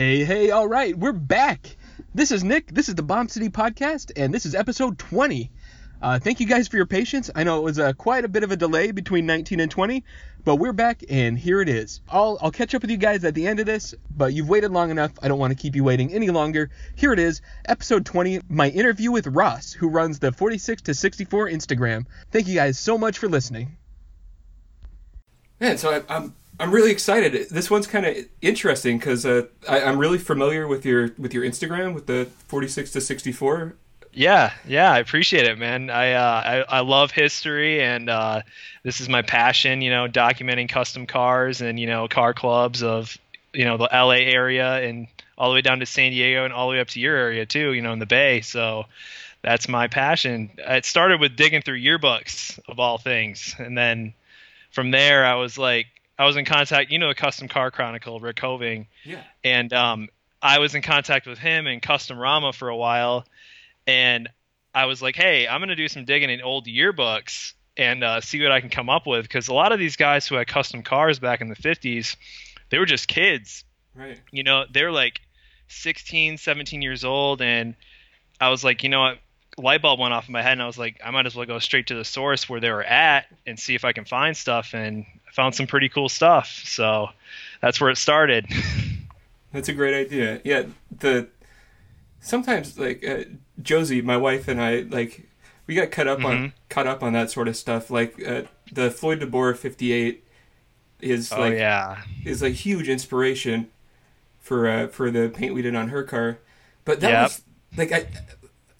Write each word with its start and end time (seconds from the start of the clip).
Hey, 0.00 0.24
hey, 0.24 0.50
all 0.50 0.66
right, 0.66 0.96
we're 0.96 1.12
back. 1.12 1.76
This 2.14 2.30
is 2.30 2.42
Nick. 2.42 2.72
This 2.72 2.88
is 2.88 2.94
the 2.94 3.02
Bomb 3.02 3.28
City 3.28 3.50
Podcast, 3.50 4.12
and 4.16 4.32
this 4.32 4.46
is 4.46 4.54
episode 4.54 4.98
20. 4.98 5.50
Uh, 6.00 6.18
thank 6.18 6.40
you 6.40 6.46
guys 6.46 6.68
for 6.68 6.76
your 6.76 6.86
patience. 6.86 7.28
I 7.34 7.44
know 7.44 7.58
it 7.58 7.64
was 7.64 7.78
uh, 7.78 7.92
quite 7.92 8.24
a 8.24 8.28
bit 8.28 8.42
of 8.42 8.50
a 8.50 8.56
delay 8.56 8.92
between 8.92 9.26
19 9.26 9.60
and 9.60 9.70
20, 9.70 10.02
but 10.42 10.56
we're 10.56 10.72
back, 10.72 11.04
and 11.10 11.38
here 11.38 11.60
it 11.60 11.68
is. 11.68 12.00
I'll, 12.08 12.38
I'll 12.40 12.50
catch 12.50 12.74
up 12.74 12.80
with 12.80 12.90
you 12.90 12.96
guys 12.96 13.24
at 13.24 13.34
the 13.34 13.46
end 13.46 13.60
of 13.60 13.66
this, 13.66 13.94
but 14.16 14.32
you've 14.32 14.48
waited 14.48 14.70
long 14.70 14.90
enough. 14.90 15.12
I 15.22 15.28
don't 15.28 15.38
want 15.38 15.50
to 15.50 15.62
keep 15.62 15.76
you 15.76 15.84
waiting 15.84 16.14
any 16.14 16.30
longer. 16.30 16.70
Here 16.94 17.12
it 17.12 17.18
is, 17.18 17.42
episode 17.66 18.06
20, 18.06 18.40
my 18.48 18.70
interview 18.70 19.10
with 19.10 19.26
Ross, 19.26 19.74
who 19.74 19.90
runs 19.90 20.18
the 20.18 20.32
46 20.32 20.80
to 20.80 20.94
64 20.94 21.50
Instagram. 21.50 22.06
Thank 22.30 22.48
you 22.48 22.54
guys 22.54 22.78
so 22.78 22.96
much 22.96 23.18
for 23.18 23.28
listening. 23.28 23.76
Man, 25.60 25.76
so 25.76 25.90
I, 25.90 26.02
I'm 26.08 26.34
I'm 26.60 26.70
really 26.70 26.90
excited. 26.90 27.48
This 27.48 27.70
one's 27.70 27.86
kind 27.86 28.04
of 28.04 28.16
interesting 28.42 28.98
because 28.98 29.24
uh, 29.24 29.46
I'm 29.66 29.98
really 29.98 30.18
familiar 30.18 30.68
with 30.68 30.84
your 30.84 31.14
with 31.18 31.32
your 31.32 31.42
Instagram 31.42 31.94
with 31.94 32.06
the 32.06 32.28
46 32.48 32.92
to 32.92 33.00
64. 33.00 33.76
Yeah, 34.12 34.52
yeah, 34.66 34.92
I 34.92 34.98
appreciate 34.98 35.46
it, 35.46 35.58
man. 35.58 35.88
I 35.88 36.12
uh, 36.12 36.64
I, 36.68 36.76
I 36.78 36.80
love 36.80 37.12
history, 37.12 37.82
and 37.82 38.10
uh, 38.10 38.42
this 38.82 39.00
is 39.00 39.08
my 39.08 39.22
passion. 39.22 39.80
You 39.80 39.90
know, 39.90 40.06
documenting 40.06 40.68
custom 40.68 41.06
cars 41.06 41.62
and 41.62 41.80
you 41.80 41.86
know 41.86 42.08
car 42.08 42.34
clubs 42.34 42.82
of 42.82 43.16
you 43.54 43.64
know 43.64 43.78
the 43.78 43.88
LA 43.90 44.20
area 44.28 44.86
and 44.86 45.06
all 45.38 45.48
the 45.48 45.54
way 45.54 45.62
down 45.62 45.80
to 45.80 45.86
San 45.86 46.10
Diego 46.10 46.44
and 46.44 46.52
all 46.52 46.68
the 46.68 46.74
way 46.74 46.80
up 46.80 46.88
to 46.88 47.00
your 47.00 47.16
area 47.16 47.46
too. 47.46 47.72
You 47.72 47.80
know, 47.80 47.94
in 47.94 48.00
the 48.00 48.06
Bay. 48.06 48.42
So 48.42 48.84
that's 49.40 49.66
my 49.66 49.86
passion. 49.86 50.50
It 50.58 50.84
started 50.84 51.20
with 51.20 51.36
digging 51.36 51.62
through 51.62 51.80
yearbooks 51.80 52.60
of 52.68 52.78
all 52.78 52.98
things, 52.98 53.54
and 53.58 53.78
then 53.78 54.12
from 54.72 54.90
there 54.90 55.24
I 55.24 55.36
was 55.36 55.56
like 55.56 55.86
I 56.20 56.26
was 56.26 56.36
in 56.36 56.44
contact, 56.44 56.92
you 56.92 56.98
know, 56.98 57.08
the 57.08 57.14
Custom 57.14 57.48
Car 57.48 57.70
Chronicle, 57.70 58.20
Rik 58.20 58.36
Hoving. 58.36 58.88
Yeah. 59.04 59.22
And 59.42 59.72
um, 59.72 60.08
I 60.42 60.58
was 60.58 60.74
in 60.74 60.82
contact 60.82 61.26
with 61.26 61.38
him 61.38 61.66
and 61.66 61.80
Custom 61.80 62.18
Rama 62.18 62.52
for 62.52 62.68
a 62.68 62.76
while, 62.76 63.24
and 63.86 64.28
I 64.74 64.84
was 64.84 65.00
like, 65.00 65.16
hey, 65.16 65.48
I'm 65.48 65.62
gonna 65.62 65.76
do 65.76 65.88
some 65.88 66.04
digging 66.04 66.28
in 66.28 66.42
old 66.42 66.66
yearbooks 66.66 67.54
and 67.74 68.04
uh, 68.04 68.20
see 68.20 68.42
what 68.42 68.52
I 68.52 68.60
can 68.60 68.68
come 68.68 68.90
up 68.90 69.06
with 69.06 69.22
because 69.22 69.48
a 69.48 69.54
lot 69.54 69.72
of 69.72 69.78
these 69.78 69.96
guys 69.96 70.28
who 70.28 70.34
had 70.34 70.46
custom 70.46 70.82
cars 70.82 71.18
back 71.18 71.40
in 71.40 71.48
the 71.48 71.56
50s, 71.56 72.16
they 72.68 72.78
were 72.78 72.84
just 72.84 73.08
kids. 73.08 73.64
Right. 73.94 74.20
You 74.30 74.42
know, 74.42 74.66
they're 74.70 74.92
like 74.92 75.22
16, 75.68 76.36
17 76.36 76.82
years 76.82 77.02
old, 77.02 77.40
and 77.40 77.74
I 78.38 78.50
was 78.50 78.62
like, 78.62 78.82
you 78.82 78.90
know 78.90 79.00
what? 79.00 79.18
Light 79.60 79.82
bulb 79.82 80.00
went 80.00 80.14
off 80.14 80.28
in 80.28 80.32
my 80.32 80.42
head, 80.42 80.52
and 80.52 80.62
I 80.62 80.66
was 80.66 80.78
like, 80.78 81.00
I 81.04 81.10
might 81.10 81.26
as 81.26 81.34
well 81.36 81.46
go 81.46 81.58
straight 81.58 81.86
to 81.88 81.94
the 81.94 82.04
source 82.04 82.48
where 82.48 82.60
they 82.60 82.70
were 82.70 82.84
at 82.84 83.26
and 83.46 83.58
see 83.58 83.74
if 83.74 83.84
I 83.84 83.92
can 83.92 84.04
find 84.04 84.36
stuff. 84.36 84.74
And 84.74 85.04
I 85.28 85.32
found 85.32 85.54
some 85.54 85.66
pretty 85.66 85.88
cool 85.88 86.08
stuff. 86.08 86.48
So 86.64 87.08
that's 87.62 87.80
where 87.80 87.90
it 87.90 87.96
started. 87.96 88.46
That's 89.52 89.68
a 89.68 89.72
great 89.72 89.94
idea. 89.94 90.40
Yeah, 90.44 90.64
the 90.96 91.28
sometimes 92.20 92.78
like 92.78 93.06
uh, 93.06 93.24
Josie, 93.62 94.02
my 94.02 94.16
wife 94.16 94.48
and 94.48 94.60
I 94.60 94.80
like 94.82 95.28
we 95.66 95.74
got 95.74 95.90
cut 95.90 96.08
up 96.08 96.22
Mm-hmm. 96.22 96.26
on 96.26 96.52
caught 96.68 96.86
up 96.86 97.02
on 97.02 97.12
that 97.14 97.30
sort 97.30 97.48
of 97.48 97.56
stuff. 97.56 97.90
Like 97.90 98.22
uh, 98.26 98.42
the 98.70 98.90
Floyd 98.90 99.20
DeBoer 99.20 99.56
58 99.56 100.24
is 101.00 101.36
oh 101.36 101.40
like 101.40 101.54
yeah, 101.54 102.02
is 102.24 102.42
a 102.42 102.50
huge 102.50 102.88
inspiration 102.88 103.68
for 104.40 104.68
uh, 104.68 104.88
for 104.88 105.10
the 105.10 105.28
paint 105.28 105.54
we 105.54 105.62
did 105.62 105.74
on 105.74 105.88
her 105.90 106.02
car. 106.04 106.38
But 106.84 107.00
that 107.00 107.10
Yep. 107.10 107.22
was 107.22 107.42
like 107.76 107.92
I 107.92 108.06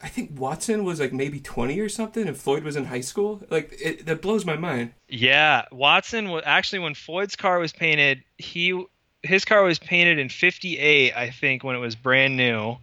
I 0.03 0.09
think 0.09 0.39
Watson 0.39 0.85
was 0.85 0.99
like 0.99 1.13
maybe 1.13 1.41
20 1.41 1.79
or 1.79 1.89
something 1.89 2.27
and 2.27 2.37
Floyd 2.37 2.63
was 2.65 2.77
in 2.77 2.87
high 2.87 3.03
school. 3.03 3.43
Like 3.51 3.77
it, 3.81 4.07
that 4.07 4.23
blows 4.23 4.45
my 4.47 4.57
mind. 4.57 4.93
yeah. 5.09 5.67
Watson 5.71 6.31
was 6.31 6.43
actually 6.47 6.81
when 6.81 6.95
Floyd's 6.95 7.37
car 7.37 7.59
was 7.59 7.73
painted, 7.73 8.23
he 8.39 8.85
his 9.23 9.45
car 9.45 9.63
was 9.63 9.79
painted 9.79 10.19
in 10.19 10.31
'58, 10.31 11.15
I 11.15 11.31
think, 11.31 11.63
when 11.63 11.77
it 11.77 11.81
was 11.81 11.95
brand 11.95 12.37
new. 12.37 12.79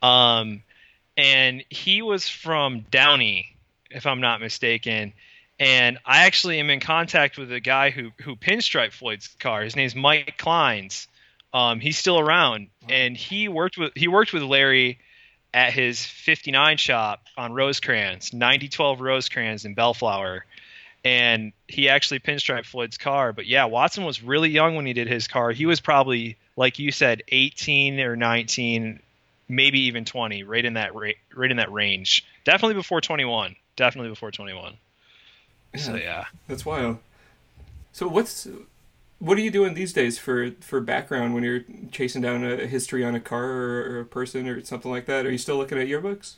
Um, 0.00 0.62
and 1.16 1.64
he 1.70 2.02
was 2.02 2.28
from 2.28 2.80
Downey, 2.90 3.56
if 3.90 4.06
I'm 4.06 4.20
not 4.20 4.40
mistaken. 4.40 5.12
And 5.58 5.98
I 6.04 6.24
actually 6.24 6.60
am 6.60 6.70
in 6.70 6.80
contact 6.80 7.38
with 7.38 7.50
a 7.50 7.60
guy 7.60 7.90
who 7.90 8.10
who 8.22 8.36
pinstriped 8.36 8.92
Floyd's 8.92 9.28
car. 9.40 9.62
His 9.62 9.74
name's 9.74 9.96
Mike 9.96 10.36
Kleins. 10.38 11.08
Um, 11.52 11.80
he's 11.80 11.98
still 11.98 12.18
around, 12.18 12.68
and 12.88 13.16
he 13.16 13.48
worked 13.48 13.78
with 13.78 13.92
he 13.96 14.06
worked 14.06 14.32
with 14.32 14.42
Larry 14.42 14.98
at 15.56 15.72
his 15.72 16.04
59 16.04 16.76
shop 16.76 17.22
on 17.38 17.54
Rosecrans, 17.54 18.34
9012 18.34 19.00
Rosecrans 19.00 19.64
in 19.64 19.72
Bellflower. 19.72 20.44
And 21.02 21.52
he 21.66 21.88
actually 21.88 22.18
pinstriped 22.18 22.66
Floyd's 22.66 22.98
car. 22.98 23.32
But 23.32 23.46
yeah, 23.46 23.64
Watson 23.64 24.04
was 24.04 24.22
really 24.22 24.50
young 24.50 24.76
when 24.76 24.84
he 24.84 24.92
did 24.92 25.08
his 25.08 25.26
car. 25.26 25.52
He 25.52 25.64
was 25.64 25.80
probably, 25.80 26.36
like 26.56 26.78
you 26.78 26.92
said, 26.92 27.22
18 27.28 27.98
or 28.00 28.16
19, 28.16 29.00
maybe 29.48 29.80
even 29.82 30.04
20, 30.04 30.42
right 30.42 30.64
in 30.64 30.74
that 30.74 30.94
ra- 30.94 31.12
right 31.34 31.50
in 31.50 31.56
that 31.56 31.72
range. 31.72 32.26
Definitely 32.44 32.74
before 32.74 33.00
21. 33.00 33.56
Definitely 33.76 34.10
before 34.10 34.30
21. 34.30 34.74
So 35.76 35.94
yeah. 35.94 36.26
That's 36.48 36.66
wild. 36.66 36.98
So 37.92 38.08
what's 38.08 38.46
what 39.18 39.38
are 39.38 39.40
you 39.40 39.50
doing 39.50 39.74
these 39.74 39.92
days 39.92 40.18
for 40.18 40.52
for 40.60 40.80
background 40.80 41.34
when 41.34 41.42
you're 41.42 41.64
chasing 41.90 42.22
down 42.22 42.44
a 42.44 42.66
history 42.66 43.04
on 43.04 43.14
a 43.14 43.20
car 43.20 43.44
or, 43.44 43.80
or 43.96 44.00
a 44.00 44.04
person 44.06 44.48
or 44.48 44.62
something 44.64 44.90
like 44.90 45.06
that? 45.06 45.26
Are 45.26 45.30
you 45.30 45.38
still 45.38 45.56
looking 45.56 45.78
at 45.78 45.88
yearbooks? 45.88 46.36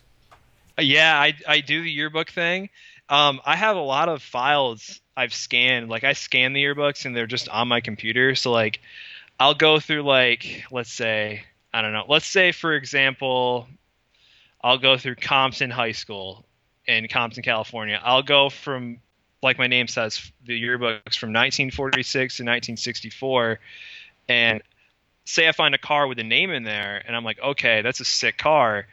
Uh, 0.78 0.82
Yeah, 0.82 1.18
I 1.18 1.34
I 1.46 1.60
do 1.60 1.82
the 1.82 1.90
yearbook 1.90 2.30
thing. 2.30 2.70
Um, 3.08 3.40
I 3.44 3.56
have 3.56 3.76
a 3.76 3.80
lot 3.80 4.08
of 4.08 4.22
files 4.22 5.00
I've 5.16 5.34
scanned. 5.34 5.88
Like 5.88 6.04
I 6.04 6.12
scan 6.12 6.52
the 6.52 6.62
yearbooks 6.62 7.04
and 7.04 7.16
they're 7.16 7.26
just 7.26 7.48
on 7.48 7.68
my 7.68 7.80
computer. 7.80 8.34
So 8.34 8.52
like, 8.52 8.80
I'll 9.40 9.54
go 9.54 9.80
through 9.80 10.02
like 10.02 10.64
let's 10.70 10.92
say 10.92 11.44
I 11.72 11.82
don't 11.82 11.92
know. 11.92 12.04
Let's 12.08 12.26
say 12.26 12.52
for 12.52 12.74
example, 12.74 13.68
I'll 14.62 14.78
go 14.78 14.96
through 14.98 15.16
Compton 15.16 15.70
High 15.70 15.92
School 15.92 16.46
in 16.86 17.08
Compton, 17.08 17.42
California. 17.42 18.00
I'll 18.02 18.22
go 18.22 18.50
from 18.50 19.00
like 19.42 19.58
my 19.58 19.66
name 19.66 19.88
says 19.88 20.30
the 20.44 20.60
yearbooks 20.60 21.16
from 21.16 21.32
1946 21.32 22.36
to 22.36 22.42
1964, 22.42 23.58
and 24.28 24.62
say 25.24 25.48
I 25.48 25.52
find 25.52 25.74
a 25.74 25.78
car 25.78 26.06
with 26.06 26.18
a 26.18 26.24
name 26.24 26.50
in 26.50 26.64
there, 26.64 27.02
and 27.06 27.14
I'm 27.14 27.24
like, 27.24 27.40
okay, 27.40 27.82
that's 27.82 28.00
a 28.00 28.04
sick 28.04 28.38
car. 28.38 28.86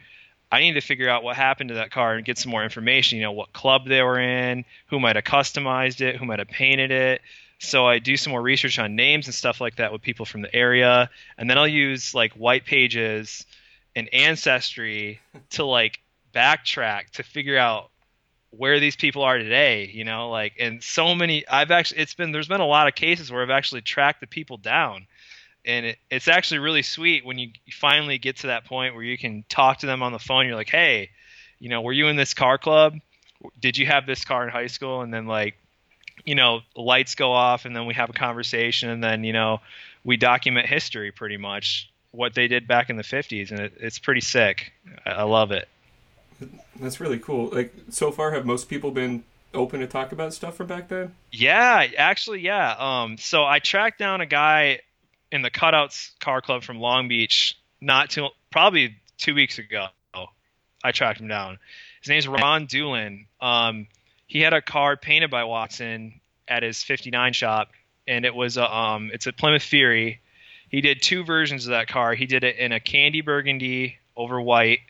I 0.52 0.60
need 0.60 0.74
to 0.74 0.82
figure 0.82 1.10
out 1.10 1.24
what 1.24 1.36
happened 1.36 1.70
to 1.70 1.76
that 1.76 1.92
car 1.92 2.16
and 2.16 2.26
get 2.26 2.38
some 2.38 2.52
more 2.52 2.64
information. 2.64 3.18
You 3.18 3.24
know, 3.24 3.32
what 3.32 3.54
club 3.54 3.88
they 3.88 4.02
were 4.02 4.20
in, 4.20 4.66
who 4.88 5.00
might 5.00 5.16
have 5.16 5.26
customized 5.26 6.02
it, 6.02 6.18
who 6.18 6.26
might 6.26 6.40
have 6.40 6.48
painted 6.48 6.92
it. 6.92 7.22
So 7.60 7.88
I 7.88 8.00
do 8.00 8.18
some 8.18 8.32
more 8.32 8.42
research 8.42 8.78
on 8.78 8.96
names 8.96 9.28
and 9.28 9.34
stuff 9.34 9.60
like 9.60 9.78
that 9.78 9.92
with 9.92 10.02
people 10.02 10.26
from 10.26 10.42
the 10.42 10.54
area, 10.54 11.10
and 11.38 11.50
then 11.50 11.58
I'll 11.58 11.68
use 11.68 12.14
like 12.14 12.34
white 12.34 12.66
pages 12.66 13.46
and 13.96 14.14
ancestry 14.14 15.22
to 15.52 15.66
like 15.66 16.00
backtrack 16.34 17.12
to 17.12 17.24
figure 17.24 17.58
out 17.58 17.90
where 18.58 18.80
these 18.80 18.96
people 18.96 19.24
are 19.24 19.38
today. 19.38 19.90
You 19.94 20.04
know, 20.04 20.30
like 20.30 20.54
and 20.60 20.84
so 20.84 21.16
many. 21.16 21.48
I've 21.48 21.72
actually 21.72 22.02
it's 22.02 22.14
been 22.14 22.32
there's 22.32 22.48
been 22.48 22.62
a 22.62 22.68
lot 22.68 22.88
of 22.88 22.96
cases 22.96 23.32
where 23.32 23.42
I've 23.42 23.50
actually 23.50 23.82
tracked 23.82 24.22
the 24.22 24.28
people 24.28 24.58
down 24.58 25.08
and 25.66 25.86
it, 25.88 25.98
it's 26.10 26.28
actually 26.28 26.60
really 26.60 26.84
sweet 26.84 27.26
when 27.26 27.38
you 27.38 27.50
finally 27.72 28.18
get 28.18 28.38
to 28.38 28.48
that 28.48 28.66
point 28.66 28.94
where 28.94 29.04
you 29.04 29.18
can 29.18 29.44
talk 29.50 29.80
to 29.80 29.86
them 29.86 30.04
on 30.04 30.12
the 30.12 30.20
phone. 30.20 30.46
You're 30.46 30.56
like, 30.56 30.70
hey, 30.70 31.10
you 31.60 31.70
know, 31.70 31.82
were 31.82 31.94
you 31.94 32.08
in 32.08 32.16
this 32.16 32.34
car 32.34 32.58
club? 32.58 32.96
Did 33.60 33.78
you 33.78 33.86
have 33.86 34.06
this 34.06 34.24
car 34.24 34.44
in 34.44 34.50
high 34.50 34.68
school? 34.68 35.02
And 35.02 35.14
then 35.14 35.26
like, 35.26 35.56
you 36.24 36.36
know, 36.36 36.62
lights 36.76 37.16
go 37.16 37.32
off, 37.32 37.66
and 37.66 37.76
then 37.76 37.86
we 37.86 37.94
have 37.94 38.10
a 38.10 38.14
conversation, 38.14 38.90
and 38.90 39.04
then 39.04 39.24
you 39.24 39.34
know, 39.34 39.60
we 40.04 40.18
document 40.18 40.68
history 40.68 41.12
pretty 41.12 41.38
much 41.38 41.92
what 42.12 42.34
they 42.34 42.48
did 42.48 42.68
back 42.68 42.90
in 42.90 42.96
the 42.96 43.04
50s, 43.04 43.52
and 43.52 43.60
it, 43.60 43.74
it's 43.78 44.00
pretty 44.00 44.22
sick. 44.22 44.72
I, 45.06 45.12
I 45.12 45.24
love 45.24 45.52
it. 45.52 45.68
That's 46.80 47.00
really 47.00 47.20
cool. 47.20 47.50
Like 47.50 47.74
so 47.90 48.12
far, 48.12 48.32
have 48.32 48.46
most 48.46 48.70
people 48.70 48.92
been 48.92 49.24
open 49.54 49.80
to 49.80 49.88
talk 49.88 50.12
about 50.12 50.34
stuff 50.34 50.56
from 50.56 50.68
back 50.68 50.90
then? 50.90 51.14
Yeah, 51.32 51.88
actually, 51.98 52.42
yeah. 52.42 52.76
Um, 52.78 53.18
so 53.18 53.46
I 53.46 53.60
tracked 53.60 54.00
down 54.00 54.22
a 54.22 54.26
guy 54.26 54.82
in 55.32 55.42
the 55.42 55.52
Cutouts 55.52 56.18
Car 56.20 56.42
Club 56.42 56.64
from 56.64 56.80
Long 56.80 57.08
Beach, 57.08 57.58
not 57.82 58.10
too 58.10 58.30
probably 58.52 58.96
two 59.18 59.34
weeks 59.34 59.58
ago. 59.58 59.88
I 60.86 60.92
tracked 60.92 61.20
him 61.20 61.28
down. 61.28 61.58
His 62.02 62.10
name's 62.10 62.28
Ron 62.28 62.68
Doolin. 62.68 63.26
Um, 63.42 63.88
he 64.28 64.42
had 64.42 64.54
a 64.54 64.62
car 64.62 64.96
painted 64.96 65.32
by 65.32 65.44
Watson 65.44 66.22
at 66.48 66.62
his 66.62 66.84
59 66.84 67.34
shop, 67.34 67.72
and 68.08 68.24
it 68.24 68.36
was 68.36 68.58
a 68.58 68.72
um, 68.72 69.10
it's 69.12 69.26
a 69.26 69.34
Plymouth 69.34 69.64
Fury. 69.64 70.22
He 70.70 70.82
did 70.82 71.02
two 71.02 71.24
versions 71.24 71.66
of 71.66 71.72
that 71.72 71.88
car. 71.88 72.14
He 72.14 72.28
did 72.28 72.44
it 72.44 72.58
in 72.58 72.72
a 72.72 72.80
candy 72.80 73.22
burgundy 73.22 73.98
over 74.16 74.40
white, 74.40 74.82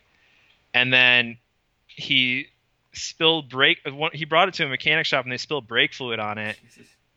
and 0.74 0.92
then 0.92 1.38
he 1.96 2.48
spilled 2.92 3.48
brake. 3.48 3.78
He 4.12 4.24
brought 4.24 4.48
it 4.48 4.54
to 4.54 4.64
a 4.64 4.68
mechanic 4.68 5.06
shop, 5.06 5.24
and 5.24 5.32
they 5.32 5.38
spilled 5.38 5.66
brake 5.66 5.92
fluid 5.92 6.20
on 6.20 6.38
it, 6.38 6.56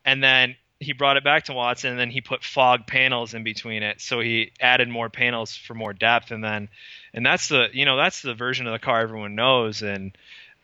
and 0.04 0.22
then 0.22 0.56
he 0.80 0.94
brought 0.94 1.18
it 1.18 1.24
back 1.24 1.44
to 1.44 1.52
Watson, 1.52 1.90
and 1.90 2.00
then 2.00 2.10
he 2.10 2.22
put 2.22 2.42
fog 2.42 2.86
panels 2.86 3.34
in 3.34 3.44
between 3.44 3.82
it, 3.82 4.00
so 4.00 4.20
he 4.20 4.50
added 4.60 4.88
more 4.88 5.10
panels 5.10 5.54
for 5.54 5.74
more 5.74 5.92
depth, 5.92 6.30
and 6.30 6.42
then, 6.42 6.68
and 7.12 7.24
that's 7.24 7.48
the 7.48 7.68
you 7.72 7.84
know 7.84 7.96
that's 7.96 8.22
the 8.22 8.34
version 8.34 8.66
of 8.66 8.72
the 8.72 8.78
car 8.78 9.00
everyone 9.00 9.34
knows, 9.34 9.82
and 9.82 10.16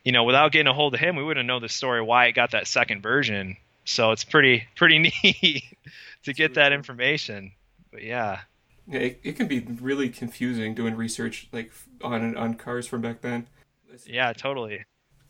you 0.04 0.12
know 0.12 0.24
without 0.24 0.52
getting 0.52 0.68
a 0.68 0.74
hold 0.74 0.94
of 0.94 1.00
him, 1.00 1.16
we 1.16 1.22
wouldn't 1.22 1.46
know 1.46 1.60
the 1.60 1.68
story 1.68 2.02
why 2.02 2.26
it 2.26 2.32
got 2.32 2.52
that 2.52 2.66
second 2.66 3.02
version. 3.02 3.56
So 3.84 4.10
it's 4.10 4.24
pretty 4.24 4.66
pretty 4.74 4.98
neat 5.24 5.64
to 6.24 6.32
get 6.32 6.54
that 6.54 6.72
information. 6.72 7.52
But 7.92 8.02
yeah, 8.02 8.40
Yeah, 8.88 9.00
it, 9.00 9.20
it 9.22 9.36
can 9.36 9.48
be 9.48 9.60
really 9.60 10.08
confusing 10.08 10.74
doing 10.74 10.96
research 10.96 11.48
like 11.52 11.72
on 12.02 12.36
on 12.36 12.54
cars 12.54 12.86
from 12.86 13.02
back 13.02 13.20
then. 13.20 13.48
Yeah, 14.04 14.32
totally. 14.32 14.84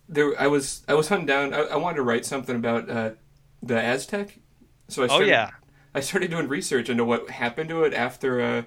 There, 0.08 0.40
I 0.40 0.46
was 0.46 0.84
I 0.88 0.94
was 0.94 1.08
hunting 1.08 1.26
down. 1.26 1.52
I, 1.52 1.62
I 1.62 1.76
wanted 1.76 1.96
to 1.96 2.02
write 2.02 2.24
something 2.24 2.54
about 2.54 2.88
uh, 2.88 3.10
the 3.62 3.80
Aztec, 3.80 4.38
so 4.88 5.02
I 5.02 5.08
Oh 5.08 5.20
started, 5.20 5.20
yeah. 5.20 5.50
I 5.94 6.00
started 6.00 6.30
doing 6.30 6.48
research 6.48 6.88
into 6.90 7.04
what 7.04 7.30
happened 7.30 7.70
to 7.70 7.84
it 7.84 7.94
after 7.94 8.40
uh, 8.40 8.62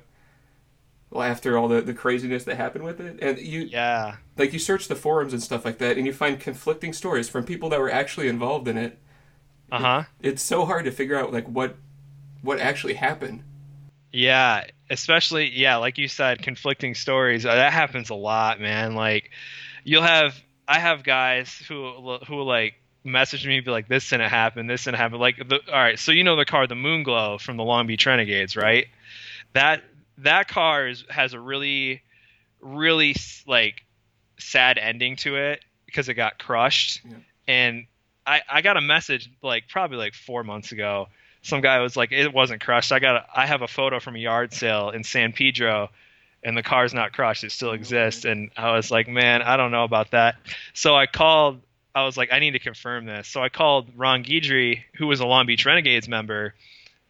well 1.10 1.24
after 1.24 1.58
all 1.58 1.68
the, 1.68 1.82
the 1.82 1.94
craziness 1.94 2.44
that 2.46 2.58
happened 2.58 2.84
with 2.84 3.00
it, 3.00 3.20
and 3.22 3.38
you 3.40 3.72
Yeah. 3.72 4.18
like 4.38 4.54
you 4.54 4.60
search 4.60 4.88
the 4.88 4.96
forums 4.96 5.34
and 5.34 5.44
stuff 5.44 5.66
like 5.66 5.78
that, 5.80 5.98
and 5.98 6.06
you 6.08 6.14
find 6.14 6.40
conflicting 6.40 6.94
stories 6.94 7.30
from 7.30 7.46
people 7.46 7.70
that 7.70 7.80
were 7.80 7.92
actually 7.92 8.28
involved 8.30 8.68
in 8.68 8.78
it. 8.78 9.00
Uh 9.72 9.80
huh. 9.80 10.04
It's 10.22 10.42
so 10.42 10.66
hard 10.66 10.86
to 10.86 10.92
figure 10.92 11.18
out 11.18 11.34
like 11.34 11.46
what 11.48 11.76
what 12.42 12.60
actually 12.60 12.96
happened. 12.96 13.44
Yeah, 14.12 14.66
especially 14.90 15.50
yeah, 15.52 15.76
like 15.78 15.98
you 15.98 16.08
said, 16.08 16.42
conflicting 16.42 16.96
stories. 16.96 17.46
Uh, 17.46 17.56
That 17.56 17.74
happens 17.74 18.10
a 18.10 18.16
lot, 18.16 18.60
man. 18.60 18.96
Like 18.96 19.30
you'll 19.90 20.04
have 20.04 20.40
I 20.68 20.80
have 20.80 21.04
guys 21.04 21.52
who 21.68 22.20
who 22.28 22.44
like 22.44 22.76
message 23.04 23.48
me 23.48 23.60
be 23.60 23.72
like 23.72 23.88
this 23.88 24.10
didn't 24.10 24.30
happen, 24.30 24.68
this 24.68 24.84
didn't 24.84 24.98
happen. 24.98 25.20
Like 25.20 25.38
the 25.38 25.60
all 25.68 25.80
right, 25.80 25.98
so 25.98 26.12
you 26.12 26.24
know 26.24 26.36
the 26.36 26.46
car 26.46 26.68
the 26.68 26.76
moon 26.76 27.04
glow 27.04 27.40
from 27.40 27.58
the 27.58 27.64
Long 27.64 27.88
Beach 27.88 28.06
Renegades, 28.06 28.56
right? 28.56 28.86
That 29.54 29.84
that 30.20 30.48
car 30.48 30.88
is, 30.88 31.04
has 31.10 31.34
a 31.34 31.40
really 31.40 32.04
really 32.62 33.16
like 33.48 33.84
sad 34.38 34.78
ending 34.78 35.16
to 35.18 35.38
it 35.38 35.64
because 35.86 36.08
it 36.08 36.14
got 36.14 36.38
crushed. 36.38 37.02
Yeah. 37.04 37.16
And 37.48 37.88
I 38.28 38.42
I 38.48 38.62
got 38.62 38.78
a 38.78 38.82
message 38.82 39.30
like 39.42 39.68
probably 39.70 39.98
like 39.98 40.14
4 40.14 40.44
months 40.44 40.72
ago 40.72 41.08
some 41.42 41.62
guy 41.62 41.80
was 41.80 41.96
like, 41.96 42.12
it 42.12 42.34
wasn't 42.34 42.62
crushed. 42.62 42.92
I 42.92 43.00
got, 43.00 43.16
a, 43.16 43.26
I 43.34 43.46
have 43.46 43.62
a 43.62 43.68
photo 43.68 44.02
from 44.02 44.18
a 44.18 44.20
yard 44.20 44.54
sale 44.54 44.90
in 44.90 45.06
San 45.06 45.32
Pedro, 45.32 45.90
and 46.44 46.56
the 46.56 46.64
car's 46.64 46.94
not 46.94 47.14
crushed. 47.14 47.44
It 47.44 47.52
still 47.52 47.72
exists. 47.72 48.22
Mm-hmm. 48.22 48.32
And 48.32 48.52
I 48.58 48.76
was 48.76 48.92
like, 48.92 49.08
man, 49.08 49.42
I 49.42 49.58
don't 49.58 49.72
know 49.72 49.84
about 49.84 50.12
that. 50.12 50.36
So 50.74 50.96
I 50.96 51.06
called. 51.06 51.62
I 51.96 52.06
was 52.06 52.16
like, 52.16 52.32
I 52.32 52.40
need 52.40 52.52
to 52.52 52.60
confirm 52.60 53.06
this. 53.06 53.28
So 53.28 53.42
I 53.42 53.50
called 53.50 53.90
Ron 53.98 54.24
Guidry, 54.24 54.84
who 54.94 55.08
was 55.08 55.22
a 55.22 55.26
Long 55.26 55.48
Beach 55.48 55.66
Renegades 55.66 56.08
member, 56.08 56.54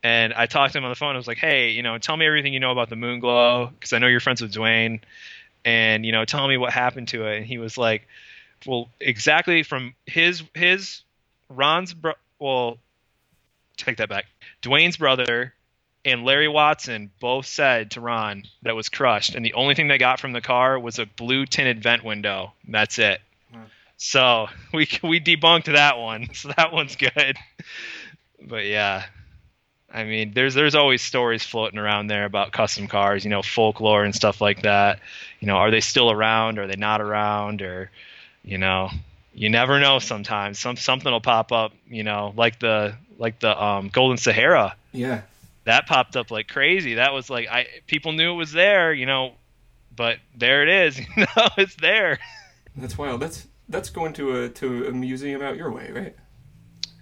and 0.01 0.33
I 0.33 0.45
talked 0.45 0.71
to 0.71 0.79
him 0.79 0.85
on 0.85 0.89
the 0.89 0.95
phone. 0.95 1.15
I 1.15 1.17
was 1.17 1.27
like, 1.27 1.37
hey, 1.37 1.71
you 1.71 1.83
know, 1.83 1.97
tell 1.97 2.15
me 2.15 2.25
everything 2.25 2.53
you 2.53 2.61
know 2.61 2.71
about 2.71 2.89
the 2.89 2.95
Moonglow, 2.95 3.71
because 3.71 3.91
I 3.91 3.99
know 3.99 4.07
you're 4.07 4.21
friends 4.21 4.41
with 4.41 4.53
Dwayne, 4.53 5.01
and 5.65 6.05
you 6.05 6.13
know, 6.13 6.23
tell 6.23 6.47
me 6.47 6.57
what 6.57 6.71
happened 6.71 7.09
to 7.09 7.27
it. 7.27 7.37
And 7.37 7.45
he 7.45 7.57
was 7.57 7.77
like, 7.77 8.07
well, 8.65 8.89
exactly 8.99 9.63
from 9.63 9.93
his 10.05 10.43
his 10.55 11.01
Ron's 11.49 11.93
bro- 11.93 12.13
well 12.39 12.77
take 13.77 13.97
that 13.97 14.09
back. 14.09 14.25
Dwayne's 14.61 14.97
brother 14.97 15.53
and 16.05 16.23
Larry 16.23 16.47
Watson 16.47 17.11
both 17.19 17.45
said 17.45 17.91
to 17.91 18.01
Ron 18.01 18.43
that 18.63 18.75
was 18.75 18.89
crushed, 18.89 19.35
and 19.35 19.45
the 19.45 19.53
only 19.53 19.75
thing 19.75 19.87
they 19.87 19.97
got 19.97 20.19
from 20.19 20.31
the 20.31 20.41
car 20.41 20.79
was 20.79 20.99
a 20.99 21.05
blue 21.05 21.45
tinted 21.45 21.83
vent 21.83 22.03
window. 22.03 22.53
That's 22.67 22.99
it. 22.99 23.21
So 23.97 24.47
we 24.73 24.87
we 25.03 25.19
debunked 25.19 25.65
that 25.65 25.97
one. 25.99 26.29
So 26.33 26.51
that 26.55 26.71
one's 26.73 26.95
good. 26.95 27.37
But 28.41 28.65
yeah, 28.65 29.05
I 29.93 30.03
mean, 30.05 30.31
there's 30.33 30.53
there's 30.53 30.75
always 30.75 31.01
stories 31.01 31.43
floating 31.43 31.77
around 31.79 32.07
there 32.07 32.25
about 32.25 32.51
custom 32.51 32.87
cars, 32.87 33.23
you 33.23 33.29
know, 33.29 33.41
folklore 33.41 34.03
and 34.03 34.15
stuff 34.15 34.41
like 34.41 34.63
that. 34.63 34.99
You 35.39 35.47
know, 35.47 35.55
are 35.55 35.71
they 35.71 35.81
still 35.81 36.11
around? 36.11 36.59
Are 36.59 36.67
they 36.67 36.77
not 36.77 37.01
around? 37.01 37.61
Or, 37.61 37.91
you 38.43 38.57
know, 38.57 38.89
you 39.33 39.49
never 39.49 39.79
know. 39.79 39.99
Sometimes 39.99 40.59
some 40.59 40.77
something 40.77 41.11
will 41.11 41.21
pop 41.21 41.51
up. 41.51 41.73
You 41.89 42.03
know, 42.03 42.33
like 42.37 42.59
the 42.59 42.95
like 43.17 43.39
the 43.39 43.61
um, 43.61 43.89
Golden 43.89 44.17
Sahara 44.17 44.75
Yeah, 44.93 45.21
that 45.65 45.87
popped 45.87 46.15
up 46.15 46.31
like 46.31 46.47
crazy. 46.47 46.95
That 46.95 47.13
was 47.13 47.29
like 47.29 47.47
I 47.49 47.67
people 47.87 48.11
knew 48.11 48.33
it 48.33 48.37
was 48.37 48.51
there, 48.51 48.93
you 48.93 49.05
know, 49.05 49.33
but 49.95 50.17
there 50.35 50.63
it 50.63 50.69
is. 50.69 50.99
You 51.17 51.25
know, 51.35 51.47
it's 51.57 51.75
there 51.75 52.19
that's 52.75 52.97
wild. 52.97 53.21
That's 53.21 53.47
that's 53.67 53.89
going 53.89 54.13
to 54.13 54.43
a 54.43 54.49
to 54.49 54.87
a 54.87 54.91
museum 54.91 55.41
out 55.41 55.57
your 55.57 55.71
way, 55.71 55.91
right? 55.91 56.15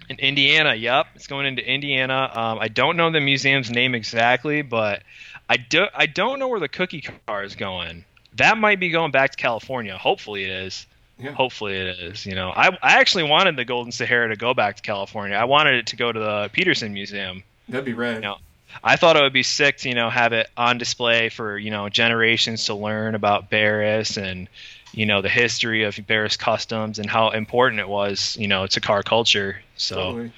in 0.10 0.18
Indiana. 0.20 0.74
Yep, 0.74 1.08
it's 1.16 1.28
going 1.28 1.46
into 1.46 1.66
Indiana. 1.66 2.32
Um, 2.34 2.60
I 2.60 2.70
don't 2.70 2.96
know 2.96 3.12
the 3.12 3.20
museum's 3.20 3.70
name 3.70 3.94
exactly, 3.94 4.62
but 4.62 5.04
I 5.50 5.58
do 5.58 5.86
I 5.94 6.06
don't 6.06 6.40
know 6.40 6.48
where 6.48 6.60
the 6.60 6.70
cookie 6.70 7.02
car 7.02 7.44
is 7.44 7.56
going. 7.56 8.06
That 8.36 8.58
might 8.58 8.80
be 8.80 8.90
going 8.90 9.12
back 9.12 9.32
to 9.32 9.38
California. 9.38 9.98
Hopefully 9.98 10.44
it 10.44 10.52
is. 10.52 10.86
Yeah. 11.20 11.32
Hopefully 11.32 11.76
it 11.76 12.00
is. 12.00 12.26
You 12.26 12.36
know, 12.36 12.52
I 12.56 12.70
I 12.82 13.00
actually 13.00 13.24
wanted 13.24 13.58
the 13.58 13.66
Golden 13.66 13.92
Sahara 13.92 14.30
to 14.30 14.36
go 14.36 14.54
back 14.54 14.78
to 14.78 14.82
California. 14.82 15.36
I 15.36 15.46
wanted 15.46 15.76
it 15.76 15.88
to 15.88 15.96
go 15.96 16.12
to 16.12 16.20
the 16.20 16.50
Peterson 16.54 16.94
Museum. 16.94 17.44
That'd 17.68 17.86
be 17.86 17.94
rad. 17.94 18.22
No. 18.22 18.38
I 18.84 18.96
thought 18.96 19.18
it 19.18 19.22
would 19.22 19.34
be 19.34 19.44
sick 19.44 19.78
to, 19.78 19.90
you 19.90 19.96
know, 19.96 20.10
have 20.10 20.34
it 20.34 20.50
on 20.56 20.78
display 20.78 21.30
for, 21.30 21.58
you 21.58 21.72
know, 21.72 21.90
generations 21.90 22.66
to 22.66 22.76
learn 22.76 23.16
about 23.16 23.50
Barris 23.50 24.18
and, 24.18 24.48
you 24.92 25.06
know, 25.06 25.22
the 25.22 25.30
history 25.30 25.84
of 25.84 26.00
Barris 26.08 26.38
customs 26.38 27.00
and 27.00 27.10
how 27.10 27.32
important 27.32 27.80
it 27.80 27.90
was, 27.90 28.38
you 28.40 28.48
know, 28.48 28.68
to 28.68 28.82
car 28.82 29.04
culture. 29.04 29.62
So, 29.76 29.96
Totally. 29.96 30.32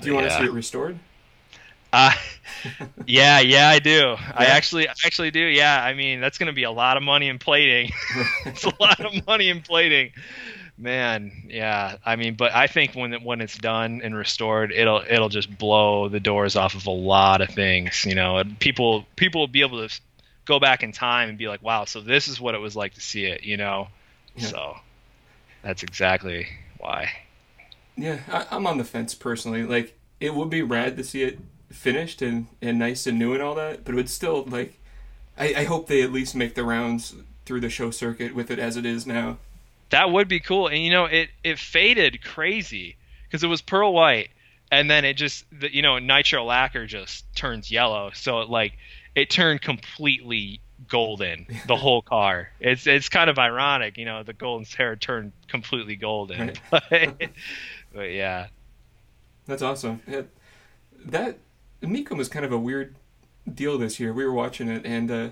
Do 0.00 0.06
you 0.08 0.14
want 0.14 0.28
to 0.28 0.36
see 0.36 0.44
it 0.44 0.52
restored? 0.52 0.98
uh, 1.92 2.12
yeah, 3.06 3.40
yeah, 3.40 3.68
I 3.68 3.78
do. 3.78 4.16
I 4.18 4.46
actually, 4.46 4.88
I 4.88 4.94
actually 5.04 5.30
do. 5.30 5.40
Yeah. 5.40 5.82
I 5.82 5.94
mean, 5.94 6.20
that's 6.20 6.38
going 6.38 6.48
to 6.48 6.52
be 6.52 6.64
a 6.64 6.70
lot 6.70 6.96
of 6.96 7.02
money 7.02 7.28
in 7.28 7.38
plating. 7.38 7.90
it's 8.46 8.64
a 8.64 8.72
lot 8.80 9.00
of 9.00 9.26
money 9.26 9.48
in 9.48 9.62
plating. 9.62 10.12
Man, 10.80 11.30
yeah. 11.46 11.96
I 12.06 12.16
mean, 12.16 12.36
but 12.36 12.54
I 12.54 12.66
think 12.66 12.94
when 12.94 13.12
it, 13.12 13.22
when 13.22 13.42
it's 13.42 13.58
done 13.58 14.00
and 14.02 14.16
restored, 14.16 14.72
it'll 14.72 15.02
it'll 15.06 15.28
just 15.28 15.58
blow 15.58 16.08
the 16.08 16.20
doors 16.20 16.56
off 16.56 16.74
of 16.74 16.86
a 16.86 16.90
lot 16.90 17.42
of 17.42 17.50
things. 17.50 18.06
You 18.06 18.14
know, 18.14 18.42
people 18.60 19.04
people 19.14 19.42
will 19.42 19.48
be 19.48 19.60
able 19.60 19.86
to 19.86 20.00
go 20.46 20.58
back 20.58 20.82
in 20.82 20.92
time 20.92 21.28
and 21.28 21.36
be 21.36 21.48
like, 21.48 21.62
wow, 21.62 21.84
so 21.84 22.00
this 22.00 22.28
is 22.28 22.40
what 22.40 22.54
it 22.54 22.58
was 22.58 22.74
like 22.74 22.94
to 22.94 23.00
see 23.02 23.26
it. 23.26 23.44
You 23.44 23.58
know, 23.58 23.88
Yeah. 24.36 24.46
so 24.46 24.76
that's 25.62 25.82
exactly 25.82 26.46
why. 26.78 27.10
Yeah, 27.94 28.20
I, 28.32 28.46
I'm 28.50 28.66
on 28.66 28.78
the 28.78 28.84
fence 28.84 29.14
personally. 29.14 29.64
Like, 29.64 29.98
it 30.18 30.34
would 30.34 30.48
be 30.48 30.62
rad 30.62 30.96
to 30.96 31.04
see 31.04 31.22
it 31.24 31.40
finished 31.70 32.22
and, 32.22 32.46
and 32.62 32.78
nice 32.78 33.06
and 33.06 33.18
new 33.18 33.34
and 33.34 33.42
all 33.42 33.54
that, 33.56 33.84
but 33.84 33.92
it 33.92 33.96
would 33.96 34.08
still 34.08 34.44
like. 34.44 34.78
I, 35.36 35.54
I 35.58 35.64
hope 35.64 35.88
they 35.88 36.02
at 36.02 36.10
least 36.12 36.34
make 36.34 36.54
the 36.54 36.64
rounds 36.64 37.14
through 37.44 37.60
the 37.60 37.68
show 37.70 37.90
circuit 37.90 38.34
with 38.34 38.50
it 38.50 38.58
as 38.58 38.76
it 38.78 38.86
is 38.86 39.06
now. 39.06 39.36
That 39.90 40.10
would 40.10 40.28
be 40.28 40.40
cool. 40.40 40.68
And 40.68 40.78
you 40.82 40.90
know, 40.90 41.04
it 41.06 41.30
it 41.44 41.58
faded 41.58 42.22
crazy 42.24 42.96
because 43.24 43.42
it 43.44 43.48
was 43.48 43.60
pearl 43.62 43.92
white, 43.92 44.30
and 44.70 44.90
then 44.90 45.04
it 45.04 45.14
just 45.14 45.44
the, 45.52 45.72
you 45.74 45.82
know 45.82 45.98
nitro 45.98 46.44
lacquer 46.44 46.86
just 46.86 47.24
turns 47.34 47.70
yellow. 47.70 48.10
So 48.14 48.40
it 48.40 48.48
like 48.50 48.76
it 49.14 49.30
turned 49.30 49.62
completely 49.62 50.60
golden. 50.88 51.46
The 51.66 51.76
whole 51.76 52.02
car. 52.02 52.50
It's 52.60 52.86
it's 52.86 53.08
kind 53.08 53.28
of 53.30 53.38
ironic, 53.38 53.96
you 53.98 54.04
know, 54.04 54.22
the 54.22 54.32
Golden 54.32 54.64
Sahara 54.64 54.96
turned 54.96 55.32
completely 55.48 55.96
golden. 55.96 56.52
But, 56.70 57.32
but 57.92 58.10
yeah, 58.12 58.48
That's 59.46 59.62
awesome. 59.62 60.02
Yeah, 60.06 60.22
that 61.06 61.38
Mecum 61.82 62.16
was 62.18 62.28
kind 62.28 62.44
of 62.44 62.52
a 62.52 62.58
weird 62.58 62.96
deal 63.52 63.78
this 63.78 64.00
year. 64.00 64.12
We 64.12 64.24
were 64.24 64.32
watching 64.32 64.68
it, 64.68 64.84
and 64.86 65.10
uh, 65.10 65.30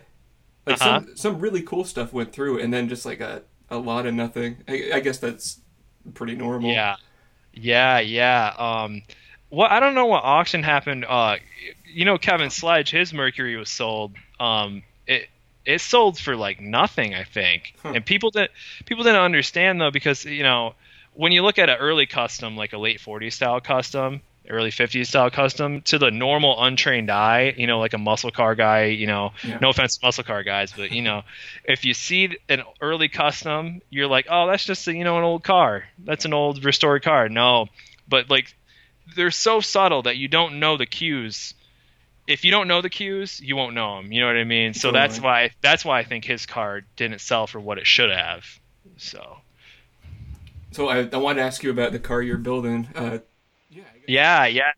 like 0.66 0.78
Uh-huh. 0.80 1.02
some 1.04 1.16
some 1.16 1.40
really 1.40 1.62
cool 1.62 1.84
stuff 1.84 2.12
went 2.12 2.32
through, 2.32 2.60
and 2.60 2.72
then 2.72 2.88
just 2.88 3.06
like 3.06 3.20
a 3.20 3.42
a 3.70 3.78
lot 3.78 4.06
of 4.06 4.14
nothing. 4.14 4.58
I, 4.66 4.90
I 4.94 5.00
guess 5.00 5.18
that's 5.18 5.60
pretty 6.14 6.34
normal. 6.34 6.70
Yeah, 6.70 6.96
yeah, 7.52 8.00
yeah. 8.00 8.54
Um, 8.58 9.02
well, 9.50 9.68
I 9.70 9.80
don't 9.80 9.94
know 9.94 10.06
what 10.06 10.24
auction 10.24 10.62
happened. 10.62 11.04
Uh, 11.08 11.36
you 11.86 12.04
know, 12.04 12.18
Kevin 12.18 12.50
Sledge, 12.50 12.90
his 12.90 13.12
Mercury 13.12 13.56
was 13.56 13.70
sold. 13.70 14.12
Um, 14.38 14.82
it 15.06 15.28
it 15.64 15.80
sold 15.80 16.18
for 16.18 16.36
like 16.36 16.60
nothing, 16.60 17.14
I 17.14 17.24
think. 17.24 17.74
Huh. 17.82 17.92
And 17.94 18.06
people 18.06 18.30
didn't 18.30 18.52
people 18.86 19.04
didn't 19.04 19.20
understand 19.20 19.80
though 19.80 19.90
because 19.90 20.24
you 20.24 20.42
know 20.42 20.74
when 21.14 21.32
you 21.32 21.42
look 21.42 21.58
at 21.58 21.68
an 21.68 21.76
early 21.76 22.06
custom 22.06 22.56
like 22.56 22.72
a 22.72 22.78
late 22.78 23.00
40s 23.00 23.32
style 23.32 23.60
custom. 23.60 24.22
Early 24.50 24.70
50s 24.70 25.06
style 25.06 25.30
custom 25.30 25.82
to 25.82 25.98
the 25.98 26.10
normal 26.10 26.62
untrained 26.62 27.10
eye, 27.10 27.54
you 27.56 27.66
know, 27.66 27.78
like 27.78 27.92
a 27.92 27.98
muscle 27.98 28.30
car 28.30 28.54
guy, 28.54 28.84
you 28.86 29.06
know, 29.06 29.32
Yeah. 29.44 29.58
no 29.60 29.70
offense 29.70 29.98
to 29.98 30.06
muscle 30.06 30.24
car 30.24 30.42
guys, 30.42 30.72
but 30.76 30.90
you 30.92 31.02
know, 31.02 31.22
if 31.64 31.84
you 31.84 31.94
see 31.94 32.36
an 32.48 32.62
early 32.80 33.08
custom, 33.08 33.82
you're 33.90 34.06
like, 34.08 34.26
oh, 34.30 34.46
that's 34.46 34.64
just 34.64 34.86
a, 34.88 34.94
you 34.94 35.04
know 35.04 35.18
an 35.18 35.24
old 35.24 35.44
car. 35.44 35.84
That's 35.98 36.24
an 36.24 36.32
old 36.32 36.64
restored 36.64 37.02
car. 37.02 37.28
No, 37.28 37.66
but 38.08 38.30
like 38.30 38.54
they're 39.16 39.30
so 39.30 39.60
subtle 39.60 40.02
that 40.02 40.16
you 40.16 40.28
don't 40.28 40.60
know 40.60 40.76
the 40.76 40.86
cues. 40.86 41.54
If 42.26 42.44
you 42.44 42.50
don't 42.50 42.68
know 42.68 42.82
the 42.82 42.90
cues, 42.90 43.40
you 43.40 43.56
won't 43.56 43.74
know 43.74 43.96
them. 43.96 44.12
You 44.12 44.20
know 44.20 44.26
what 44.26 44.36
I 44.36 44.44
mean? 44.44 44.74
So 44.74 44.92
that's 44.92 45.18
why 45.18 45.50
that's 45.62 45.84
why 45.84 45.98
I 46.00 46.04
think 46.04 46.24
his 46.26 46.44
car 46.46 46.82
didn't 46.96 47.20
sell 47.22 47.46
for 47.46 47.58
what 47.58 47.78
it 47.78 47.86
should 47.86 48.10
have. 48.10 48.44
So 48.98 49.38
So 50.72 50.88
I, 50.88 51.08
I 51.10 51.16
wanted 51.16 51.40
to 51.40 51.46
ask 51.46 51.62
you 51.62 51.70
about 51.70 51.92
the 51.92 51.98
car 51.98 52.20
you're 52.20 52.36
building. 52.36 52.88
Uh, 52.94 53.18
yeah. 54.08 54.46
Yeah, 54.46 54.72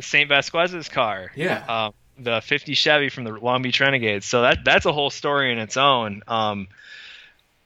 Saint 0.00 0.28
Vasquez's 0.28 0.88
car. 0.88 1.30
Yeah. 1.34 1.64
um, 1.68 1.94
the 2.18 2.40
50 2.40 2.74
Chevy 2.74 3.08
from 3.08 3.24
the 3.24 3.32
Long 3.32 3.62
Beach 3.62 3.80
Renegades. 3.80 4.26
So 4.26 4.42
that 4.42 4.64
that's 4.64 4.86
a 4.86 4.92
whole 4.92 5.10
story 5.10 5.52
in 5.52 5.58
its 5.58 5.76
own. 5.76 6.22
Um, 6.28 6.68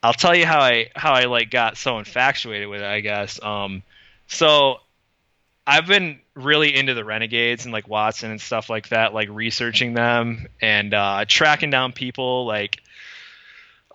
I'll 0.02 0.12
tell 0.12 0.34
you 0.34 0.46
how 0.46 0.60
I 0.60 0.90
how 0.94 1.12
I 1.12 1.24
like 1.24 1.50
got 1.50 1.76
so 1.76 1.98
infatuated 1.98 2.68
with 2.68 2.80
it. 2.80 2.86
I 2.86 3.00
guess. 3.00 3.42
Um, 3.42 3.82
so 4.26 4.80
I've 5.66 5.86
been 5.86 6.20
really 6.34 6.74
into 6.74 6.94
the 6.94 7.04
renegades 7.04 7.64
and 7.64 7.72
like 7.72 7.88
Watson 7.88 8.30
and 8.30 8.40
stuff 8.40 8.68
like 8.68 8.90
that, 8.90 9.14
like 9.14 9.28
researching 9.30 9.94
them 9.94 10.46
and 10.60 10.92
uh, 10.92 11.24
tracking 11.26 11.70
down 11.70 11.92
people 11.92 12.46
like 12.46 12.82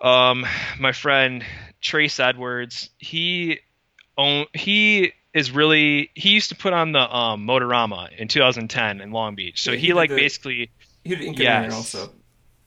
um 0.02 0.46
my 0.78 0.92
friend 0.92 1.44
Trace 1.80 2.18
Edwards. 2.18 2.90
He 2.98 3.60
own 4.18 4.46
he 4.52 5.12
is 5.32 5.50
really 5.50 6.10
he 6.14 6.30
used 6.30 6.48
to 6.50 6.56
put 6.56 6.72
on 6.72 6.92
the 6.92 7.16
um 7.16 7.46
Motorama 7.46 8.08
in 8.16 8.28
2010 8.28 9.00
in 9.00 9.10
Long 9.12 9.34
Beach. 9.34 9.62
So 9.62 9.72
Yeah, 9.72 9.78
he, 9.78 9.86
he 9.88 9.92
like 9.92 10.10
the- 10.10 10.16
basically 10.16 10.70
He 11.04 11.10
did 11.10 11.20
Ink 11.22 11.38
and 11.40 11.48
Iron 11.48 11.72
also. 11.72 12.10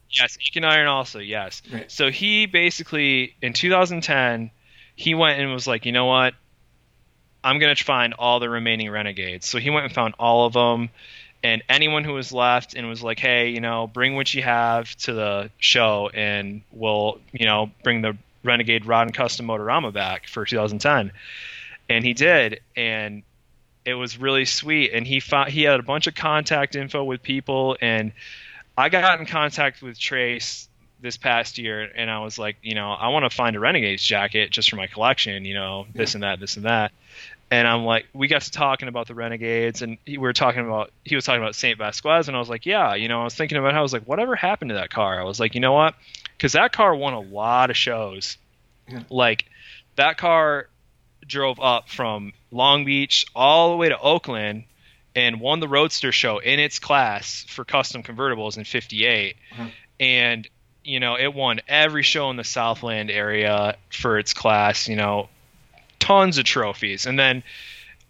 Yes, 0.10 0.38
Ink 0.40 0.56
and 0.56 0.66
Iron 0.66 0.88
also, 0.88 1.20
yes. 1.20 1.62
Right. 1.72 1.92
So 1.92 2.12
he 2.12 2.46
basically 2.46 3.36
in 3.42 3.54
2010 3.54 4.52
he 4.96 5.16
went 5.16 5.40
and 5.40 5.52
was 5.52 5.68
like, 5.68 5.86
you 5.86 5.92
know 5.92 6.06
what? 6.06 6.36
I'm 7.44 7.60
gonna 7.60 7.76
find 7.76 8.14
all 8.14 8.40
the 8.40 8.50
remaining 8.50 8.90
renegades. 8.90 9.48
So 9.48 9.58
he 9.58 9.70
went 9.70 9.86
and 9.86 9.94
found 9.94 10.14
all 10.18 10.46
of 10.46 10.54
them, 10.54 10.90
and 11.44 11.62
anyone 11.68 12.06
who 12.06 12.14
was 12.14 12.32
left, 12.32 12.74
and 12.74 12.88
was 12.88 13.04
like, 13.04 13.20
hey, 13.20 13.50
you 13.50 13.60
know, 13.60 13.88
bring 13.88 14.16
what 14.16 14.34
you 14.34 14.42
have 14.44 14.96
to 14.98 15.14
the 15.14 15.52
show, 15.58 16.10
and 16.14 16.62
we'll, 16.72 17.20
you 17.34 17.46
know, 17.46 17.70
bring 17.84 18.02
the 18.02 18.16
Renegade 18.44 18.86
Rod 18.86 19.08
and 19.08 19.14
Custom 19.14 19.48
Motorama 19.48 19.92
back 19.92 20.28
for 20.30 20.46
2010. 20.46 21.12
And 21.90 22.06
he 22.06 22.14
did, 22.14 22.62
and 22.76 23.24
it 23.86 23.94
was 23.94 24.18
really 24.18 24.46
sweet. 24.46 24.92
And 24.94 25.06
he 25.06 25.20
found 25.20 25.50
he 25.50 25.64
had 25.64 25.80
a 25.80 25.84
bunch 25.84 26.08
of 26.08 26.16
contact 26.16 26.76
info 26.76 27.04
with 27.04 27.22
people, 27.22 27.78
and 27.82 28.14
I 28.78 28.90
got 28.90 29.20
in 29.20 29.26
contact 29.26 29.82
with 29.82 30.00
Trace 30.00 30.68
this 31.02 31.18
past 31.18 31.58
year, 31.58 31.82
and 31.96 32.10
I 32.10 32.20
was 32.20 32.40
like, 32.40 32.56
you 32.62 32.76
know, 32.76 32.92
I 32.92 33.10
want 33.10 33.30
to 33.30 33.30
find 33.30 33.56
a 33.56 33.60
Renegades 33.60 34.02
jacket 34.02 34.52
just 34.52 34.70
for 34.70 34.78
my 34.78 34.88
collection, 34.88 35.44
you 35.44 35.54
know, 35.54 35.86
this 35.94 36.16
and 36.16 36.24
that, 36.24 36.40
this 36.40 36.56
and 36.56 36.66
that. 36.66 36.94
And 37.52 37.68
I'm 37.68 37.84
like, 37.84 38.08
we 38.14 38.28
got 38.28 38.42
to 38.44 38.52
talking 38.52 38.88
about 38.88 39.08
the 39.08 39.14
Renegades, 39.14 39.82
and 39.82 39.98
he, 40.06 40.18
we 40.18 40.24
were 40.24 40.34
talking 40.34 40.66
about, 40.66 40.92
he 41.04 41.16
was 41.16 41.26
talking 41.26 41.42
about 41.42 41.56
Saint 41.56 41.78
Vasquez, 41.78 42.30
and 42.30 42.38
I 42.38 42.40
was 42.40 42.50
like, 42.50 42.66
yeah, 42.66 42.96
you 42.96 43.10
know, 43.10 43.22
I 43.22 43.24
was 43.26 43.36
thinking 43.36 43.58
about 43.58 43.74
how 43.74 43.80
I 43.80 43.84
was 43.84 43.94
like, 43.94 44.04
whatever 44.04 44.36
happened 44.36 44.70
to 44.70 44.76
that 44.76 44.90
car? 44.90 45.20
I 45.20 45.26
was 45.26 45.40
like, 45.40 45.54
you 45.56 45.62
know 45.62 45.74
what? 45.74 45.94
Because 46.38 46.54
that 46.54 46.72
car 46.72 46.96
won 46.96 47.14
a 47.14 47.20
lot 47.20 47.70
of 47.70 47.78
shows. 47.78 48.38
Yeah. 48.90 49.04
Like, 49.10 49.46
that 49.98 50.18
car 50.18 50.68
drove 51.28 51.60
up 51.60 51.90
from 51.90 52.34
Long 52.52 52.86
Beach 52.86 53.26
all 53.36 53.72
the 53.72 53.78
way 53.78 53.90
to 53.90 54.00
Oakland 54.00 54.64
and 55.16 55.40
won 55.40 55.60
the 55.60 55.68
Roadster 55.68 56.12
show 56.12 56.40
in 56.40 56.60
its 56.60 56.80
class 56.80 57.46
for 57.48 57.64
custom 57.64 58.04
convertibles 58.04 58.58
in 58.58 58.64
58. 58.64 59.36
Uh-huh. 59.52 59.68
And, 60.00 60.48
you 60.84 61.00
know, 61.00 61.16
it 61.18 61.34
won 61.34 61.62
every 61.68 62.04
show 62.04 62.30
in 62.30 62.36
the 62.36 62.44
Southland 62.44 63.12
area 63.12 63.78
for 63.92 64.18
its 64.18 64.34
class, 64.34 64.88
you 64.88 64.96
know, 64.96 65.30
tons 66.00 66.38
of 66.38 66.46
trophies. 66.46 67.06
And 67.06 67.18
then 67.18 67.44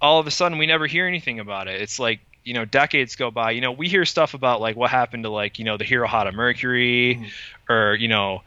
all 0.01 0.19
of 0.19 0.27
a 0.27 0.31
sudden 0.31 0.57
we 0.57 0.65
never 0.65 0.87
hear 0.87 1.07
anything 1.07 1.39
about 1.39 1.67
it. 1.67 1.81
It's 1.81 1.99
like, 1.99 2.19
you 2.43 2.53
know, 2.53 2.65
decades 2.65 3.15
go 3.15 3.31
by. 3.31 3.51
You 3.51 3.61
know, 3.61 3.71
we 3.71 3.87
hear 3.87 4.05
stuff 4.05 4.33
about 4.33 4.59
like 4.61 4.75
what 4.75 4.89
happened 4.89 5.23
to 5.23 5.29
like, 5.29 5.59
you 5.59 5.65
know, 5.65 5.77
the 5.77 5.85
Hirohata 5.85 6.33
Mercury 6.33 7.15
Mhm. 7.21 7.31
or, 7.69 7.95
you 7.95 8.07
know, 8.07 8.43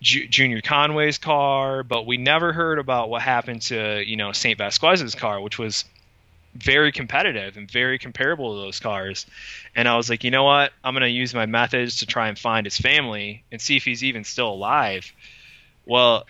Ju- 0.00 0.28
Junior 0.28 0.60
Conway's 0.60 1.18
car, 1.18 1.82
but 1.82 2.06
we 2.06 2.16
never 2.16 2.52
heard 2.52 2.78
about 2.78 3.10
what 3.10 3.22
happened 3.22 3.62
to, 3.62 4.02
you 4.04 4.16
know, 4.16 4.32
St. 4.32 4.58
Vasquez's 4.58 5.14
car, 5.14 5.40
which 5.40 5.58
was 5.58 5.84
very 6.54 6.92
competitive 6.92 7.56
and 7.56 7.70
very 7.70 7.98
comparable 7.98 8.54
to 8.54 8.60
those 8.62 8.80
cars. 8.80 9.26
And 9.74 9.86
I 9.86 9.96
was 9.96 10.08
like, 10.08 10.24
you 10.24 10.30
know 10.30 10.44
what? 10.44 10.72
I'm 10.82 10.94
going 10.94 11.02
to 11.02 11.08
use 11.08 11.34
my 11.34 11.46
methods 11.46 11.98
to 11.98 12.06
try 12.06 12.28
and 12.28 12.38
find 12.38 12.66
his 12.66 12.78
family 12.78 13.44
and 13.52 13.60
see 13.60 13.76
if 13.76 13.84
he's 13.84 14.02
even 14.02 14.24
still 14.24 14.50
alive. 14.50 15.12
Well, 15.86 16.26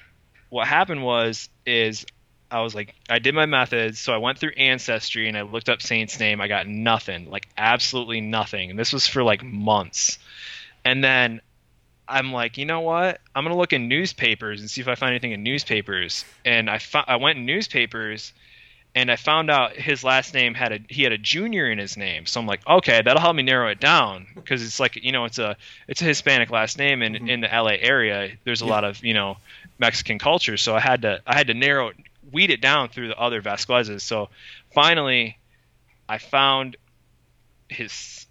what 0.50 0.66
happened 0.66 1.02
was 1.02 1.48
is 1.66 2.06
I 2.50 2.62
was 2.62 2.74
like, 2.74 2.94
I 3.10 3.18
did 3.18 3.34
my 3.34 3.46
methods, 3.46 3.98
so 3.98 4.12
I 4.12 4.18
went 4.18 4.38
through 4.38 4.52
ancestry 4.56 5.28
and 5.28 5.36
I 5.36 5.42
looked 5.42 5.68
up 5.68 5.82
Saint's 5.82 6.18
name. 6.18 6.40
I 6.40 6.48
got 6.48 6.66
nothing, 6.66 7.30
like 7.30 7.46
absolutely 7.58 8.20
nothing, 8.20 8.70
and 8.70 8.78
this 8.78 8.92
was 8.92 9.06
for 9.06 9.22
like 9.22 9.42
months. 9.42 10.18
And 10.84 11.04
then 11.04 11.42
I'm 12.08 12.32
like, 12.32 12.56
you 12.58 12.64
know 12.66 12.80
what? 12.80 13.20
I'm 13.34 13.44
gonna 13.44 13.56
look 13.56 13.72
in 13.72 13.88
newspapers 13.88 14.60
and 14.60 14.70
see 14.70 14.80
if 14.80 14.88
I 14.88 14.94
find 14.94 15.10
anything 15.10 15.32
in 15.32 15.42
newspapers. 15.42 16.24
And 16.44 16.70
I 16.70 16.80
I 17.06 17.16
went 17.16 17.38
in 17.38 17.46
newspapers, 17.46 18.32
and 18.94 19.10
I 19.10 19.16
found 19.16 19.50
out 19.50 19.74
his 19.76 20.02
last 20.04 20.34
name 20.34 20.54
had 20.54 20.72
a 20.72 20.80
he 20.88 21.02
had 21.02 21.12
a 21.12 21.18
junior 21.18 21.70
in 21.70 21.78
his 21.78 21.96
name. 21.96 22.26
So 22.26 22.40
I'm 22.40 22.46
like, 22.46 22.66
okay, 22.66 23.02
that'll 23.02 23.20
help 23.20 23.36
me 23.36 23.42
narrow 23.42 23.68
it 23.70 23.80
down 23.80 24.26
because 24.36 24.62
it's 24.64 24.80
like 24.80 24.96
you 24.96 25.12
know 25.12 25.24
it's 25.26 25.38
a 25.38 25.56
it's 25.88 26.02
a 26.02 26.06
Hispanic 26.06 26.50
last 26.50 26.78
name, 26.78 27.02
and 27.02 27.16
Mhm. 27.16 27.28
in 27.28 27.40
the 27.40 27.54
LA 27.54 27.72
area, 27.80 28.30
there's 28.44 28.62
a 28.62 28.66
Yeah. 28.66 28.70
lot 28.70 28.84
of 28.84 29.02
you 29.04 29.14
know 29.14 29.36
Mexican 29.78 30.18
culture. 30.18 30.56
So 30.56 30.74
I 30.74 30.80
had 30.80 31.02
to 31.02 31.20
I 31.26 31.36
had 31.36 31.48
to 31.48 31.54
narrow 31.54 31.88
it, 31.88 31.96
weed 32.32 32.50
it 32.50 32.60
down 32.60 32.88
through 32.88 33.08
the 33.08 33.18
other 33.18 33.40
Vasquez's. 33.42 34.02
So 34.02 34.30
finally, 34.74 35.38
I 36.08 36.18
found 36.18 36.76
his 37.68 38.26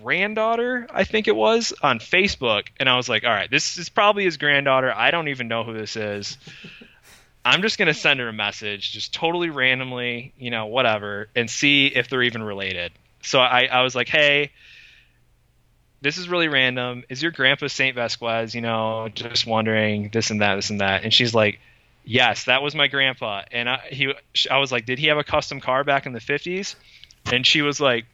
granddaughter, 0.00 0.86
I 0.90 1.04
think 1.04 1.28
it 1.28 1.36
was, 1.36 1.72
on 1.82 1.98
Facebook, 1.98 2.68
and 2.78 2.88
I 2.88 2.96
was 2.96 3.08
like, 3.08 3.24
all 3.24 3.30
right, 3.30 3.50
this 3.50 3.78
is 3.78 3.88
probably 3.88 4.24
his 4.24 4.36
granddaughter. 4.36 4.92
I 4.94 5.10
don't 5.10 5.28
even 5.28 5.48
know 5.48 5.64
who 5.64 5.74
this 5.74 5.96
is. 5.96 6.38
I'm 7.44 7.62
just 7.62 7.78
gonna 7.78 7.94
send 7.94 8.20
her 8.20 8.28
a 8.28 8.32
message, 8.32 8.92
just 8.92 9.12
totally 9.12 9.50
randomly, 9.50 10.32
you 10.38 10.50
know, 10.50 10.66
whatever, 10.66 11.28
and 11.34 11.50
see 11.50 11.86
if 11.86 12.08
they're 12.08 12.22
even 12.22 12.42
related. 12.42 12.92
So 13.22 13.40
I, 13.40 13.64
I 13.64 13.82
was 13.82 13.94
like, 13.94 14.08
hey, 14.08 14.52
this 16.02 16.18
is 16.18 16.28
really 16.28 16.48
random. 16.48 17.04
Is 17.08 17.22
your 17.22 17.30
grandpa 17.30 17.68
Saint 17.68 17.94
Vasquez? 17.94 18.54
You 18.54 18.60
know, 18.60 19.08
just 19.12 19.46
wondering 19.46 20.10
this 20.12 20.30
and 20.30 20.40
that, 20.40 20.56
this 20.56 20.70
and 20.70 20.80
that. 20.80 21.04
And 21.04 21.14
she's 21.14 21.34
like, 21.34 21.60
yes, 22.04 22.44
that 22.44 22.62
was 22.62 22.74
my 22.74 22.88
grandpa. 22.88 23.42
And 23.50 23.68
I, 23.68 23.78
he, 23.90 24.12
I 24.50 24.58
was 24.58 24.72
like, 24.72 24.84
did 24.84 24.98
he 24.98 25.06
have 25.06 25.18
a 25.18 25.24
custom 25.24 25.60
car 25.60 25.84
back 25.84 26.06
in 26.06 26.12
the 26.12 26.20
50s? 26.20 26.74
And 27.26 27.46
she 27.46 27.62
was 27.62 27.80
like, 27.80 28.06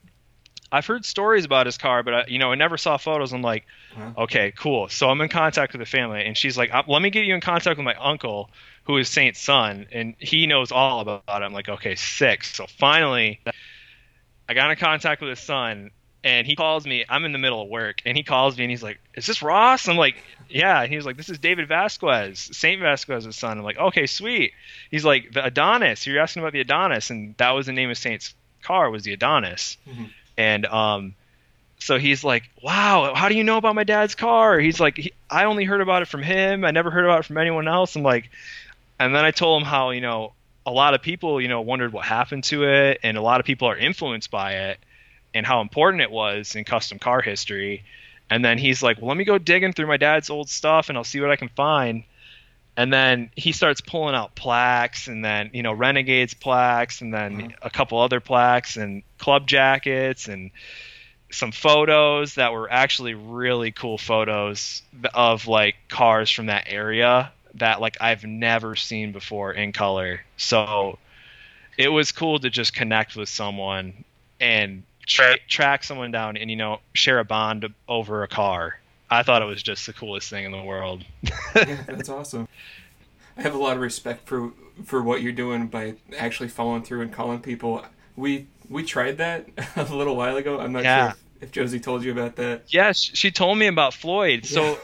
I've 0.71 0.87
heard 0.87 1.05
stories 1.05 1.45
about 1.45 1.67
his 1.67 1.79
car, 1.79 2.03
but 2.03 2.15
I, 2.15 2.25
you 2.29 2.39
know, 2.39 2.53
I 2.53 2.55
never 2.55 2.77
saw 2.77 2.97
photos. 2.99 3.33
I'm 3.33 3.43
like, 3.43 3.65
Wow. 3.97 4.13
okay, 4.19 4.53
cool. 4.57 4.89
So 4.89 5.09
I'm 5.09 5.21
in 5.21 5.29
contact 5.29 5.73
with 5.73 5.81
the 5.81 5.87
family, 5.87 6.25
and 6.25 6.37
she's 6.37 6.59
like, 6.59 6.73
"Uh, 6.73 6.83
let 6.87 7.01
me 7.01 7.11
get 7.11 7.25
you 7.25 7.35
in 7.35 7.41
contact 7.41 7.79
with 7.79 7.85
my 7.85 7.95
uncle, 7.95 8.51
who 8.85 8.97
is 8.99 9.09
Saint's 9.09 9.41
son, 9.41 9.87
and 9.93 10.15
he 10.19 10.47
knows 10.47 10.71
all 10.73 11.01
about 11.01 11.23
it. 11.27 11.33
I'm 11.45 11.53
like, 11.53 11.69
okay, 11.69 11.95
six. 11.95 12.55
So 12.55 12.67
finally, 12.67 13.41
I 14.49 14.55
got 14.55 14.71
in 14.71 14.77
contact 14.77 15.21
with 15.21 15.31
his 15.31 15.41
son, 15.41 15.91
and 16.25 16.47
he 16.47 16.57
calls 16.57 16.87
me. 16.87 17.05
I'm 17.09 17.25
in 17.25 17.33
the 17.33 17.39
middle 17.39 17.63
of 17.63 17.69
work, 17.69 18.03
and 18.05 18.17
he 18.17 18.23
calls 18.23 18.57
me, 18.59 18.65
and 18.65 18.71
he's 18.71 18.83
like, 18.83 18.99
"Is 19.15 19.27
this 19.27 19.43
Ross?" 19.43 19.89
I'm 19.89 19.97
like, 19.97 20.17
"Yeah." 20.49 20.83
And 20.83 20.91
he 20.91 20.97
was 20.97 21.07
like, 21.07 21.17
"This 21.17 21.29
is 21.31 21.39
David 21.39 21.69
Vasquez, 21.69 22.51
Saint 22.57 22.81
Vasquez's 22.81 23.37
son." 23.37 23.59
I'm 23.59 23.65
like, 23.65 23.79
"Okay, 23.79 24.07
sweet." 24.07 24.53
He's 24.91 25.05
like, 25.05 25.33
"The 25.33 25.45
Adonis. 25.45 26.07
You're 26.07 26.21
asking 26.21 26.43
about 26.43 26.53
the 26.53 26.61
Adonis, 26.61 27.11
and 27.11 27.37
that 27.39 27.51
was 27.53 27.67
the 27.67 27.73
name 27.73 27.91
of 27.91 27.97
Saint's 27.99 28.35
car 28.63 28.91
was 28.91 29.05
the 29.05 29.13
Adonis." 29.13 29.77
Mhm. 29.89 30.11
And 30.39 30.65
um, 30.67 31.15
so 31.81 31.99
he's 31.99 32.23
like, 32.25 32.45
"Wow, 32.63 33.13
how 33.15 33.29
do 33.29 33.35
you 33.35 33.45
know 33.45 33.59
about 33.59 33.75
my 33.75 33.85
dad's 33.85 34.15
car?" 34.15 34.59
He's 34.59 34.81
like, 34.81 34.97
he, 34.97 35.13
"I 35.29 35.45
only 35.45 35.65
heard 35.65 35.81
about 35.81 36.03
it 36.03 36.09
from 36.09 36.23
him. 36.23 36.65
I 36.65 36.71
never 36.71 36.91
heard 36.91 37.05
about 37.05 37.21
it 37.21 37.27
from 37.27 37.37
anyone 37.39 37.69
else." 37.69 37.97
I'm 37.97 38.05
like, 38.05 38.31
and 39.01 39.15
then 39.15 39.25
I 39.25 39.33
told 39.33 39.61
him 39.61 39.67
how 39.69 39.91
you 39.91 40.01
know 40.01 40.33
a 40.65 40.71
lot 40.71 40.95
of 40.95 41.03
people 41.03 41.41
you 41.41 41.49
know 41.49 41.61
wondered 41.61 41.93
what 41.93 42.05
happened 42.07 42.45
to 42.45 42.65
it, 42.65 43.01
and 43.03 43.19
a 43.19 43.21
lot 43.21 43.41
of 43.41 43.47
people 43.47 43.69
are 43.69 43.77
influenced 43.77 44.31
by 44.31 44.53
it, 44.71 44.79
and 45.35 45.45
how 45.45 45.61
important 45.61 46.03
it 46.03 46.11
was 46.11 46.55
in 46.55 46.65
custom 46.65 47.01
car 47.01 47.21
history. 47.21 47.83
And 48.31 48.45
then 48.45 48.59
he's 48.59 48.83
like, 48.83 48.99
"Well, 48.99 49.09
let 49.09 49.17
me 49.17 49.25
go 49.25 49.39
digging 49.39 49.73
through 49.73 49.89
my 49.89 49.97
dad's 49.97 50.31
old 50.31 50.49
stuff, 50.49 50.89
and 50.89 50.97
I'll 50.97 51.05
see 51.05 51.21
what 51.21 51.31
I 51.31 51.37
can 51.37 51.49
find." 51.49 52.05
And 52.79 52.93
then 52.93 53.31
he 53.35 53.51
starts 53.51 53.81
pulling 53.81 54.15
out 54.15 54.37
plaques, 54.37 55.09
and 55.09 55.25
then 55.25 55.51
you 55.53 55.65
know 55.65 55.73
Renegades 55.73 56.33
plaques, 56.33 57.01
and 57.01 57.13
then 57.13 57.39
Wow. 57.39 57.49
a 57.61 57.71
couple 57.71 57.99
other 57.99 58.21
plaques, 58.21 58.77
and 58.77 59.03
club 59.19 59.49
jackets, 59.49 60.29
and 60.29 60.53
some 61.33 61.51
photos 61.51 62.37
that 62.37 62.53
were 62.53 62.71
actually 62.71 63.15
really 63.15 63.73
cool 63.73 63.99
photos 63.99 64.81
of 65.13 65.49
like 65.49 65.75
cars 65.89 66.31
from 66.31 66.47
that 66.47 66.67
area 66.69 67.33
that 67.55 67.81
like 67.81 67.97
I've 68.01 68.23
never 68.23 68.77
seen 68.77 69.11
before 69.11 69.53
in 69.53 69.73
color. 69.73 70.25
So 70.37 71.01
it 71.77 71.89
was 71.89 72.13
cool 72.13 72.39
to 72.39 72.49
just 72.49 72.75
connect 72.75 73.17
with 73.17 73.29
someone 73.29 74.05
and 74.41 74.85
tra- 75.05 75.41
track 75.49 75.83
someone 75.83 76.13
down 76.13 76.37
and 76.37 76.49
you 76.49 76.57
know 76.57 76.79
share 76.95 77.19
a 77.19 77.25
bond 77.25 77.67
over 77.89 78.23
a 78.23 78.29
car. 78.29 78.79
I 79.11 79.23
thought 79.23 79.43
it 79.43 79.47
was 79.47 79.63
just 79.63 79.87
the 79.87 79.93
coolest 79.93 80.29
thing 80.31 80.45
in 80.45 80.53
the 80.53 80.63
world. 80.63 81.05
yeah, 81.23 81.83
that's 81.87 82.09
awesome. 82.09 82.49
I 83.37 83.43
have 83.43 83.55
a 83.55 83.59
lot 83.59 83.77
of 83.77 83.83
respect 83.83 84.27
for 84.29 84.53
for 84.85 85.03
what 85.03 85.23
you're 85.23 85.33
doing 85.33 85.69
by 85.69 85.95
actually 86.17 86.49
following 86.49 86.83
through 86.83 87.03
and 87.03 87.13
calling 87.13 87.41
people. 87.41 87.85
We 88.17 88.47
we 88.69 88.85
tried 88.85 89.19
that 89.19 89.47
a 89.77 89.85
little 89.85 90.17
while 90.17 90.37
ago. 90.37 90.59
I'm 90.61 90.73
not 90.73 90.83
Yeah. 90.85 91.11
sure 91.13 91.19
if, 91.41 91.43
if 91.45 91.53
Josie 91.53 91.81
told 91.81 92.03
you 92.05 92.13
about 92.13 92.37
that. 92.37 92.65
Yeah, 92.69 92.93
sh- 92.93 93.13
she 93.15 93.31
told 93.31 93.57
me 93.59 93.67
about 93.69 93.95
Floyd. 93.95 94.45
So 94.45 94.79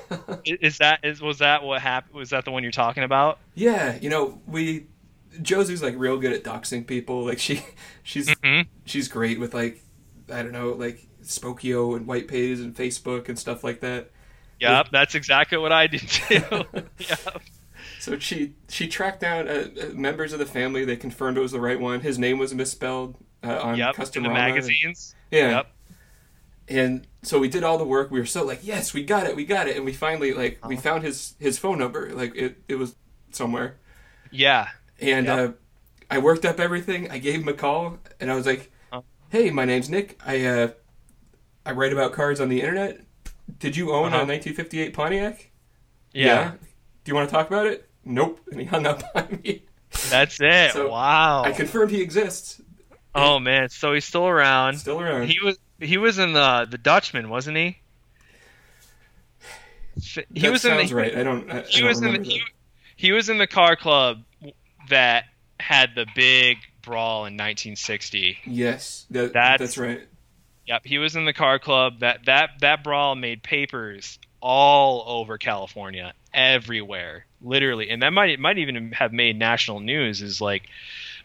Yeah. 0.45 0.55
is 0.61 0.79
that 0.79 1.01
is 1.05 1.21
was 1.21 1.39
that 1.39 1.63
what 1.65 1.83
happened? 1.83 2.15
Was 2.15 2.31
that 2.31 2.45
the 2.45 2.51
one 2.53 2.63
you're 2.63 2.73
talking 2.73 3.03
about? 3.03 3.39
yeah, 3.55 3.99
you 4.01 4.09
know 4.09 4.41
we 4.47 4.87
Josie's 5.43 5.83
like 5.83 5.95
real 5.99 6.17
good 6.17 6.33
at 6.33 6.45
doxing 6.45 6.87
people. 6.87 7.25
Like 7.25 7.39
she 7.41 7.65
she's 8.05 8.29
Mm-hmm. 8.29 8.69
she's 8.87 9.09
great 9.09 9.41
with 9.41 9.53
like 9.53 9.83
I 10.33 10.43
don't 10.43 10.53
know 10.53 10.71
like 10.73 11.05
Spokeo 11.25 11.97
and 11.97 12.07
White 12.07 12.29
Pages 12.29 12.61
and 12.61 12.75
Facebook 12.75 13.29
and 13.29 13.39
stuff 13.39 13.63
like 13.65 13.81
that. 13.81 14.11
Yep, 14.61 14.89
that's 14.93 15.15
exactly 15.15 15.59
what 15.59 15.73
I 15.73 15.87
did 15.89 16.01
too. 16.09 16.43
yep. 16.99 17.43
So 18.01 18.19
she 18.19 18.55
she 18.69 18.87
tracked 18.89 19.21
down 19.21 19.49
uh, 19.49 19.69
uh, 19.81 19.87
members 19.95 20.33
of 20.33 20.39
the 20.39 20.47
family. 20.47 20.85
They 20.85 20.97
confirmed 20.97 21.37
it 21.37 21.41
was 21.41 21.53
the 21.53 21.61
right 21.61 21.79
one. 21.81 22.01
His 22.01 22.19
name 22.19 22.39
was 22.39 22.55
misspelled. 22.55 23.17
uh, 23.43 23.59
on 23.63 23.77
yep, 23.77 23.95
custom 23.95 24.23
magazines. 24.23 25.15
Yeah. 25.31 25.51
Yep. 25.51 25.67
And 26.67 27.07
so 27.23 27.39
we 27.39 27.49
did 27.49 27.63
all 27.63 27.77
the 27.77 27.85
work. 27.85 28.11
We 28.11 28.19
were 28.19 28.25
so 28.27 28.43
like, 28.45 28.61
yes, 28.63 28.95
we 28.95 29.05
got 29.05 29.27
it, 29.27 29.37
we 29.37 29.45
got 29.45 29.69
it, 29.69 29.77
and 29.77 29.85
we 29.85 29.93
finally 29.93 30.33
like 30.33 30.59
we 30.67 30.77
Uh-huh. 30.77 30.83
found 30.83 31.03
his 31.05 31.35
his 31.39 31.59
phone 31.59 31.79
number. 31.79 32.11
Like 32.15 32.35
it 32.37 32.63
it 32.69 32.77
was 32.77 32.95
somewhere, 33.33 33.77
Yeah. 34.31 34.69
and 35.01 35.27
Yep. 35.27 35.49
uh, 35.51 35.53
I 36.11 36.19
worked 36.19 36.45
up 36.47 36.59
everything. 36.61 37.11
I 37.11 37.19
gave 37.19 37.41
him 37.43 37.49
a 37.49 37.53
call, 37.55 37.99
and 38.21 38.31
I 38.31 38.35
was 38.35 38.47
like, 38.47 38.71
Uh. 38.93 39.03
hey, 39.31 39.51
my 39.51 39.65
name's 39.67 39.91
Nick. 39.91 40.19
I 40.25 40.45
uh 40.47 40.69
I 41.67 41.73
write 41.73 41.93
about 41.93 42.13
cars 42.13 42.41
on 42.41 42.49
the 42.49 42.61
internet. 42.61 43.01
Did 43.59 43.77
you 43.77 43.93
own 43.93 44.09
Uh-huh. 44.13 44.23
a 44.23 44.27
1958 44.27 44.95
Pontiac? 44.95 45.51
yeah. 46.13 46.53
Do 47.05 47.11
you 47.11 47.15
want 47.15 47.29
to 47.29 47.35
talk 47.35 47.47
about 47.49 47.67
it? 47.67 47.89
Nope. 48.05 48.41
And 48.51 48.61
he 48.61 48.67
hung 48.67 48.87
up 48.87 49.03
on 49.15 49.41
me. 49.45 49.63
That's 50.09 50.39
it. 50.41 50.73
So, 50.73 50.89
wow. 50.91 51.43
I 51.45 51.53
confirmed 51.53 51.91
he 51.91 52.01
exists. 52.01 52.61
oh 53.15 53.39
man, 53.39 53.69
so 53.69 53.93
he's 53.93 54.05
still 54.05 54.27
around. 54.27 54.79
Still 54.79 55.01
around. 55.01 55.29
He 55.29 55.39
was 55.41 55.59
he 55.81 55.99
was 55.99 56.19
in 56.19 56.33
the 56.33 56.67
the 56.71 56.79
Dutchman, 56.79 57.29
wasn't 57.29 57.57
he? 57.59 57.79
He 60.01 60.41
that 60.41 60.51
was 60.51 60.65
in 60.65 60.73
sounds 60.77 60.91
the 60.91 60.97
right. 60.97 61.17
I 61.17 61.23
don't. 61.23 61.51
I, 61.51 61.59
I 61.59 61.63
he 61.63 61.81
don't 61.81 61.89
was 61.89 62.03
in 62.03 62.13
the, 62.15 62.23
he, 62.29 62.43
he 62.97 63.13
was 63.13 63.29
in 63.29 63.39
the 63.39 63.47
car 63.47 63.77
club 63.77 64.23
that 64.89 65.25
had 65.61 65.91
the 65.95 66.07
big 66.17 66.59
brawl 66.83 67.21
in 67.27 67.35
1960. 67.35 68.39
Yes, 68.47 69.07
that, 69.11 69.33
That's- 69.33 69.59
that's 69.61 69.79
right. 69.79 70.01
Yep, 70.67 70.83
he 70.85 70.99
was 70.99 71.15
in 71.17 71.25
the 71.25 71.33
car 71.33 71.59
club. 71.59 72.01
That 72.01 72.25
that 72.27 72.51
that 72.61 72.83
brawl 72.85 73.15
made 73.15 73.43
papers 73.43 74.19
all 74.41 75.05
over 75.07 75.39
California, 75.39 76.15
everywhere, 76.33 77.27
literally, 77.43 77.91
and 77.91 78.03
that 78.03 78.11
might 78.13 78.31
it 78.31 78.41
might 78.41 78.59
even 78.59 78.93
have 78.93 79.13
made 79.13 79.39
national 79.39 79.81
news. 79.81 80.23
Is 80.23 80.41
like, 80.41 80.69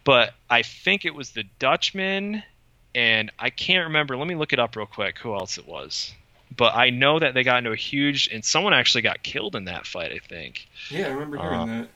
but 0.04 0.34
I 0.50 0.64
think 0.64 1.06
it 1.06 1.16
was 1.16 1.32
the 1.32 1.44
Dutchman, 1.58 2.44
and 2.94 3.32
I 3.40 3.50
can't 3.50 3.88
remember. 3.88 4.18
Let 4.18 4.28
me 4.28 4.36
look 4.36 4.54
it 4.54 4.60
up 4.60 4.76
real 4.76 4.86
quick. 4.86 5.20
Who 5.20 5.34
else 5.34 5.58
it 5.58 5.68
was? 5.68 6.14
But 6.56 6.76
I 6.76 6.90
know 6.90 7.20
that 7.20 7.34
they 7.34 7.44
got 7.44 7.60
into 7.60 7.72
a 7.72 7.76
huge, 7.78 8.28
and 8.34 8.44
someone 8.44 8.74
actually 8.74 9.04
got 9.04 9.24
killed 9.24 9.56
in 9.56 9.66
that 9.66 9.86
fight. 9.86 10.12
I 10.12 10.20
think. 10.20 10.68
Yeah, 10.90 11.08
I 11.08 11.10
remember 11.12 11.38
hearing 11.38 11.60
Uh, 11.60 11.66
that. 11.66 11.90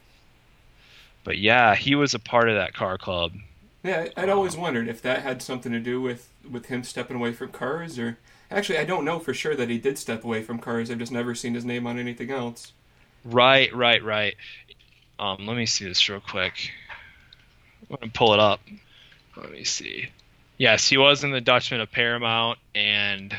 But 1.25 1.37
yeah, 1.37 1.75
he 1.75 1.95
was 1.95 2.13
a 2.13 2.19
part 2.19 2.49
of 2.49 2.55
that 2.55 2.73
car 2.73 2.97
club. 2.97 3.33
Yeah, 3.83 4.07
I- 4.15 4.23
I'd 4.23 4.29
always 4.29 4.55
wondered 4.55 4.87
if 4.87 5.01
that 5.01 5.23
had 5.23 5.41
something 5.41 5.71
to 5.71 5.79
do 5.79 6.01
with 6.01 6.29
with 6.49 6.65
him 6.67 6.83
stepping 6.83 7.15
away 7.17 7.31
from 7.33 7.51
cars, 7.51 7.97
or 7.99 8.17
actually, 8.51 8.77
I 8.77 8.83
don't 8.85 9.05
know 9.05 9.19
for 9.19 9.33
sure 9.33 9.55
that 9.55 9.69
he 9.69 9.77
did 9.77 9.97
step 9.97 10.23
away 10.23 10.41
from 10.43 10.59
cars. 10.59 10.89
I've 10.91 10.97
just 10.99 11.11
never 11.11 11.35
seen 11.35 11.53
his 11.53 11.63
name 11.65 11.85
on 11.87 11.97
anything 11.99 12.31
else. 12.31 12.71
Right, 13.25 13.73
right, 13.73 14.03
right. 14.03 14.35
Um, 15.19 15.45
let 15.45 15.55
me 15.55 15.65
see 15.65 15.85
this 15.85 16.07
real 16.09 16.19
quick. 16.19 16.71
I'm 17.89 17.97
gonna 17.99 18.11
pull 18.13 18.33
it 18.33 18.39
up. 18.39 18.61
Let 19.37 19.51
me 19.51 19.63
see. 19.63 20.09
Yes, 20.57 20.87
he 20.87 20.97
was 20.97 21.23
in 21.23 21.31
the 21.31 21.41
Dutchman 21.41 21.81
of 21.81 21.91
Paramount, 21.91 22.59
and 22.75 23.35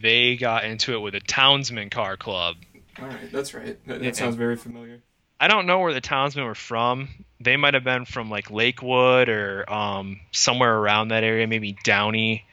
they 0.00 0.36
got 0.36 0.64
into 0.64 0.94
it 0.94 0.98
with 1.00 1.14
a 1.14 1.20
Townsman 1.20 1.90
car 1.90 2.16
club. 2.16 2.56
All 3.00 3.06
right, 3.08 3.30
that's 3.30 3.54
right. 3.54 3.78
That, 3.86 4.00
that 4.00 4.16
sounds 4.16 4.36
very 4.36 4.56
familiar. 4.56 5.00
I 5.40 5.46
don't 5.48 5.66
know 5.66 5.78
where 5.80 5.92
the 5.94 6.00
Townsmen 6.00 6.44
were 6.44 6.54
from. 6.54 7.08
They 7.40 7.56
might 7.56 7.74
have 7.74 7.84
been 7.84 8.04
from 8.04 8.30
like 8.30 8.50
Lakewood 8.50 9.28
or 9.28 9.70
um, 9.72 10.20
somewhere 10.32 10.76
around 10.76 11.08
that 11.08 11.24
area, 11.24 11.46
maybe 11.46 11.76
Downey. 11.84 12.44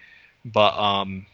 But 0.43 0.77
um, 0.77 1.25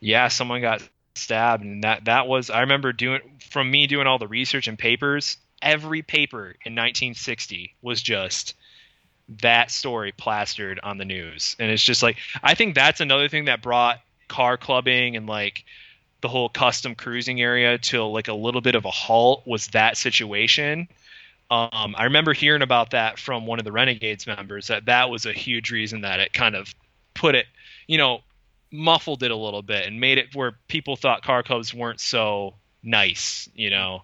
yeah, 0.00 0.28
someone 0.28 0.60
got 0.60 0.82
stabbed, 1.14 1.62
and 1.62 1.84
that 1.84 2.06
that 2.06 2.26
was 2.26 2.50
I 2.50 2.60
remember 2.60 2.92
doing 2.92 3.20
from 3.50 3.70
me 3.70 3.86
doing 3.86 4.06
all 4.06 4.18
the 4.18 4.28
research 4.28 4.66
and 4.66 4.78
papers. 4.78 5.36
Every 5.62 6.02
paper 6.02 6.56
in 6.64 6.74
1960 6.74 7.74
was 7.82 8.00
just 8.00 8.54
that 9.42 9.70
story 9.70 10.12
plastered 10.12 10.80
on 10.82 10.98
the 10.98 11.04
news, 11.04 11.54
and 11.58 11.70
it's 11.70 11.84
just 11.84 12.02
like 12.02 12.16
I 12.42 12.54
think 12.54 12.74
that's 12.74 13.00
another 13.00 13.28
thing 13.28 13.44
that 13.44 13.62
brought 13.62 14.00
car 14.28 14.56
clubbing 14.56 15.16
and 15.16 15.26
like 15.26 15.64
the 16.20 16.28
whole 16.28 16.48
custom 16.48 16.94
cruising 16.94 17.40
area 17.40 17.78
to 17.78 18.04
like 18.04 18.28
a 18.28 18.34
little 18.34 18.60
bit 18.60 18.74
of 18.74 18.84
a 18.84 18.90
halt 18.90 19.46
was 19.46 19.68
that 19.68 19.96
situation. 19.96 20.88
Um, 21.50 21.96
I 21.98 22.04
remember 22.04 22.32
hearing 22.32 22.62
about 22.62 22.92
that 22.92 23.18
from 23.18 23.44
one 23.44 23.58
of 23.58 23.64
the 23.64 23.72
Renegades 23.72 24.26
members 24.26 24.68
that 24.68 24.86
that 24.86 25.10
was 25.10 25.26
a 25.26 25.32
huge 25.32 25.72
reason 25.72 26.02
that 26.02 26.20
it 26.20 26.32
kind 26.32 26.54
of 26.54 26.72
put 27.14 27.34
it, 27.34 27.46
you 27.88 27.98
know, 27.98 28.20
muffled 28.70 29.24
it 29.24 29.32
a 29.32 29.36
little 29.36 29.62
bit 29.62 29.84
and 29.86 29.98
made 29.98 30.18
it 30.18 30.34
where 30.34 30.52
people 30.68 30.94
thought 30.94 31.22
car 31.22 31.42
clubs 31.42 31.74
weren't 31.74 32.00
so 32.00 32.54
nice, 32.84 33.48
you 33.54 33.70
know. 33.70 34.02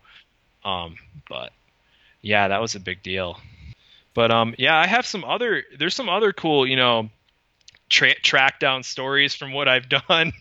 Um, 0.65 0.97
but 1.29 1.53
yeah, 2.21 2.49
that 2.49 2.61
was 2.61 2.75
a 2.75 2.81
big 2.81 3.03
deal. 3.03 3.39
But 4.15 4.31
um, 4.31 4.55
yeah, 4.59 4.77
I 4.77 4.87
have 4.87 5.07
some 5.07 5.25
other. 5.25 5.63
There's 5.79 5.95
some 5.95 6.09
other 6.09 6.33
cool, 6.33 6.67
you 6.67 6.77
know, 6.77 7.11
tra- 7.89 8.19
track 8.21 8.59
down 8.59 8.83
stories 8.83 9.35
from 9.35 9.53
what 9.53 9.69
I've 9.69 9.89
done. 10.09 10.33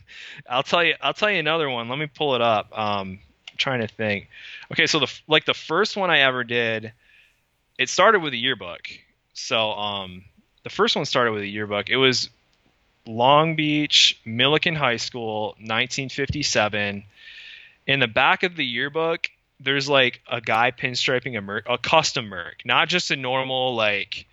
I'll 0.50 0.64
tell 0.64 0.84
you. 0.84 0.96
I'll 1.02 1.14
tell 1.14 1.30
you 1.30 1.40
another 1.40 1.70
one. 1.70 1.90
Let 1.90 2.00
me 2.00 2.08
pull 2.08 2.36
it 2.36 2.42
up. 2.42 2.78
Um, 2.78 3.20
trying 3.58 3.82
to 3.82 3.88
think. 3.88 4.30
Okay, 4.72 4.88
so 4.88 5.00
the 5.00 5.20
like 5.28 5.46
the 5.46 5.54
first 5.54 5.98
one 5.98 6.10
I 6.10 6.20
ever 6.20 6.44
did, 6.44 6.94
it 7.78 7.90
started 7.90 8.22
with 8.22 8.34
a 8.34 8.38
yearbook. 8.38 8.88
So 9.34 9.72
um, 9.72 10.24
the 10.64 10.70
first 10.70 10.96
one 10.96 11.06
started 11.06 11.32
with 11.32 11.44
a 11.44 11.48
yearbook. 11.48 11.90
It 11.90 11.98
was 11.98 12.30
Long 13.06 13.56
Beach 13.56 14.20
Millikan 14.26 14.76
High 14.76 14.98
School, 14.98 15.50
1957. 15.60 17.04
In 17.88 18.00
the 18.00 18.08
back 18.08 18.44
of 18.44 18.56
the 18.56 18.66
yearbook, 18.66 19.30
there's 19.60 19.88
like 19.88 20.22
a 20.30 20.42
guy 20.42 20.72
pinstriping 20.72 21.38
a 21.38 21.74
a 21.74 21.78
custom 21.78 22.28
Merc, 22.28 22.62
not 22.66 22.88
just 22.88 23.12
a 23.12 23.16
normal 23.16 23.76
like, 23.76 24.26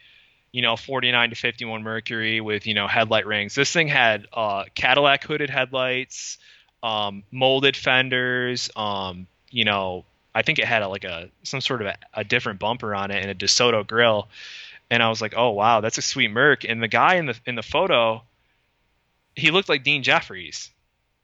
you 0.53 0.63
know, 0.63 0.77
49 0.77 1.31
to 1.31 1.37
51 1.37 1.83
Mercury 1.83 2.41
with 2.41 2.67
you 2.67 2.75
know 2.75 2.87
headlight 2.87 3.27
rings. 3.27 3.55
This 3.55 3.73
thing 3.73 3.89
had 3.89 4.27
uh, 4.33 4.65
Cadillac 4.75 5.25
hooded 5.25 5.51
headlights, 5.51 6.39
um, 6.83 7.23
molded 7.31 7.77
fenders, 7.77 8.71
um, 8.77 9.27
you 9.51 9.65
know, 9.65 10.05
I 10.35 10.43
think 10.43 10.59
it 10.59 10.65
had 10.65 10.83
a, 10.83 10.89
like 10.89 11.05
a 11.05 11.29
some 11.43 11.61
sort 11.61 11.83
of 11.83 11.89
a, 11.89 11.97
a 12.15 12.25
different 12.25 12.59
bumper 12.59 12.95
on 12.95 13.11
it 13.11 13.23
and 13.23 13.31
a 13.31 13.35
DeSoto 13.35 13.87
grill. 13.87 14.29
And 14.91 15.03
I 15.03 15.09
was 15.09 15.21
like, 15.21 15.35
oh 15.37 15.51
wow, 15.51 15.81
that's 15.81 15.99
a 15.99 16.03
sweet 16.03 16.31
Merc. 16.31 16.65
And 16.65 16.83
the 16.83 16.89
guy 16.89 17.17
in 17.17 17.27
the 17.27 17.39
in 17.47 17.55
the 17.55 17.63
photo, 17.63 18.23
he 19.37 19.51
looked 19.51 19.69
like 19.69 19.85
Dean 19.85 20.03
Jeffries. 20.03 20.71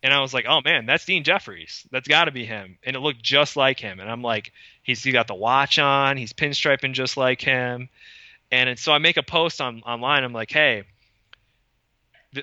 And 0.02 0.12
I 0.14 0.20
was 0.20 0.32
like, 0.32 0.46
oh 0.48 0.60
man, 0.64 0.86
that's 0.86 1.04
Dean 1.04 1.24
Jeffries. 1.24 1.86
That's 1.90 2.06
got 2.06 2.26
to 2.26 2.30
be 2.30 2.44
him. 2.44 2.78
And 2.84 2.94
it 2.94 3.00
looked 3.00 3.22
just 3.22 3.56
like 3.56 3.80
him. 3.80 3.98
And 3.98 4.08
I'm 4.08 4.22
like, 4.22 4.52
he's 4.82 5.02
he 5.02 5.10
got 5.12 5.26
the 5.26 5.34
watch 5.34 5.78
on. 5.78 6.16
He's 6.16 6.32
pinstriping 6.32 6.92
just 6.92 7.16
like 7.16 7.40
him. 7.40 7.88
And 8.50 8.70
it, 8.70 8.78
so 8.78 8.92
I 8.92 8.98
make 8.98 9.16
a 9.16 9.22
post 9.22 9.60
on 9.60 9.82
online. 9.82 10.24
I'm 10.24 10.32
like, 10.32 10.50
hey, 10.50 10.84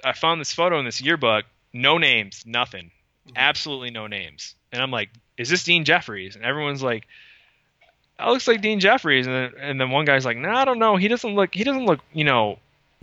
I 0.04 0.14
found 0.14 0.42
this 0.42 0.54
photo 0.54 0.80
in 0.80 0.86
this 0.86 1.02
yearbook. 1.02 1.46
No 1.74 1.98
names, 1.98 2.44
nothing, 2.46 2.92
Mm-hmm. 3.28 3.38
absolutely 3.38 3.90
no 3.90 4.06
names. 4.06 4.54
And 4.72 4.82
I'm 4.84 4.92
like, 4.92 5.10
is 5.38 5.50
this 5.50 5.64
Dean 5.64 5.84
Jeffries? 5.84 6.36
And 6.36 6.46
everyone's 6.46 6.84
like, 6.84 7.08
that 8.20 8.28
looks 8.28 8.48
like 8.48 8.62
Dean 8.62 8.80
Jeffries. 8.80 9.26
And 9.26 9.36
then, 9.36 9.52
and 9.60 9.82
then 9.82 9.90
one 9.90 10.06
guy's 10.06 10.26
like, 10.26 10.38
no, 10.38 10.50
I 10.50 10.64
don't 10.64 10.80
know. 10.80 10.96
He 10.96 11.08
doesn't 11.08 11.34
look. 11.34 11.54
He 11.54 11.64
doesn't 11.64 11.86
look. 11.86 12.02
You 12.14 12.24
know, 12.24 12.60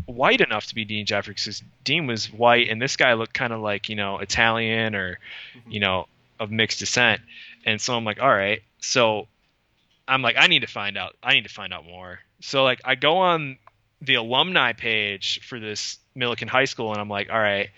white 0.06 0.40
enough 0.40 0.66
to 0.66 0.74
be 0.74 0.84
Dean 0.84 1.06
Jeffries 1.06 1.44
because 1.44 1.62
Dean 1.84 2.06
was 2.06 2.32
white 2.32 2.68
and 2.68 2.80
this 2.80 2.96
guy 2.96 3.12
looked 3.14 3.34
kind 3.34 3.52
of 3.52 3.60
like 3.60 3.88
you 3.88 3.96
know 3.96 4.18
Italian 4.18 4.94
or 4.94 5.18
mm-hmm. 5.56 5.70
you 5.70 5.80
know 5.80 6.06
of 6.40 6.50
mixed 6.50 6.80
descent. 6.80 7.20
And 7.64 7.80
so 7.80 7.96
I'm 7.96 8.04
like, 8.04 8.20
all 8.20 8.28
right. 8.28 8.62
So 8.80 9.28
I'm 10.08 10.22
like, 10.22 10.36
I 10.38 10.46
need 10.48 10.60
to 10.60 10.66
find 10.66 10.96
out. 10.96 11.16
I 11.22 11.34
need 11.34 11.44
to 11.44 11.50
find 11.52 11.72
out 11.72 11.84
more. 11.84 12.18
So 12.40 12.64
like, 12.64 12.80
I 12.84 12.96
go 12.96 13.18
on 13.18 13.58
the 14.00 14.16
alumni 14.16 14.72
page 14.72 15.40
for 15.46 15.60
this 15.60 15.98
Millikan 16.16 16.48
High 16.48 16.64
School, 16.64 16.90
and 16.90 17.00
I'm 17.00 17.08
like, 17.08 17.30
all 17.30 17.38
right. 17.38 17.70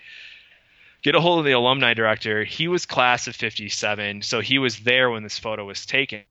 Get 1.05 1.13
a 1.13 1.21
hold 1.21 1.37
of 1.37 1.45
the 1.45 1.51
alumni 1.51 1.93
director. 1.93 2.43
He 2.43 2.67
was 2.67 2.87
class 2.87 3.27
of 3.27 3.35
57, 3.35 4.23
so 4.23 4.41
he 4.41 4.57
was 4.57 4.79
there 4.79 5.11
when 5.11 5.21
this 5.21 5.37
photo 5.37 5.63
was 5.63 5.85
taken. 5.85 6.23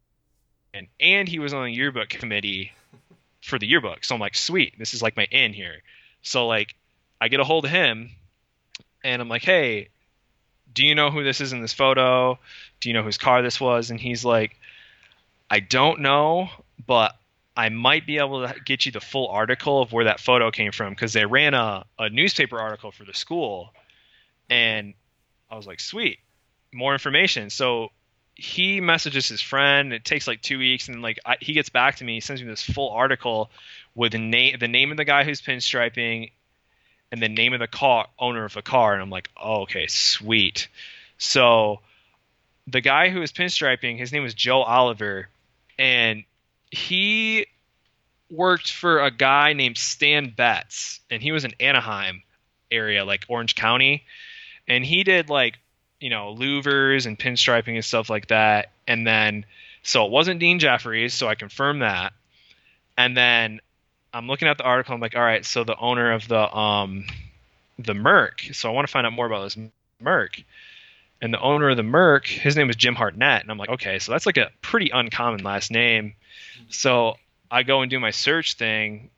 And, 0.74 0.88
and 0.98 1.28
he 1.28 1.38
was 1.38 1.54
on 1.54 1.66
the 1.66 1.72
yearbook 1.72 2.08
committee 2.08 2.72
for 3.40 3.56
the 3.56 3.68
yearbook. 3.68 4.04
So 4.04 4.16
I'm 4.16 4.20
like, 4.20 4.34
sweet, 4.34 4.76
this 4.76 4.92
is 4.92 5.00
like 5.00 5.16
my 5.16 5.28
in 5.30 5.52
here. 5.52 5.76
So 6.22 6.48
like, 6.48 6.74
I 7.20 7.28
get 7.28 7.38
a 7.38 7.44
hold 7.44 7.66
of 7.66 7.70
him, 7.70 8.10
and 9.04 9.22
I'm 9.22 9.28
like, 9.28 9.44
hey, 9.44 9.90
do 10.72 10.84
you 10.84 10.96
know 10.96 11.12
who 11.12 11.22
this 11.22 11.40
is 11.40 11.52
in 11.52 11.62
this 11.62 11.72
photo? 11.72 12.40
Do 12.80 12.88
you 12.88 12.94
know 12.94 13.04
whose 13.04 13.16
car 13.16 13.42
this 13.42 13.60
was? 13.60 13.92
And 13.92 14.00
he's 14.00 14.24
like, 14.24 14.58
I 15.48 15.60
don't 15.60 16.00
know, 16.00 16.48
but 16.84 17.14
I 17.56 17.68
might 17.68 18.08
be 18.08 18.18
able 18.18 18.48
to 18.48 18.56
get 18.64 18.86
you 18.86 18.90
the 18.90 19.00
full 19.00 19.28
article 19.28 19.80
of 19.82 19.92
where 19.92 20.06
that 20.06 20.18
photo 20.18 20.50
came 20.50 20.72
from 20.72 20.94
because 20.94 21.12
they 21.12 21.26
ran 21.26 21.54
a, 21.54 21.84
a 21.96 22.10
newspaper 22.10 22.58
article 22.58 22.90
for 22.90 23.04
the 23.04 23.14
school. 23.14 23.72
And 24.50 24.94
I 25.50 25.56
was 25.56 25.66
like, 25.66 25.80
sweet, 25.80 26.18
more 26.72 26.92
information. 26.92 27.50
So 27.50 27.90
he 28.34 28.80
messages 28.80 29.28
his 29.28 29.40
friend. 29.40 29.92
It 29.92 30.04
takes 30.04 30.26
like 30.26 30.42
two 30.42 30.58
weeks, 30.58 30.88
and 30.88 31.02
like 31.02 31.18
I, 31.24 31.36
he 31.40 31.52
gets 31.52 31.68
back 31.68 31.96
to 31.96 32.04
me. 32.04 32.14
He 32.14 32.20
sends 32.20 32.42
me 32.42 32.48
this 32.48 32.62
full 32.62 32.90
article 32.90 33.50
with 33.94 34.12
the 34.12 34.18
name, 34.18 34.56
the 34.58 34.68
name 34.68 34.90
of 34.90 34.96
the 34.96 35.04
guy 35.04 35.24
who's 35.24 35.40
pinstriping, 35.40 36.32
and 37.12 37.22
the 37.22 37.28
name 37.28 37.52
of 37.52 37.60
the 37.60 37.68
car 37.68 38.08
owner 38.18 38.44
of 38.44 38.54
the 38.54 38.62
car. 38.62 38.92
And 38.92 39.02
I'm 39.02 39.10
like, 39.10 39.30
oh, 39.36 39.62
okay, 39.62 39.86
sweet. 39.86 40.68
So 41.18 41.80
the 42.66 42.80
guy 42.80 43.10
who 43.10 43.20
was 43.20 43.32
pinstriping, 43.32 43.98
his 43.98 44.12
name 44.12 44.22
was 44.22 44.34
Joe 44.34 44.62
Oliver, 44.62 45.28
and 45.78 46.24
he 46.70 47.46
worked 48.30 48.72
for 48.72 49.00
a 49.00 49.10
guy 49.10 49.52
named 49.52 49.76
Stan 49.76 50.32
Betz, 50.36 51.00
and 51.08 51.22
he 51.22 51.30
was 51.30 51.44
in 51.44 51.52
Anaheim 51.60 52.22
area, 52.70 53.04
like 53.04 53.26
Orange 53.28 53.54
County, 53.54 54.04
and 54.68 54.84
he 54.84 55.04
did 55.04 55.28
like 55.28 55.58
you 56.00 56.10
know 56.10 56.34
louvers 56.38 57.06
and 57.06 57.18
pinstriping 57.18 57.74
and 57.74 57.84
stuff 57.84 58.10
like 58.10 58.28
that. 58.28 58.70
And 58.86 59.06
then 59.06 59.46
so 59.82 60.06
it 60.06 60.10
wasn't 60.10 60.40
Dean 60.40 60.58
Jeffries, 60.58 61.14
so 61.14 61.28
I 61.28 61.34
confirmed 61.34 61.82
that. 61.82 62.12
And 62.96 63.16
then 63.16 63.60
I'm 64.12 64.28
looking 64.28 64.48
at 64.48 64.58
the 64.58 64.64
article. 64.64 64.94
I'm 64.94 65.00
like, 65.00 65.16
all 65.16 65.22
right, 65.22 65.44
so 65.44 65.64
the 65.64 65.76
owner 65.76 66.12
of 66.12 66.28
the 66.28 66.56
um 66.56 67.06
the 67.78 67.94
Merc. 67.94 68.40
So 68.52 68.68
I 68.68 68.72
want 68.72 68.86
to 68.86 68.92
find 68.92 69.06
out 69.06 69.12
more 69.12 69.26
about 69.26 69.42
this 69.44 69.58
Merc. 70.00 70.42
And 71.20 71.32
the 71.32 71.40
owner 71.40 71.70
of 71.70 71.76
the 71.76 71.82
Merc, 71.82 72.26
his 72.26 72.56
name 72.56 72.66
was 72.66 72.76
Jim 72.76 72.94
Hartnett, 72.94 73.42
and 73.42 73.50
I'm 73.50 73.56
like, 73.56 73.70
okay, 73.70 73.98
so 73.98 74.12
that's 74.12 74.26
like 74.26 74.36
a 74.36 74.50
pretty 74.60 74.90
uncommon 74.90 75.42
last 75.42 75.70
name. 75.70 76.14
So 76.68 77.14
I 77.50 77.62
go 77.62 77.82
and 77.82 77.90
do 77.90 77.98
my 77.98 78.10
search 78.10 78.54
thing 78.54 79.10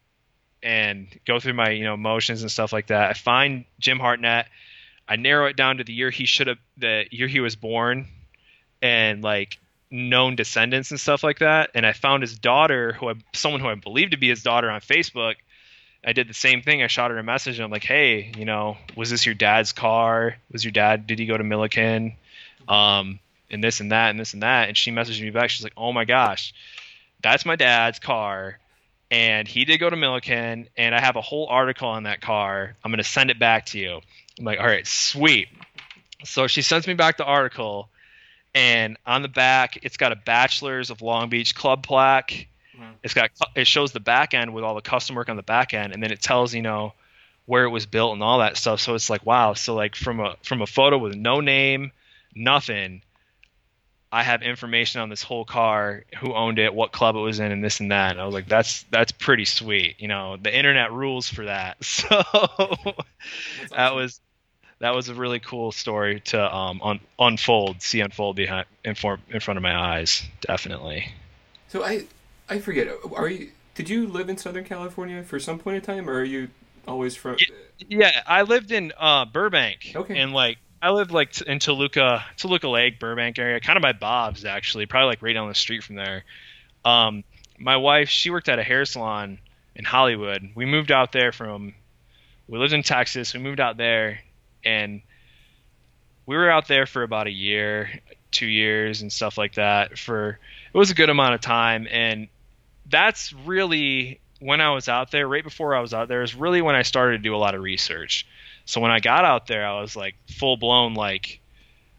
and 0.63 1.09
go 1.27 1.41
through 1.41 1.55
my 1.55 1.71
you 1.71 1.85
know 1.85 1.97
motions 1.97 2.43
and 2.43 2.51
stuff 2.51 2.73
like 2.73 2.89
that. 2.89 3.11
I 3.11 3.13
find 3.15 3.65
Jim 3.79 3.99
Hartnett. 3.99 4.47
I 5.09 5.17
narrow 5.17 5.47
it 5.47 5.57
down 5.57 5.79
to 5.79 5.85
the 5.85 5.93
year 5.93 6.11
he 6.11 6.27
should 6.27 6.49
have, 6.49 6.59
the 6.77 7.05
year 7.11 7.29
he 7.29 7.41
was 7.41 7.57
born, 7.57 8.09
and 8.83 9.23
like 9.23 9.59
known 9.91 10.37
descendants 10.37 10.91
and 10.91 11.01
stuff 11.01 11.23
like 11.23 11.39
that. 11.39 11.71
And 11.75 11.87
I 11.87 11.93
found 11.93 12.23
his 12.23 12.39
daughter, 12.39 12.93
who 12.93 13.11
I, 13.11 13.15
someone 13.35 13.61
who 13.61 13.69
I 13.69 13.75
believed 13.75 14.13
to 14.13 14.19
be 14.19 14.29
his 14.29 14.43
daughter 14.43 14.71
on 14.71 14.81
Facebook. 14.81 15.35
I 16.05 16.13
did 16.13 16.29
the 16.29 16.35
same 16.35 16.63
thing. 16.63 16.83
I 16.83 16.87
shot 16.87 17.11
her 17.11 17.19
a 17.19 17.23
message 17.23 17.59
and 17.59 17.65
I'm 17.65 17.71
like, 17.71 17.85
hey, 17.85 18.33
you 18.37 18.45
know, 18.45 18.77
was 18.97 19.11
this 19.11 19.27
your 19.27 19.35
dad's 19.35 19.73
car? 19.73 20.37
Was 20.53 20.65
your 20.65 20.73
dad, 20.73 21.07
did 21.07 21.19
he 21.19 21.27
go 21.27 21.37
to 21.37 21.45
Millikan? 21.45 22.15
Um, 22.69 23.19
and 23.51 23.63
this 23.63 23.81
and 23.81 23.93
that 23.93 24.11
and 24.11 24.19
this 24.19 24.33
and 24.33 24.43
that. 24.43 24.69
And 24.69 24.77
she 24.77 24.91
messaged 24.93 25.21
me 25.21 25.31
back. 25.31 25.51
She's 25.51 25.65
like, 25.65 25.73
oh 25.77 25.93
my 25.93 26.05
gosh, 26.05 26.55
that's 27.23 27.45
my 27.45 27.57
dad's 27.57 27.99
car. 27.99 28.59
And 29.11 29.47
he 29.47 29.65
did 29.65 29.79
go 29.79 29.89
to 29.89 29.97
Millikan. 29.97 30.67
And 30.77 30.95
I 30.95 31.01
have 31.01 31.17
a 31.17 31.21
whole 31.21 31.47
article 31.49 31.89
on 31.89 32.05
that 32.05 32.21
car. 32.21 32.77
I'm 32.85 32.91
going 32.91 32.99
to 32.99 33.05
send 33.05 33.31
it 33.31 33.39
back 33.39 33.67
to 33.67 33.79
you. 33.79 34.01
I'm 34.39 34.45
like, 34.45 34.61
all 34.61 34.67
right, 34.67 34.87
sweet. 34.87 35.49
So 36.25 36.47
she 36.47 36.63
sends 36.63 36.87
me 36.87 36.95
back 36.95 37.17
the 37.17 37.25
article. 37.25 37.89
And 38.55 38.97
on 39.07 39.21
the 39.21 39.29
back, 39.29 39.81
it's 39.83 39.99
got 39.99 40.13
a 40.13 40.17
Bachelors 40.17 40.91
of 40.91 41.03
Long 41.03 41.29
Beach 41.29 41.55
Club 41.55 41.83
plaque 41.83 42.49
Wow. 42.79 42.91
It's 43.03 43.15
got 43.15 43.31
it 43.55 43.67
shows 43.67 43.93
the 43.93 44.01
back 44.01 44.35
end 44.35 44.53
with 44.53 44.65
all 44.65 44.75
the 44.75 44.81
custom 44.81 45.17
work 45.17 45.29
on 45.29 45.37
the 45.37 45.43
back 45.43 45.73
end, 45.75 45.93
and 45.93 46.03
then 46.03 46.13
it 46.13 46.21
tells 46.21 46.55
you 46.55 46.63
know 46.63 46.93
where 47.47 47.65
it 47.65 47.71
was 47.71 47.87
built 47.87 48.13
and 48.13 48.23
all 48.23 48.41
that 48.41 48.57
stuff. 48.57 48.81
So 48.81 48.95
it's 48.95 49.09
like 49.09 49.25
wow. 49.25 49.55
So 49.55 49.75
like 49.75 49.97
from 49.97 50.21
a 50.21 50.37
from 50.43 50.63
a 50.63 50.67
photo 50.67 50.99
with 50.99 51.15
no 51.15 51.41
name, 51.41 51.93
nothing, 52.35 53.03
I 54.13 54.23
have 54.23 54.43
information 54.43 55.01
on 55.01 55.09
this 55.09 55.23
whole 55.23 55.45
car, 55.45 56.05
who 56.21 56.35
owned 56.35 56.59
it, 56.59 56.75
what 56.75 56.93
club 56.93 57.17
it 57.17 57.21
was 57.21 57.41
in, 57.41 57.51
and 57.51 57.65
this 57.65 57.81
and 57.81 57.93
that. 57.93 58.13
And 58.13 58.21
I 58.21 58.27
was 58.27 58.35
like, 58.35 58.49
that's 58.49 58.85
that's 58.91 59.13
pretty 59.13 59.47
sweet. 59.47 59.97
You 59.99 60.09
know, 60.09 60.37
the 60.37 60.55
internet 60.55 60.93
rules 60.93 61.29
for 61.29 61.47
that. 61.47 61.79
So 61.83 62.09
awesome. 62.09 62.95
that 63.71 63.95
was 63.95 64.21
that 64.79 64.95
was 64.95 65.09
a 65.09 65.15
really 65.15 65.41
cool 65.41 65.73
story 65.73 66.21
to 66.21 66.55
um, 66.55 66.81
un- 66.83 67.01
unfold, 67.19 67.83
see 67.83 68.01
unfold 68.01 68.37
behind 68.37 68.67
in, 68.85 68.95
for, 68.95 69.19
in 69.31 69.41
front 69.41 69.57
of 69.57 69.63
my 69.63 69.77
eyes. 69.77 70.23
Definitely. 70.41 71.09
So 71.69 71.83
I 71.85 72.05
I 72.49 72.59
forget. 72.59 72.89
Are 73.15 73.29
you? 73.29 73.51
Did 73.75 73.89
you 73.91 74.07
live 74.07 74.29
in 74.29 74.37
Southern 74.37 74.65
California 74.65 75.23
for 75.23 75.39
some 75.39 75.59
point 75.59 75.77
in 75.77 75.83
time, 75.83 76.09
or 76.09 76.15
are 76.15 76.25
you 76.25 76.49
always 76.87 77.17
from? 77.17 77.37
Yeah, 77.89 78.23
I 78.27 78.43
lived 78.43 78.73
in 78.73 78.93
uh, 78.99 79.27
Burbank. 79.27 79.93
Okay. 79.95 80.19
And 80.19 80.33
like 80.33 80.59
I 80.81 80.91
lived 80.91 81.11
like 81.11 81.41
in 81.43 81.59
Toluca, 81.59 82.25
Toluca 82.37 82.69
Lake, 82.69 83.01
Burbank 83.01 83.39
area, 83.39 83.61
kind 83.61 83.77
of 83.77 83.83
by 83.83 83.93
Bob's 83.93 84.45
actually, 84.45 84.87
probably 84.87 85.09
like 85.09 85.23
right 85.23 85.33
down 85.33 85.49
the 85.49 85.55
street 85.55 85.83
from 85.83 85.97
there. 85.97 86.25
Um, 86.85 87.25
my 87.59 87.77
wife, 87.77 88.09
she 88.09 88.31
worked 88.31 88.49
at 88.49 88.59
a 88.59 88.63
hair 88.63 88.85
salon 88.85 89.39
in 89.75 89.85
Hollywood. 89.85 90.51
We 90.55 90.65
moved 90.67 90.93
out 90.93 91.13
there 91.13 91.33
from. 91.33 91.75
We 92.49 92.59
lived 92.59 92.73
in 92.73 92.85
Texas. 92.85 93.35
We 93.35 93.41
moved 93.41 93.59
out 93.59 93.77
there, 93.77 94.21
and 94.67 95.01
we 96.27 96.37
were 96.37 96.51
out 96.51 96.69
there 96.69 96.85
for 96.87 97.03
about 97.03 97.27
a 97.27 97.33
year, 97.33 97.89
two 98.31 98.47
years, 98.47 99.01
and 99.01 99.13
stuff 99.13 99.39
like 99.39 99.55
that. 99.55 99.99
For 99.99 100.39
it 100.75 100.77
was 100.77 100.91
a 100.91 100.95
good 100.95 101.09
amount 101.09 101.35
of 101.35 101.41
time, 101.41 101.87
and 101.91 102.29
that's 102.89 103.33
really 103.33 104.21
when 104.39 104.61
I 104.61 104.71
was 104.71 104.89
out 104.89 105.11
there, 105.11 105.27
right 105.27 105.43
before 105.43 105.75
I 105.75 105.81
was 105.81 105.95
out 105.95 106.09
there, 106.09 106.23
is 106.23 106.35
really 106.35 106.61
when 106.61 106.75
I 106.75 106.83
started 106.83 107.19
to 107.19 107.23
do 107.23 107.35
a 107.35 107.39
lot 107.39 107.55
of 107.55 107.63
research. 107.63 108.27
So 108.67 108.81
when 108.81 108.91
I 108.91 109.01
got 109.01 109.25
out 109.25 109.47
there, 109.47 109.67
I 109.67 109.81
was 109.81 109.97
like 109.97 110.15
full 110.29 110.57
blown, 110.57 110.95
like, 110.95 111.41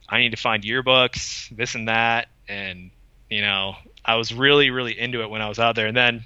I 0.07 0.19
need 0.19 0.31
to 0.31 0.37
find 0.37 0.63
yearbooks, 0.63 1.49
this 1.55 1.75
and 1.75 1.87
that. 1.87 2.27
And, 2.47 2.91
you 3.29 3.41
know, 3.41 3.75
I 4.05 4.15
was 4.15 4.33
really, 4.33 4.69
really 4.69 4.97
into 4.97 5.21
it 5.21 5.29
when 5.29 5.41
I 5.41 5.49
was 5.49 5.59
out 5.59 5.75
there. 5.75 5.87
And 5.87 5.97
then 5.97 6.25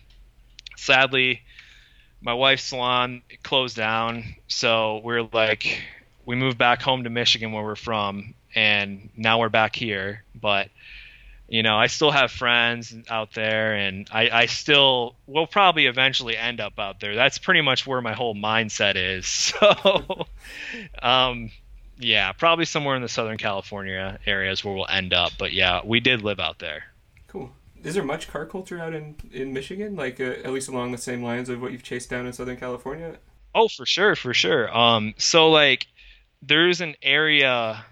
sadly, 0.77 1.41
my 2.21 2.33
wife's 2.33 2.63
salon 2.63 3.21
closed 3.43 3.77
down. 3.77 4.35
So 4.47 4.99
we're 5.03 5.27
like, 5.31 5.81
we 6.31 6.37
moved 6.37 6.57
back 6.57 6.81
home 6.81 7.03
to 7.03 7.09
Michigan 7.09 7.51
where 7.51 7.61
we're 7.61 7.75
from. 7.75 8.35
And 8.55 9.09
now 9.17 9.41
we're 9.41 9.49
back 9.49 9.75
here. 9.75 10.23
But 10.33 10.69
you 11.49 11.61
know, 11.61 11.75
I 11.75 11.87
still 11.87 12.11
have 12.11 12.31
friends 12.31 12.95
out 13.09 13.33
there, 13.33 13.73
and 13.73 14.07
I, 14.09 14.29
I 14.29 14.45
still 14.45 15.15
will 15.27 15.45
probably 15.45 15.87
eventually 15.87 16.37
end 16.37 16.61
up 16.61 16.79
out 16.79 17.01
there. 17.01 17.13
That's 17.13 17.37
pretty 17.37 17.59
much 17.59 17.85
where 17.85 17.99
my 17.99 18.13
whole 18.13 18.33
mindset 18.33 18.95
is. 18.95 19.27
So, 19.61 20.25
um, 21.03 21.51
yeah, 21.97 22.31
probably 22.31 22.63
somewhere 22.63 22.95
in 22.95 23.01
the 23.01 23.09
Southern 23.09 23.37
California 23.37 24.17
areas 24.25 24.63
where 24.63 24.73
we'll 24.73 24.87
end 24.87 25.13
up. 25.13 25.33
But 25.37 25.51
yeah, 25.51 25.81
we 25.83 25.99
did 25.99 26.21
live 26.21 26.39
out 26.39 26.59
there. 26.59 26.85
Cool. 27.27 27.51
Is 27.83 27.95
there 27.95 28.03
much 28.03 28.29
car 28.29 28.45
culture 28.45 28.79
out 28.79 28.93
in 28.93 29.15
in 29.33 29.51
Michigan? 29.51 29.97
Like 29.97 30.21
uh, 30.21 30.35
at 30.45 30.53
least 30.53 30.69
along 30.69 30.93
the 30.93 30.97
same 30.97 31.21
lines 31.21 31.49
of 31.49 31.61
what 31.61 31.73
you've 31.73 31.83
chased 31.83 32.09
down 32.09 32.25
in 32.25 32.31
Southern 32.31 32.55
California? 32.55 33.17
Oh, 33.53 33.67
for 33.67 33.85
sure, 33.85 34.15
for 34.15 34.33
sure. 34.33 34.75
Um, 34.75 35.13
so 35.17 35.49
like, 35.49 35.87
there's 36.41 36.81
an 36.81 36.95
area 37.01 37.85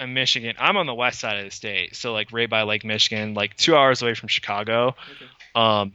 in 0.00 0.14
Michigan. 0.14 0.54
I'm 0.58 0.76
on 0.76 0.86
the 0.86 0.94
west 0.94 1.20
side 1.20 1.38
of 1.38 1.44
the 1.44 1.50
state, 1.50 1.96
so 1.96 2.12
like 2.12 2.32
right 2.32 2.48
by 2.48 2.62
Lake 2.62 2.84
Michigan, 2.84 3.34
like 3.34 3.56
two 3.56 3.76
hours 3.76 4.02
away 4.02 4.14
from 4.14 4.28
Chicago. 4.28 4.88
Okay. 4.88 5.30
Um, 5.54 5.92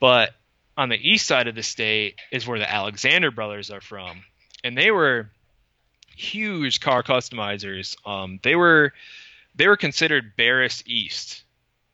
but 0.00 0.34
on 0.76 0.88
the 0.88 0.96
east 0.96 1.26
side 1.26 1.46
of 1.46 1.54
the 1.54 1.62
state 1.62 2.18
is 2.32 2.46
where 2.46 2.58
the 2.58 2.70
Alexander 2.70 3.30
brothers 3.30 3.70
are 3.70 3.80
from, 3.80 4.24
and 4.62 4.76
they 4.76 4.90
were 4.90 5.30
huge 6.16 6.80
car 6.80 7.02
customizers. 7.02 7.96
Um, 8.06 8.40
they 8.42 8.56
were 8.56 8.92
they 9.54 9.68
were 9.68 9.76
considered 9.76 10.36
Barris 10.36 10.82
East 10.86 11.44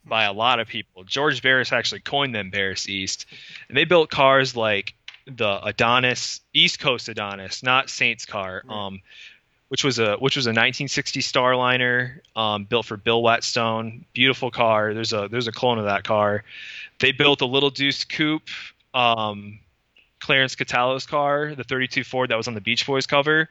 by 0.04 0.24
a 0.24 0.32
lot 0.32 0.60
of 0.60 0.68
people. 0.68 1.04
George 1.04 1.42
Barris 1.42 1.72
actually 1.72 2.00
coined 2.00 2.34
them 2.34 2.50
Barris 2.50 2.88
East, 2.88 3.26
and 3.68 3.76
they 3.76 3.84
built 3.84 4.10
cars 4.10 4.56
like 4.56 4.94
the 5.26 5.60
Adonis, 5.62 6.40
East 6.54 6.80
Coast 6.80 7.08
Adonis, 7.08 7.62
not 7.62 7.90
Saints 7.90 8.24
car. 8.24 8.62
Right. 8.64 8.86
Um, 8.86 9.00
which 9.70 9.84
was 9.84 10.00
a 10.00 10.16
which 10.16 10.34
was 10.34 10.46
a 10.46 10.50
1960 10.50 11.20
Starliner 11.20 12.18
um, 12.34 12.64
built 12.64 12.86
for 12.86 12.96
Bill 12.96 13.22
Whetstone. 13.22 14.04
Beautiful 14.12 14.50
car. 14.50 14.92
There's 14.92 15.12
a 15.12 15.28
there's 15.30 15.46
a 15.46 15.52
clone 15.52 15.78
of 15.78 15.84
that 15.84 16.02
car. 16.02 16.42
They 16.98 17.12
built 17.12 17.40
a 17.40 17.46
little 17.46 17.70
deuce 17.70 18.02
coupe, 18.02 18.48
um, 18.92 19.60
Clarence 20.18 20.56
Catallo's 20.56 21.06
car, 21.06 21.54
the 21.54 21.62
32 21.62 22.02
Ford 22.02 22.30
that 22.30 22.36
was 22.36 22.48
on 22.48 22.54
the 22.54 22.60
Beach 22.60 22.84
Boys 22.84 23.06
cover. 23.06 23.48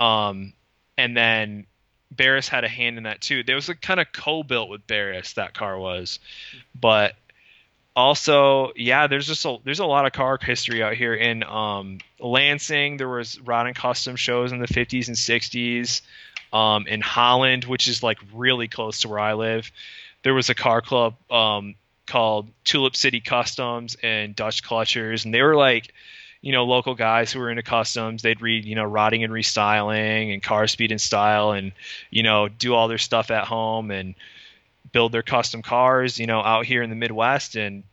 Um, 0.00 0.52
and 0.96 1.16
then 1.16 1.66
Barris 2.10 2.48
had 2.48 2.64
a 2.64 2.68
hand 2.68 2.98
in 2.98 3.04
that 3.04 3.20
too. 3.20 3.44
There 3.44 3.54
was 3.54 3.68
a 3.68 3.76
kind 3.76 4.00
of 4.00 4.10
co-built 4.12 4.68
with 4.68 4.88
Barris 4.88 5.34
that 5.34 5.54
car 5.54 5.78
was, 5.78 6.18
but 6.78 7.14
also, 7.98 8.70
yeah, 8.76 9.08
there's 9.08 9.26
just 9.26 9.44
a 9.44 9.56
there's 9.64 9.80
a 9.80 9.84
lot 9.84 10.06
of 10.06 10.12
car 10.12 10.38
history 10.40 10.84
out 10.84 10.94
here 10.94 11.14
in 11.14 11.42
um, 11.42 11.98
Lansing. 12.20 12.96
There 12.96 13.08
was 13.08 13.40
Rod 13.40 13.66
and 13.66 13.74
Custom 13.74 14.14
shows 14.14 14.52
in 14.52 14.60
the 14.60 14.68
50s 14.68 15.08
and 15.08 15.16
60s. 15.16 16.02
Um, 16.52 16.86
in 16.86 17.00
Holland, 17.00 17.64
which 17.64 17.88
is 17.88 18.02
like 18.02 18.18
really 18.32 18.68
close 18.68 19.00
to 19.00 19.08
where 19.08 19.18
I 19.18 19.34
live, 19.34 19.70
there 20.22 20.32
was 20.32 20.48
a 20.48 20.54
car 20.54 20.80
club 20.80 21.16
um, 21.28 21.74
called 22.06 22.48
Tulip 22.62 22.94
City 22.94 23.20
Customs 23.20 23.96
and 24.00 24.34
Dutch 24.34 24.62
Clutchers, 24.62 25.24
and 25.24 25.34
they 25.34 25.42
were 25.42 25.56
like, 25.56 25.92
you 26.40 26.52
know, 26.52 26.64
local 26.64 26.94
guys 26.94 27.32
who 27.32 27.40
were 27.40 27.50
into 27.50 27.64
customs. 27.64 28.22
They'd 28.22 28.40
read, 28.40 28.64
you 28.64 28.76
know, 28.76 28.84
Rodding 28.84 29.24
and 29.24 29.32
Restyling 29.32 30.32
and 30.32 30.40
car 30.40 30.68
speed 30.68 30.92
and 30.92 31.00
style, 31.00 31.50
and 31.50 31.72
you 32.10 32.22
know, 32.22 32.46
do 32.46 32.74
all 32.74 32.86
their 32.86 32.96
stuff 32.96 33.32
at 33.32 33.44
home 33.44 33.90
and 33.90 34.14
build 34.92 35.12
their 35.12 35.22
custom 35.22 35.62
cars, 35.62 36.18
you 36.18 36.26
know, 36.26 36.40
out 36.40 36.66
here 36.66 36.82
in 36.82 36.90
the 36.90 36.96
Midwest. 36.96 37.56
And 37.56 37.84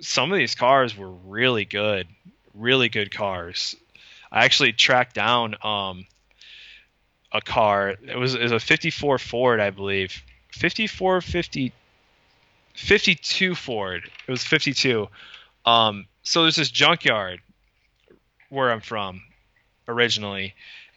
some 0.00 0.32
of 0.32 0.38
these 0.38 0.54
cars 0.54 0.96
were 0.96 1.10
really 1.10 1.64
good, 1.64 2.06
really 2.54 2.88
good 2.88 3.14
cars. 3.14 3.76
I 4.30 4.44
actually 4.44 4.72
tracked 4.72 5.14
down 5.14 5.56
um, 5.62 6.06
a 7.32 7.40
car. 7.40 7.90
It 7.90 8.18
was, 8.18 8.34
it 8.34 8.42
was 8.42 8.52
a 8.52 8.60
54 8.60 9.18
Ford, 9.18 9.60
I 9.60 9.70
believe. 9.70 10.22
54, 10.52 11.20
50, 11.20 11.72
52 12.74 13.54
Ford. 13.54 14.10
It 14.26 14.30
was 14.30 14.44
52. 14.44 15.08
Um, 15.64 16.06
so 16.22 16.42
there's 16.42 16.56
this 16.56 16.70
junkyard 16.70 17.40
where 18.48 18.70
I'm 18.70 18.80
from 18.80 19.22
originally, 19.88 20.54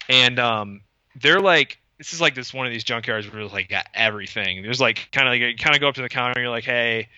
and 0.09 0.39
um, 0.39 0.81
they're 1.15 1.39
like 1.39 1.79
this 1.97 2.13
is 2.13 2.21
like 2.21 2.35
this 2.35 2.53
one 2.53 2.65
of 2.65 2.73
these 2.73 2.83
junkyards 2.83 3.31
where 3.31 3.41
it's 3.41 3.53
like 3.53 3.69
got 3.69 3.87
everything. 3.93 4.61
There's 4.61 4.81
like 4.81 5.09
kind 5.11 5.27
of 5.27 5.31
like 5.31 5.41
you 5.41 5.55
kind 5.55 5.75
of 5.75 5.81
go 5.81 5.87
up 5.87 5.95
to 5.95 6.01
the 6.01 6.09
counter 6.09 6.33
and 6.39 6.41
you're 6.41 6.49
like, 6.49 6.65
hey, 6.65 7.09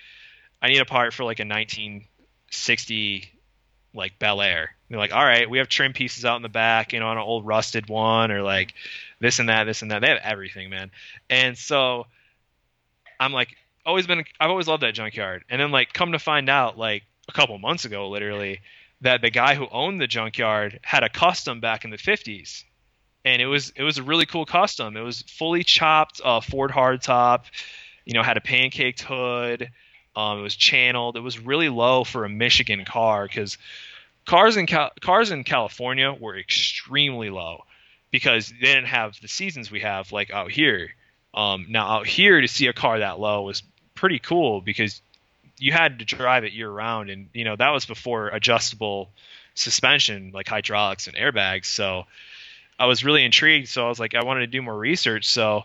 I 0.62 0.68
need 0.70 0.80
a 0.80 0.86
part 0.86 1.14
for 1.14 1.24
like 1.24 1.40
a 1.40 1.46
1960 1.46 3.32
like 3.94 4.20
Bel 4.20 4.42
Air. 4.42 4.76
They're 4.90 5.00
like, 5.00 5.14
all 5.14 5.24
right, 5.24 5.50
we 5.50 5.58
have 5.58 5.68
trim 5.68 5.94
pieces 5.94 6.24
out 6.24 6.38
in 6.38 6.44
the 6.44 6.50
back, 6.50 6.94
you 6.94 7.00
know, 7.00 7.08
on 7.08 7.18
an 7.18 7.24
old 7.24 7.46
rusted 7.46 7.90
one, 7.90 8.32
or 8.32 8.42
like 8.42 8.74
this 9.20 9.40
and 9.40 9.50
that, 9.50 9.66
this 9.66 9.82
and 9.82 9.92
that. 9.92 10.02
They 10.02 10.10
have 10.10 10.20
everything, 10.24 10.70
man. 10.70 10.92
And 11.30 11.58
so 11.58 12.06
I'm 13.20 13.34
like, 13.34 13.50
always 13.86 14.08
been, 14.08 14.24
I've 14.40 14.50
always 14.50 14.68
loved 14.68 14.84
that 14.84 14.94
junkyard. 14.94 15.44
And 15.50 15.60
then 15.60 15.72
like, 15.72 15.92
come 15.92 16.14
to 16.14 16.20
find 16.20 16.50
out, 16.50 16.78
like 16.78 17.04
a 17.28 17.34
couple 17.34 17.58
months 17.58 17.86
ago, 17.86 18.10
literally, 18.10 18.62
that 19.02 19.22
the 19.22 19.30
guy 19.30 19.56
who 19.56 19.68
owned 19.72 20.00
the 20.00 20.08
junkyard 20.08 20.80
had 20.84 21.04
a 21.04 21.10
custom 21.10 21.60
back 21.60 21.84
in 21.84 21.92
the 21.92 21.98
50s. 21.98 22.64
And 23.28 23.42
it 23.42 23.46
was 23.46 23.74
it 23.76 23.84
was 23.84 23.98
a 23.98 24.04
really 24.04 24.26
cool 24.26 24.46
custom. 24.46 24.96
It 24.96 25.02
was 25.02 25.22
fully 25.24 25.66
chopped 25.66 26.22
uh, 26.24 26.40
Ford 26.40 26.72
hardtop, 26.72 27.44
you 28.06 28.14
know, 28.14 28.24
had 28.24 28.38
a 28.38 28.42
pancaked 28.42 29.02
hood. 29.02 29.70
Um, 30.16 30.40
it 30.40 30.44
was 30.44 30.56
channeled. 30.56 31.18
It 31.18 31.20
was 31.20 31.38
really 31.38 31.68
low 31.68 32.06
for 32.06 32.24
a 32.24 32.30
Michigan 32.30 32.86
car 32.86 33.28
because 33.28 33.58
cars 34.26 34.56
in 34.56 34.66
Cal- 34.66 34.94
cars 35.02 35.30
in 35.32 35.44
California 35.44 36.14
were 36.14 36.38
extremely 36.38 37.30
low 37.30 37.66
because 38.12 38.48
they 38.48 38.66
didn't 38.68 38.86
have 38.86 39.20
the 39.22 39.28
seasons 39.28 39.70
we 39.70 39.82
have 39.82 40.14
like 40.14 40.32
out 40.32 40.50
here. 40.50 40.92
Um, 41.34 41.66
now 41.68 41.86
out 41.86 42.08
here 42.08 42.40
to 42.40 42.48
see 42.48 42.68
a 42.68 42.74
car 42.74 43.00
that 43.00 43.20
low 43.20 43.42
was 43.42 43.62
pretty 43.94 44.20
cool 44.20 44.62
because 44.62 45.02
you 45.58 45.74
had 45.74 46.00
to 46.00 46.06
drive 46.06 46.46
it 46.46 46.54
year 46.54 46.72
round, 46.72 47.10
and 47.10 47.28
you 47.34 47.44
know 47.44 47.58
that 47.58 47.72
was 47.72 47.86
before 47.86 48.30
adjustable 48.30 49.10
suspension 49.54 50.32
like 50.34 50.48
hydraulics 50.48 51.08
and 51.08 51.18
airbags. 51.18 51.66
So 51.66 52.06
I 52.80 52.86
was 52.86 53.04
really 53.04 53.24
intrigued. 53.24 53.70
So 53.70 53.86
I 53.86 53.90
was 53.90 54.00
like, 54.00 54.16
I 54.16 54.24
wanted 54.24 54.42
to 54.42 54.48
do 54.48 54.62
more 54.62 54.78
research. 54.78 55.28
So 55.28 55.64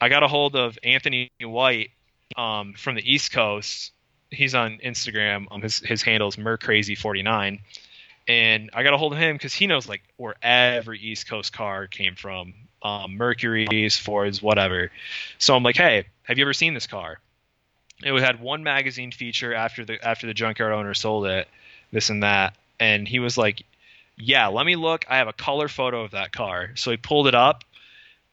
I 0.00 0.08
got 0.08 0.22
a 0.22 0.28
hold 0.28 0.56
of 0.56 0.78
Anthony 0.82 1.30
White 1.40 1.90
um, 2.36 2.74
from 2.74 2.94
the 2.94 3.12
East 3.12 3.32
Coast. 3.32 3.92
He's 4.30 4.54
on 4.54 4.78
Instagram. 4.84 5.46
Um, 5.50 5.62
his 5.62 5.78
his 5.78 6.02
handle 6.02 6.28
is 6.28 6.36
mercrazy49, 6.36 7.60
and 8.26 8.70
I 8.72 8.82
got 8.82 8.94
a 8.94 8.96
hold 8.96 9.12
of 9.12 9.18
him 9.18 9.36
because 9.36 9.54
he 9.54 9.66
knows 9.66 9.88
like 9.88 10.02
where 10.16 10.34
every 10.42 10.98
East 10.98 11.28
Coast 11.28 11.52
car 11.52 11.86
came 11.86 12.14
from, 12.14 12.54
um, 12.82 13.16
Mercury's, 13.16 13.98
Fords, 13.98 14.40
whatever. 14.40 14.90
So 15.38 15.54
I'm 15.54 15.62
like, 15.62 15.76
hey, 15.76 16.06
have 16.22 16.38
you 16.38 16.44
ever 16.44 16.54
seen 16.54 16.74
this 16.74 16.86
car? 16.86 17.18
It 18.02 18.18
had 18.20 18.40
one 18.40 18.64
magazine 18.64 19.12
feature 19.12 19.54
after 19.54 19.84
the 19.84 20.04
after 20.04 20.26
the 20.26 20.34
junkyard 20.34 20.72
owner 20.72 20.94
sold 20.94 21.26
it, 21.26 21.46
this 21.92 22.10
and 22.10 22.22
that, 22.22 22.56
and 22.80 23.06
he 23.06 23.18
was 23.18 23.38
like, 23.38 23.64
yeah, 24.16 24.48
let 24.48 24.66
me 24.66 24.76
look. 24.76 25.04
I 25.08 25.18
have 25.18 25.28
a 25.28 25.32
color 25.32 25.68
photo 25.68 26.04
of 26.04 26.12
that 26.12 26.32
car. 26.32 26.70
So 26.74 26.90
he 26.90 26.96
pulled 26.96 27.26
it 27.26 27.34
up 27.34 27.64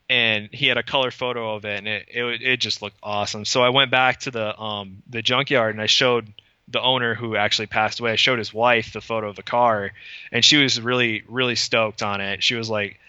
and 0.10 0.50
he 0.52 0.68
had 0.68 0.78
a 0.78 0.84
color 0.84 1.12
photo 1.12 1.56
of 1.56 1.66
it 1.66 1.78
and 1.78 1.88
it, 1.88 2.08
it, 2.10 2.42
it 2.42 2.60
just 2.60 2.82
looked 2.82 2.98
awesome. 3.04 3.46
So 3.46 3.62
I 3.64 3.70
went 3.70 3.92
back 3.92 4.22
to 4.22 4.32
the 4.32 4.60
um 4.60 5.04
the 5.10 5.22
junkyard 5.22 5.76
and 5.76 5.82
I 5.82 5.86
showed 5.86 6.34
the 6.68 6.82
owner 6.82 7.16
who 7.16 7.36
actually 7.36 7.68
passed 7.68 8.00
away. 8.00 8.12
I 8.12 8.16
showed 8.16 8.40
his 8.40 8.54
wife 8.54 8.94
the 8.94 9.02
photo 9.02 9.30
of 9.30 9.36
the 9.36 9.44
car 9.44 9.92
and 10.32 10.44
she 10.44 10.58
was 10.58 10.82
really 10.82 11.24
really 11.28 11.56
stoked 11.56 12.02
on 12.02 12.22
it. 12.22 12.44
She 12.44 12.56
was 12.56 12.70
like 12.70 13.00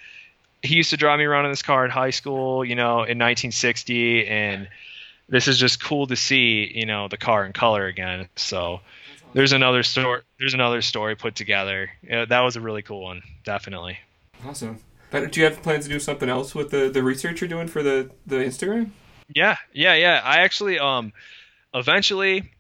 he 0.63 0.75
used 0.75 0.91
to 0.91 0.99
drive 0.99 1.19
me 1.19 1.25
around 1.25 1.47
in 1.47 1.53
this 1.53 1.63
car 1.63 1.85
in 1.87 1.91
high 1.91 2.11
school, 2.11 2.65
you 2.65 2.75
know, 2.75 2.99
in 2.99 3.19
1960 3.19 4.27
and 4.27 4.69
this 5.29 5.49
is 5.49 5.59
just 5.59 5.83
cool 5.83 6.07
to 6.09 6.17
see, 6.17 6.71
you 6.75 6.85
know, 6.85 7.09
the 7.09 7.17
car 7.17 7.47
in 7.47 7.53
color 7.53 7.87
again. 7.87 8.29
So 8.37 8.81
there's 9.33 9.53
another 9.53 9.83
story. 9.83 10.23
There's 10.39 10.55
another 10.55 10.83
story 10.83 11.17
put 11.17 11.35
together. 11.35 11.91
Yeah, 12.03 12.25
that 12.25 12.41
was 12.41 12.57
a 12.57 12.61
really 12.61 12.83
cool 12.83 13.03
one, 13.03 13.23
definitely. 13.45 13.99
Awesome. 14.47 14.79
But 15.11 15.33
do 15.33 15.41
you 15.41 15.47
have 15.47 15.63
plans 15.63 15.87
to 15.87 15.91
do 15.91 15.99
something 15.99 16.29
else 16.29 16.55
with 16.55 16.71
the, 16.71 16.89
the 16.89 17.03
research 17.03 17.41
you're 17.41 17.49
doing 17.49 17.67
for 17.67 17.83
the, 17.83 18.11
the 18.27 18.37
Instagram? 18.37 18.91
Yeah, 19.29 19.57
yeah, 19.73 19.95
yeah. 19.95 20.21
I 20.25 20.39
actually, 20.39 20.79
um, 20.79 21.13
eventually, 21.75 22.51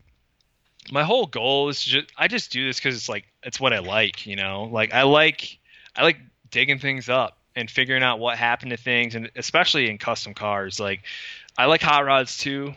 my 0.90 1.04
whole 1.04 1.26
goal 1.26 1.68
is 1.68 1.82
just 1.82 2.12
I 2.16 2.28
just 2.28 2.50
do 2.52 2.66
this 2.66 2.78
because 2.78 2.96
it's 2.96 3.08
like 3.08 3.26
it's 3.42 3.60
what 3.60 3.72
I 3.72 3.78
like, 3.78 4.26
you 4.26 4.36
know. 4.36 4.64
Like 4.64 4.92
I 4.92 5.02
like 5.02 5.58
I 5.96 6.02
like 6.02 6.18
digging 6.50 6.78
things 6.78 7.08
up 7.08 7.36
and 7.54 7.70
figuring 7.70 8.02
out 8.02 8.18
what 8.18 8.38
happened 8.38 8.70
to 8.70 8.76
things, 8.76 9.14
and 9.14 9.30
especially 9.36 9.88
in 9.88 9.98
custom 9.98 10.34
cars. 10.34 10.80
Like 10.80 11.02
I 11.58 11.66
like 11.66 11.82
hot 11.82 12.04
rods 12.04 12.38
too 12.38 12.74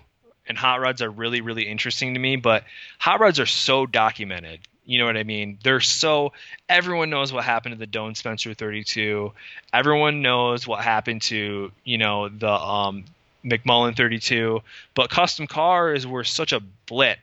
and 0.48 0.58
hot 0.58 0.82
rods 0.82 1.02
are 1.02 1.10
really 1.10 1.42
really 1.42 1.64
interesting 1.64 2.14
to 2.14 2.20
me 2.20 2.36
but 2.36 2.64
hot 3.00 3.20
rods 3.20 3.40
are 3.40 3.46
so 3.46 3.86
documented. 3.86 4.60
You 4.86 5.00
know 5.00 5.06
what 5.06 5.16
i 5.16 5.24
mean? 5.24 5.58
They're 5.64 5.80
so 5.80 6.34
everyone 6.68 7.10
knows 7.10 7.32
what 7.32 7.44
happened 7.44 7.74
to 7.74 7.80
the 7.80 7.88
doane 7.88 8.16
spencer 8.18 8.54
32 8.54 9.32
everyone 9.72 10.22
knows 10.22 10.68
what 10.68 10.84
happened 10.84 11.22
to 11.24 11.72
you 11.84 11.98
know 11.98 12.30
the 12.30 12.52
um, 12.52 13.06
mcmullen 13.46 13.96
32 13.96 14.62
but 14.94 15.10
custom 15.10 15.48
cars 15.48 16.06
were 16.06 16.24
such 16.24 16.54
a 16.54 16.62
blip. 16.86 17.20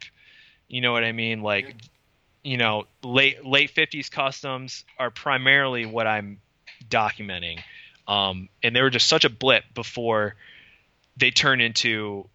You 0.69 0.81
know 0.81 0.93
what 0.93 1.05
i 1.05 1.13
mean? 1.13 1.43
Like 1.43 1.75
you 2.43 2.57
know 2.57 2.87
late 3.03 3.45
late 3.45 3.75
50s 3.75 4.11
customs 4.11 4.85
are 4.99 5.11
primarily 5.11 5.85
what 5.85 6.07
i'm 6.07 6.41
documenting. 6.89 7.61
Um, 8.09 8.49
and 8.63 8.75
they 8.75 8.83
were 8.83 8.91
just 8.91 9.07
such 9.07 9.25
a 9.25 9.31
blip 9.31 9.65
before 9.75 10.35
they 11.17 11.31
turn 11.31 11.61
into 11.61 12.27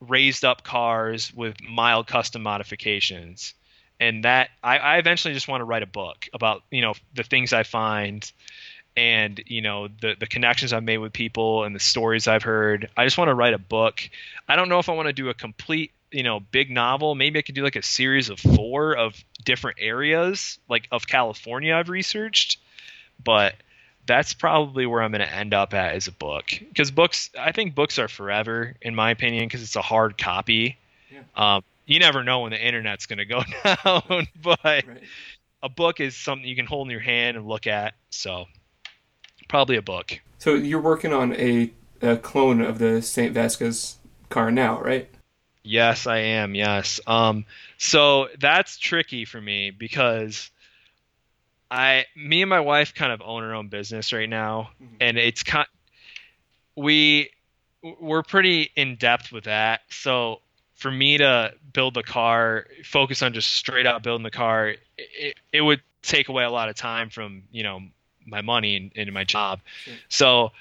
raised 0.00 0.44
up 0.44 0.62
cars 0.64 1.32
with 1.34 1.56
mild 1.62 2.06
custom 2.06 2.42
modifications. 2.42 3.54
And 3.98 4.24
that 4.24 4.48
I, 4.62 4.78
I 4.78 4.98
eventually 4.98 5.34
just 5.34 5.46
want 5.46 5.60
to 5.60 5.64
write 5.64 5.82
a 5.82 5.86
book 5.86 6.28
about 6.32 6.62
you 6.70 6.80
know 6.80 6.94
the 7.14 7.22
things 7.22 7.52
i 7.52 7.64
find 7.64 8.30
and 8.96 9.42
you 9.46 9.60
know 9.60 9.88
the 9.88 10.16
the 10.18 10.26
connections 10.26 10.72
i've 10.72 10.82
made 10.82 10.98
with 10.98 11.12
people 11.12 11.64
and 11.64 11.74
the 11.74 11.80
stories 11.80 12.26
i've 12.26 12.42
heard. 12.42 12.88
I 12.96 13.04
just 13.04 13.18
want 13.18 13.28
to 13.28 13.34
write 13.34 13.54
a 13.54 13.58
book. 13.58 14.08
I 14.48 14.56
don't 14.56 14.68
know 14.68 14.78
if 14.78 14.88
i 14.88 14.92
want 14.92 15.08
to 15.08 15.12
do 15.12 15.28
a 15.28 15.34
complete 15.34 15.92
you 16.10 16.22
know 16.22 16.40
big 16.40 16.70
novel. 16.70 17.14
Maybe 17.14 17.38
i 17.38 17.42
could 17.42 17.54
do 17.54 17.62
like 17.62 17.76
a 17.76 17.82
series 17.82 18.30
of 18.30 18.40
four 18.40 18.96
of 18.96 19.22
different 19.44 19.78
areas 19.80 20.58
like 20.68 20.88
of 20.90 21.06
california 21.06 21.74
i've 21.74 21.90
researched. 21.90 22.58
But 23.22 23.54
that's 24.06 24.32
probably 24.32 24.86
where 24.86 25.02
I'm 25.02 25.12
going 25.12 25.20
to 25.20 25.32
end 25.32 25.54
up 25.54 25.74
at 25.74 25.94
as 25.94 26.08
a 26.08 26.12
book 26.12 26.46
because 26.58 26.90
books 26.90 27.30
I 27.38 27.52
think 27.52 27.74
books 27.74 27.98
are 27.98 28.08
forever 28.08 28.74
in 28.82 28.94
my 28.94 29.10
opinion 29.10 29.44
because 29.44 29.62
it's 29.62 29.76
a 29.76 29.82
hard 29.82 30.18
copy. 30.18 30.78
Yeah. 31.12 31.20
Um, 31.36 31.62
you 31.86 31.98
never 31.98 32.22
know 32.22 32.40
when 32.40 32.50
the 32.52 32.64
internet's 32.64 33.06
going 33.06 33.18
to 33.18 33.24
go 33.24 33.42
down, 33.64 34.26
but 34.40 34.60
right. 34.64 35.02
a 35.62 35.68
book 35.68 36.00
is 36.00 36.16
something 36.16 36.46
you 36.48 36.56
can 36.56 36.66
hold 36.66 36.86
in 36.86 36.90
your 36.92 37.00
hand 37.00 37.36
and 37.36 37.46
look 37.46 37.66
at. 37.66 37.94
So 38.10 38.46
probably 39.48 39.76
a 39.76 39.82
book. 39.82 40.20
So 40.38 40.54
you're 40.54 40.80
working 40.80 41.12
on 41.12 41.34
a, 41.34 41.72
a 42.00 42.16
clone 42.16 42.60
of 42.60 42.78
the 42.78 43.02
Saint 43.02 43.34
Vasquez 43.34 43.98
car 44.28 44.50
now, 44.50 44.80
right? 44.80 45.10
Yes, 45.62 46.06
I 46.06 46.18
am. 46.18 46.54
Yes. 46.54 47.00
Um, 47.06 47.44
so 47.76 48.28
that's 48.38 48.78
tricky 48.78 49.24
for 49.24 49.40
me 49.40 49.70
because 49.70 50.50
I, 51.70 52.06
me 52.16 52.42
and 52.42 52.50
my 52.50 52.60
wife 52.60 52.94
kind 52.94 53.12
of 53.12 53.22
own 53.22 53.44
our 53.44 53.54
own 53.54 53.68
business 53.68 54.12
right 54.12 54.28
now, 54.28 54.70
mm-hmm. 54.82 54.96
and 55.00 55.18
it's 55.18 55.42
kind, 55.42 55.68
we, 56.76 57.30
we're 58.00 58.22
pretty 58.22 58.70
in 58.74 58.96
depth 58.96 59.32
with 59.32 59.44
that. 59.44 59.80
So 59.88 60.40
for 60.80 60.90
me 60.90 61.18
to 61.18 61.52
build 61.72 61.94
the 61.94 62.02
car, 62.02 62.66
focus 62.84 63.22
on 63.22 63.34
just 63.34 63.52
straight 63.52 63.86
out 63.86 64.02
building 64.02 64.24
the 64.24 64.30
car, 64.30 64.74
it, 64.96 65.36
it 65.52 65.60
would 65.60 65.82
take 66.02 66.28
away 66.28 66.44
a 66.44 66.50
lot 66.50 66.68
of 66.68 66.76
time 66.76 67.10
from 67.10 67.42
you 67.52 67.62
know 67.62 67.80
my 68.26 68.40
money 68.40 68.76
and, 68.76 68.92
and 68.96 69.12
my 69.12 69.24
job. 69.24 69.60
Sure. 69.84 69.94
So 70.08 70.52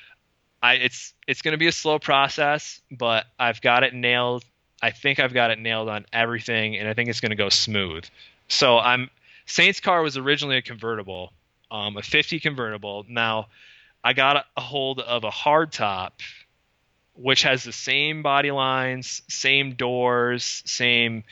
I, 0.62 0.76
it's 0.76 1.14
it's 1.28 1.42
going 1.42 1.54
to 1.54 1.58
be 1.58 1.68
a 1.68 1.72
slow 1.72 2.00
process, 2.00 2.82
but 2.92 3.26
I've 3.40 3.62
got 3.62 3.84
it 3.84 3.94
nailed. 3.94 4.44
I 4.82 4.92
think 4.92 5.20
I've 5.20 5.34
got 5.34 5.52
it 5.52 5.60
nailed 5.60 5.90
on 5.90 6.06
everything, 6.12 6.78
and 6.78 6.88
I 6.88 6.94
think 6.94 7.10
it's 7.10 7.22
going 7.22 7.32
to 7.32 7.36
go 7.36 7.50
smooth. 7.50 8.06
So 8.48 8.78
I'm 8.78 9.10
Saints 9.50 9.80
car 9.80 10.04
was 10.04 10.16
originally 10.16 10.58
a 10.58 10.62
convertible, 10.62 11.34
um, 11.72 11.98
a 11.98 12.04
50 12.04 12.40
convertible. 12.40 13.04
Now, 13.10 13.48
I 14.04 14.14
got 14.14 14.46
a 14.56 14.62
hold 14.62 15.00
of 15.00 15.24
a 15.24 15.32
hardtop, 15.32 16.12
which 17.16 17.42
has 17.42 17.64
the 17.64 17.72
same 17.72 18.22
body 18.22 18.52
lines, 18.52 19.24
same 19.28 19.74
doors, 19.74 20.62
same 20.66 21.24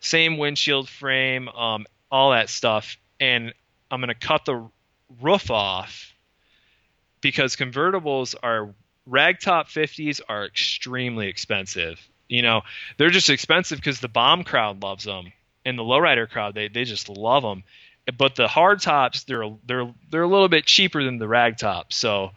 same 0.00 0.38
windshield 0.38 0.88
frame, 0.88 1.48
um, 1.48 1.86
all 2.10 2.30
that 2.30 2.48
stuff, 2.48 2.96
and 3.20 3.52
I'm 3.90 4.00
gonna 4.00 4.14
cut 4.14 4.46
the 4.46 4.66
roof 5.20 5.50
off 5.50 6.14
because 7.20 7.54
convertibles 7.54 8.34
are 8.42 8.74
ragtop 9.06 9.66
50s 9.66 10.22
are 10.26 10.46
extremely 10.46 11.28
expensive. 11.28 12.00
You 12.28 12.42
know, 12.42 12.62
they're 12.96 13.10
just 13.10 13.28
expensive 13.28 13.78
because 13.78 14.00
the 14.00 14.08
bomb 14.08 14.44
crowd 14.44 14.82
loves 14.82 15.04
them 15.04 15.32
and 15.64 15.78
the 15.78 15.82
lowrider 15.82 16.28
crowd 16.28 16.54
they 16.54 16.68
they 16.68 16.84
just 16.84 17.08
love 17.08 17.42
them. 17.42 17.64
But 18.16 18.36
the 18.36 18.48
hard 18.48 18.80
tops 18.80 19.24
they're 19.24 19.50
they're 19.66 19.92
they're 20.10 20.22
a 20.22 20.28
little 20.28 20.48
bit 20.48 20.66
cheaper 20.66 21.02
than 21.02 21.18
the 21.18 21.28
rag 21.28 21.58
tops. 21.58 21.96
So 21.96 22.30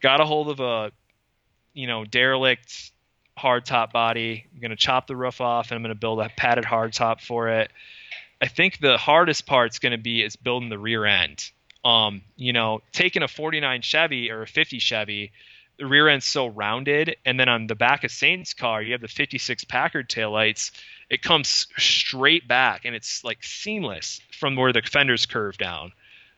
got 0.00 0.20
a 0.20 0.24
hold 0.24 0.48
of 0.48 0.60
a 0.60 0.92
you 1.74 1.86
know 1.86 2.04
derelict 2.04 2.92
hard 3.36 3.66
top 3.66 3.92
body. 3.92 4.46
I'm 4.54 4.60
gonna 4.60 4.76
chop 4.76 5.06
the 5.06 5.16
roof 5.16 5.40
off 5.40 5.70
and 5.70 5.76
I'm 5.76 5.82
gonna 5.82 5.94
build 5.94 6.20
a 6.20 6.28
padded 6.36 6.64
hard 6.64 6.92
top 6.92 7.20
for 7.20 7.48
it. 7.48 7.70
I 8.40 8.48
think 8.48 8.80
the 8.80 8.96
hardest 8.96 9.46
part's 9.46 9.78
gonna 9.78 9.98
be 9.98 10.22
is 10.22 10.36
building 10.36 10.68
the 10.68 10.78
rear 10.78 11.04
end. 11.04 11.50
Um, 11.84 12.22
you 12.36 12.52
know, 12.52 12.82
taking 12.92 13.22
a 13.22 13.28
49 13.28 13.82
Chevy 13.82 14.30
or 14.32 14.42
a 14.42 14.46
50 14.46 14.80
Chevy, 14.80 15.30
the 15.78 15.86
rear 15.86 16.08
end's 16.08 16.24
so 16.24 16.46
rounded, 16.46 17.16
and 17.24 17.38
then 17.38 17.48
on 17.48 17.66
the 17.66 17.74
back 17.76 18.02
of 18.02 18.10
Saint's 18.10 18.54
car, 18.54 18.82
you 18.82 18.92
have 18.92 19.00
the 19.00 19.08
56 19.08 19.64
Packard 19.64 20.08
taillights. 20.08 20.72
It 21.08 21.22
comes 21.22 21.68
straight 21.78 22.48
back, 22.48 22.84
and 22.84 22.94
it's 22.94 23.22
like 23.22 23.44
seamless 23.44 24.20
from 24.38 24.56
where 24.56 24.72
the 24.72 24.82
fenders 24.82 25.26
curve 25.26 25.56
down. 25.56 25.92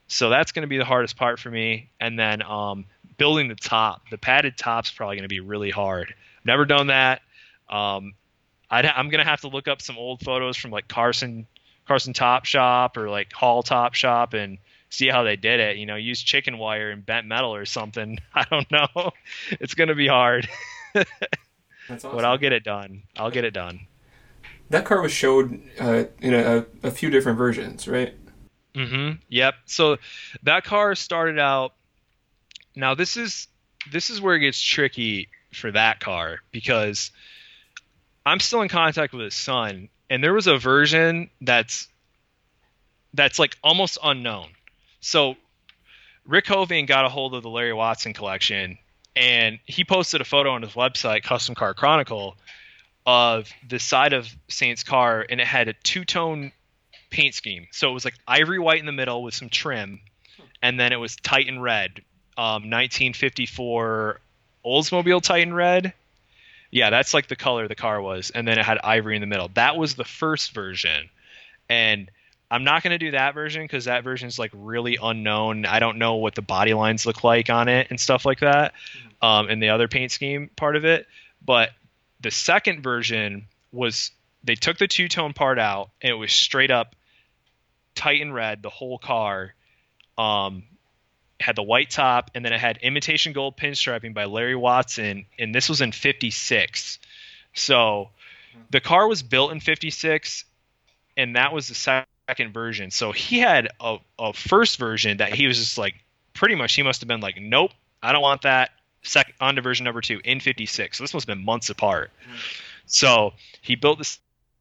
So 0.08 0.30
that's 0.30 0.52
going 0.52 0.62
to 0.62 0.68
be 0.68 0.78
the 0.78 0.84
hardest 0.84 1.16
part 1.16 1.38
for 1.38 1.50
me. 1.50 1.90
And 2.00 2.18
then 2.18 2.42
um, 2.42 2.86
building 3.18 3.48
the 3.48 3.54
top, 3.54 4.02
the 4.10 4.18
padded 4.18 4.56
top's 4.56 4.90
probably 4.90 5.16
going 5.16 5.22
to 5.22 5.28
be 5.28 5.40
really 5.40 5.70
hard. 5.70 6.14
Never 6.44 6.64
done 6.64 6.88
that. 6.88 7.20
Um, 7.68 8.14
i 8.70 8.82
am 8.82 9.08
going 9.08 9.24
to 9.24 9.28
have 9.28 9.42
to 9.42 9.48
look 9.48 9.68
up 9.68 9.80
some 9.80 9.96
old 9.96 10.20
photos 10.20 10.56
from 10.56 10.70
like 10.70 10.88
Carson 10.88 11.46
Carson 11.86 12.12
Top 12.12 12.44
Shop 12.44 12.96
or 12.96 13.08
like 13.08 13.32
Hall 13.32 13.62
Top 13.62 13.94
Shop 13.94 14.34
and 14.34 14.58
see 14.90 15.08
how 15.08 15.22
they 15.22 15.36
did 15.36 15.60
it. 15.60 15.76
You 15.76 15.86
know, 15.86 15.96
use 15.96 16.20
chicken 16.20 16.58
wire 16.58 16.90
and 16.90 17.04
bent 17.04 17.26
metal 17.26 17.54
or 17.54 17.64
something. 17.64 18.18
I 18.34 18.44
don't 18.50 18.70
know. 18.70 18.88
It's 19.60 19.74
gonna 19.74 19.94
be 19.94 20.06
hard. 20.06 20.48
Awesome. 21.90 22.12
But 22.14 22.26
I'll 22.26 22.36
get 22.36 22.52
it 22.52 22.64
done. 22.64 23.02
I'll 23.16 23.30
get 23.30 23.44
it 23.44 23.52
done. 23.52 23.80
That 24.70 24.84
car 24.84 25.00
was 25.00 25.12
showed 25.12 25.60
uh, 25.80 26.04
in 26.20 26.34
a, 26.34 26.66
a 26.82 26.90
few 26.90 27.10
different 27.10 27.38
versions, 27.38 27.88
right? 27.88 28.14
Mm-hmm. 28.74 29.16
Yep. 29.28 29.54
So 29.64 29.96
that 30.42 30.64
car 30.64 30.94
started 30.94 31.38
out. 31.38 31.74
Now 32.76 32.94
this 32.94 33.16
is 33.16 33.48
this 33.90 34.10
is 34.10 34.20
where 34.20 34.34
it 34.34 34.40
gets 34.40 34.60
tricky 34.60 35.28
for 35.52 35.72
that 35.72 36.00
car 36.00 36.40
because 36.52 37.10
I'm 38.26 38.40
still 38.40 38.62
in 38.62 38.68
contact 38.68 39.12
with 39.14 39.24
his 39.24 39.34
son, 39.34 39.88
and 40.10 40.22
there 40.22 40.34
was 40.34 40.46
a 40.46 40.58
version 40.58 41.30
that's 41.40 41.88
that's 43.14 43.38
like 43.38 43.56
almost 43.64 43.98
unknown. 44.02 44.48
So 45.00 45.36
Rik 46.26 46.44
Hoving 46.44 46.86
got 46.86 47.06
a 47.06 47.08
hold 47.08 47.34
of 47.34 47.42
the 47.42 47.50
Larry 47.50 47.72
Watson 47.72 48.12
collection 48.12 48.78
and 49.18 49.58
he 49.66 49.84
posted 49.84 50.20
a 50.20 50.24
photo 50.24 50.50
on 50.50 50.62
his 50.62 50.72
website, 50.72 51.24
Custom 51.24 51.56
Car 51.56 51.74
Chronicle, 51.74 52.36
of 53.08 53.50
the 53.66 53.78
side 53.78 54.12
of 54.12 54.28
Saint's 54.48 54.82
car 54.82 55.24
and 55.26 55.40
it 55.40 55.46
had 55.46 55.66
a 55.68 55.72
two 55.72 56.04
tone 56.04 56.52
paint 57.08 57.34
scheme. 57.34 57.66
So 57.70 57.88
it 57.88 57.94
was 57.94 58.04
like 58.04 58.12
ivory 58.28 58.58
white 58.58 58.80
in 58.80 58.84
the 58.84 58.92
middle 58.92 59.22
with 59.22 59.32
some 59.32 59.48
trim, 59.48 60.00
and 60.60 60.78
then 60.78 60.92
it 60.92 60.96
was 60.96 61.16
Titan 61.16 61.58
red, 61.58 62.02
um, 62.36 62.68
1954 62.68 64.20
Oldsmobile 64.62 65.22
Titan 65.22 65.54
red. 65.54 65.94
Yeah, 66.70 66.90
that's 66.90 67.14
like 67.14 67.28
the 67.28 67.36
color 67.36 67.66
the 67.66 67.74
car 67.74 67.98
was, 68.02 68.28
and 68.28 68.46
then 68.46 68.58
it 68.58 68.66
had 68.66 68.76
ivory 68.84 69.16
in 69.16 69.22
the 69.22 69.26
middle. 69.26 69.48
That 69.54 69.78
was 69.78 69.94
the 69.94 70.04
first 70.04 70.52
version, 70.52 71.08
and 71.66 72.10
I'm 72.50 72.64
not 72.64 72.82
going 72.82 72.90
to 72.90 72.98
do 72.98 73.12
that 73.12 73.32
version 73.32 73.62
because 73.62 73.86
that 73.86 74.04
version 74.04 74.28
is 74.28 74.38
like 74.38 74.50
really 74.52 74.98
unknown. 75.02 75.64
I 75.64 75.78
don't 75.78 75.96
know 75.96 76.16
what 76.16 76.34
the 76.34 76.42
body 76.42 76.74
lines 76.74 77.06
look 77.06 77.24
like 77.24 77.48
on 77.48 77.68
it 77.68 77.86
and 77.88 77.98
stuff 77.98 78.26
like 78.26 78.40
that, 78.40 78.74
mm-hmm. 78.74 79.26
um, 79.26 79.48
and 79.48 79.62
the 79.62 79.70
other 79.70 79.88
paint 79.88 80.12
scheme 80.12 80.50
part 80.56 80.76
of 80.76 80.84
it. 80.84 81.06
But 81.42 81.70
the 82.20 82.30
second 82.30 82.82
version 82.82 83.46
was 83.72 84.10
they 84.44 84.54
took 84.54 84.78
the 84.78 84.88
two 84.88 85.08
tone 85.08 85.32
part 85.32 85.58
out 85.58 85.90
and 86.00 86.10
it 86.10 86.14
was 86.14 86.32
straight 86.32 86.70
up 86.70 86.94
Titan 87.94 88.32
red, 88.32 88.62
the 88.62 88.70
whole 88.70 88.98
car. 88.98 89.54
Um, 90.16 90.64
had 91.40 91.54
the 91.54 91.62
white 91.62 91.90
top 91.90 92.32
and 92.34 92.44
then 92.44 92.52
it 92.52 92.60
had 92.60 92.78
imitation 92.78 93.32
gold 93.32 93.56
pinstriping 93.56 94.12
by 94.12 94.24
Larry 94.24 94.56
Watson, 94.56 95.26
and 95.38 95.54
this 95.54 95.68
was 95.68 95.80
in 95.80 95.92
'56. 95.92 96.98
So 97.54 98.10
the 98.70 98.80
car 98.80 99.06
was 99.06 99.22
built 99.22 99.52
in 99.52 99.60
'56, 99.60 100.44
and 101.16 101.36
that 101.36 101.52
was 101.52 101.68
the 101.68 101.74
second 101.74 102.52
version. 102.52 102.90
So 102.90 103.12
he 103.12 103.38
had 103.38 103.68
a, 103.80 103.98
a 104.18 104.32
first 104.32 104.78
version 104.78 105.18
that 105.18 105.32
he 105.32 105.46
was 105.46 105.58
just 105.58 105.78
like, 105.78 105.94
pretty 106.34 106.54
much, 106.54 106.74
he 106.74 106.82
must 106.82 107.00
have 107.00 107.08
been 107.08 107.20
like, 107.20 107.36
nope, 107.40 107.72
I 108.02 108.12
don't 108.12 108.22
want 108.22 108.42
that. 108.42 108.70
Second 109.02 109.34
on 109.40 109.56
to 109.56 109.62
version 109.62 109.84
number 109.84 110.00
two 110.00 110.20
in 110.24 110.40
56. 110.40 110.98
So 110.98 111.04
this 111.04 111.14
must 111.14 111.28
have 111.28 111.36
been 111.36 111.44
months 111.44 111.70
apart. 111.70 112.10
Mm-hmm. 112.22 112.36
So 112.86 113.32
he 113.60 113.74
built 113.74 113.98
this 113.98 114.18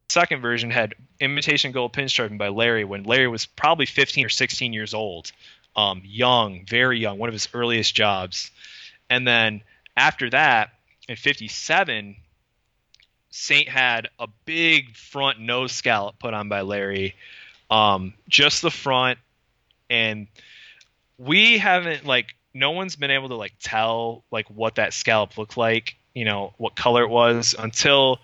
second 0.08 0.40
version 0.40 0.70
had 0.70 0.94
imitation 1.20 1.72
gold 1.72 1.92
pinstriping 1.92 2.38
by 2.38 2.48
Larry 2.48 2.84
when 2.84 3.04
Larry 3.04 3.28
was 3.28 3.46
probably 3.46 3.86
15 3.86 4.24
or 4.24 4.28
16 4.28 4.72
years 4.72 4.94
old, 4.94 5.32
um, 5.76 6.02
young, 6.04 6.64
very 6.66 6.98
young, 6.98 7.18
one 7.18 7.28
of 7.28 7.34
his 7.34 7.48
earliest 7.52 7.94
jobs. 7.94 8.50
And 9.10 9.26
then 9.26 9.62
after 9.96 10.30
that, 10.30 10.70
in 11.08 11.16
57, 11.16 12.16
Saint 13.30 13.68
had 13.68 14.08
a 14.18 14.28
big 14.44 14.96
front 14.96 15.40
nose 15.40 15.72
scallop 15.72 16.18
put 16.18 16.34
on 16.34 16.48
by 16.48 16.62
Larry 16.62 17.14
um, 17.70 18.14
just 18.28 18.62
the 18.62 18.70
front, 18.70 19.18
and 19.90 20.26
we 21.18 21.58
haven't 21.58 22.06
like 22.06 22.34
no 22.58 22.72
one's 22.72 22.96
been 22.96 23.10
able 23.10 23.28
to 23.28 23.36
like 23.36 23.52
tell 23.60 24.24
like 24.30 24.48
what 24.48 24.76
that 24.76 24.92
scallop 24.92 25.38
looked 25.38 25.56
like, 25.56 25.96
you 26.14 26.24
know, 26.24 26.52
what 26.58 26.74
color 26.74 27.02
it 27.02 27.08
was 27.08 27.54
until 27.58 28.20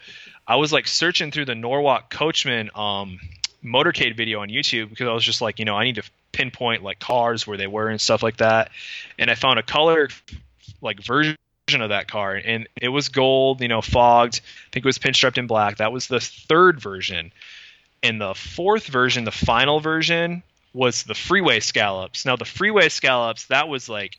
I 0.47 0.57
was 0.57 0.73
like 0.73 0.89
searching 0.89 1.31
through 1.31 1.47
the 1.47 1.55
Norwalk 1.55 2.11
Coachman 2.11 2.71
um, 2.75 3.21
motorcade 3.65 4.17
video 4.17 4.41
on 4.41 4.49
YouTube 4.49 4.91
because 4.91 5.09
I 5.09 5.13
was 5.13 5.25
just 5.25 5.41
like, 5.41 5.59
you 5.59 5.65
know, 5.65 5.77
I 5.77 5.85
need 5.85 5.95
to 5.97 6.03
pinpoint 6.33 6.83
like 6.83 6.99
cars 6.99 7.47
where 7.47 7.57
they 7.57 7.69
were 7.69 7.89
and 7.89 8.01
stuff 8.01 8.23
like 8.23 8.39
that, 8.39 8.71
and 9.19 9.31
I 9.31 9.37
found 9.37 9.59
a 9.59 9.63
color 9.63 10.09
like 10.83 11.01
version 11.03 11.37
of 11.73 11.89
that 11.89 12.09
car 12.09 12.35
and 12.35 12.69
it 12.77 12.89
was 12.89 13.09
gold 13.09 13.63
you 13.63 13.69
know 13.69 13.81
fogged. 13.81 14.41
I 14.45 14.69
think 14.73 14.85
it 14.85 14.89
was 14.89 14.99
pinstriped 14.99 15.39
in 15.39 15.47
black. 15.47 15.79
That 15.79 15.93
was 15.93 16.09
the 16.09 16.21
third 16.21 16.81
version. 16.81 17.33
And 18.03 18.21
the 18.21 18.35
fourth 18.35 18.87
version, 18.87 19.25
the 19.25 19.31
final 19.31 19.81
version, 19.81 20.43
was 20.75 21.05
the 21.05 21.15
freeway 21.15 21.61
scallops. 21.61 22.27
Now 22.27 22.37
the 22.37 22.45
freeway 22.45 22.91
scallops, 22.91 23.47
that 23.47 23.67
was 23.67 23.89
like 23.89 24.19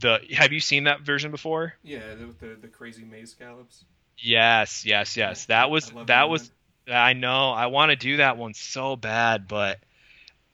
the. 0.00 0.20
Have 0.32 0.52
you 0.52 0.60
seen 0.60 0.84
that 0.84 1.00
version 1.00 1.30
before? 1.30 1.74
Yeah, 1.82 2.00
the 2.14 2.46
the, 2.46 2.54
the 2.54 2.68
crazy 2.68 3.04
maze 3.04 3.32
scallops. 3.32 3.84
Yes, 4.18 4.84
yes, 4.84 5.16
yes. 5.16 5.46
That 5.46 5.70
was 5.70 5.92
that 6.06 6.28
was. 6.28 6.50
I 6.90 7.12
know. 7.12 7.50
I 7.50 7.66
want 7.66 7.90
to 7.90 7.96
do 7.96 8.16
that 8.18 8.36
one 8.36 8.54
so 8.54 8.96
bad, 8.96 9.46
but 9.48 9.78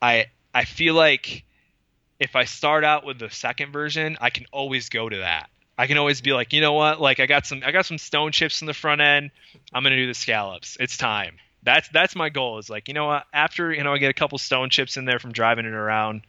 I 0.01 0.25
I 0.53 0.65
feel 0.65 0.93
like 0.93 1.43
if 2.19 2.35
I 2.35 2.45
start 2.45 2.83
out 2.83 3.05
with 3.05 3.19
the 3.19 3.29
second 3.29 3.71
version, 3.71 4.17
I 4.19 4.29
can 4.29 4.45
always 4.51 4.89
go 4.89 5.07
to 5.07 5.17
that. 5.17 5.49
I 5.77 5.87
can 5.87 5.97
always 5.97 6.21
be 6.21 6.33
like, 6.33 6.53
you 6.53 6.61
know 6.61 6.73
what? 6.73 7.01
Like 7.01 7.19
I 7.19 7.25
got 7.25 7.45
some 7.45 7.61
I 7.65 7.71
got 7.71 7.85
some 7.85 7.97
stone 7.97 8.31
chips 8.31 8.61
in 8.61 8.67
the 8.67 8.73
front 8.73 9.01
end. 9.01 9.31
I'm 9.73 9.83
gonna 9.83 9.95
do 9.95 10.07
the 10.07 10.13
scallops. 10.13 10.77
It's 10.79 10.97
time 10.97 11.37
that's 11.65 11.89
that's 11.89 12.15
my 12.15 12.29
goal. 12.29 12.59
Is 12.59 12.69
like 12.69 12.87
you 12.87 12.93
know 12.93 13.07
what? 13.07 13.25
After 13.33 13.73
you 13.73 13.83
know 13.83 13.93
I 13.93 13.97
get 13.97 14.11
a 14.11 14.13
couple 14.13 14.37
stone 14.37 14.69
chips 14.69 14.95
in 14.95 15.05
there 15.05 15.19
from 15.19 15.33
driving 15.33 15.65
it 15.65 15.73
around, 15.73 16.21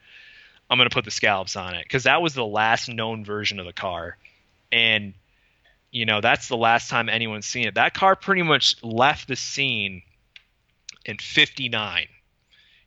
I'm 0.68 0.79
gonna 0.79 0.90
put 0.90 1.05
the 1.05 1.11
scallops 1.11 1.57
on 1.57 1.74
it 1.74 1.85
because 1.85 2.05
that 2.05 2.20
was 2.20 2.35
the 2.35 2.44
last 2.44 2.88
known 2.88 3.24
version 3.24 3.61
of 3.61 3.66
the 3.66 3.72
car, 3.72 4.16
and 4.72 5.14
you 5.90 6.07
know 6.07 6.20
that's 6.20 6.48
the 6.48 6.57
last 6.57 6.90
time 6.90 7.09
anyone's 7.09 7.46
seen 7.46 7.68
it. 7.68 7.74
That 7.74 7.94
car 7.94 8.16
pretty 8.16 8.42
much 8.42 8.83
left 8.83 9.29
the 9.29 9.37
scene 9.37 10.02
in 11.05 11.18
'59. 11.18 12.07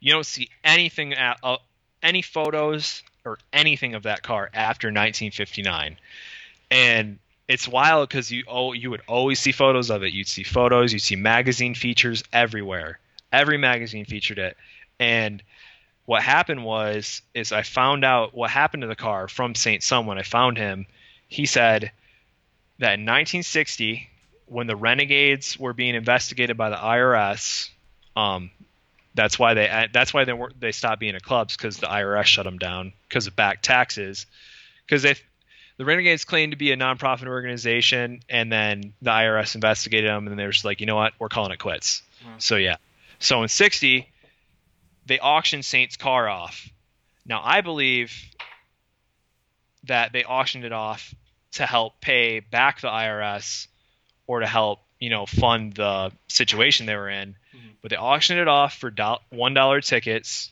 You 0.01 0.11
don't 0.11 0.25
see 0.25 0.49
anything 0.63 1.13
at 1.13 1.37
uh, 1.43 1.57
any 2.03 2.21
photos 2.21 3.01
or 3.25 3.39
anything 3.53 3.95
of 3.95 4.03
that 4.03 4.23
car 4.23 4.49
after 4.53 4.87
1959, 4.87 5.97
and 6.71 7.19
it's 7.47 7.67
wild 7.67 8.09
because 8.09 8.29
you 8.29 8.43
oh 8.47 8.73
you 8.73 8.89
would 8.91 9.01
always 9.07 9.39
see 9.39 9.53
photos 9.53 9.89
of 9.89 10.03
it. 10.03 10.13
You'd 10.13 10.27
see 10.27 10.43
photos, 10.43 10.91
you'd 10.91 11.01
see 11.01 11.15
magazine 11.15 11.75
features 11.75 12.23
everywhere. 12.33 12.99
Every 13.31 13.57
magazine 13.57 14.05
featured 14.05 14.39
it, 14.39 14.57
and 14.99 15.41
what 16.09 16.23
happened 16.23 16.65
was 16.65 17.21
is 17.35 17.51
I 17.51 17.61
found 17.61 18.03
out 18.03 18.33
what 18.33 18.49
happened 18.49 18.81
to 18.81 18.87
the 18.87 18.95
car 18.95 19.27
from 19.27 19.53
Saint 19.53 19.83
son 19.83 20.07
when 20.07 20.17
I 20.17 20.23
found 20.23 20.57
him. 20.57 20.87
He 21.27 21.45
said 21.45 21.91
that 22.79 22.93
in 22.95 23.05
1960, 23.05 24.09
when 24.47 24.65
the 24.65 24.75
Renegades 24.75 25.59
were 25.59 25.71
being 25.71 25.93
investigated 25.93 26.57
by 26.57 26.71
the 26.71 26.77
IRS, 26.77 27.69
um, 28.15 28.49
that's 29.13 29.37
why 29.37 29.53
they 29.53 29.87
that's 29.93 30.11
why 30.11 30.25
they 30.25 30.33
were 30.33 30.51
they 30.59 30.71
stopped 30.71 30.99
being 30.99 31.13
a 31.13 31.19
clubs 31.19 31.55
because 31.55 31.77
the 31.77 31.85
IRS 31.85 32.25
shut 32.25 32.45
them 32.45 32.57
down 32.57 32.91
because 33.07 33.27
of 33.27 33.35
back 33.35 33.61
taxes 33.61 34.25
because 34.87 35.03
they 35.03 35.13
the 35.77 35.85
Renegades 35.85 36.25
claimed 36.25 36.53
to 36.53 36.57
be 36.57 36.71
a 36.71 36.75
nonprofit 36.75 37.27
organization, 37.27 38.21
and 38.27 38.51
then 38.51 38.93
the 39.03 39.11
IRS 39.11 39.53
investigated 39.53 40.09
them, 40.09 40.27
and 40.27 40.39
they 40.39 40.45
were 40.45 40.53
just 40.53 40.65
like, 40.65 40.79
you 40.79 40.87
know 40.87 40.95
what, 40.95 41.13
we're 41.19 41.29
calling 41.29 41.51
it 41.51 41.59
quits. 41.59 42.01
So 42.39 42.55
yeah. 42.55 42.77
So 43.19 43.43
in 43.43 43.49
'60, 43.49 44.09
they 45.09 45.19
auctioned 45.19 45.65
Saint's 45.65 45.97
car 45.97 46.29
off. 46.29 46.69
Now 47.25 47.41
I 47.43 47.59
believe 47.61 48.13
that 49.83 50.13
they 50.13 50.23
auctioned 50.23 50.63
it 50.63 50.71
off 50.71 51.13
to 51.53 51.65
help 51.65 51.99
pay 51.99 52.39
back 52.39 52.79
the 52.79 52.87
IRS 52.87 53.67
or 54.27 54.39
to 54.39 54.47
help 54.47 54.79
you 54.99 55.09
know 55.09 55.25
fund 55.25 55.73
the 55.73 56.11
situation 56.29 56.85
they 56.85 56.95
were 56.95 57.09
in. 57.09 57.35
Mm-hmm. 57.53 57.67
But 57.81 57.91
they 57.91 57.97
auctioned 57.97 58.39
it 58.39 58.47
off 58.47 58.77
for 58.77 58.93
one 59.29 59.53
dollar 59.53 59.81
tickets 59.81 60.51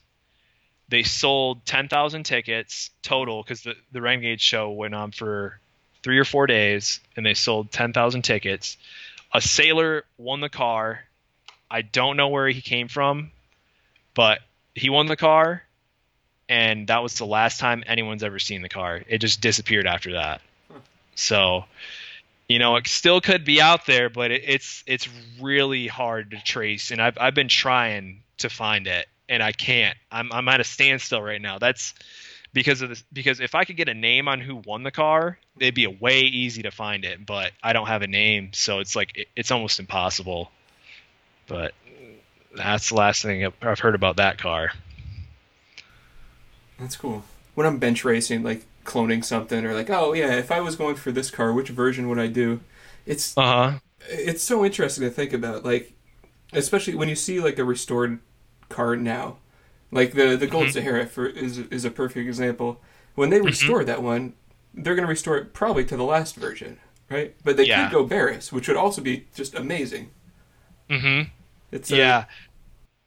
they 0.90 1.04
sold 1.04 1.66
10,000 1.66 2.24
tickets 2.24 2.92
total 3.02 3.44
because 3.44 3.62
the, 3.62 3.76
the 3.92 4.02
Renegade 4.02 4.42
show 4.42 4.72
went 4.72 4.96
on 4.96 5.12
for 5.12 5.60
three 6.04 6.18
or 6.18 6.26
four 6.26 6.48
days 6.48 7.00
and 7.16 7.26
they 7.26 7.34
sold 7.34 7.72
10,000 7.72 8.22
tickets. 8.22 8.78
A 9.34 9.42
sailor 9.42 10.06
won 10.18 10.40
the 10.40 10.50
car. 10.50 11.04
I 11.70 11.82
don't 11.82 12.16
know 12.16 12.30
where 12.30 12.48
he 12.48 12.62
came 12.62 12.88
from, 12.88 13.32
but 14.14 14.40
he 14.78 14.90
won 14.90 15.08
the 15.08 15.16
car 15.16 15.64
and 16.50 16.88
that 16.88 17.04
was 17.04 17.16
the 17.16 17.26
last 17.26 17.60
time 17.60 17.84
anyone's 17.88 18.24
ever 18.24 18.40
seen 18.40 18.62
the 18.62 18.70
car. 18.70 19.02
It 19.08 19.20
just 19.20 19.42
disappeared 19.42 19.88
after 19.88 20.14
that. 20.14 20.42
So, 21.16 21.66
you 22.48 22.60
know, 22.60 22.76
it 22.78 22.88
still 22.88 23.20
could 23.22 23.44
be 23.44 23.62
out 23.62 23.86
there, 23.86 24.10
but 24.10 24.32
it, 24.32 24.44
it's 24.46 24.84
it's 24.88 25.10
really 25.42 25.88
hard 25.88 26.32
to 26.32 26.44
trace, 26.44 26.92
and 26.92 27.02
I've 27.02 27.18
I've 27.20 27.34
been 27.34 27.50
trying 27.50 28.22
to 28.40 28.50
find 28.50 28.88
it, 28.88 29.08
and 29.28 29.44
I 29.44 29.52
can't. 29.52 29.98
I'm 30.12 30.32
I'm 30.32 30.48
at 30.48 30.62
a 30.62 30.64
standstill 30.64 31.22
right 31.22 31.42
now. 31.42 31.58
That's 31.58 31.94
because 32.54 32.82
of 32.82 32.90
this 32.90 33.04
because 33.12 33.40
if 33.40 33.56
I 33.56 33.66
could 33.66 33.76
get 33.76 33.90
a 33.90 33.94
name 33.94 34.28
on 34.28 34.40
who 34.40 34.56
won 34.56 34.84
the 34.84 34.92
car, 34.92 35.38
it'd 35.60 35.76
be 35.76 35.86
a 35.86 35.90
way 35.90 36.22
easy 36.22 36.62
to 36.64 36.72
find 36.72 37.04
it. 37.04 37.26
But 37.26 37.52
I 37.62 37.74
don't 37.74 37.88
have 37.88 38.04
a 38.04 38.08
name, 38.08 38.52
so 38.54 38.80
it's 38.80 38.96
like 38.96 39.18
it, 39.18 39.28
it's 39.36 39.52
almost 39.52 39.80
impossible. 39.80 40.52
But 41.48 41.74
that's 42.58 42.90
the 42.90 42.96
last 42.96 43.22
thing 43.22 43.46
I've- 43.46 43.56
I've 43.62 43.80
heard 43.80 43.96
about 43.96 44.18
that 44.18 44.38
car. 44.38 44.72
That's 46.80 46.96
cool. 46.96 47.24
When 47.56 47.66
I'm 47.66 47.78
bench 47.80 48.04
racing, 48.04 48.44
like 48.44 48.66
cloning 48.86 49.24
something, 49.24 49.66
or 49.66 49.74
like, 49.74 49.90
oh 49.90 50.14
yeah, 50.14 50.36
if 50.36 50.52
I 50.52 50.60
was 50.60 50.76
going 50.76 50.96
for 50.96 51.12
this 51.12 51.32
car, 51.32 51.52
which 51.54 51.70
version 51.70 52.08
would 52.10 52.20
I 52.20 52.28
do? 52.28 52.60
It's 53.06 53.38
Uh 53.38 53.42
huh. 53.72 53.80
it's 54.10 54.44
so 54.44 54.64
interesting 54.64 55.04
to 55.04 55.10
think 55.10 55.34
about, 55.34 55.66
like, 55.66 55.94
especially 56.54 56.96
when 56.96 57.10
you 57.10 57.16
see 57.16 57.40
like 57.40 57.58
a 57.60 57.64
restored 57.66 58.20
car 58.70 58.96
now, 58.96 59.38
like 59.92 60.14
the 60.14 60.36
the 60.38 60.48
Gold 60.48 60.68
Mhm. 60.68 60.74
Sahara 60.74 61.08
for, 61.08 61.26
is 61.28 61.58
is 61.60 61.86
a 61.86 61.92
perfect 61.92 62.28
example. 62.28 62.82
When 63.16 63.30
they 63.32 63.42
restore 63.42 63.84
that 63.84 64.04
one, 64.04 64.34
they're 64.74 64.96
gonna 64.96 65.08
restore 65.08 65.38
it 65.38 65.54
probably 65.54 65.84
to 65.86 65.98
the 65.98 66.04
last 66.04 66.36
version, 66.36 66.78
right? 67.10 67.34
But 67.44 67.58
they 67.58 67.66
Yeah. 67.66 67.86
could 67.90 67.94
go 67.94 68.04
Barris, 68.06 68.52
which 68.52 68.68
would 68.68 68.78
also 68.78 69.02
be 69.02 69.26
just 69.36 69.56
amazing. 69.56 70.12
Mm-hmm. 70.90 71.30
It's 71.72 71.90
Yeah, 71.90 72.26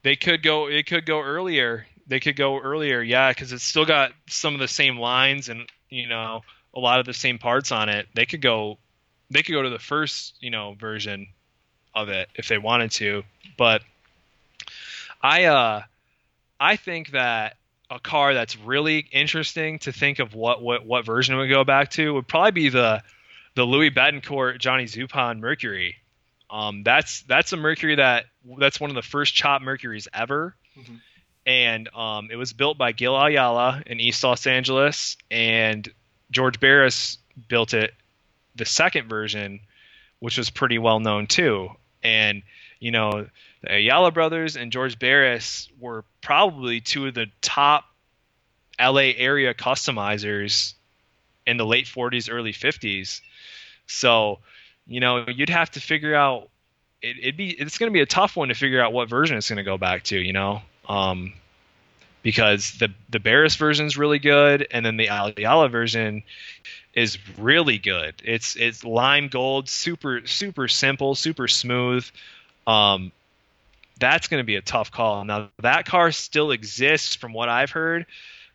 they 0.02 0.16
could 0.16 0.42
go. 0.42 0.66
It 0.68 0.86
could 0.86 1.06
go 1.06 1.20
earlier. 1.20 1.86
They 2.06 2.20
could 2.20 2.36
go 2.36 2.58
earlier. 2.58 3.02
Yeah, 3.02 3.30
because 3.30 3.52
it's 3.52 3.64
still 3.64 3.84
got 3.84 4.12
some 4.28 4.54
of 4.54 4.60
the 4.60 4.68
same 4.68 4.98
lines 4.98 5.48
and 5.48 5.68
you 5.88 6.08
know 6.08 6.42
a 6.74 6.80
lot 6.80 7.00
of 7.00 7.06
the 7.06 7.14
same 7.14 7.38
parts 7.38 7.72
on 7.72 7.88
it. 7.88 8.08
They 8.14 8.26
could 8.26 8.42
go. 8.42 8.78
They 9.30 9.42
could 9.42 9.52
go 9.52 9.62
to 9.62 9.70
the 9.70 9.78
first 9.78 10.34
you 10.40 10.50
know 10.50 10.74
version 10.74 11.28
of 11.94 12.08
it 12.08 12.28
if 12.34 12.48
they 12.48 12.58
wanted 12.58 12.92
to. 12.92 13.22
But 13.56 13.82
I 15.22 15.44
uh 15.44 15.82
I 16.58 16.76
think 16.76 17.10
that 17.10 17.56
a 17.90 17.98
car 17.98 18.34
that's 18.34 18.56
really 18.56 18.98
interesting 19.10 19.80
to 19.80 19.92
think 19.92 20.18
of 20.18 20.34
what 20.34 20.62
what 20.62 20.86
what 20.86 21.04
version 21.04 21.36
would 21.36 21.50
go 21.50 21.64
back 21.64 21.90
to 21.90 22.14
would 22.14 22.28
probably 22.28 22.52
be 22.52 22.68
the 22.68 23.02
the 23.54 23.64
Louis 23.64 23.90
Betancourt 23.90 24.58
Johnny 24.58 24.84
Zupan 24.84 25.40
Mercury. 25.40 25.96
Um, 26.50 26.82
that's 26.82 27.22
that's 27.22 27.52
a 27.52 27.56
Mercury 27.56 27.94
that 27.96 28.24
that's 28.58 28.80
one 28.80 28.90
of 28.90 28.96
the 28.96 29.02
first 29.02 29.34
chop 29.34 29.62
Mercuries 29.62 30.08
ever, 30.12 30.54
Mhm. 30.76 31.00
and 31.46 31.88
um, 31.94 32.28
it 32.30 32.36
was 32.36 32.52
built 32.52 32.76
by 32.78 32.92
Gil 32.92 33.16
Ayala 33.16 33.82
in 33.86 34.00
East 34.00 34.24
Los 34.24 34.46
Angeles, 34.46 35.16
and 35.30 35.88
George 36.30 36.58
Barris 36.58 37.18
built 37.48 37.72
it, 37.74 37.94
the 38.56 38.64
second 38.64 39.08
version, 39.08 39.60
which 40.18 40.36
was 40.38 40.50
pretty 40.50 40.78
well 40.78 40.98
known 41.00 41.26
too. 41.26 41.70
And 42.02 42.42
you 42.80 42.90
know, 42.90 43.26
the 43.62 43.74
Ayala 43.74 44.10
brothers 44.10 44.56
and 44.56 44.72
George 44.72 44.98
Barris 44.98 45.68
were 45.78 46.04
probably 46.22 46.80
two 46.80 47.06
of 47.06 47.14
the 47.14 47.26
top 47.42 47.84
LA 48.80 49.12
area 49.16 49.52
customizers 49.54 50.72
in 51.46 51.58
the 51.58 51.66
late 51.66 51.86
40s, 51.86 52.30
early 52.30 52.52
50s. 52.54 53.20
So, 53.86 54.38
you 54.86 55.00
know, 55.00 55.24
you'd 55.28 55.50
have 55.50 55.70
to 55.72 55.80
figure 55.80 56.14
out. 56.14 56.48
It, 57.02 57.16
it'd 57.18 57.36
be 57.36 57.50
it's 57.50 57.78
going 57.78 57.90
to 57.90 57.94
be 57.94 58.02
a 58.02 58.06
tough 58.06 58.36
one 58.36 58.48
to 58.48 58.54
figure 58.54 58.82
out 58.82 58.92
what 58.92 59.08
version 59.08 59.36
it's 59.36 59.48
going 59.48 59.56
to 59.56 59.62
go 59.62 59.78
back 59.78 60.04
to. 60.04 60.18
You 60.18 60.32
know, 60.32 60.62
um, 60.88 61.32
because 62.22 62.72
the 62.78 62.88
the 63.08 63.20
Barris 63.20 63.56
version 63.56 63.86
is 63.86 63.96
really 63.96 64.18
good, 64.18 64.66
and 64.70 64.84
then 64.84 64.96
the 64.96 65.06
Ayala 65.06 65.68
version 65.68 66.22
is 66.94 67.18
really 67.38 67.78
good. 67.78 68.14
It's 68.24 68.56
it's 68.56 68.84
lime 68.84 69.28
gold, 69.28 69.68
super 69.68 70.26
super 70.26 70.68
simple, 70.68 71.14
super 71.14 71.48
smooth. 71.48 72.06
Um, 72.66 73.12
that's 73.98 74.28
going 74.28 74.40
to 74.40 74.46
be 74.46 74.56
a 74.56 74.62
tough 74.62 74.90
call. 74.90 75.24
Now 75.24 75.50
that 75.60 75.86
car 75.86 76.12
still 76.12 76.50
exists 76.50 77.14
from 77.14 77.32
what 77.32 77.48
I've 77.48 77.70
heard, 77.70 78.06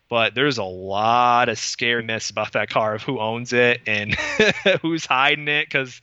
but 0.08 0.34
there's 0.34 0.58
a 0.58 0.64
lot 0.64 1.48
of 1.48 1.56
scariness 1.56 2.30
about 2.30 2.52
that 2.52 2.70
car 2.70 2.94
of 2.94 3.02
who 3.02 3.18
owns 3.18 3.52
it 3.52 3.80
and 3.86 4.14
who's 4.82 5.04
hiding 5.06 5.48
it 5.48 5.66
because 5.66 6.00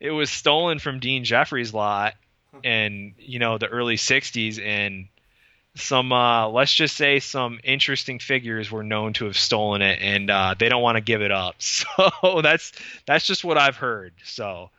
it 0.00 0.10
was 0.10 0.30
stolen 0.30 0.78
from 0.78 1.00
Dean 1.00 1.24
Jeffries' 1.24 1.74
lot 1.74 2.14
in 2.62 3.14
you 3.18 3.38
know 3.38 3.58
the 3.58 3.66
early 3.66 3.96
60s 3.96 4.64
and 4.64 5.08
some 5.76 6.12
uh, 6.12 6.48
let's 6.48 6.72
just 6.72 6.96
say 6.96 7.18
some 7.18 7.58
interesting 7.64 8.20
figures 8.20 8.70
were 8.70 8.84
known 8.84 9.12
to 9.14 9.24
have 9.24 9.36
stolen 9.36 9.82
it 9.82 9.98
and 10.00 10.30
uh, 10.30 10.54
they 10.56 10.68
don't 10.68 10.82
want 10.82 10.96
to 10.96 11.00
give 11.00 11.20
it 11.20 11.32
up. 11.32 11.56
So 11.64 12.40
that's 12.42 12.72
that's 13.06 13.26
just 13.26 13.44
what 13.44 13.58
i've 13.58 13.76
heard 13.76 14.12
so 14.24 14.70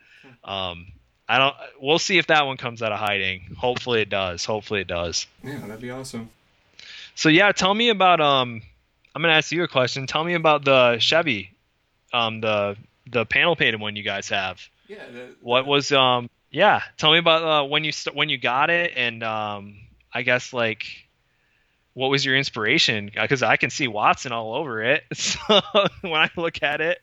um, 0.43 0.87
i 1.27 1.37
don't 1.37 1.55
we'll 1.79 1.99
see 1.99 2.17
if 2.17 2.27
that 2.27 2.45
one 2.45 2.57
comes 2.57 2.81
out 2.81 2.91
of 2.91 2.99
hiding. 2.99 3.55
Hopefully 3.57 4.01
it 4.01 4.09
does. 4.09 4.45
Hopefully 4.45 4.81
it 4.81 4.87
does. 4.87 5.27
Yeah, 5.43 5.59
that'd 5.59 5.81
be 5.81 5.91
awesome. 5.91 6.29
So 7.15 7.29
yeah 7.29 7.51
tell 7.51 7.73
me 7.73 7.89
about 7.89 8.21
um 8.21 8.61
i'm 9.15 9.21
gonna 9.21 9.33
ask 9.33 9.51
you 9.51 9.63
a 9.63 9.67
question 9.67 10.05
tell 10.07 10.23
me 10.23 10.33
about 10.33 10.63
the 10.63 10.97
chevy 10.99 11.57
um 12.13 12.41
the 12.41 12.75
the 13.11 13.25
panel 13.25 13.55
painted 13.55 13.79
one 13.79 13.95
you 13.95 14.03
guys 14.03 14.29
have 14.29 14.59
Yeah. 14.87 14.97
The, 15.11 15.35
what 15.41 15.65
was 15.65 15.91
um 15.91 16.29
yeah 16.51 16.81
tell 16.97 17.11
me 17.11 17.17
about 17.17 17.43
uh, 17.43 17.67
when 17.67 17.83
you 17.83 17.91
st- 17.91 18.15
when 18.15 18.29
you 18.29 18.37
got 18.37 18.69
it 18.69 18.93
and 18.95 19.23
um 19.23 19.75
i 20.13 20.21
guess 20.21 20.53
like 20.53 20.85
what 21.93 22.09
was 22.09 22.23
your 22.25 22.35
inspiration 22.35 23.09
because 23.13 23.41
i 23.43 23.57
can 23.57 23.69
see 23.69 23.87
watson 23.87 24.31
all 24.31 24.53
over 24.55 24.83
it 24.83 25.03
so 25.13 25.39
when 26.01 26.21
i 26.21 26.29
look 26.37 26.61
at 26.63 26.81
it 26.81 26.99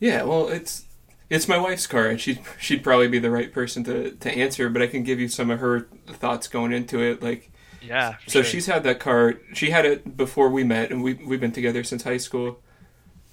Yeah, 0.00 0.24
well, 0.24 0.48
it's 0.48 0.84
it's 1.30 1.48
my 1.48 1.56
wife's 1.56 1.86
car, 1.86 2.06
and 2.08 2.20
she 2.20 2.40
she'd 2.60 2.82
probably 2.82 3.08
be 3.08 3.18
the 3.18 3.30
right 3.30 3.50
person 3.52 3.84
to 3.84 4.10
to 4.10 4.30
answer. 4.30 4.68
But 4.68 4.82
I 4.82 4.86
can 4.86 5.02
give 5.02 5.18
you 5.18 5.28
some 5.28 5.50
of 5.50 5.60
her 5.60 5.86
thoughts 6.08 6.46
going 6.48 6.72
into 6.72 7.00
it. 7.00 7.22
Like, 7.22 7.50
yeah 7.86 8.16
so 8.26 8.42
sure. 8.42 8.44
she's 8.44 8.66
had 8.66 8.82
that 8.84 9.00
car. 9.00 9.34
She 9.52 9.70
had 9.70 9.84
it 9.84 10.16
before 10.16 10.48
we 10.48 10.64
met, 10.64 10.90
and 10.90 11.02
we 11.02 11.14
we've 11.14 11.40
been 11.40 11.52
together 11.52 11.84
since 11.84 12.02
high 12.04 12.16
school. 12.18 12.60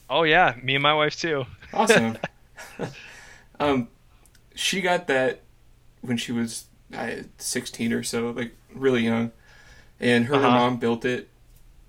oh 0.10 0.24
yeah 0.24 0.56
me 0.62 0.76
and 0.76 0.84
my 0.84 0.94
wife 0.94 1.16
too 1.20 1.46
Awesome. 1.74 2.18
um, 3.60 3.88
she 4.56 4.82
got 4.82 5.08
that 5.08 5.42
when 6.02 6.18
she 6.18 6.32
was 6.32 6.66
uh, 6.94 7.24
16 7.38 7.94
or 7.94 8.04
so, 8.04 8.32
like 8.32 8.56
really 8.74 9.02
young, 9.04 9.32
and 10.00 10.26
her, 10.26 10.40
her 10.40 10.48
Uh-huh. 10.48 10.52
mom 10.52 10.78
built 10.78 11.06
it, 11.06 11.30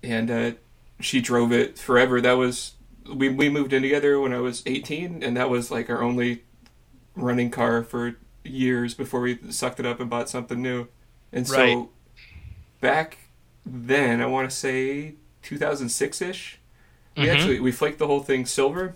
and 0.01 0.31
uh, 0.31 0.51
she 0.99 1.19
drove 1.21 1.51
it 1.51 1.77
forever. 1.77 2.21
That 2.21 2.33
was 2.37 2.73
we 3.13 3.27
we 3.29 3.49
moved 3.49 3.73
in 3.73 3.81
together 3.81 4.19
when 4.19 4.33
I 4.33 4.39
was 4.39 4.63
18, 4.65 5.21
and 5.23 5.35
that 5.35 5.49
was 5.49 5.69
like 5.71 5.89
our 5.89 6.01
only 6.01 6.43
running 7.15 7.51
car 7.51 7.83
for 7.83 8.15
years 8.43 8.93
before 8.93 9.21
we 9.21 9.39
sucked 9.51 9.79
it 9.79 9.85
up 9.85 9.99
and 9.99 10.09
bought 10.09 10.29
something 10.29 10.61
new. 10.61 10.87
And 11.33 11.47
so 11.47 11.55
Right. 11.55 11.87
Back 12.83 13.17
then, 13.65 14.21
I 14.21 14.25
want 14.27 14.49
to 14.49 14.55
say 14.55 15.15
2006 15.41 16.21
ish. 16.21 16.59
We 17.17 17.23
Mhm. 17.23 17.33
actually 17.33 17.59
we 17.59 17.71
flaked 17.71 17.97
the 17.97 18.07
whole 18.07 18.19
thing 18.21 18.45
silver. 18.45 18.93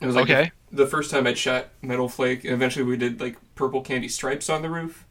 It 0.00 0.06
was 0.06 0.16
like 0.16 0.24
Okay. 0.30 0.50
the, 0.70 0.84
the 0.84 0.86
first 0.90 1.10
time 1.10 1.26
I'd 1.26 1.38
shot 1.38 1.68
metal 1.82 2.08
flake, 2.08 2.44
and 2.44 2.52
eventually 2.52 2.84
we 2.84 2.96
did 2.96 3.20
like 3.20 3.36
purple 3.54 3.80
candy 3.82 4.08
stripes 4.08 4.48
on 4.50 4.62
the 4.62 4.70
roof, 4.70 5.04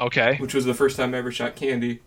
okay 0.00 0.36
which 0.38 0.54
was 0.54 0.64
the 0.64 0.74
first 0.74 0.96
time 0.96 1.12
I 1.14 1.18
ever 1.18 1.30
shot 1.32 1.54
candy. 1.56 2.00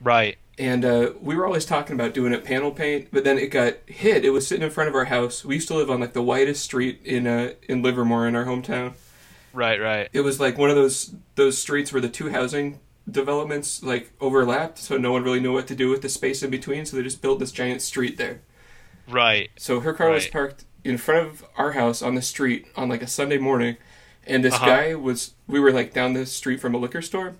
right 0.00 0.38
And 0.58 0.84
uh, 0.84 1.12
we 1.20 1.34
were 1.36 1.46
always 1.46 1.64
talking 1.64 1.94
about 1.94 2.12
doing 2.14 2.32
it 2.32 2.44
panel 2.44 2.70
paint, 2.70 3.08
but 3.12 3.24
then 3.24 3.38
it 3.38 3.48
got 3.50 3.74
hit. 3.86 4.24
It 4.26 4.30
was 4.30 4.46
sitting 4.46 4.62
in 4.64 4.70
front 4.70 4.88
of 4.88 4.94
our 4.94 5.06
house. 5.06 5.42
We 5.44 5.54
used 5.56 5.68
to 5.68 5.74
live 5.74 5.90
on 5.90 6.00
like 6.00 6.12
the 6.12 6.22
widest 6.22 6.62
street 6.62 7.00
in 7.04 7.26
uh, 7.26 7.54
in 7.68 7.82
Livermore 7.82 8.28
in 8.28 8.36
our 8.36 8.44
hometown. 8.44 8.92
right 9.52 9.80
right 9.80 10.08
It 10.12 10.20
was 10.20 10.38
like 10.38 10.56
one 10.58 10.70
of 10.70 10.76
those 10.76 11.14
those 11.34 11.58
streets 11.58 11.92
where 11.92 12.00
the 12.02 12.08
two 12.08 12.28
housing 12.30 12.78
developments 13.10 13.82
like 13.82 14.12
overlapped, 14.20 14.78
so 14.78 14.96
no 14.96 15.12
one 15.12 15.22
really 15.22 15.40
knew 15.40 15.52
what 15.52 15.66
to 15.68 15.74
do 15.76 15.88
with 15.90 16.02
the 16.02 16.08
space 16.08 16.42
in 16.42 16.50
between. 16.50 16.84
So 16.86 16.96
they 16.96 17.02
just 17.02 17.22
built 17.22 17.38
this 17.40 17.52
giant 17.52 17.82
street 17.82 18.16
there. 18.18 18.42
right 19.06 19.50
So 19.56 19.80
her 19.80 19.92
car 19.92 20.10
was 20.10 20.26
parked 20.26 20.64
in 20.84 20.96
front 20.98 21.26
of 21.28 21.44
our 21.56 21.72
house 21.72 22.02
on 22.02 22.14
the 22.14 22.22
street 22.22 22.66
on 22.76 22.88
like 22.88 23.02
a 23.02 23.06
Sunday 23.06 23.38
morning, 23.38 23.76
and 24.26 24.44
this 24.44 24.54
Uh-huh. 24.54 24.66
guy 24.66 24.94
was. 24.94 25.34
We 25.46 25.60
were 25.60 25.72
like 25.72 25.92
down 25.92 26.12
the 26.14 26.26
street 26.26 26.60
from 26.60 26.74
a 26.74 26.78
liquor 26.78 27.02
store. 27.02 27.34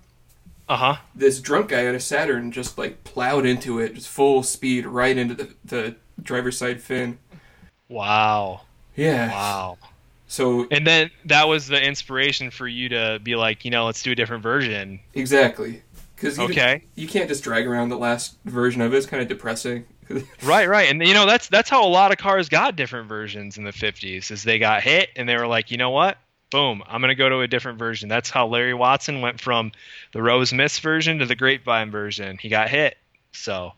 uh-huh 0.67 0.97
This 1.15 1.39
drunk 1.41 1.69
guy 1.69 1.87
on 1.87 1.95
a 1.95 1.99
Saturn 1.99 2.51
just 2.51 2.77
like 2.77 3.03
plowed 3.03 3.45
into 3.45 3.79
it, 3.79 3.95
just 3.95 4.09
full 4.09 4.43
speed 4.43 4.85
right 4.85 5.17
into 5.17 5.33
the 5.35 5.55
the 5.65 5.95
driver's 6.21 6.57
side 6.57 6.81
fin. 6.81 7.17
wow 7.87 8.61
Yeah. 8.95 9.29
wow 9.31 9.77
So 10.31 10.65
and 10.71 10.87
then 10.87 11.11
that 11.25 11.49
was 11.49 11.67
the 11.67 11.85
inspiration 11.85 12.51
for 12.51 12.65
you 12.65 12.87
to 12.87 13.19
be 13.21 13.35
like 13.35 13.65
you 13.65 13.71
know 13.71 13.85
let's 13.85 14.01
do 14.01 14.13
a 14.13 14.15
different 14.15 14.43
version 14.43 15.01
exactly, 15.13 15.81
because 16.15 16.37
you, 16.37 16.45
okay 16.45 16.85
you 16.95 17.05
can't 17.05 17.27
just 17.27 17.43
drag 17.43 17.67
around 17.67 17.89
the 17.89 17.97
last 17.97 18.37
version 18.45 18.81
of 18.81 18.93
it. 18.93 18.97
It's 18.97 19.05
kind 19.05 19.21
of 19.21 19.27
depressing. 19.27 19.85
Right, 20.43 20.67
right, 20.67 20.89
and 20.89 21.05
you 21.05 21.13
know 21.13 21.25
that's 21.25 21.47
that's 21.47 21.69
how 21.69 21.85
a 21.85 21.87
lot 21.87 22.11
of 22.11 22.17
cars 22.17 22.49
got 22.49 22.75
different 22.75 23.07
versions 23.07 23.57
in 23.57 23.63
the 23.63 23.71
'50s. 23.71 24.29
Is 24.29 24.43
they 24.43 24.59
got 24.59 24.83
hit 24.83 25.09
and 25.15 25.27
they 25.27 25.37
were 25.37 25.47
like, 25.47 25.71
you 25.71 25.77
know 25.77 25.89
what? 25.89 26.17
Boom, 26.49 26.83
I'm 26.85 26.99
gonna 26.99 27.15
go 27.15 27.29
to 27.29 27.39
a 27.39 27.47
different 27.47 27.79
version. 27.79 28.09
That's 28.09 28.29
how 28.29 28.47
Larry 28.47 28.73
Watson 28.73 29.21
went 29.21 29.39
from 29.39 29.71
the 30.11 30.21
Rose 30.21 30.51
Mist 30.51 30.81
version 30.81 31.19
to 31.19 31.25
the 31.25 31.35
Grapevine 31.35 31.91
version. 31.91 32.37
He 32.37 32.49
got 32.49 32.69
hit, 32.69 32.97
so 33.31 33.71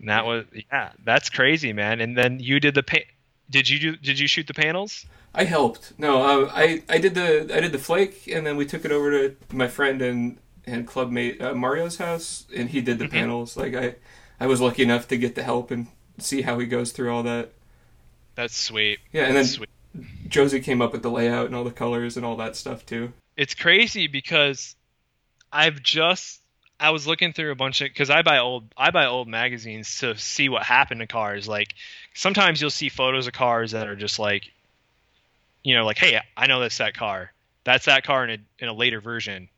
and 0.00 0.08
that 0.08 0.24
was 0.24 0.46
yeah, 0.72 0.92
that's 1.04 1.28
crazy, 1.28 1.74
man. 1.74 2.00
And 2.00 2.16
then 2.16 2.40
you 2.40 2.60
did 2.60 2.74
the 2.74 2.82
paint. 2.82 3.04
Did 3.50 3.68
you 3.68 3.78
do? 3.78 3.96
Did 3.96 4.18
you 4.18 4.26
shoot 4.26 4.46
the 4.46 4.54
panels? 4.54 5.04
I 5.38 5.44
helped. 5.44 5.92
No, 5.98 6.22
uh, 6.22 6.50
I 6.52 6.82
I 6.88 6.98
did 6.98 7.14
the 7.14 7.54
I 7.54 7.60
did 7.60 7.72
the 7.72 7.78
flake, 7.78 8.26
and 8.26 8.46
then 8.46 8.56
we 8.56 8.64
took 8.66 8.84
it 8.84 8.90
over 8.90 9.10
to 9.28 9.36
my 9.52 9.68
friend 9.68 10.00
and 10.02 10.38
and 10.66 10.88
clubmate 10.88 11.40
uh, 11.40 11.54
Mario's 11.54 11.98
house, 11.98 12.46
and 12.56 12.70
he 12.70 12.80
did 12.80 12.98
the 12.98 13.04
Mhm. 13.04 13.10
panels. 13.10 13.56
Like 13.56 13.74
I 13.74 13.96
I 14.40 14.46
was 14.46 14.60
lucky 14.60 14.82
enough 14.82 15.06
to 15.08 15.16
get 15.16 15.34
the 15.34 15.42
help 15.42 15.70
and 15.70 15.86
see 16.18 16.42
how 16.42 16.58
he 16.58 16.66
goes 16.66 16.90
through 16.92 17.12
all 17.14 17.22
that. 17.24 17.50
That's 18.34 18.56
sweet. 18.56 18.98
Yeah, 19.12 19.26
and 19.26 19.36
then 19.36 19.44
sweet. 19.44 19.68
Josie 20.28 20.60
came 20.60 20.82
up 20.82 20.92
with 20.92 21.02
the 21.02 21.10
layout 21.10 21.46
and 21.46 21.54
all 21.54 21.64
the 21.64 21.70
colors 21.70 22.16
and 22.16 22.26
all 22.26 22.36
that 22.36 22.56
stuff 22.56 22.84
too. 22.86 23.12
It's 23.36 23.54
crazy 23.54 24.06
because 24.08 24.74
I've 25.52 25.82
just 25.82 26.40
I 26.78 26.90
was 26.90 27.06
looking 27.06 27.32
through 27.32 27.52
a 27.52 27.54
bunch 27.54 27.80
of 27.80 27.88
because 27.88 28.10
I 28.10 28.22
buy 28.22 28.38
old 28.38 28.72
I 28.76 28.90
buy 28.90 29.06
old 29.06 29.28
magazines 29.28 29.98
to 30.00 30.16
see 30.18 30.48
what 30.48 30.62
happened 30.62 31.00
to 31.00 31.06
cars. 31.06 31.46
Like 31.48 31.74
sometimes 32.14 32.60
you'll 32.60 32.70
see 32.70 32.88
photos 32.88 33.26
of 33.26 33.32
cars 33.34 33.70
that 33.72 33.86
are 33.88 33.96
just 33.96 34.18
like, 34.18 34.50
you 35.66 35.74
know, 35.74 35.84
like 35.84 35.98
hey, 35.98 36.20
I 36.36 36.46
know 36.46 36.60
that's 36.60 36.78
that 36.78 36.94
car. 36.94 37.32
That's 37.64 37.86
that 37.86 38.04
car 38.04 38.22
in 38.22 38.30
a 38.30 38.38
in 38.60 38.68
a 38.68 38.72
later 38.72 39.00
version, 39.00 39.48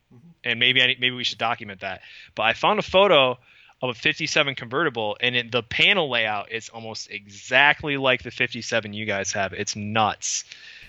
and 0.43 0.59
maybe 0.59 0.81
I, 0.81 0.87
maybe 0.99 1.11
we 1.11 1.23
should 1.23 1.37
document 1.37 1.83
that. 1.83 2.01
But 2.35 2.45
I 2.45 2.55
found 2.55 2.79
a 2.79 2.83
photo 2.83 3.39
of 3.83 3.91
a 3.91 3.95
57 3.95 4.55
convertible, 4.55 5.19
and 5.21 5.37
it, 5.37 5.53
the 5.53 5.63
panel 5.63 6.11
layout 6.11 6.51
is 6.51 6.71
almost 6.71 7.11
exactly 7.11 7.99
like 7.99 8.23
the 8.23 8.31
57 8.31 8.95
you 8.95 9.05
guys 9.05 9.33
have. 9.33 9.53
It's 9.53 9.77
nuts 9.77 10.45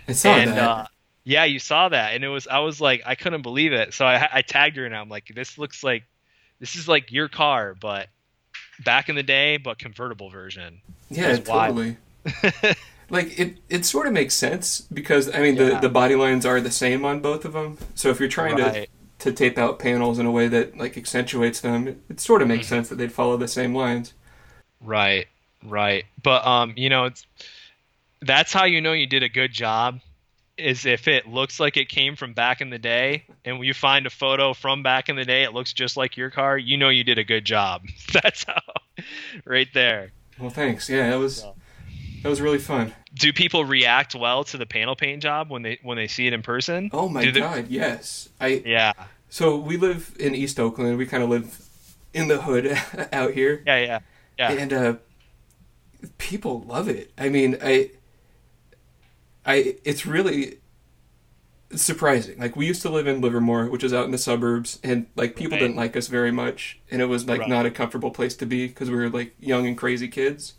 I 0.07 0.13
saw 0.13 0.35
and 0.35 0.51
that. 0.51 0.57
uh, 0.57 0.87
yeah, 1.25 1.43
you 1.43 1.59
saw 1.59 1.89
that, 1.89 2.15
and 2.15 2.23
it 2.23 2.29
was 2.29 2.47
I 2.47 2.59
was 2.59 2.79
like 2.79 3.01
I 3.05 3.15
couldn't 3.15 3.41
believe 3.41 3.73
it. 3.73 3.93
So 3.93 4.05
I, 4.05 4.25
I 4.35 4.41
tagged 4.41 4.77
her 4.77 4.85
and 4.85 4.95
I'm 4.95 5.09
like, 5.09 5.29
this 5.35 5.57
looks 5.57 5.83
like 5.83 6.05
this 6.61 6.77
is 6.77 6.87
like 6.87 7.11
your 7.11 7.27
car, 7.27 7.75
but 7.77 8.07
back 8.85 9.09
in 9.09 9.15
the 9.15 9.23
day, 9.23 9.57
but 9.57 9.79
convertible 9.79 10.29
version. 10.29 10.79
yeah, 11.09 11.35
totally. 11.35 11.97
like 13.09 13.39
it 13.39 13.57
it 13.69 13.85
sort 13.85 14.07
of 14.07 14.13
makes 14.13 14.33
sense 14.33 14.81
because 14.81 15.33
I 15.33 15.39
mean 15.41 15.55
Yeah. 15.55 15.69
the 15.75 15.79
the 15.81 15.89
body 15.89 16.15
lines 16.15 16.45
are 16.45 16.61
the 16.61 16.71
same 16.71 17.05
on 17.05 17.19
both 17.21 17.45
of 17.45 17.53
them. 17.53 17.77
So 17.95 18.09
if 18.09 18.19
you're 18.19 18.29
trying 18.29 18.57
to 18.57 18.63
right. 18.63 18.89
to 19.19 19.31
tape 19.31 19.57
out 19.57 19.79
panels 19.79 20.19
in 20.19 20.25
a 20.25 20.31
way 20.31 20.47
that 20.47 20.77
like 20.77 20.97
accentuates 20.97 21.59
them, 21.61 21.87
it, 21.87 21.97
it 22.09 22.19
sort 22.19 22.41
of 22.41 22.47
makes 22.47 22.65
Mm-hmm. 22.67 22.75
sense 22.75 22.89
that 22.89 22.95
they'd 22.95 23.11
follow 23.11 23.37
the 23.37 23.47
same 23.47 23.75
lines. 23.75 24.13
Right, 24.81 25.27
right. 25.65 26.05
But 26.21 26.45
um, 26.45 26.73
you 26.77 26.89
know, 26.89 27.05
it's 27.05 27.25
that's 28.21 28.53
how 28.53 28.65
you 28.65 28.81
know 28.81 28.93
you 28.93 29.07
did 29.07 29.23
a 29.23 29.29
good 29.29 29.51
job 29.51 29.99
is 30.57 30.85
if 30.85 31.07
it 31.07 31.25
looks 31.25 31.57
like 31.59 31.77
it 31.77 31.87
came 31.87 32.17
from 32.17 32.33
back 32.33 32.59
in 32.59 32.69
the 32.69 32.77
day 32.77 33.23
and 33.45 33.63
you 33.63 33.73
find 33.73 34.05
a 34.05 34.09
photo 34.09 34.53
from 34.53 34.83
back 34.83 35.07
in 35.07 35.15
the 35.15 35.23
day 35.23 35.43
it 35.43 35.53
looks 35.53 35.71
just 35.71 35.95
like 35.95 36.17
your 36.17 36.29
car 36.29 36.57
you 36.57 36.75
know 36.75 36.89
you 36.89 37.05
did 37.05 37.17
a 37.17 37.23
good 37.23 37.45
job 37.45 37.81
that's 38.13 38.43
how 38.43 38.59
right 39.45 39.69
there 39.73 40.11
Well, 40.37 40.49
thanks. 40.49 40.89
Yeah, 40.89 41.13
it 41.13 41.17
was 41.17 41.45
that 42.23 42.29
was 42.29 42.41
really 42.41 42.57
fun. 42.59 42.93
do 43.13 43.31
people 43.33 43.65
react 43.65 44.15
well 44.15 44.43
to 44.45 44.57
the 44.57 44.65
panel 44.65 44.95
paint 44.95 45.21
job 45.23 45.49
when 45.49 45.61
they 45.61 45.79
when 45.83 45.97
they 45.97 46.07
see 46.07 46.27
it 46.27 46.33
in 46.33 46.41
person 46.41 46.89
Oh 46.93 47.07
my 47.09 47.23
they- 47.25 47.39
god, 47.39 47.67
yes. 47.69 48.29
I 48.39 48.61
yeah 48.65 48.93
so 49.29 49.55
we 49.57 49.77
live 49.77 50.15
in 50.19 50.33
East 50.33 50.59
Oakland. 50.59 50.97
We 50.97 51.05
kind 51.05 51.21
of 51.23 51.29
live 51.29 51.63
in 52.13 52.27
the 52.27 52.41
hood 52.41 52.75
out 53.13 53.33
here, 53.33 53.61
yeah 53.65 53.77
yeah 53.79 53.99
yeah 54.39 54.51
and 54.53 54.73
uh, 54.73 54.93
people 56.17 56.61
love 56.61 56.87
it. 56.87 57.11
I 57.17 57.29
mean, 57.29 57.57
I, 57.61 57.91
I, 59.45 59.75
it's 59.83 60.05
really 60.05 60.57
surprising. 61.75 62.39
Like 62.39 62.55
we 62.55 62.65
used 62.65 62.81
to 62.83 62.89
live 62.89 63.05
in 63.07 63.21
Livermore, 63.21 63.65
which 63.69 63.83
is 63.83 63.93
out 63.93 64.05
in 64.05 64.11
the 64.11 64.17
suburbs, 64.17 64.79
and 64.83 65.07
like 65.15 65.35
people 65.35 65.53
Right. 65.57 65.59
didn't 65.61 65.75
like 65.75 65.95
us 65.95 66.07
very 66.07 66.31
much, 66.31 66.79
and 66.89 67.01
it 67.01 67.05
was 67.05 67.27
like 67.27 67.41
Right. 67.41 67.49
not 67.49 67.65
a 67.65 67.71
comfortable 67.71 68.11
place 68.11 68.35
to 68.37 68.45
be 68.45 68.67
because 68.67 68.89
we 68.89 68.95
were 68.95 69.09
like 69.09 69.35
young 69.39 69.67
and 69.67 69.77
crazy 69.77 70.07
kids. 70.07 70.53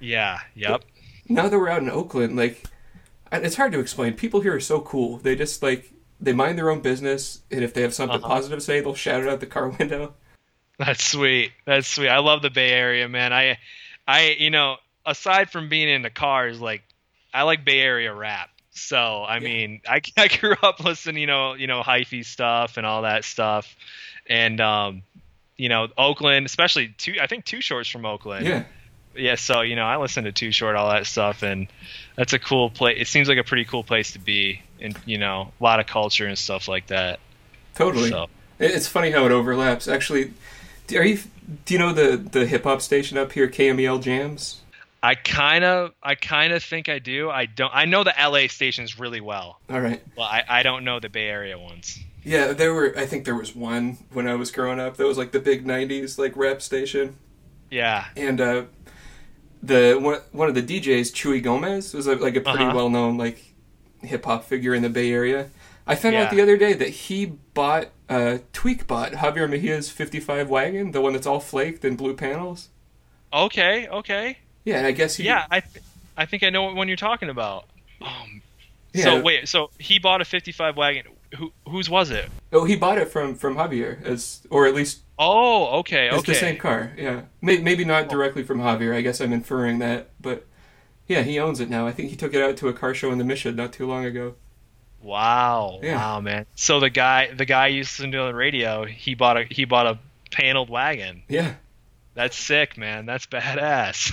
yeah 0.00 0.40
yep 0.54 0.82
now 1.28 1.48
that 1.48 1.58
we're 1.58 1.68
out 1.68 1.82
in 1.82 1.90
Oakland, 1.90 2.36
like 2.36 2.64
it's 3.32 3.56
hard 3.56 3.72
to 3.72 3.80
explain. 3.80 4.14
People 4.14 4.40
here 4.40 4.54
are 4.54 4.60
so 4.60 4.80
cool. 4.80 5.18
They 5.18 5.34
just 5.36 5.62
like 5.62 5.92
they 6.20 6.32
mind 6.32 6.58
their 6.58 6.70
own 6.70 6.80
business, 6.80 7.42
and 7.50 7.62
if 7.62 7.74
they 7.74 7.82
have 7.82 7.94
something 7.94 8.18
Uh-huh. 8.18 8.28
positive 8.28 8.58
to 8.58 8.64
say, 8.64 8.80
they'll 8.80 8.94
shout 8.94 9.22
it 9.22 9.28
out 9.28 9.40
the 9.40 9.46
car 9.46 9.68
window. 9.78 10.14
That's 10.78 11.04
sweet. 11.04 11.52
That's 11.64 11.88
sweet. 11.88 12.08
I 12.08 12.18
love 12.18 12.42
the 12.42 12.50
Bay 12.50 12.70
Area, 12.70 13.08
man. 13.08 13.32
I, 13.32 13.58
I, 14.06 14.36
you 14.38 14.50
know, 14.50 14.76
aside 15.06 15.50
from 15.50 15.68
being 15.70 15.88
into 15.88 16.10
cars, 16.10 16.60
like 16.60 16.82
I 17.32 17.42
like 17.44 17.64
Bay 17.64 17.80
Area 17.80 18.12
rap. 18.14 18.50
So 18.72 19.24
I 19.24 19.36
Yeah. 19.38 19.40
mean, 19.40 19.80
I, 19.88 20.00
I 20.18 20.28
grew 20.28 20.54
up 20.62 20.80
listening, 20.80 21.20
you 21.20 21.26
know, 21.26 21.54
you 21.54 21.66
know, 21.66 21.82
hyphy 21.82 22.24
stuff 22.24 22.76
and 22.76 22.86
all 22.86 23.02
that 23.02 23.24
stuff, 23.24 23.74
and 24.28 24.60
um, 24.60 25.02
you 25.56 25.70
know, 25.70 25.88
Oakland, 25.96 26.44
especially 26.44 26.88
two. 26.98 27.14
I 27.20 27.26
think 27.26 27.46
Too 27.46 27.62
Short's 27.62 27.88
from 27.88 28.04
Oakland. 28.04 28.46
Yeah, 28.46 28.64
Yeah. 29.16 29.34
So 29.36 29.60
you 29.62 29.76
know, 29.76 29.84
I 29.84 29.96
listen 29.96 30.24
to 30.24 30.32
Too 30.32 30.52
Short, 30.52 30.76
all 30.76 30.90
that 30.90 31.06
stuff, 31.06 31.42
and 31.42 31.66
that's 32.16 32.32
a 32.32 32.38
cool 32.38 32.70
place. 32.70 32.98
It 33.00 33.06
seems 33.08 33.28
like 33.28 33.38
a 33.38 33.44
pretty 33.44 33.64
cool 33.64 33.84
place 33.84 34.12
to 34.12 34.18
be, 34.18 34.62
and 34.80 34.96
you 35.06 35.18
know, 35.18 35.52
a 35.60 35.62
lot 35.64 35.80
of 35.80 35.86
culture 35.86 36.26
and 36.26 36.38
stuff 36.38 36.68
like 36.68 36.88
that. 36.88 37.20
totally. 37.74 38.10
So 38.10 38.26
It's 38.58 38.88
funny 38.88 39.10
how 39.10 39.26
it 39.26 39.32
overlaps. 39.32 39.88
Actually, 39.88 40.32
do- 40.86 40.98
are 40.98 41.04
you? 41.04 41.18
Do 41.64 41.74
you 41.74 41.78
know 41.78 41.92
the 41.92 42.16
the 42.16 42.46
hip 42.46 42.64
hop 42.64 42.80
station 42.82 43.16
up 43.18 43.32
here, 43.32 43.48
KMEL 43.48 44.02
Jams? 44.02 44.62
I 45.02 45.14
kind 45.14 45.62
of, 45.62 45.92
I 46.02 46.16
kind 46.16 46.52
of 46.52 46.64
think 46.64 46.88
I 46.88 46.98
do. 46.98 47.30
I 47.30 47.46
don't. 47.46 47.70
I 47.72 47.84
know 47.84 48.02
the 48.02 48.14
LA 48.18 48.48
stations 48.48 48.98
really 48.98 49.20
well, 49.20 49.60
All 49.70 49.80
right. 49.80 50.02
Well, 50.16 50.26
I, 50.26 50.42
I 50.48 50.62
don't 50.64 50.82
know 50.84 50.98
the 50.98 51.08
Bay 51.08 51.28
Area 51.28 51.56
ones. 51.56 51.98
Yeah, 52.24 52.52
there 52.54 52.74
were. 52.74 52.92
I 52.98 53.06
think 53.06 53.24
there 53.24 53.36
was 53.36 53.54
one 53.54 53.98
when 54.12 54.26
I 54.26 54.34
was 54.34 54.50
growing 54.50 54.80
up. 54.80 54.96
That 54.96 55.06
was 55.06 55.16
like 55.18 55.30
the 55.30 55.38
big 55.38 55.64
'90s 55.64 56.18
like 56.18 56.36
rap 56.36 56.60
station, 56.60 57.16
Yeah. 57.70 58.06
and 58.16 58.40
uh, 58.40 58.62
the 59.62 59.98
one 60.00 60.20
one 60.32 60.48
of 60.48 60.54
the 60.54 60.62
DJs, 60.62 61.12
Chuy 61.12 61.42
Gomez, 61.42 61.94
was 61.94 62.06
a, 62.06 62.14
like 62.16 62.36
a 62.36 62.40
pretty 62.40 62.64
Uh-huh. 62.64 62.74
well 62.76 62.90
known 62.90 63.16
like 63.16 63.54
hip 64.02 64.24
hop 64.24 64.44
figure 64.44 64.74
in 64.74 64.82
the 64.82 64.88
Bay 64.90 65.10
Area. 65.12 65.50
I 65.86 65.94
found 65.94 66.16
out 66.16 66.30
the 66.30 66.40
other 66.42 66.56
day 66.56 66.72
that 66.72 66.88
he 66.88 67.26
bought 67.26 67.88
uh, 68.08 68.38
Tweak 68.52 68.86
bought 68.86 69.12
Javier 69.12 69.48
Mejia's 69.48 69.88
'55 69.90 70.48
wagon, 70.48 70.90
the 70.92 71.00
one 71.00 71.12
that's 71.12 71.26
all 71.26 71.40
flaked 71.40 71.84
and 71.84 71.96
blue 71.96 72.14
panels. 72.14 72.68
Okay. 73.32 73.86
Okay. 73.88 74.38
Yeah, 74.64 74.78
and 74.78 74.86
I 74.86 74.92
guess 74.92 75.16
he. 75.16 75.24
Yeah. 75.24 75.46
I, 75.50 75.60
th- 75.60 75.84
I 76.16 76.26
think 76.26 76.42
I 76.42 76.50
know 76.50 76.64
what 76.64 76.74
one 76.74 76.88
you're 76.88 76.96
talking 76.96 77.28
about. 77.28 77.66
Um. 78.00 78.42
Yeah. 78.92 79.04
So 79.04 79.22
wait. 79.22 79.48
So 79.48 79.70
he 79.78 79.98
bought 79.98 80.20
a 80.20 80.24
'55 80.24 80.76
wagon. 80.76 81.04
Who 81.36 81.52
whose 81.68 81.88
was 81.90 82.10
it? 82.10 82.28
Oh, 82.52 82.64
he 82.64 82.76
bought 82.76 82.98
it 82.98 83.08
from 83.08 83.34
from 83.34 83.56
Javier, 83.56 84.02
as 84.04 84.42
or 84.50 84.66
at 84.66 84.74
least 84.74 85.02
Oh. 85.18 85.78
Okay. 85.80 86.08
it's 86.08 86.18
Okay. 86.18 86.32
the 86.32 86.38
same 86.38 86.56
car. 86.58 86.92
Yeah, 86.96 87.22
May, 87.40 87.58
maybe 87.58 87.84
not 87.84 88.08
directly 88.08 88.42
from 88.42 88.58
Javier. 88.58 88.94
I 88.94 89.00
guess 89.00 89.20
I'm 89.20 89.32
inferring 89.32 89.78
that, 89.78 90.10
but 90.20 90.46
yeah, 91.06 91.22
he 91.22 91.38
owns 91.38 91.60
it 91.60 91.70
now. 91.70 91.86
I 91.86 91.92
think 91.92 92.10
he 92.10 92.16
took 92.16 92.34
it 92.34 92.42
out 92.42 92.56
to 92.58 92.68
a 92.68 92.72
car 92.72 92.92
show 92.94 93.10
in 93.12 93.18
the 93.18 93.24
Mission 93.24 93.56
not 93.56 93.72
too 93.72 93.86
long 93.86 94.04
ago. 94.04 94.34
Wow. 95.00 95.80
Yeah. 95.82 95.96
Wow, 95.96 96.20
man. 96.20 96.46
So 96.54 96.80
the 96.80 96.90
guy, 96.90 97.32
the 97.32 97.44
guy 97.44 97.68
you 97.68 97.80
listened 97.80 98.12
to 98.12 98.18
on 98.20 98.28
the 98.28 98.34
radio, 98.34 98.84
he 98.84 99.14
bought 99.14 99.36
a 99.36 99.44
he 99.44 99.64
bought 99.64 99.86
a 99.86 99.98
paneled 100.32 100.68
wagon. 100.68 101.22
Yeah. 101.28 101.54
That's 102.14 102.36
sick, 102.36 102.76
man. 102.78 103.06
That's 103.06 103.26
badass. 103.26 104.10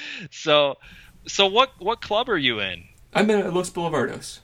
so, 0.30 0.78
so 1.26 1.46
what 1.46 1.72
what 1.78 2.00
club 2.00 2.28
are 2.28 2.38
you 2.38 2.60
in? 2.60 2.84
I'm 3.14 3.30
in 3.30 3.54
Los 3.54 3.70
Boulevardos. 3.70 4.40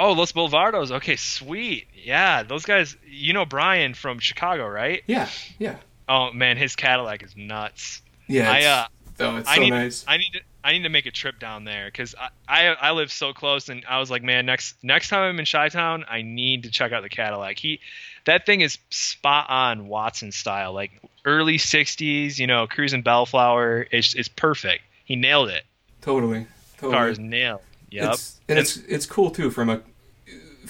Oh, 0.00 0.12
Los 0.12 0.32
Boulevardos. 0.32 0.90
Okay, 0.90 1.16
sweet. 1.16 1.86
Yeah, 1.94 2.42
those 2.42 2.64
guys. 2.64 2.96
You 3.06 3.34
know 3.34 3.44
Brian 3.44 3.92
from 3.92 4.18
Chicago, 4.18 4.66
right? 4.66 5.02
Yeah, 5.06 5.28
yeah, 5.58 5.76
Oh 6.08 6.32
man, 6.32 6.56
his 6.56 6.74
Cadillac 6.74 7.22
is 7.22 7.36
nuts. 7.36 8.02
yeah. 8.26 8.50
I 8.50 8.62
uh, 8.64 8.86
oh, 9.20 9.36
it's 9.36 9.48
I 9.48 9.56
so 9.56 9.60
need 9.60 9.70
nice. 9.70 10.04
I 10.08 10.16
need 10.16 10.32
to 10.32 10.40
I 10.64 10.72
need 10.72 10.82
to 10.82 10.88
make 10.88 11.06
a 11.06 11.10
trip 11.10 11.38
down 11.38 11.64
there 11.64 11.86
because 11.86 12.14
I, 12.18 12.30
I 12.48 12.66
I 12.68 12.90
live 12.92 13.12
so 13.12 13.32
close 13.32 13.68
and 13.68 13.84
I 13.88 14.00
was 14.00 14.10
like, 14.10 14.22
man, 14.22 14.46
next 14.46 14.74
next 14.82 15.08
time 15.08 15.22
I'm 15.22 15.38
in 15.38 15.44
Chi 15.46 15.68
Town, 15.68 16.04
I 16.08 16.22
need 16.22 16.64
to 16.64 16.70
check 16.70 16.92
out 16.92 17.02
the 17.02 17.08
Cadillac. 17.08 17.58
He 17.58 17.80
that 18.24 18.44
thing 18.46 18.60
is 18.60 18.78
spot 18.90 19.48
on 19.50 19.86
Watson 19.86 20.32
style, 20.32 20.72
like 20.72 20.90
early 21.24 21.58
'60s, 21.58 22.38
you 22.38 22.46
know, 22.46 22.66
cruising 22.66 23.02
Bellflower. 23.02 23.86
It's 23.90 24.14
it's 24.14 24.28
perfect. 24.28 24.82
He 25.04 25.14
nailed 25.16 25.50
it. 25.50 25.64
Totally, 26.00 26.46
totally. 26.76 26.92
Car 26.92 27.08
is 27.08 27.18
nailed. 27.18 27.60
Yep. 27.90 28.14
It's, 28.14 28.40
and 28.48 28.58
it's 28.58 28.76
it's 28.78 29.06
cool 29.06 29.30
too 29.30 29.50
from 29.50 29.68
a 29.70 29.80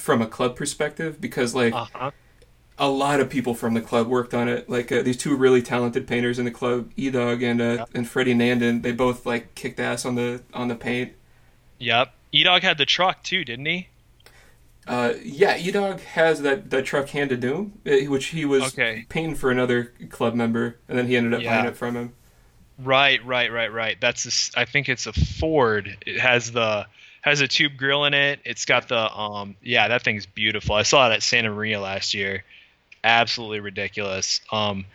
from 0.01 0.23
a 0.23 0.27
club 0.27 0.57
perspective 0.57 1.21
because 1.21 1.55
like 1.55 1.73
Uh 1.75 1.87
huh. 1.93 2.11
a 2.79 2.89
lot 2.89 3.21
of 3.21 3.29
people 3.29 3.55
from 3.55 3.75
the 3.75 3.81
club 3.81 4.07
worked 4.09 4.33
on 4.35 4.49
it. 4.49 4.69
Like 4.69 4.91
uh, 4.91 5.03
these 5.03 5.17
two 5.17 5.37
really 5.37 5.63
talented 5.63 6.07
painters 6.07 6.39
in 6.39 6.45
the 6.47 6.51
club, 6.51 6.91
E 6.97 7.11
Dog 7.11 7.43
and 7.43 7.61
uh, 7.61 7.65
Yeah. 7.65 7.85
and 7.95 8.09
Freddie 8.09 8.35
Nandon. 8.35 8.83
They 8.83 8.93
both 8.93 9.27
like 9.27 9.55
kicked 9.55 9.79
ass 9.79 10.05
on 10.05 10.15
the 10.15 10.43
on 10.55 10.69
the 10.69 10.75
paint. 10.77 11.13
Yep. 11.79 12.13
E 12.33 12.43
Dog 12.45 12.63
had 12.63 12.79
the 12.79 12.87
truck 12.87 13.23
too, 13.23 13.45
didn't 13.45 13.67
he? 13.67 13.89
Uh, 14.87 15.13
yeah, 15.23 15.57
E 15.59 15.71
Dog 15.71 16.01
has 16.01 16.43
that, 16.43 16.71
that 16.71 16.85
truck 16.85 17.09
handed 17.11 17.41
to 17.41 17.49
Doom, 17.49 17.75
uh, 17.87 18.11
which 18.11 18.27
he 18.27 18.45
was 18.45 18.63
Okay. 18.73 19.05
painting 19.09 19.35
for 19.37 19.51
another 19.51 19.93
club 20.09 20.35
member, 20.35 20.79
and 20.89 20.99
then 20.99 21.07
he 21.07 21.17
ended 21.17 21.35
up 21.35 21.43
Yeah. 21.43 21.55
buying 21.57 21.67
it 21.69 21.77
from 21.77 21.97
him. 21.97 22.13
Right, 22.79 23.25
right, 23.25 23.53
right, 23.53 23.71
right. 23.73 24.01
That's 24.01 24.53
a 24.55 24.59
I 24.61 24.65
think 24.65 24.89
it's 24.89 25.07
a 25.07 25.13
Ford. 25.13 25.97
It 26.07 26.19
has 26.19 26.51
the 26.53 26.87
has 27.23 27.41
a 27.41 27.49
tube 27.49 27.77
grill 27.77 28.05
in 28.05 28.15
it. 28.15 28.41
It's 28.45 28.65
got 28.65 28.89
the 28.89 29.11
um 29.15 29.57
yeah, 29.63 29.89
that 29.89 30.03
thing's 30.03 30.27
beautiful. 30.27 30.75
I 30.75 30.83
saw 30.83 31.11
it 31.11 31.15
at 31.15 31.23
Santa 31.23 31.51
Maria 31.51 31.81
last 31.81 32.15
year. 32.15 32.45
Absolutely 33.05 33.61
ridiculous. 33.61 34.41
Um 34.53 34.87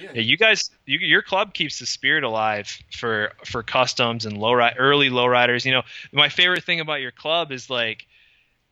Yeah. 0.00 0.10
Yeah, 0.14 0.20
you 0.22 0.36
guys, 0.36 0.70
you, 0.86 0.98
your 0.98 1.22
club 1.22 1.54
keeps 1.54 1.78
the 1.78 1.86
spirit 1.86 2.24
alive 2.24 2.76
for 2.90 3.32
for 3.44 3.62
customs 3.62 4.26
and 4.26 4.36
low 4.38 4.54
early 4.54 5.10
lowriders. 5.10 5.64
You 5.64 5.72
know, 5.72 5.82
my 6.12 6.28
favorite 6.28 6.64
thing 6.64 6.80
about 6.80 7.00
your 7.00 7.12
club 7.12 7.52
is 7.52 7.70
like, 7.70 8.06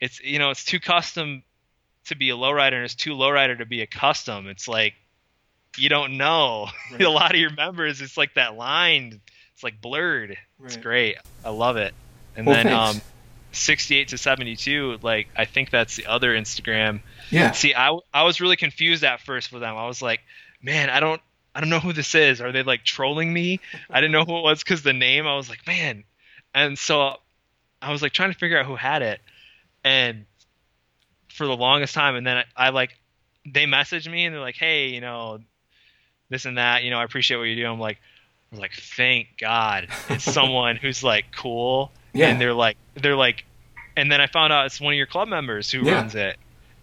it's 0.01 0.21
you 0.23 0.39
know, 0.39 0.51
it's 0.51 0.65
too 0.65 0.81
custom 0.81 1.43
to 2.07 2.17
be 2.17 2.31
a 2.31 2.35
lowrider 2.37 2.75
and 2.75 2.85
it's 2.85 2.95
too 2.97 3.15
lowrider 3.15 3.57
to 3.59 3.67
be 3.67 3.83
a 3.83 3.87
custom. 3.87 4.49
It's 4.49 4.67
like 4.67 4.95
you 5.77 5.89
don't 5.89 6.17
know 6.19 6.69
Right. 6.93 7.03
a 7.03 7.11
lot 7.11 7.33
of 7.33 7.41
your 7.41 7.53
members. 7.53 8.01
It's 8.01 8.17
like 8.17 8.35
that 8.35 8.57
line. 8.57 9.21
It's 9.55 9.63
like 9.63 9.81
blurred. 9.81 10.37
It's 10.65 10.77
great. 10.77 11.17
I 11.45 11.51
love 11.51 11.77
it. 11.77 11.95
And 12.37 12.47
Well, 12.47 12.57
then 12.57 12.67
thanks. 12.67 12.97
um, 12.97 13.03
68 13.53 14.09
to 14.09 14.19
72, 14.19 14.99
like 15.03 15.29
I 15.37 15.45
think 15.45 15.71
that's 15.71 15.97
the 15.97 16.07
other 16.07 16.35
Instagram. 16.35 17.01
Yeah. 17.31 17.51
See, 17.53 17.75
I 17.75 17.97
I 18.13 18.23
was 18.25 18.41
really 18.41 18.57
confused 18.57 19.05
at 19.05 19.21
first 19.21 19.53
with 19.53 19.61
them. 19.61 19.77
I 19.77 19.87
was 19.87 20.01
like, 20.03 20.21
man, 20.63 20.89
I 20.91 21.01
don't 21.01 21.21
I 21.55 21.61
don't 21.61 21.69
know 21.69 21.81
who 21.81 21.93
this 21.93 22.15
is. 22.15 22.41
Are 22.41 22.51
they 22.53 22.63
like 22.63 22.85
trolling 22.85 23.33
me? 23.33 23.61
I 23.91 24.01
didn't 24.01 24.13
know 24.13 24.25
who 24.25 24.39
it 24.39 24.43
was 24.43 24.63
because 24.63 24.83
the 24.83 24.95
name. 24.95 25.27
I 25.27 25.37
was 25.37 25.49
like, 25.51 25.67
man, 25.67 26.05
and 26.55 26.79
so 26.79 27.17
I 27.83 27.93
was 27.93 28.01
like 28.01 28.13
trying 28.13 28.33
to 28.33 28.39
figure 28.39 28.59
out 28.59 28.65
who 28.67 28.77
had 28.77 29.03
it, 29.03 29.21
and 29.85 30.25
for 31.29 31.47
the 31.47 31.57
longest 31.57 31.95
time, 31.95 32.15
and 32.15 32.27
then 32.27 32.39
I, 32.39 32.45
I 32.57 32.69
like 32.71 32.99
they 33.45 33.65
messaged 33.67 34.11
me 34.11 34.25
and 34.25 34.35
they're 34.35 34.41
like, 34.41 34.57
hey, 34.57 34.89
you 34.89 35.01
know, 35.01 35.41
this 36.31 36.45
and 36.47 36.57
that. 36.57 36.85
You 36.85 36.91
know, 36.91 36.99
I 36.99 37.05
appreciate 37.05 37.37
what 37.37 37.45
you 37.45 37.57
do. 37.57 37.67
I'm 37.67 37.81
like, 37.81 37.97
I 38.51 38.55
was 38.55 38.61
like, 38.61 38.73
thank 38.73 39.29
God, 39.39 39.89
it's 40.09 40.25
someone 40.33 40.77
who's 40.77 41.03
like 41.05 41.27
cool 41.37 41.91
Yeah. 42.13 42.29
and 42.29 42.41
they're 42.41 42.55
like 42.55 42.77
they're 42.95 43.17
like 43.17 43.45
and 43.97 44.11
then 44.11 44.21
i 44.21 44.27
found 44.27 44.53
out 44.53 44.67
it's 44.67 44.81
one 44.81 44.93
of 44.95 44.97
your 44.97 45.07
club 45.07 45.29
members 45.29 45.71
who 45.71 45.85
Yeah. 45.85 45.95
runs 45.95 46.15
it. 46.15 46.37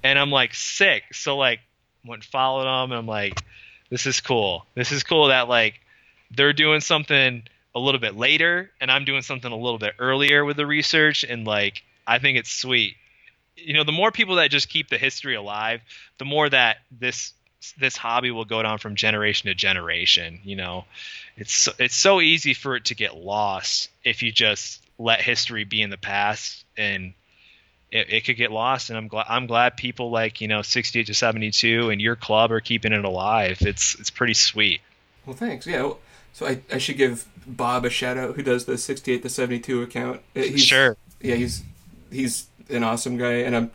And 0.03 0.17
i'm 0.17 0.31
like 0.31 0.53
sick. 0.53 1.03
So 1.13 1.37
like 1.37 1.59
went 2.05 2.23
and 2.23 2.31
followed 2.31 2.63
them 2.65 2.91
and 2.91 2.99
i'm 2.99 3.07
like 3.07 3.43
this 3.89 4.05
is 4.05 4.21
cool. 4.21 4.65
This 4.75 4.91
is 4.91 5.01
cool 5.03 5.29
that 5.29 5.49
like 5.49 5.79
they're 6.31 6.53
doing 6.53 6.79
something 6.79 7.43
a 7.73 7.79
little 7.79 7.99
bit 7.99 8.15
later 8.15 8.69
and 8.81 8.91
i'm 8.91 9.05
doing 9.05 9.21
something 9.21 9.51
a 9.51 9.55
little 9.57 9.79
bit 9.79 9.93
earlier 9.99 10.45
with 10.45 10.57
the 10.57 10.65
research 10.65 11.23
and 11.23 11.45
like 11.45 11.83
i 12.07 12.19
think 12.19 12.37
it's 12.37 12.51
sweet. 12.51 12.95
You 13.55 13.73
know 13.73 13.83
the 13.83 13.91
more 13.91 14.11
people 14.11 14.35
that 14.35 14.49
just 14.51 14.69
keep 14.69 14.89
the 14.89 14.97
history 14.97 15.35
alive 15.35 15.81
the 16.17 16.25
more 16.25 16.49
that 16.49 16.77
this 16.91 17.33
this 17.77 17.97
hobby 17.97 18.31
will 18.31 18.45
go 18.45 18.63
down 18.63 18.77
from 18.77 18.95
generation 18.95 19.47
to 19.49 19.53
generation 19.55 20.39
you 20.43 20.55
know? 20.55 20.85
It's 21.35 21.53
so, 21.53 21.71
it's 21.77 21.95
so 21.95 22.21
easy 22.21 22.53
for 22.53 22.75
it 22.75 22.85
to 22.85 22.95
get 22.95 23.15
lost 23.17 23.89
if 24.03 24.23
you 24.23 24.31
just 24.31 24.81
let 24.99 25.21
history 25.21 25.63
be 25.63 25.81
in 25.81 25.89
the 25.89 25.97
past 25.97 26.65
and 26.77 27.13
it, 27.91 28.13
it 28.13 28.25
could 28.25 28.37
get 28.37 28.51
lost 28.51 28.89
and 28.89 28.97
I'm 28.97 29.07
glad 29.07 29.25
I'm 29.27 29.47
glad 29.47 29.77
people 29.77 30.11
like 30.11 30.41
you 30.41 30.47
know 30.47 30.61
68 30.61 31.07
to 31.07 31.13
72 31.13 31.89
and 31.89 31.99
your 31.99 32.15
club 32.15 32.51
are 32.51 32.59
keeping 32.59 32.93
it 32.93 33.03
alive 33.03 33.57
it's 33.61 33.95
it's 33.95 34.09
pretty 34.09 34.35
sweet 34.35 34.81
Well, 35.25 35.35
thanks. 35.35 35.65
Yeah. 35.65 35.83
well, 35.83 35.99
So 36.33 36.45
I, 36.45 36.61
I 36.71 36.77
should 36.77 36.97
give 36.97 37.25
Bob 37.47 37.85
a 37.85 37.89
shout 37.89 38.17
out 38.17 38.35
who 38.35 38.43
does 38.43 38.65
the 38.65 38.77
68 38.77 39.23
to 39.23 39.29
72 39.29 39.81
account. 39.81 40.21
Uh, 40.35 40.41
He's, 40.41 40.61
sure 40.61 40.97
Yeah, 41.21 41.35
he's 41.35 41.63
he's 42.11 42.47
an 42.69 42.83
awesome 42.83 43.17
guy, 43.17 43.37
and 43.37 43.55
I'm 43.55 43.71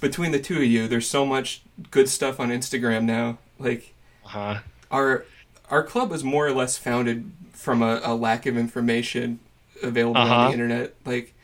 between 0.00 0.32
the 0.32 0.40
two 0.40 0.56
of 0.56 0.64
you. 0.64 0.88
There's 0.88 1.08
so 1.08 1.24
much 1.24 1.62
good 1.90 2.08
stuff 2.08 2.38
on 2.38 2.50
Instagram 2.50 3.04
now. 3.04 3.38
Like 3.58 3.94
uh-huh 4.26 4.58
our 4.90 5.24
our 5.70 5.82
club 5.82 6.10
was 6.10 6.22
more 6.22 6.46
or 6.46 6.52
less 6.52 6.78
founded 6.78 7.32
from 7.52 7.82
a, 7.82 8.00
a 8.04 8.14
lack 8.14 8.46
of 8.46 8.56
information 8.56 9.40
available 9.82 10.20
on 10.20 10.26
Uh-huh. 10.30 10.46
the 10.48 10.52
internet. 10.52 10.94
Like 11.04 11.34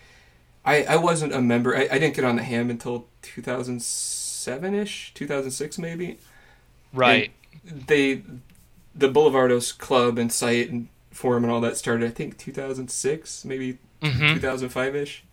I 0.64 0.84
I 0.84 0.96
wasn't 0.96 1.32
a 1.34 1.40
member. 1.40 1.76
I, 1.76 1.88
I 1.90 1.98
didn't 1.98 2.14
get 2.14 2.24
on 2.24 2.36
the 2.36 2.42
HAMB 2.42 2.70
until 2.70 3.06
2007 3.22 4.74
ish, 4.74 5.12
2006 5.14 5.78
maybe. 5.78 6.18
right 6.92 7.30
They 7.64 8.22
the 8.94 9.08
Boulevardos 9.08 9.76
club 9.76 10.18
and 10.18 10.30
site 10.32 10.70
and 10.70 10.88
forum 11.10 11.44
and 11.44 11.52
all 11.52 11.60
that 11.62 11.76
started. 11.76 12.06
I 12.08 12.12
think 12.12 12.38
2006, 12.38 13.44
maybe 13.44 13.78
hmm 14.02 14.34
2005 14.34 14.96
ish. 14.96 15.24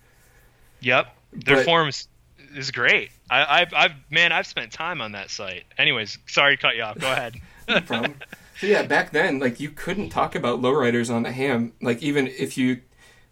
yep 0.80 1.16
their 1.34 1.58
But- 1.58 1.66
forums 1.66 2.08
is 2.56 2.72
great 2.72 3.12
I, 3.30 3.62
I've 3.62 3.74
I've 3.76 3.92
man 4.10 4.32
I've 4.32 4.48
spent 4.48 4.72
time 4.72 5.02
on 5.02 5.12
that 5.12 5.30
site 5.30 5.66
anyways 5.78 6.18
sorry 6.26 6.56
to 6.58 6.62
cut 6.62 6.76
you 6.76 6.82
off 6.82 6.98
go 6.98 7.12
ahead 7.12 7.36
No 7.68 7.80
problem. 7.82 8.16
so 8.60 8.66
yeah, 8.66 8.82
back 8.82 9.12
then, 9.12 9.38
like 9.38 9.60
you 9.60 9.70
couldn't 9.70 10.10
talk 10.10 10.34
about 10.34 10.60
lowriders 10.60 11.14
on 11.14 11.22
the 11.22 11.30
HAMB. 11.30 11.72
Like 11.84 12.02
even 12.02 12.26
if 12.26 12.58
you, 12.58 12.82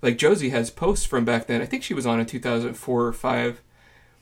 like 0.01 0.17
Josie 0.17 0.49
has 0.49 0.69
posts 0.69 1.05
from 1.05 1.25
back 1.25 1.47
then. 1.47 1.61
I 1.61 1.65
think 1.65 1.83
she 1.83 1.93
was 1.93 2.05
on 2.05 2.19
in 2.19 2.25
2004 2.25 3.05
or 3.05 3.13
five, 3.13 3.61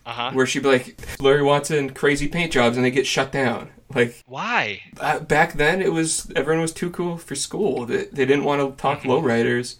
uh-huh 0.05 0.31
where 0.33 0.45
she'd 0.45 0.63
be 0.63 0.69
like, 0.69 0.97
Larry 1.19 1.43
Watson, 1.43 1.89
crazy 1.91 2.27
paint 2.27 2.51
jobs, 2.51 2.77
and 2.77 2.85
they 2.85 2.91
get 2.91 3.07
shut 3.07 3.31
down. 3.31 3.69
Like 3.93 4.21
why 4.25 4.81
uh, 4.99 5.19
back 5.19 5.53
then, 5.53 5.81
it 5.81 5.93
was 5.93 6.31
everyone 6.35 6.61
was 6.61 6.73
too 6.73 6.89
cool 6.89 7.17
for 7.17 7.35
school. 7.35 7.85
They, 7.85 8.05
they 8.05 8.25
didn't 8.25 8.43
want 8.43 8.61
to 8.61 8.81
talk 8.81 9.01
lowriders, 9.01 9.75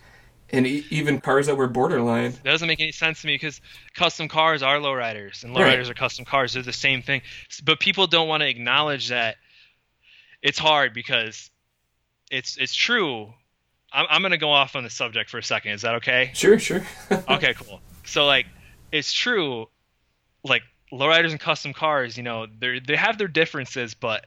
and 0.52 0.68
e- 0.68 0.86
even 0.92 1.20
cars 1.20 1.48
that 1.48 1.56
were 1.58 1.68
borderline. 1.68 2.32
That 2.34 2.44
doesn't 2.44 2.68
make 2.68 2.80
any 2.80 2.92
sense 2.92 3.22
to 3.22 3.28
me 3.28 3.34
because 3.34 3.62
custom 3.96 4.28
cars 4.28 4.62
are 4.62 4.78
lowriders 4.78 5.44
and 5.44 5.56
Right. 5.56 5.76
lowriders 5.80 5.90
are 5.90 5.96
custom 5.96 6.24
cars. 6.24 6.54
They're 6.54 6.62
the 6.62 6.72
same 6.72 7.02
thing. 7.02 7.22
But 7.64 7.80
people 7.80 8.06
don't 8.06 8.28
want 8.28 8.42
to 8.42 8.48
acknowledge 8.48 9.10
that 9.10 9.38
it's 10.44 10.60
hard 10.60 10.94
because 10.94 11.50
it's 12.30 12.58
it's 12.58 12.76
true. 12.76 13.34
I'm, 13.96 14.06
I'm 14.10 14.22
going 14.22 14.32
to 14.32 14.38
go 14.38 14.52
off 14.52 14.76
on 14.76 14.84
the 14.84 14.90
subject 14.90 15.30
for 15.30 15.38
a 15.38 15.44
second. 15.44 15.72
Is 15.72 15.84
that 15.84 15.96
okay? 15.96 16.32
Sure, 16.34 16.60
sure. 16.60 16.86
okay, 17.12 17.54
cool. 17.54 17.80
So 18.06 18.26
like, 18.26 18.46
it's 18.92 19.14
true. 19.14 19.68
Like 20.44 20.64
lowriders 20.92 21.32
and 21.32 21.40
custom 21.40 21.74
cars, 21.74 22.18
you 22.18 22.24
know, 22.24 22.46
they 22.60 22.80
they 22.80 22.96
have 22.96 23.18
their 23.18 23.28
differences, 23.28 23.94
but 23.94 24.26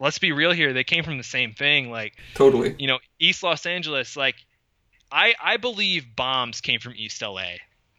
let's 0.00 0.18
be 0.18 0.32
real 0.32 0.52
here. 0.52 0.72
They 0.72 0.84
came 0.84 1.04
from 1.04 1.18
the 1.18 1.24
same 1.24 1.52
thing. 1.52 1.90
Like 1.90 2.14
totally. 2.34 2.74
you 2.78 2.88
know, 2.88 2.98
East 3.18 3.42
Los 3.42 3.66
Angeles, 3.66 4.16
like 4.16 4.36
I 5.12 5.34
I 5.42 5.56
believe 5.56 6.16
bombs 6.16 6.60
came 6.60 6.80
from 6.80 6.94
East 6.96 7.22
LA. 7.22 7.56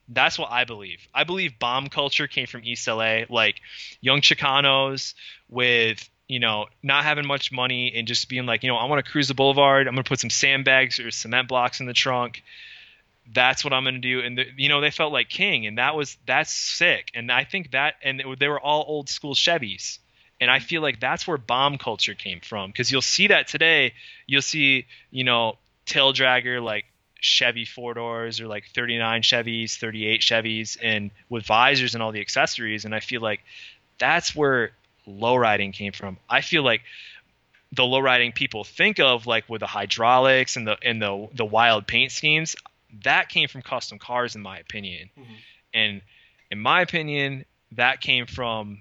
That's 0.09 0.39
what 0.39 0.51
I 0.51 0.63
believe. 0.63 0.99
I 1.13 1.25
believe 1.25 1.59
bomb 1.59 1.87
culture 1.89 2.27
came 2.27 2.47
from 2.47 2.61
East 2.63 2.87
LA, 2.87 3.21
like 3.29 3.55
young 4.01 4.21
Chicanos 4.21 5.13
with 5.49 6.09
you 6.27 6.39
know 6.39 6.67
not 6.83 7.03
having 7.03 7.25
much 7.25 7.51
money 7.51 7.93
and 7.95 8.07
just 8.07 8.29
being 8.29 8.45
like, 8.45 8.63
you 8.63 8.69
know, 8.69 8.77
I 8.77 8.85
want 8.85 9.03
to 9.03 9.11
cruise 9.11 9.27
the 9.27 9.33
boulevard. 9.33 9.87
I'm 9.87 9.93
gonna 9.93 10.03
put 10.03 10.19
some 10.19 10.29
sandbags 10.29 10.99
or 10.99 11.11
cement 11.11 11.47
blocks 11.47 11.79
in 11.79 11.85
the 11.85 11.93
trunk. 11.93 12.43
That's 13.33 13.63
what 13.63 13.73
I'm 13.73 13.83
gonna 13.83 13.99
do, 13.99 14.21
and 14.21 14.37
the, 14.37 14.45
you 14.55 14.69
know 14.69 14.81
they 14.81 14.91
felt 14.91 15.11
like 15.11 15.29
king, 15.29 15.65
and 15.67 15.77
that 15.77 15.95
was 15.95 16.17
that's 16.25 16.51
sick. 16.51 17.11
And 17.13 17.31
I 17.31 17.43
think 17.43 17.71
that, 17.71 17.95
and 18.03 18.23
they 18.39 18.47
were 18.47 18.59
all 18.59 18.85
old 18.87 19.09
school 19.09 19.35
Chevys, 19.35 19.99
and 20.39 20.51
I 20.51 20.59
feel 20.59 20.81
like 20.81 20.99
that's 20.99 21.27
where 21.27 21.37
bomb 21.37 21.77
culture 21.77 22.13
came 22.13 22.39
from 22.39 22.71
because 22.71 22.91
you'll 22.91 23.01
see 23.01 23.27
that 23.27 23.47
today. 23.47 23.93
You'll 24.27 24.41
see, 24.41 24.85
you 25.11 25.23
know, 25.23 25.57
tail 25.85 26.13
dragger 26.13 26.61
like 26.61 26.85
Chevy 27.19 27.65
four 27.65 27.93
doors 27.93 28.39
or 28.39 28.47
like 28.47 28.65
39 28.73 29.23
Chevys, 29.23 29.77
38 29.77 30.21
Chevys, 30.21 30.77
and 30.81 31.11
with 31.29 31.45
visors 31.45 31.95
and 31.95 32.03
all 32.03 32.11
the 32.11 32.21
accessories. 32.21 32.85
And 32.85 32.93
I 32.93 32.99
feel 32.99 33.21
like 33.21 33.41
that's 33.97 34.35
where 34.35 34.71
lowriding 35.07 35.73
came 35.73 35.93
from. 35.93 36.17
I 36.29 36.41
feel 36.41 36.63
like 36.63 36.81
the 37.71 37.83
lowriding 37.83 38.33
people 38.33 38.63
think 38.63 38.99
of 38.99 39.27
like 39.27 39.47
with 39.49 39.59
the 39.59 39.67
hydraulics 39.67 40.55
and 40.55 40.67
the 40.67 40.77
and 40.81 41.01
the 41.01 41.27
the 41.33 41.45
wild 41.45 41.85
paint 41.87 42.11
schemes 42.11 42.55
that 43.03 43.27
came 43.29 43.47
from 43.49 43.61
custom 43.61 43.99
cars 43.99 44.35
in 44.35 44.41
my 44.41 44.57
opinion 44.59 45.09
Mhm. 45.19 45.25
and 45.73 46.01
in 46.49 46.59
my 46.59 46.81
opinion 46.81 47.43
that 47.73 47.99
came 47.99 48.25
from 48.25 48.79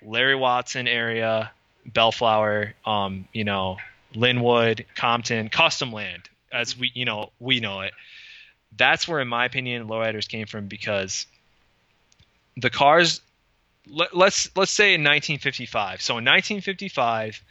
larry 0.00 0.36
watson 0.36 0.86
area 0.86 1.50
bellflower 1.84 2.74
um 2.86 3.26
you 3.32 3.42
know 3.42 3.78
Lynwood 4.14 4.84
compton 4.94 5.48
custom 5.48 5.90
land 5.92 6.28
as 6.52 6.78
we 6.78 6.92
you 6.94 7.04
know 7.04 7.32
we 7.40 7.58
know 7.58 7.80
it 7.80 7.92
that's 8.76 9.08
where 9.08 9.20
in 9.20 9.26
my 9.26 9.46
opinion 9.46 9.88
lowriders 9.88 10.28
came 10.28 10.46
from 10.46 10.68
because 10.68 11.26
the 12.56 12.70
cars 12.70 13.20
let, 13.88 14.16
let's 14.16 14.50
let's 14.56 14.70
say 14.70 14.94
in 14.94 15.02
1955 15.02 16.02
so 16.02 16.12
in 16.12 16.24
1955 16.24 17.42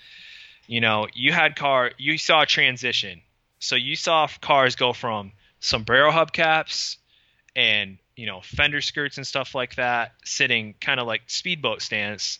you 0.68 0.82
know 0.82 1.08
you 1.14 1.32
had 1.32 1.56
car 1.56 1.92
you 1.98 2.18
saw 2.18 2.44
a 2.44 2.46
transition. 2.46 3.22
So 3.60 3.76
you 3.76 3.96
saw 3.96 4.28
cars 4.42 4.76
go 4.76 4.92
from 4.92 5.34
sombrero 5.60 6.12
hubcaps 6.12 6.98
and 7.56 7.98
you 8.16 8.26
know 8.26 8.42
fender 8.42 8.82
skirts 8.82 9.18
and 9.18 9.28
stuff 9.28 9.54
like 9.54 9.76
that 9.76 10.14
sitting 10.24 10.74
kind 10.82 11.00
of 11.00 11.08
like 11.08 11.22
speedboat 11.28 11.82
stance 11.82 12.40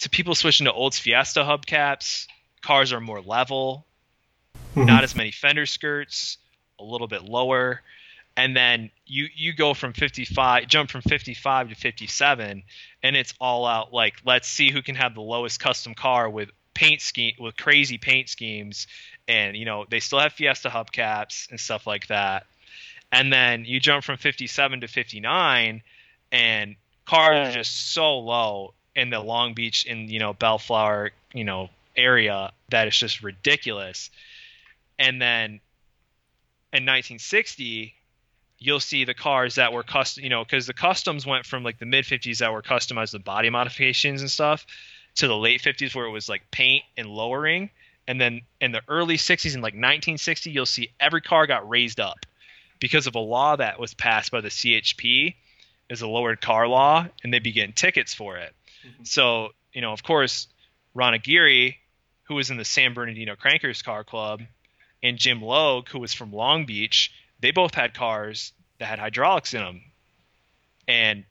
to 0.00 0.10
people 0.10 0.34
switching 0.34 0.66
to 0.66 0.72
Olds 0.72 0.98
Fiesta 0.98 1.40
hubcaps. 1.40 2.26
Cars 2.60 2.92
are 2.92 3.00
more 3.00 3.22
level 3.22 3.86
mm-hmm. 4.76 4.86
not 4.86 5.04
as 5.04 5.16
many 5.16 5.30
fender 5.30 5.66
skirts, 5.66 6.38
a 6.78 6.84
little 6.84 7.08
bit 7.08 7.24
lower, 7.24 7.82
and 8.36 8.56
then 8.56 8.90
you 9.06 9.28
you 9.34 9.52
go 9.52 9.74
from 9.74 9.92
55, 9.92 10.68
jump 10.68 10.90
from 10.90 11.02
55 11.02 11.70
to 11.70 11.74
57, 11.74 12.62
and 13.02 13.16
it's 13.16 13.34
all 13.40 13.66
out 13.66 13.92
like 13.92 14.14
let's 14.24 14.48
see 14.48 14.70
who 14.70 14.82
can 14.82 14.94
have 14.94 15.14
the 15.14 15.22
lowest 15.22 15.58
custom 15.58 15.94
car 15.94 16.28
with 16.28 16.50
paint 16.74 17.00
scheme 17.00 17.34
with 17.38 17.56
crazy 17.56 17.98
paint 17.98 18.28
schemes, 18.28 18.86
and 19.26 19.56
you 19.56 19.64
know 19.64 19.86
they 19.88 20.00
still 20.00 20.18
have 20.18 20.32
Fiesta 20.32 20.68
hubcaps 20.68 21.50
and 21.50 21.58
stuff 21.58 21.86
like 21.86 22.08
that, 22.08 22.46
and 23.10 23.32
then 23.32 23.64
you 23.64 23.80
jump 23.80 24.04
from 24.04 24.18
57 24.18 24.82
to 24.82 24.88
59, 24.88 25.82
and 26.32 26.76
cars 27.06 27.48
are 27.48 27.52
just 27.52 27.92
so 27.92 28.18
low 28.18 28.74
in 28.94 29.10
the 29.10 29.20
Long 29.20 29.54
Beach 29.54 29.86
in 29.86 30.08
you 30.08 30.18
know 30.18 30.34
Bellflower, 30.34 31.12
you 31.32 31.44
know 31.44 31.70
area 31.96 32.52
that 32.68 32.88
is 32.88 32.96
just 32.96 33.22
ridiculous. 33.22 34.10
And 34.98 35.20
then 35.20 35.60
in 36.72 36.84
1960, 36.84 37.94
you'll 38.58 38.80
see 38.80 39.04
the 39.04 39.14
cars 39.14 39.56
that 39.56 39.72
were 39.72 39.82
custom, 39.82 40.24
you 40.24 40.30
know, 40.30 40.44
because 40.44 40.66
the 40.66 40.72
customs 40.72 41.26
went 41.26 41.44
from 41.44 41.62
like 41.62 41.78
the 41.78 41.86
mid 41.86 42.04
50s 42.04 42.38
that 42.38 42.52
were 42.52 42.62
customized 42.62 43.12
with 43.12 43.24
body 43.24 43.50
modifications 43.50 44.20
and 44.20 44.30
stuff 44.30 44.66
to 45.16 45.28
the 45.28 45.36
late 45.36 45.62
50s 45.62 45.94
where 45.94 46.06
it 46.06 46.10
was 46.10 46.28
like 46.28 46.50
paint 46.50 46.84
and 46.96 47.08
lowering. 47.08 47.70
And 48.08 48.20
then 48.20 48.42
in 48.60 48.72
the 48.72 48.82
early 48.88 49.16
60s, 49.16 49.54
in 49.54 49.60
like 49.60 49.74
1960, 49.74 50.50
you'll 50.50 50.66
see 50.66 50.90
every 51.00 51.20
car 51.20 51.46
got 51.46 51.68
raised 51.68 52.00
up 52.00 52.24
because 52.78 53.06
of 53.06 53.14
a 53.14 53.20
law 53.20 53.56
that 53.56 53.80
was 53.80 53.94
passed 53.94 54.30
by 54.30 54.40
the 54.40 54.48
CHP 54.48 55.34
is 55.88 56.02
a 56.02 56.06
lowered 56.06 56.40
car 56.40 56.66
law, 56.68 57.06
and 57.22 57.32
they'd 57.32 57.42
be 57.42 57.52
getting 57.52 57.72
tickets 57.72 58.12
for 58.12 58.36
it. 58.36 58.52
Mm-hmm. 58.86 59.04
So, 59.04 59.50
you 59.72 59.80
know, 59.80 59.92
of 59.92 60.02
course, 60.02 60.48
Ron 60.94 61.14
Aguirre, 61.14 61.76
who 62.24 62.34
was 62.34 62.50
in 62.50 62.56
the 62.56 62.64
San 62.64 62.94
Bernardino 62.94 63.36
Crankers 63.36 63.84
Car 63.84 64.04
Club, 64.04 64.42
and 65.02 65.18
Jim 65.18 65.42
Logue, 65.42 65.88
who 65.88 66.00
was 66.00 66.12
from 66.12 66.32
Long 66.32 66.66
Beach, 66.66 67.12
they 67.40 67.50
both 67.50 67.74
had 67.74 67.94
cars 67.94 68.52
that 68.78 68.86
had 68.86 68.98
hydraulics 68.98 69.54
in 69.54 69.60
them. 69.60 69.82
And 70.88 71.24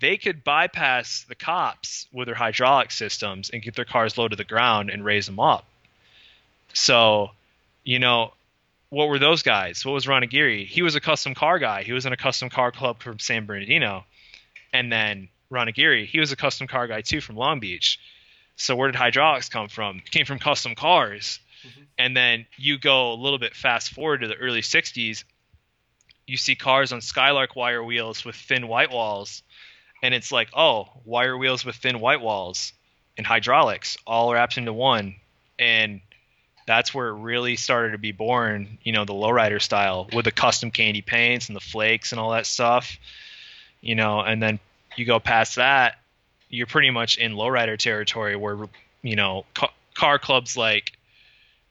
they 0.00 0.16
could 0.16 0.44
bypass 0.44 1.24
the 1.28 1.34
cops 1.34 2.06
with 2.12 2.26
their 2.26 2.34
hydraulic 2.34 2.90
systems 2.90 3.50
and 3.50 3.62
get 3.62 3.74
their 3.74 3.84
cars 3.84 4.16
low 4.16 4.28
to 4.28 4.36
the 4.36 4.44
ground 4.44 4.90
and 4.90 5.04
raise 5.04 5.26
them 5.26 5.40
up. 5.40 5.64
So, 6.72 7.30
you 7.84 7.98
know, 7.98 8.32
what 8.88 9.08
were 9.08 9.18
those 9.18 9.42
guys? 9.42 9.84
What 9.84 9.92
was 9.92 10.08
Ron 10.08 10.22
Aguirre? 10.22 10.64
He 10.64 10.82
was 10.82 10.94
a 10.94 11.00
custom 11.00 11.34
car 11.34 11.58
guy. 11.58 11.82
He 11.82 11.92
was 11.92 12.06
in 12.06 12.12
a 12.12 12.16
custom 12.16 12.48
car 12.48 12.72
club 12.72 13.02
from 13.02 13.18
San 13.18 13.46
Bernardino. 13.46 14.04
And 14.72 14.90
then 14.92 15.28
Ron 15.50 15.68
Aguirre, 15.68 16.06
he 16.06 16.20
was 16.20 16.32
a 16.32 16.36
custom 16.36 16.66
car 16.66 16.86
guy 16.86 17.00
too 17.02 17.20
from 17.20 17.36
Long 17.36 17.60
Beach. 17.60 17.98
So 18.56 18.76
where 18.76 18.90
did 18.90 18.96
hydraulics 18.96 19.48
come 19.48 19.68
from? 19.68 19.98
It 19.98 20.10
came 20.10 20.26
from 20.26 20.38
custom 20.38 20.74
cars. 20.74 21.40
Mm-hmm. 21.66 21.80
And 21.98 22.16
then 22.16 22.46
you 22.56 22.78
go 22.78 23.12
a 23.12 23.14
little 23.14 23.38
bit 23.38 23.54
fast 23.54 23.92
forward 23.92 24.22
to 24.22 24.28
the 24.28 24.36
early 24.36 24.62
60s, 24.62 25.24
you 26.26 26.36
see 26.36 26.54
cars 26.54 26.92
on 26.92 27.00
Skylark 27.00 27.56
wire 27.56 27.82
wheels 27.82 28.24
with 28.24 28.36
thin 28.36 28.68
white 28.68 28.90
walls. 28.90 29.42
And 30.02 30.14
it's 30.14 30.32
like, 30.32 30.48
oh, 30.56 30.88
wire 31.04 31.36
wheels 31.36 31.64
with 31.64 31.76
thin 31.76 32.00
white 32.00 32.20
walls 32.20 32.72
and 33.16 33.26
hydraulics 33.26 33.98
all 34.06 34.32
wrapped 34.32 34.56
into 34.56 34.72
one. 34.72 35.16
And 35.58 36.00
that's 36.66 36.94
where 36.94 37.08
it 37.08 37.14
really 37.14 37.56
started 37.56 37.92
to 37.92 37.98
be 37.98 38.12
born, 38.12 38.78
you 38.82 38.92
know, 38.92 39.04
the 39.04 39.12
lowrider 39.12 39.60
style 39.60 40.08
with 40.12 40.24
the 40.24 40.30
custom 40.30 40.70
candy 40.70 41.02
paints 41.02 41.48
and 41.48 41.56
the 41.56 41.60
flakes 41.60 42.12
and 42.12 42.20
all 42.20 42.30
that 42.30 42.46
stuff. 42.46 42.96
You 43.80 43.94
know, 43.94 44.20
and 44.20 44.42
then 44.42 44.60
you 44.96 45.04
go 45.04 45.18
past 45.20 45.56
that, 45.56 45.96
you're 46.48 46.66
pretty 46.66 46.90
much 46.90 47.16
in 47.16 47.32
lowrider 47.32 47.78
territory 47.78 48.36
where, 48.36 48.68
you 49.02 49.16
know, 49.16 49.44
ca- 49.54 49.72
car 49.94 50.18
clubs 50.18 50.56
like 50.56 50.92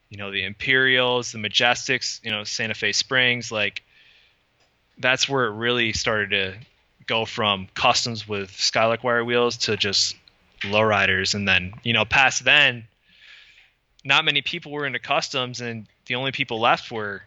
you 0.10 0.18
know 0.18 0.32
the 0.32 0.44
Imperials, 0.44 1.32
the 1.32 1.38
Majestics, 1.38 2.24
you 2.24 2.32
know 2.32 2.44
Santa 2.44 2.74
Fe 2.74 2.92
Springs, 2.92 3.52
like 3.52 3.84
that's 4.98 5.30
where 5.30 5.46
it 5.46 5.52
really 5.52 5.94
started 5.94 6.30
to 6.32 6.58
go 7.06 7.26
from 7.26 7.68
customs 7.74 8.28
with 8.28 8.52
Skylark 8.52 9.04
wire 9.04 9.24
wheels 9.24 9.58
to 9.58 9.78
just 9.78 10.16
lowriders, 10.64 11.36
and 11.36 11.48
then 11.48 11.74
you 11.84 11.94
know 11.94 12.06
past 12.06 12.44
then, 12.44 12.88
not 14.04 14.26
many 14.26 14.42
people 14.42 14.72
were 14.72 14.86
into 14.86 15.00
customs, 15.00 15.62
and 15.62 15.88
the 16.08 16.16
only 16.16 16.32
people 16.32 16.60
left 16.60 16.92
were 16.92 17.22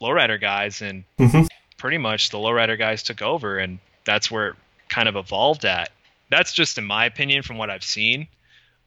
lowrider 0.00 0.40
guys, 0.40 0.82
and 0.82 1.04
mm-hmm. 1.18 1.44
pretty 1.76 1.98
much 1.98 2.30
the 2.30 2.38
lowrider 2.38 2.78
guys 2.78 3.02
took 3.02 3.22
over, 3.22 3.58
and 3.58 3.78
that's 4.04 4.30
where 4.30 4.48
it 4.48 4.56
kind 4.88 5.08
of 5.08 5.16
evolved 5.16 5.64
at. 5.64 5.90
That's 6.30 6.52
just 6.52 6.76
in 6.76 6.84
my 6.84 7.06
opinion 7.06 7.42
from 7.42 7.56
what 7.56 7.70
I've 7.70 7.82
seen. 7.82 8.28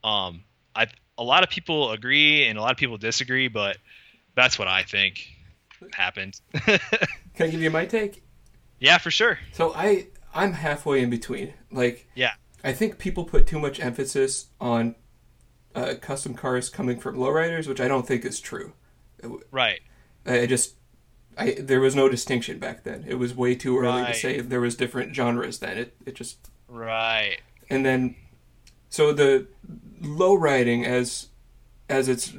Um, 0.03 0.43
I 0.76 0.88
a 1.22 1.24
lot 1.24 1.43
of 1.43 1.49
people 1.49 1.91
agree 1.91 2.47
and 2.47 2.57
a 2.57 2.61
lot 2.61 2.72
of 2.72 2.78
people 2.78 2.97
disagree, 2.97 3.47
but 3.47 3.78
that's 4.36 4.57
what 4.57 4.67
I 4.67 4.84
think 4.84 5.28
happened. 5.93 6.39
Can 6.65 6.80
I 7.39 7.47
give 7.47 7.61
you 7.61 7.69
my 7.69 7.86
take? 7.86 8.24
Yeah, 8.80 8.97
for 8.97 9.11
sure. 9.11 9.38
So 9.51 9.74
I 9.76 10.07
I'm 10.34 10.53
halfway 10.53 11.01
in 11.01 11.09
between. 11.09 11.53
Like 11.72 12.07
yeah, 12.15 12.34
I 12.63 12.74
think 12.74 12.97
people 12.97 13.24
put 13.24 13.45
too 13.45 13.59
much 13.59 13.80
emphasis 13.80 14.47
on 14.59 14.95
uh, 15.76 15.93
custom 16.01 16.34
cars 16.34 16.69
coming 16.69 16.99
from 16.99 17.17
lowriders, 17.17 17.67
which 17.67 17.80
I 17.80 17.88
don't 17.88 18.07
think 18.07 18.26
is 18.26 18.39
true. 18.39 18.74
Right. 19.51 19.82
I 20.26 20.47
just 20.47 20.76
I 21.38 21.55
there 21.59 21.80
was 21.80 21.95
no 21.95 22.09
distinction 22.09 22.57
back 22.57 22.84
then. 22.84 23.05
It 23.07 23.15
was 23.15 23.36
way 23.36 23.53
too 23.53 23.78
early 23.78 24.01
right. 24.01 24.13
to 24.13 24.19
say 24.19 24.39
there 24.41 24.61
was 24.61 24.76
different 24.76 25.15
genres 25.15 25.59
then. 25.59 25.78
It 25.78 25.95
it 26.05 26.15
just 26.15 26.49
right. 26.67 27.38
And 27.69 27.86
then 27.86 28.15
so 28.91 29.13
the 29.13 29.47
low 30.01 30.35
riding, 30.35 30.85
as 30.85 31.29
as 31.89 32.07
it's 32.07 32.33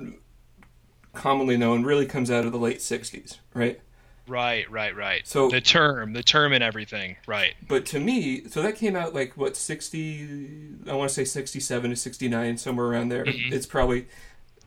commonly 1.15 1.57
known, 1.57 1.83
really 1.83 2.07
comes 2.07 2.31
out 2.31 2.45
of 2.45 2.53
the 2.53 2.59
late 2.59 2.79
'60s, 2.79 3.39
right? 3.55 3.81
Right, 4.29 4.71
right, 4.71 4.95
right. 4.95 5.27
So 5.27 5.49
the 5.49 5.63
term, 5.63 6.13
the 6.13 6.23
term, 6.23 6.53
and 6.53 6.63
everything, 6.63 7.17
right? 7.27 7.55
But 7.67 7.87
to 7.87 7.99
me, 7.99 8.47
so 8.49 8.63
that 8.63 8.77
came 8.77 8.95
out 8.95 9.15
like 9.15 9.37
what 9.37 9.57
'60? 9.57 10.77
I 10.89 10.95
want 10.95 11.09
to 11.09 11.15
say 11.15 11.25
'67 11.25 11.91
to 11.91 11.97
'69, 11.97 12.59
somewhere 12.59 12.87
around 12.87 13.09
there. 13.09 13.25
Mm-hmm. 13.25 13.53
It's 13.53 13.67
probably 13.67 14.07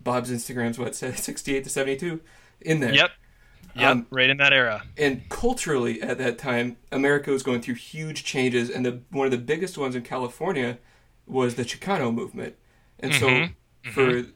Bob's 0.04 0.32
Instagram's 0.32 0.80
what 0.80 0.96
said 0.96 1.18
'68 1.20 1.64
to 1.64 1.70
'72 1.70 2.20
in 2.62 2.80
there. 2.80 2.94
Yep. 2.94 3.12
Yep, 3.78 3.92
um, 3.92 4.08
right 4.10 4.30
in 4.30 4.38
that 4.38 4.54
era. 4.54 4.84
And 4.98 5.28
culturally, 5.28 6.02
at 6.02 6.18
that 6.18 6.38
time, 6.38 6.78
America 6.94 7.30
was 7.30 7.44
going 7.44 7.62
through 7.62 7.76
huge 7.76 8.24
changes, 8.24 8.70
and 8.70 8.86
the 8.86 9.02
one 9.12 9.26
of 9.26 9.32
the 9.32 9.38
biggest 9.38 9.78
ones 9.78 9.96
in 9.96 10.02
California 10.02 10.78
was 11.28 11.56
the 11.56 11.64
Chicano 11.64 12.14
movement. 12.14 12.56
And 13.00 13.12
mm-hmm. 13.12 13.20
so 13.20 13.28
mm-hmm. 13.28 13.90
for 13.92 14.30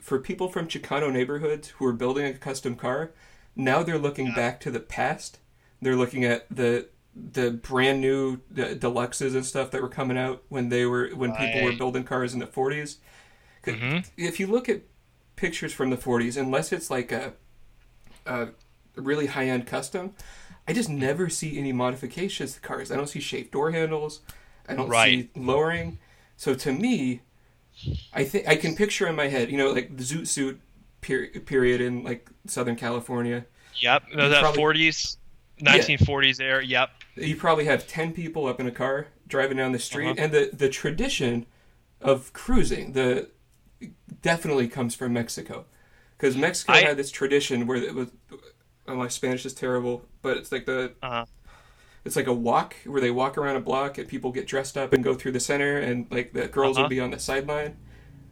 for 0.00 0.18
people 0.18 0.48
from 0.48 0.68
Chicano 0.68 1.12
neighborhoods 1.12 1.68
who 1.68 1.86
are 1.86 1.92
building 1.92 2.24
a 2.26 2.32
custom 2.34 2.76
car, 2.76 3.12
now 3.54 3.82
they're 3.82 3.98
looking 3.98 4.28
yeah. 4.28 4.34
back 4.34 4.60
to 4.60 4.70
the 4.70 4.80
past. 4.80 5.38
They're 5.80 5.96
looking 5.96 6.24
at 6.24 6.46
the 6.50 6.88
the 7.14 7.50
brand 7.50 8.00
new 8.00 8.40
the 8.50 8.76
deluxes 8.76 9.34
and 9.34 9.44
stuff 9.44 9.70
that 9.72 9.82
were 9.82 9.88
coming 9.88 10.16
out 10.16 10.44
when 10.48 10.68
they 10.68 10.86
were 10.86 11.10
when 11.14 11.30
right. 11.30 11.52
people 11.52 11.68
were 11.68 11.76
building 11.76 12.04
cars 12.04 12.32
in 12.32 12.40
the 12.40 12.46
40s. 12.46 12.96
Mm-hmm. 13.64 14.08
If 14.16 14.40
you 14.40 14.46
look 14.46 14.68
at 14.68 14.82
pictures 15.36 15.72
from 15.72 15.90
the 15.90 15.96
40s, 15.96 16.36
unless 16.36 16.72
it's 16.72 16.90
like 16.90 17.12
a, 17.12 17.32
a 18.24 18.48
really 18.94 19.26
high 19.26 19.46
end 19.48 19.66
custom, 19.66 20.14
I 20.66 20.72
just 20.72 20.88
never 20.88 21.28
see 21.28 21.58
any 21.58 21.72
modifications 21.72 22.54
to 22.54 22.60
cars. 22.60 22.90
I 22.90 22.96
don't 22.96 23.08
see 23.08 23.20
shaped 23.20 23.52
door 23.52 23.70
handles. 23.70 24.20
I 24.68 24.74
don't 24.74 24.88
right. 24.88 25.10
see 25.10 25.40
lowering. 25.40 25.98
So 26.38 26.54
to 26.54 26.72
me, 26.72 27.20
I 28.14 28.22
think 28.24 28.46
I 28.46 28.54
can 28.54 28.76
picture 28.76 29.08
in 29.08 29.16
my 29.16 29.26
head, 29.26 29.50
you 29.50 29.58
know, 29.58 29.72
like 29.72 29.96
the 29.96 30.04
zoot 30.04 30.28
suit 30.28 30.60
period 31.00 31.80
in 31.80 32.04
like 32.04 32.30
Southern 32.46 32.76
California. 32.76 33.44
Yep, 33.80 34.04
no, 34.14 34.28
that 34.28 34.54
forties, 34.54 35.18
nineteen 35.60 35.98
forties 35.98 36.40
era. 36.40 36.64
Yep. 36.64 36.90
You 37.16 37.34
probably 37.34 37.64
have 37.64 37.88
ten 37.88 38.12
people 38.12 38.46
up 38.46 38.60
in 38.60 38.68
a 38.68 38.70
car 38.70 39.08
driving 39.26 39.56
down 39.56 39.72
the 39.72 39.80
street, 39.80 40.10
uh-huh. 40.10 40.22
and 40.24 40.32
the 40.32 40.50
the 40.52 40.68
tradition 40.68 41.44
of 42.00 42.32
cruising 42.32 42.92
the 42.92 43.28
definitely 44.22 44.68
comes 44.68 44.94
from 44.94 45.12
Mexico, 45.12 45.64
because 46.16 46.36
Mexico 46.36 46.72
I, 46.72 46.82
had 46.82 46.96
this 46.96 47.10
tradition 47.10 47.66
where 47.66 47.78
it 47.78 47.94
was. 47.94 48.10
Oh, 48.86 48.94
my 48.94 49.08
Spanish 49.08 49.44
is 49.44 49.54
terrible, 49.54 50.06
but 50.22 50.36
it's 50.36 50.52
like 50.52 50.66
the 50.66 50.92
uh-huh 51.02 51.24
it's 52.08 52.16
like 52.16 52.26
a 52.26 52.32
walk 52.32 52.74
where 52.86 53.00
they 53.00 53.10
walk 53.10 53.36
around 53.36 53.56
a 53.56 53.60
block 53.60 53.98
and 53.98 54.08
people 54.08 54.32
get 54.32 54.46
dressed 54.46 54.78
up 54.78 54.94
and 54.94 55.04
go 55.04 55.14
through 55.14 55.32
the 55.32 55.40
center 55.40 55.78
and 55.78 56.06
like 56.10 56.32
the 56.32 56.48
girls 56.48 56.76
uh-huh. 56.76 56.84
will 56.84 56.88
be 56.88 57.00
on 57.00 57.10
the 57.10 57.18
sideline. 57.18 57.76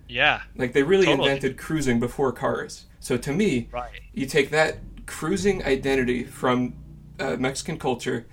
Yeah. 0.08 0.40
Like 0.56 0.72
they 0.72 0.82
really 0.82 1.04
totally. 1.04 1.28
invented 1.28 1.58
cruising 1.58 2.00
before 2.00 2.32
cars. 2.32 2.86
So 3.00 3.18
to 3.18 3.32
me, 3.32 3.68
right. 3.70 4.00
you 4.14 4.24
take 4.24 4.48
that 4.50 4.78
cruising 5.04 5.62
identity 5.64 6.24
from 6.24 6.74
uh, 7.20 7.36
Mexican 7.36 7.78
culture 7.78 8.26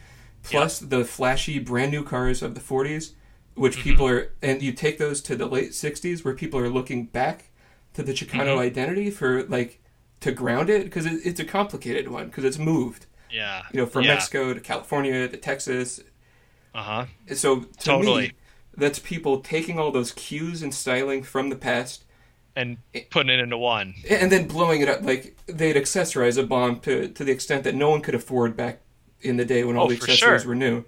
plus 0.43 0.81
yep. 0.81 0.89
the 0.89 1.03
flashy 1.03 1.59
brand 1.59 1.91
new 1.91 2.03
cars 2.03 2.41
of 2.41 2.55
the 2.55 2.61
40s 2.61 3.11
which 3.55 3.73
mm-hmm. 3.73 3.83
people 3.83 4.07
are 4.07 4.31
and 4.41 4.61
you 4.61 4.71
take 4.71 4.97
those 4.97 5.21
to 5.21 5.35
the 5.35 5.45
late 5.45 5.71
60s 5.71 6.23
where 6.25 6.33
people 6.33 6.59
are 6.59 6.69
looking 6.69 7.05
back 7.05 7.45
to 7.93 8.03
the 8.03 8.13
Chicano 8.13 8.53
mm-hmm. 8.53 8.59
identity 8.59 9.11
for 9.11 9.43
like 9.43 9.81
to 10.19 10.31
ground 10.31 10.69
it 10.69 10.85
because 10.85 11.05
it, 11.05 11.21
it's 11.23 11.39
a 11.39 11.45
complicated 11.45 12.07
one 12.09 12.27
because 12.27 12.43
it's 12.43 12.57
moved 12.57 13.05
yeah. 13.33 13.63
You 13.73 13.81
know, 13.81 13.85
from 13.85 14.03
yeah. 14.03 14.13
Mexico 14.13 14.53
to 14.53 14.59
California 14.59 15.27
to 15.27 15.37
Texas. 15.37 15.99
Uh 16.73 16.83
huh. 16.83 17.05
So 17.35 17.61
to 17.61 17.67
totally. 17.77 18.21
me, 18.27 18.31
that's 18.77 18.99
people 18.99 19.39
taking 19.39 19.79
all 19.79 19.91
those 19.91 20.11
cues 20.11 20.61
and 20.61 20.73
styling 20.73 21.23
from 21.23 21.49
the 21.49 21.55
past 21.55 22.05
and 22.55 22.77
putting 23.09 23.31
it 23.31 23.39
into 23.39 23.57
one, 23.57 23.95
and 24.09 24.31
then 24.31 24.47
blowing 24.47 24.81
it 24.81 24.89
up. 24.89 25.01
Like 25.01 25.37
they'd 25.47 25.75
accessorize 25.75 26.37
a 26.37 26.43
bomb 26.43 26.79
to 26.81 27.07
to 27.09 27.23
the 27.23 27.31
extent 27.31 27.63
that 27.63 27.75
no 27.75 27.89
one 27.89 28.01
could 28.01 28.15
afford 28.15 28.55
back 28.55 28.81
in 29.21 29.37
the 29.37 29.45
day 29.45 29.63
when 29.63 29.75
all 29.75 29.85
oh, 29.85 29.89
the 29.89 29.95
accessories 29.95 30.43
sure. 30.43 30.49
were 30.49 30.55
new. 30.55 30.85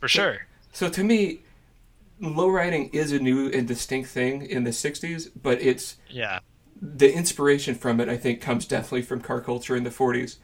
For 0.00 0.08
so, 0.08 0.22
sure. 0.22 0.46
So 0.72 0.88
to 0.88 1.04
me, 1.04 1.40
lowriding 2.20 2.92
is 2.92 3.12
a 3.12 3.18
new 3.18 3.48
and 3.50 3.68
distinct 3.68 4.10
thing 4.10 4.42
in 4.42 4.64
the 4.64 4.70
'60s, 4.70 5.30
but 5.40 5.60
it's 5.62 5.96
yeah. 6.08 6.40
The 6.80 7.12
inspiration 7.12 7.74
from 7.74 7.98
it, 7.98 8.08
I 8.08 8.16
think, 8.16 8.40
comes 8.40 8.64
definitely 8.64 9.02
from 9.02 9.20
car 9.20 9.40
culture 9.40 9.74
in 9.74 9.82
the 9.82 9.90
'40s. 9.90 10.36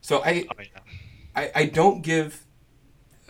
So 0.00 0.22
I, 0.24 0.46
oh, 0.50 0.62
yeah. 0.62 0.80
I, 1.34 1.50
I 1.54 1.66
don't 1.66 2.02
give 2.02 2.44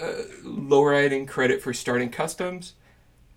uh, 0.00 0.12
lowriding 0.44 1.28
credit 1.28 1.62
for 1.62 1.72
starting 1.74 2.10
customs. 2.10 2.74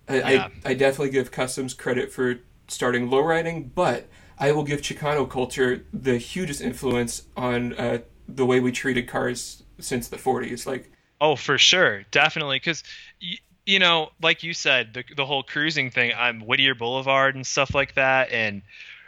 I, 0.08 0.14
yeah. 0.16 0.48
I, 0.64 0.70
I 0.70 0.74
definitely 0.74 1.10
give 1.10 1.30
customs 1.30 1.74
credit 1.74 2.12
for 2.12 2.36
starting 2.68 3.08
lowriding, 3.08 3.70
but 3.74 4.08
I 4.38 4.52
will 4.52 4.64
give 4.64 4.80
Chicano 4.82 5.28
culture 5.28 5.86
the 5.92 6.18
hugest 6.18 6.60
influence 6.60 7.24
on 7.36 7.74
uh, 7.74 7.98
the 8.28 8.46
way 8.46 8.60
we 8.60 8.72
treated 8.72 9.08
cars 9.08 9.62
since 9.80 10.08
the 10.08 10.18
40s. 10.18 10.66
Like, 10.66 10.92
Oh, 11.20 11.36
for 11.36 11.58
sure, 11.58 12.04
definitely, 12.10 12.56
because 12.56 12.82
y- 13.22 13.36
you 13.66 13.78
know, 13.78 14.10
like 14.22 14.42
you 14.42 14.54
said, 14.54 14.94
the 14.94 15.04
the 15.16 15.26
whole 15.26 15.42
cruising 15.42 15.90
thing 15.90 16.12
on 16.12 16.40
Whittier 16.40 16.74
Boulevard 16.74 17.34
and 17.34 17.46
stuff 17.46 17.74
like 17.74 17.94
that, 17.94 18.30
and 18.30 18.62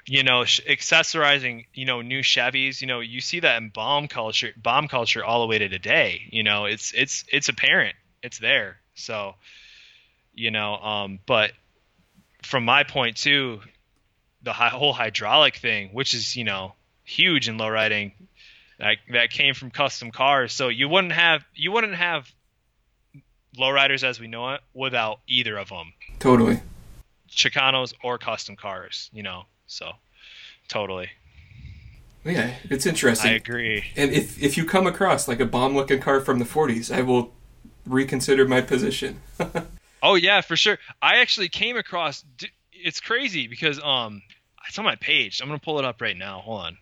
you 0.07 0.23
know, 0.23 0.45
sh- 0.45 0.61
accessorizing, 0.69 1.67
you 1.75 1.85
know, 1.85 2.03
new 2.03 2.21
Chevys. 2.21 2.81
You 2.81 2.87
know, 2.87 3.01
you 3.01 3.21
see 3.21 3.41
that 3.41 3.61
in 3.63 3.69
bomb 3.69 4.09
culture, 4.09 4.53
bomb 4.57 4.89
culture, 4.89 5.25
all 5.25 5.41
the 5.41 5.47
way 5.47 5.59
to 5.59 5.69
today. 5.69 6.23
You 6.31 6.43
know, 6.43 6.65
it's 6.65 6.93
it's 6.93 7.25
it's 7.29 7.49
apparent, 7.49 7.95
it's 8.23 8.39
there. 8.39 8.79
So, 8.95 9.35
you 10.35 10.51
know, 10.51 10.75
um, 10.77 11.19
but 11.27 11.53
from 12.43 12.65
my 12.65 12.85
point 12.85 13.17
too, 13.17 13.61
the 14.43 14.53
whole 14.53 14.93
hydraulic 14.93 15.57
thing, 15.57 15.91
which 15.93 16.15
is 16.15 16.37
you 16.37 16.45
know 16.45 16.75
huge 17.05 17.49
in 17.49 17.59
lowriding, 17.59 18.13
that 18.79 18.97
that 19.13 19.31
came 19.31 19.55
from 19.55 19.71
custom 19.71 20.11
cars. 20.11 20.53
So 20.53 20.69
you 20.69 20.89
wouldn't 20.89 21.13
have 21.13 21.45
you 21.55 21.71
wouldn't 21.71 21.95
have 21.95 22.31
lowriders 23.57 24.03
as 24.03 24.19
we 24.19 24.27
know 24.27 24.51
it 24.55 24.61
without 24.75 25.21
either 25.29 25.57
of 25.57 25.69
them, 25.69 25.93
totally. 26.19 26.61
Chicanos 27.31 27.95
or 28.03 28.19
custom 28.19 28.57
cars. 28.57 29.09
You 29.13 29.23
know, 29.23 29.45
so 29.73 29.93
totally, 30.69 31.11
Yeah, 32.25 32.55
it's 32.71 32.87
interesting. 32.87 33.31
I 33.31 33.35
agree. 33.35 33.85
And 33.97 34.13
if 34.13 34.41
if 34.43 34.57
you 34.57 34.65
come 34.65 34.87
across 34.87 35.27
like 35.29 35.41
a 35.41 35.47
bomb 35.47 35.75
looking 35.75 36.01
car 36.01 36.21
from 36.21 36.39
the 36.39 36.45
40s, 36.45 36.95
I 36.95 37.03
will 37.03 37.33
reconsider 37.87 38.47
my 38.47 38.61
position. 38.61 39.21
Oh 40.03 40.17
yeah, 40.17 40.41
for 40.41 40.57
sure. 40.57 40.79
I 41.01 41.19
actually 41.19 41.49
came 41.49 41.77
across. 41.77 42.25
It's 42.73 43.01
crazy 43.01 43.47
because 43.47 43.81
um, 43.81 44.21
it's 44.69 44.77
on 44.77 44.85
my 44.85 44.97
page. 44.97 45.41
I'm 45.41 45.49
gonna 45.49 45.61
pull 45.61 45.79
it 45.79 45.85
up 45.85 46.01
right 46.01 46.17
now. 46.17 46.41
Hold 46.41 46.61
on. 46.63 46.79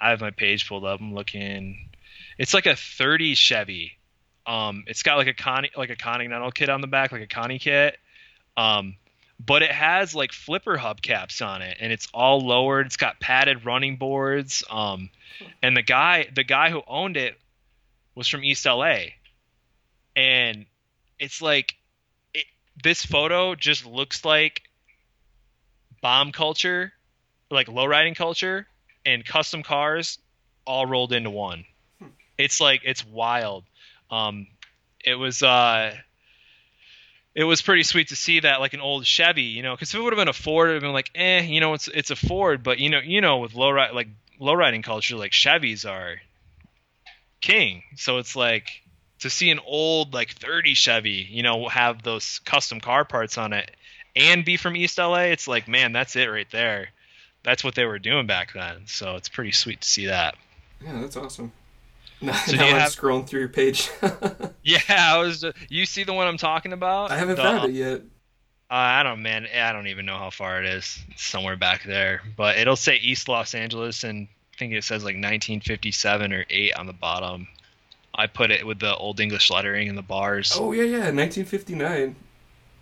I 0.00 0.10
have 0.10 0.20
my 0.20 0.30
page 0.30 0.66
pulled 0.66 0.84
up. 0.84 1.00
I'm 1.00 1.14
looking. 1.14 1.90
It's 2.38 2.54
like 2.54 2.66
a 2.66 2.74
30 2.74 3.34
Chevy. 3.34 3.92
Um, 4.46 4.84
it's 4.86 5.02
got 5.02 5.16
like 5.18 5.26
a 5.26 5.34
Connie 5.34 5.70
like 5.76 5.90
a 5.90 5.96
Continental 5.96 6.50
kit 6.50 6.70
on 6.70 6.80
the 6.80 6.86
back, 6.86 7.12
like 7.12 7.22
a 7.22 7.26
Connie 7.26 7.58
kit. 7.58 7.98
Um, 8.56 8.96
but 9.38 9.62
it 9.62 9.70
has 9.70 10.14
like 10.14 10.32
flipper 10.32 10.76
hubcaps 10.76 11.44
on 11.46 11.62
it, 11.62 11.76
and 11.80 11.92
it's 11.92 12.08
all 12.14 12.40
lowered. 12.40 12.86
It's 12.86 12.96
got 12.96 13.20
padded 13.20 13.64
running 13.64 13.96
boards. 13.96 14.64
Um, 14.70 15.10
and 15.62 15.76
the 15.76 15.82
guy 15.82 16.28
the 16.34 16.44
guy 16.44 16.70
who 16.70 16.82
owned 16.86 17.16
it 17.16 17.38
was 18.14 18.28
from 18.28 18.44
East 18.44 18.64
LA, 18.64 18.98
and 20.14 20.66
it's 21.18 21.42
like 21.42 21.76
this 22.82 23.04
photo 23.04 23.54
just 23.54 23.86
looks 23.86 24.24
like 24.24 24.62
bomb 26.02 26.32
culture, 26.32 26.92
like 27.50 27.68
lowriding 27.68 28.16
culture, 28.16 28.66
and 29.04 29.24
custom 29.24 29.62
cars 29.62 30.18
all 30.66 30.86
rolled 30.86 31.12
into 31.12 31.30
one. 31.30 31.64
It's 32.38 32.60
like 32.60 32.82
it's 32.84 33.04
wild. 33.06 33.64
Um, 34.10 34.46
it 35.04 35.14
was 35.14 35.42
uh, 35.42 35.94
it 37.36 37.44
was 37.44 37.60
pretty 37.60 37.82
sweet 37.82 38.08
to 38.08 38.16
see 38.16 38.40
that 38.40 38.60
like 38.60 38.72
an 38.72 38.80
old 38.80 39.04
Chevy, 39.04 39.42
you 39.42 39.62
know, 39.62 39.74
because 39.74 39.90
if 39.90 40.00
it 40.00 40.02
would 40.02 40.14
have 40.14 40.18
been 40.18 40.26
a 40.26 40.32
Ford, 40.32 40.70
it 40.70 40.72
would 40.72 40.76
have 40.76 40.88
been 40.88 40.92
like, 40.92 41.10
eh, 41.14 41.42
you 41.42 41.60
know, 41.60 41.74
it's 41.74 41.86
it's 41.86 42.10
a 42.10 42.16
Ford, 42.16 42.62
but 42.62 42.78
you 42.78 42.88
know, 42.88 42.98
you 42.98 43.20
know, 43.20 43.38
with 43.38 43.54
low 43.54 43.70
ride 43.70 43.92
like 43.92 44.08
lowriding 44.40 44.82
culture, 44.82 45.16
like 45.16 45.32
Chevys 45.32 45.88
are 45.88 46.16
king. 47.42 47.82
So 47.96 48.16
it's 48.16 48.34
like 48.34 48.82
to 49.20 49.28
see 49.28 49.50
an 49.50 49.60
old 49.66 50.14
like 50.14 50.30
30 50.30 50.72
Chevy, 50.72 51.26
you 51.30 51.42
know, 51.42 51.68
have 51.68 52.02
those 52.02 52.40
custom 52.46 52.80
car 52.80 53.04
parts 53.04 53.36
on 53.36 53.52
it 53.52 53.70
and 54.16 54.42
be 54.42 54.56
from 54.56 54.74
East 54.74 54.96
LA, 54.96 55.24
it's 55.24 55.46
like, 55.46 55.68
man, 55.68 55.92
that's 55.92 56.16
it 56.16 56.26
right 56.26 56.50
there. 56.50 56.88
That's 57.42 57.62
what 57.62 57.74
they 57.74 57.84
were 57.84 57.98
doing 57.98 58.26
back 58.26 58.54
then. 58.54 58.86
So 58.86 59.16
it's 59.16 59.28
pretty 59.28 59.52
sweet 59.52 59.82
to 59.82 59.88
see 59.88 60.06
that. 60.06 60.36
yeah, 60.82 61.00
that's 61.00 61.16
awesome. 61.18 61.52
Now, 62.20 62.32
So 62.34 62.56
now 62.56 62.64
you 62.66 62.72
I'm 62.74 62.80
have- 62.80 62.92
scrolling 62.92 63.26
through 63.26 63.40
your 63.40 63.48
page. 63.48 63.90
Yeah, 64.62 64.78
I 64.88 65.18
was. 65.18 65.44
You 65.68 65.86
see 65.86 66.02
the 66.02 66.12
one 66.12 66.26
I'm 66.26 66.38
talking 66.38 66.72
about? 66.72 67.12
I 67.12 67.16
haven't 67.18 67.36
The- 67.36 67.42
found 67.42 67.70
it 67.70 67.74
yet. 67.76 68.00
Uh, 68.68 68.74
I 68.74 69.04
don't, 69.04 69.22
man. 69.22 69.46
I 69.56 69.72
don't 69.72 69.86
even 69.86 70.06
know 70.06 70.18
how 70.18 70.30
far 70.30 70.60
it 70.60 70.66
is. 70.68 70.98
It's 71.10 71.22
somewhere 71.24 71.54
back 71.56 71.84
there, 71.84 72.20
but 72.36 72.58
it'll 72.58 72.74
say 72.74 72.96
East 72.96 73.28
Los 73.28 73.54
Angeles, 73.54 74.02
and 74.02 74.26
I 74.54 74.56
think 74.58 74.72
it 74.72 74.82
says 74.82 75.04
like 75.04 75.14
1957 75.14 76.32
or 76.32 76.44
eight 76.50 76.72
on 76.76 76.86
the 76.86 76.92
bottom. 76.92 77.46
I 78.12 78.26
put 78.26 78.50
it 78.50 78.66
with 78.66 78.80
the 78.80 78.96
old 78.96 79.20
English 79.20 79.50
lettering 79.50 79.88
and 79.88 79.96
the 79.96 80.02
bars. 80.02 80.52
Oh 80.58 80.72
yeah, 80.72 80.82
yeah, 80.82 81.10
1959, 81.12 82.16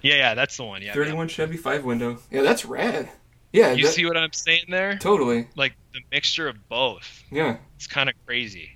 Yeah, 0.01 0.15
yeah, 0.15 0.35
that's 0.35 0.57
the 0.57 0.65
one. 0.65 0.81
Yeah. 0.81 0.95
31 0.95 1.29
Chevy 1.29 1.59
five 1.59 1.85
window. 1.85 2.19
Yeah, 2.31 2.41
that's 2.43 2.65
rad. 2.65 3.11
Yeah, 3.53 3.67
yeah. 3.69 3.73
You 3.75 3.85
that- 3.85 3.93
see 3.93 4.07
what 4.07 4.17
I'm 4.17 4.33
saying 4.33 4.67
there? 4.71 4.97
totally. 4.97 5.49
Like 5.55 5.75
the 5.93 6.01
mixture 6.11 6.49
of 6.49 6.67
both. 6.71 7.23
Yeah, 7.31 7.59
It's 7.77 7.87
kind 7.87 8.09
of 8.09 8.15
crazy. 8.25 8.71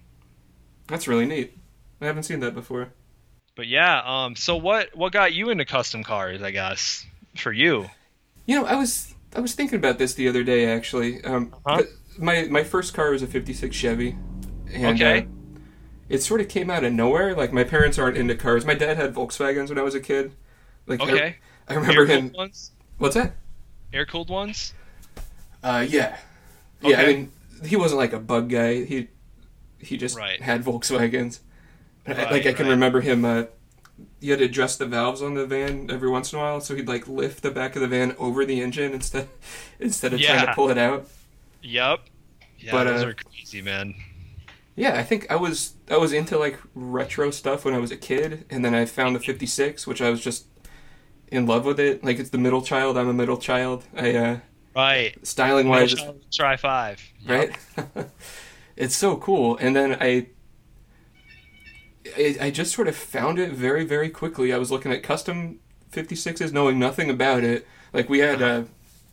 That's 0.89 1.07
really 1.07 1.27
neat. 1.27 1.57
I 2.01 2.07
haven't 2.07 2.25
seen 2.25 2.41
that 2.41 2.55
before. 2.55 2.89
But 3.55 3.67
yeah, 3.69 4.03
um, 4.05 4.37
so 4.37 4.57
what 4.57 4.95
what 4.97 5.13
got 5.13 5.33
you 5.35 5.51
into 5.51 5.65
custom 5.65 6.03
cars? 6.05 6.43
I 6.43 6.51
guess 6.51 7.05
for 7.37 7.53
you. 7.53 7.89
You 8.47 8.57
know, 8.61 8.67
I 8.67 8.75
was 8.77 9.15
I 9.37 9.41
was 9.41 9.55
thinking 9.55 9.79
about 9.79 9.99
this 9.99 10.15
the 10.15 10.29
other 10.29 10.43
day 10.45 10.67
actually. 10.67 11.23
Um, 11.25 11.55
Uh-huh. 11.67 11.83
my 12.19 12.45
my 12.51 12.65
first 12.65 12.95
car 12.95 13.11
was 13.11 13.23
a 13.23 13.27
'56 13.27 13.75
Chevy, 13.77 14.17
and 14.73 15.01
Okay. 15.01 15.21
uh, 15.21 15.25
it 16.09 16.23
sort 16.23 16.41
of 16.41 16.49
came 16.49 16.71
out 16.71 16.85
of 16.85 16.93
nowhere. 16.93 17.35
Like 17.35 17.53
my 17.53 17.65
parents 17.65 17.99
aren't 17.99 18.17
into 18.17 18.35
cars. 18.37 18.65
My 18.65 18.75
dad 18.75 18.97
had 18.97 19.15
Volkswagens 19.15 19.69
when 19.71 19.79
I 19.79 19.83
was 19.83 19.95
a 19.95 20.01
kid. 20.01 20.33
Like 20.87 21.01
I- 21.01 21.11
Okay. 21.13 21.37
I, 21.69 21.75
remember 21.75 22.01
Air 22.03 22.07
him. 22.07 22.33
ones. 22.33 22.71
What's 22.97 23.15
that? 23.15 23.35
Air 23.93 24.07
cooled 24.07 24.31
ones. 24.31 24.73
Uh, 25.63 25.85
yeah, 25.87 26.17
yeah. 26.81 27.01
I 27.01 27.07
mean, 27.07 27.33
he 27.67 27.77
wasn't 27.77 27.99
like 27.99 28.13
a 28.15 28.19
bug 28.21 28.49
guy. 28.49 28.85
He 28.85 29.09
he 29.79 29.97
just 29.97 30.17
Right. 30.17 30.41
had 30.43 30.63
Volkswagens. 30.65 31.41
Right, 32.07 32.31
like 32.31 32.47
I 32.47 32.53
can 32.53 32.67
right. 32.67 32.73
remember 32.73 33.01
him. 33.03 33.25
Uh, 33.25 33.45
you 34.21 34.31
had 34.33 34.39
to 34.39 34.47
adjust 34.47 34.79
the 34.79 34.87
valves 34.87 35.21
on 35.23 35.35
the 35.35 35.45
van 35.47 35.91
every 35.91 36.09
once 36.09 36.33
in 36.33 36.39
a 36.39 36.43
while, 36.43 36.61
so 36.61 36.75
he'd 36.75 36.89
like 36.89 37.07
lift 37.09 37.43
the 37.43 37.51
back 37.51 37.75
of 37.77 37.83
the 37.83 37.89
van 37.89 38.15
over 38.19 38.45
the 38.45 38.61
engine 38.63 38.93
instead 38.93 39.29
instead 39.81 40.13
of 40.15 40.21
trying 40.21 40.47
to 40.47 40.53
pull 40.55 40.71
it 40.71 40.79
out. 40.79 41.07
Yep. 41.63 42.01
Yeah, 42.59 42.73
But, 42.73 42.85
those 42.85 43.03
uh, 43.05 43.09
are 43.09 43.15
crazy, 43.15 43.63
man. 43.63 43.95
Yeah, 44.75 44.95
I 44.99 45.03
think 45.03 45.27
I 45.31 45.37
was 45.37 45.75
I 45.91 45.97
was 45.97 46.13
into 46.13 46.39
like 46.39 46.59
retro 46.75 47.31
stuff 47.31 47.65
when 47.65 47.75
I 47.75 47.79
was 47.79 47.91
a 47.91 47.97
kid, 47.97 48.45
and 48.49 48.65
then 48.65 48.75
I 48.75 48.85
found 48.85 49.15
the 49.17 49.21
'56, 49.21 49.87
which 49.87 50.01
I 50.01 50.09
was 50.11 50.21
just 50.21 50.47
in 51.31 51.47
love 51.47 51.65
with 51.67 51.79
it. 51.81 52.03
Like 52.05 52.19
it's 52.19 52.31
the 52.31 52.39
middle 52.39 52.63
child. 52.63 52.97
I'm 52.97 53.09
a 53.09 53.13
middle 53.13 53.37
child. 53.39 53.85
I 53.97 54.15
uh, 54.15 54.39
Right. 54.77 55.27
styling 55.27 55.69
wise, 55.69 55.97
Tri-Five. 56.33 57.03
right? 57.27 57.51
it's 58.79 58.97
so 58.97 59.17
cool. 59.17 59.57
And 59.59 59.75
then 59.75 59.97
I, 60.01 60.29
I, 62.17 62.37
I 62.43 62.51
just 62.51 62.73
sort 62.73 62.89
of 62.89 62.97
found 62.97 63.39
it 63.39 63.53
very, 63.53 63.85
very 63.85 64.09
quickly. 64.09 64.53
I 64.53 64.59
was 64.59 64.71
looking 64.71 64.93
at 64.93 65.03
custom 65.03 65.59
56s, 65.93 66.53
knowing 66.53 66.79
nothing 66.79 67.11
about 67.11 67.45
it. 67.45 67.67
Like 67.93 68.09
we 68.09 68.21
had, 68.21 68.41
uh, 68.41 68.63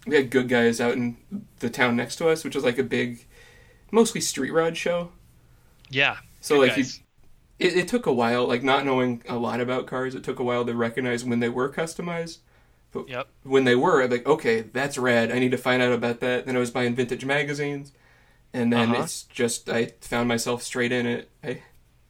we 0.06 0.16
had 0.16 0.30
Goodguys 0.30 0.80
out 0.80 0.94
in 0.94 1.18
the 1.60 1.70
town 1.70 1.96
next 1.96 2.18
to 2.18 2.30
us, 2.30 2.44
which 2.44 2.56
was 2.56 2.64
like 2.64 2.78
a 2.78 2.84
big, 2.84 3.26
mostly 3.92 4.22
street 4.22 4.52
rod 4.52 4.78
show. 4.78 5.12
Yeah. 5.90 6.18
So 6.42 6.60
like 6.60 6.78
you, 6.78 6.86
it, 7.58 7.76
it 7.76 7.88
took 7.88 8.06
a 8.06 8.14
while, 8.14 8.48
like 8.48 8.62
not 8.64 8.86
knowing 8.86 9.24
a 9.28 9.38
lot 9.38 9.62
about 9.62 9.88
cars, 9.88 10.14
it 10.14 10.24
took 10.24 10.40
a 10.40 10.44
while 10.44 10.64
to 10.64 10.76
recognize 10.76 11.26
when 11.26 11.40
they 11.40 11.50
were 11.50 11.72
customized. 11.72 12.40
But 12.92 13.10
Yep. 13.10 13.28
when 13.44 13.64
they 13.66 13.76
were, 13.76 14.04
I'm 14.04 14.12
like, 14.12 14.28
okay, 14.28 14.62
that's 14.62 14.98
rad. 14.98 15.32
I 15.32 15.40
need 15.40 15.52
to 15.52 15.58
find 15.58 15.82
out 15.82 15.92
about 15.92 16.20
that. 16.22 16.46
Then 16.46 16.56
I 16.56 16.60
was 16.60 16.72
buying 16.72 16.96
vintage 16.96 17.26
magazines, 17.26 17.92
and 18.56 18.72
then 18.74 18.92
Uh-huh. 18.92 19.04
it's 19.04 19.24
just 19.24 19.70
I 19.70 19.88
found 20.02 20.28
myself 20.28 20.64
straight 20.64 20.92
in 20.92 21.06
it. 21.06 21.30
I, 21.44 21.62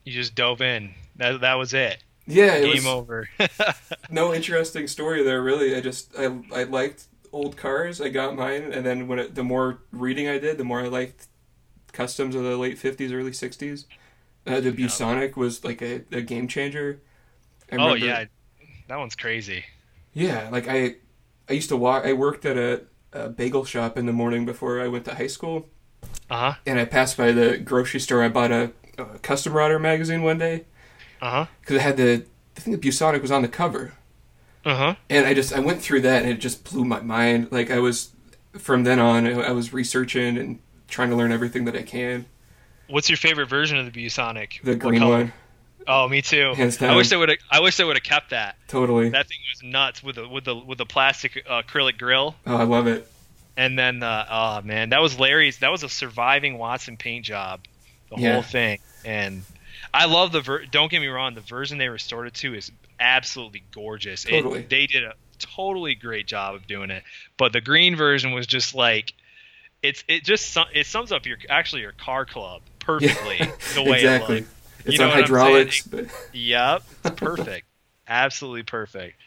You 0.03 0.13
just 0.13 0.35
dove 0.35 0.61
in. 0.61 0.93
That 1.17 1.41
that 1.41 1.55
was 1.55 1.73
it. 1.73 2.03
yeah, 2.27 2.55
it 2.55 2.73
Game 2.73 2.87
over. 2.87 3.27
no 4.09 4.33
interesting 4.33 4.87
story 4.87 5.23
there 5.23 5.41
really. 5.41 5.75
I 5.75 5.81
just 5.81 6.13
I 6.17 6.25
I 6.53 6.63
liked 6.63 7.05
old 7.31 7.57
cars. 7.57 7.99
I 8.01 8.09
got 8.09 8.35
mine, 8.35 8.71
and 8.73 8.85
then 8.85 9.07
when 9.07 9.19
it, 9.19 9.35
the 9.35 9.43
more 9.43 9.79
reading 9.91 10.27
I 10.27 10.37
did, 10.39 10.57
the 10.57 10.63
more 10.63 10.81
I 10.81 10.87
liked 10.87 11.27
customs 11.91 12.35
of 12.35 12.43
the 12.43 12.57
late 12.57 12.77
'50s, 12.77 13.11
early 13.13 13.31
'60s. 13.31 13.85
Uh, 14.47 14.59
the 14.59 14.71
Busonic 14.71 15.35
was 15.35 15.63
like 15.65 15.81
a, 15.81 16.03
a 16.11 16.21
game 16.21 16.47
changer. 16.47 17.01
I 17.71 17.75
oh 17.77 17.93
remember- 17.93 18.05
yeah. 18.05 18.25
That 18.87 18.97
one's 18.99 19.15
crazy. 19.15 19.65
Yeah, 20.13 20.49
like 20.51 20.67
I, 20.67 20.95
I 21.49 21.53
used 21.53 21.69
to 21.69 21.77
walk. 21.77 22.05
I 22.05 22.13
worked 22.13 22.45
at 22.45 22.55
a, 22.57 22.83
a 23.11 23.29
bagel 23.29 23.65
shop 23.65 23.97
in 23.97 24.05
the 24.05 24.13
morning 24.13 24.45
before 24.45 24.79
I 24.79 24.87
went 24.87 25.05
to 25.05 25.15
high 25.15 25.27
school, 25.27 25.67
Uh 26.29 26.51
huh. 26.51 26.53
and 26.65 26.79
I 26.79 26.85
passed 26.85 27.17
by 27.17 27.31
the 27.31 27.57
grocery 27.57 27.99
store. 27.99 28.23
I 28.23 28.29
bought 28.29 28.51
a, 28.51 28.71
a 28.97 29.05
Custom 29.19 29.53
Rodder 29.53 29.79
magazine 29.79 30.23
one 30.23 30.37
day 30.37 30.65
Uh 31.21 31.29
huh. 31.31 31.45
because 31.61 31.75
it 31.77 31.81
had 31.81 31.97
the. 31.97 32.25
I 32.57 32.59
think 32.61 32.81
the 32.81 32.89
Busonic 32.89 33.21
was 33.21 33.31
on 33.31 33.41
the 33.41 33.47
cover, 33.47 33.93
Uh 34.63 34.75
huh. 34.75 34.95
and 35.09 35.25
I 35.27 35.33
just 35.33 35.53
I 35.53 35.59
went 35.59 35.81
through 35.81 36.01
that, 36.01 36.23
and 36.23 36.31
it 36.31 36.39
just 36.39 36.63
blew 36.63 36.85
my 36.85 37.01
mind. 37.01 37.51
Like 37.51 37.69
I 37.69 37.79
was, 37.79 38.11
from 38.57 38.83
then 38.83 38.99
on, 38.99 39.27
I 39.27 39.31
I 39.33 39.51
was 39.51 39.73
researching 39.73 40.37
and 40.37 40.59
trying 40.87 41.09
to 41.09 41.15
learn 41.15 41.31
everything 41.31 41.65
that 41.65 41.75
I 41.75 41.81
can. 41.83 42.25
What's 42.87 43.09
your 43.09 43.17
favorite 43.17 43.47
version 43.49 43.77
of 43.77 43.91
the 43.91 44.05
Busonic? 44.05 44.61
The 44.63 44.75
green 44.75 45.07
one, 45.07 45.33
Oh, 45.87 46.07
me 46.07 46.21
too. 46.21 46.53
Hands 46.55 46.81
I 46.81 46.95
wish 46.95 47.09
they 47.09 47.17
would. 47.17 47.37
I 47.51 47.59
wish 47.59 47.77
they 47.77 47.83
would 47.83 47.95
have 47.97 48.03
kept 48.03 48.29
that. 48.29 48.55
totally. 48.67 49.09
That 49.09 49.27
thing 49.27 49.37
was 49.53 49.63
nuts 49.63 50.01
with 50.03 50.15
the 50.15 50.27
with 50.29 50.45
the 50.45 50.55
with 50.55 50.77
the 50.77 50.85
plastic 50.85 51.43
uh, 51.49 51.61
acrylic 51.63 51.97
grill. 51.97 52.35
oh, 52.47 52.55
I 52.55 52.63
love 52.63 52.87
it. 52.87 53.11
And 53.57 53.77
then 53.77 54.03
uh, 54.03 54.25
oh 54.29 54.61
man, 54.65 54.89
that 54.89 55.01
was 55.01 55.19
Larry's. 55.19 55.59
That 55.59 55.71
was 55.71 55.83
a 55.83 55.89
surviving 55.89 56.57
Watson 56.57 56.97
paint 56.97 57.25
job, 57.25 57.61
the 58.09 58.21
Yeah. 58.21 58.33
whole 58.33 58.41
thing. 58.41 58.79
And 59.03 59.43
I 59.93 60.05
love 60.05 60.31
the. 60.31 60.41
Ver- 60.41 60.65
don't 60.65 60.89
get 60.91 60.99
me 60.99 61.07
wrong, 61.07 61.35
the 61.35 61.41
version 61.41 61.77
they 61.77 61.89
restored 61.89 62.27
it 62.27 62.33
to 62.35 62.53
is 62.53 62.71
absolutely 62.99 63.63
gorgeous. 63.71 64.25
It- 64.25 64.29
Totally. 64.31 64.61
they 64.63 64.87
did 64.87 65.03
a 65.03 65.13
totally 65.39 65.95
great 65.95 66.27
job 66.27 66.55
of 66.55 66.65
doing 66.67 66.89
it. 66.91 67.03
But 67.37 67.53
the 67.53 67.61
green 67.61 67.95
version 67.95 68.31
was 68.31 68.47
just 68.47 68.73
like, 68.73 69.13
it's 69.83 70.03
it 70.07 70.23
just 70.23 70.57
it 70.73 70.85
sums 70.87 71.11
up 71.11 71.25
your 71.25 71.37
actually 71.49 71.81
your 71.81 71.91
car 71.91 72.25
club 72.25 72.61
perfectly 72.79 73.37
the 73.75 73.83
way 73.83 73.97
exactly. 73.99 74.37
it 74.37 74.39
looked. 74.41 74.51
It's 74.85 74.93
You 74.93 74.99
know 74.99 75.05
on 75.05 75.09
what 75.09 75.17
I'm 75.17 75.25
saying? 75.27 75.37
hydraulics, 75.39 75.81
but 75.87 76.05
Yep, 76.33 76.83
it's 77.05 77.19
perfect, 77.19 77.67
absolutely 78.07 78.63
perfect. 78.63 79.17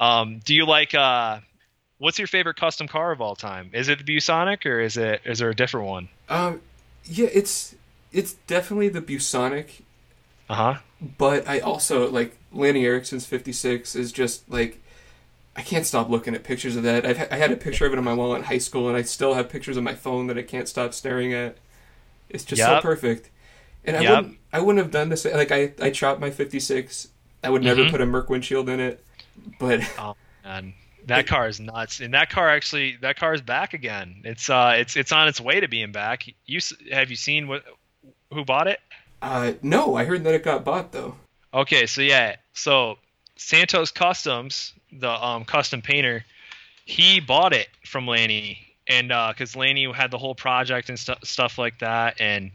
Um, 0.00 0.40
do 0.44 0.54
you 0.54 0.64
like 0.66 0.94
uh, 0.94 1.40
what's 2.02 2.18
your 2.18 2.26
favorite 2.28 2.56
custom 2.56 2.88
car 2.88 3.12
of 3.12 3.20
all 3.20 3.36
time? 3.36 3.70
Is 3.72 3.88
it 3.88 3.98
the 4.04 4.04
Busonic 4.04 4.66
or 4.66 4.80
is 4.80 4.96
it 4.96 5.22
is 5.24 5.38
there 5.38 5.50
a 5.50 5.54
different 5.56 5.86
one? 5.86 6.08
um, 6.28 6.60
yeah, 7.04 7.28
it's 7.32 7.74
it's 8.12 8.34
definitely 8.46 8.88
the 8.88 9.02
Busonic, 9.02 9.82
Uh 10.48 10.54
huh. 10.54 10.74
but 11.00 11.48
I 11.48 11.60
also 11.60 12.10
like 12.10 12.36
Lanny 12.52 12.84
Erickson's 12.86 13.26
56 13.26 13.94
is 13.96 14.12
just 14.12 14.48
like 14.50 14.80
I 15.56 15.62
can't 15.62 15.86
stop 15.86 16.08
looking 16.10 16.34
at 16.34 16.44
pictures 16.44 16.76
of 16.76 16.82
that. 16.84 17.06
I've, 17.06 17.18
ha- 17.18 17.28
I 17.30 17.36
had 17.36 17.52
a 17.52 17.56
picture 17.56 17.86
of 17.86 17.92
it 17.92 17.98
on 17.98 18.04
my 18.04 18.14
wall 18.14 18.34
in 18.34 18.44
high 18.44 18.58
school, 18.58 18.88
and 18.88 18.96
I 18.96 19.02
still 19.02 19.34
have 19.34 19.50
pictures 19.50 19.76
on 19.78 19.84
my 19.84 19.94
phone 19.94 20.26
that 20.28 20.38
I 20.38 20.42
can't 20.42 20.68
stop 20.68 20.94
staring 20.94 21.34
at. 21.34 21.58
It's 22.30 22.44
just 22.44 22.62
so 22.64 22.76
perfect. 22.76 23.30
And 23.84 23.96
I 23.96 24.02
Yep. 24.02 24.10
wouldn't 24.16 24.38
I 24.52 24.60
wouldn't 24.60 24.84
have 24.84 24.92
done 24.92 25.08
this 25.10 25.24
like 25.26 25.52
I 25.52 25.72
I 25.80 25.90
chopped 25.90 26.20
my 26.20 26.30
56. 26.30 27.08
I 27.44 27.50
would 27.50 27.62
never 27.62 27.84
Mhm. 27.84 27.90
put 27.90 28.00
a 28.00 28.06
Merc 28.06 28.30
windshield 28.30 28.68
in 28.68 28.80
it, 28.80 29.04
but 29.58 29.82
And 30.44 30.74
that 31.06 31.26
car 31.26 31.48
is 31.48 31.60
nuts. 31.60 32.00
And 32.00 32.14
that 32.14 32.30
car 32.30 32.48
actually, 32.48 32.96
that 33.02 33.16
car 33.16 33.34
is 33.34 33.40
back 33.40 33.74
again. 33.74 34.22
It's 34.24 34.48
uh, 34.48 34.74
it's 34.76 34.96
it's 34.96 35.12
on 35.12 35.28
its 35.28 35.40
way 35.40 35.60
to 35.60 35.68
being 35.68 35.92
back. 35.92 36.24
You 36.46 36.60
have 36.90 37.10
you 37.10 37.16
seen 37.16 37.48
what 37.48 37.64
who 38.32 38.44
bought 38.44 38.68
it? 38.68 38.80
uh, 39.20 39.52
no, 39.62 39.94
I 39.94 40.04
heard 40.04 40.24
that 40.24 40.34
it 40.34 40.42
got 40.42 40.64
bought 40.64 40.92
though. 40.92 41.14
Okay, 41.54 41.86
so 41.86 42.00
yeah, 42.00 42.36
so 42.54 42.98
Santos 43.36 43.90
Customs, 43.90 44.72
the 44.90 45.10
um, 45.10 45.44
custom 45.44 45.82
painter, 45.82 46.24
he 46.84 47.20
bought 47.20 47.52
it 47.52 47.68
from 47.84 48.06
Lanny, 48.06 48.58
and 48.88 49.08
because 49.08 49.54
Lanny 49.54 49.90
had 49.92 50.10
the 50.10 50.18
whole 50.18 50.34
project 50.34 50.88
and 50.88 50.98
stu- 50.98 51.14
stuff 51.22 51.58
like 51.58 51.78
that, 51.80 52.20
and 52.20 52.52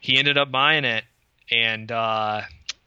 he 0.00 0.18
ended 0.18 0.36
up 0.36 0.50
buying 0.50 0.84
it, 0.84 1.04
and 1.50 1.90
uh, 1.90 2.42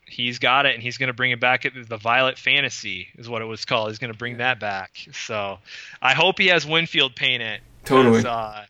he's 0.06 0.40
got 0.40 0.66
it, 0.66 0.76
and 0.76 0.84
he's 0.84 0.98
gonna 0.98 1.14
bring 1.14 1.32
it 1.32 1.40
back. 1.40 1.64
The 1.64 1.98
Violet 1.98 2.38
Fantasy 2.38 3.08
is 3.18 3.28
what 3.28 3.42
it 3.42 3.46
was 3.46 3.66
called. 3.66 3.90
He's 3.90 4.00
gonna 4.00 4.14
bring 4.14 4.38
that 4.38 4.60
back. 4.60 4.98
So 5.14 5.60
I 6.02 6.14
hope 6.14 6.40
he 6.40 6.48
has 6.48 6.66
Winfield 6.66 7.16
paint 7.16 7.42
it. 7.44 7.62
Totally. 7.86 8.24
Uh, 8.26 8.64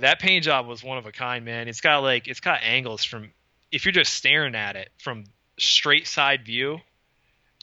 that 0.00 0.20
paint 0.20 0.44
job 0.44 0.66
was 0.66 0.82
one 0.84 0.98
of 0.98 1.06
a 1.06 1.12
kind, 1.12 1.44
man. 1.44 1.68
It's 1.68 1.80
got 1.80 1.98
like 2.02 2.28
it's 2.28 2.40
got 2.40 2.60
angles 2.62 3.04
from 3.04 3.30
if 3.72 3.84
you're 3.84 3.92
just 3.92 4.14
staring 4.14 4.54
at 4.54 4.76
it 4.76 4.90
from 4.98 5.24
straight 5.58 6.06
side 6.06 6.44
view, 6.44 6.80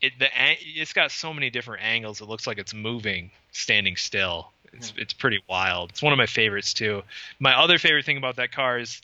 It 0.02 0.14
the 0.20 0.28
it's 0.60 0.94
got 0.94 1.12
so 1.12 1.34
many 1.34 1.50
different 1.50 1.84
angles. 1.84 2.22
It 2.22 2.26
looks 2.26 2.46
like 2.46 2.58
it's 2.58 2.74
moving, 2.74 3.32
standing 3.52 3.96
still. 3.96 4.52
It's 4.74 4.94
it's 4.98 5.14
pretty 5.14 5.42
wild. 5.48 5.92
It's 5.92 6.02
one 6.02 6.12
of 6.12 6.18
my 6.18 6.26
favorites 6.26 6.74
too. 6.74 7.04
My 7.40 7.58
other 7.58 7.78
favorite 7.78 8.06
thing 8.06 8.18
about 8.18 8.36
that 8.36 8.52
car 8.52 8.78
is 8.78 9.02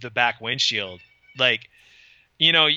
the 0.00 0.10
back 0.10 0.40
windshield. 0.40 1.00
Like, 1.38 1.68
you 2.38 2.52
know, 2.52 2.68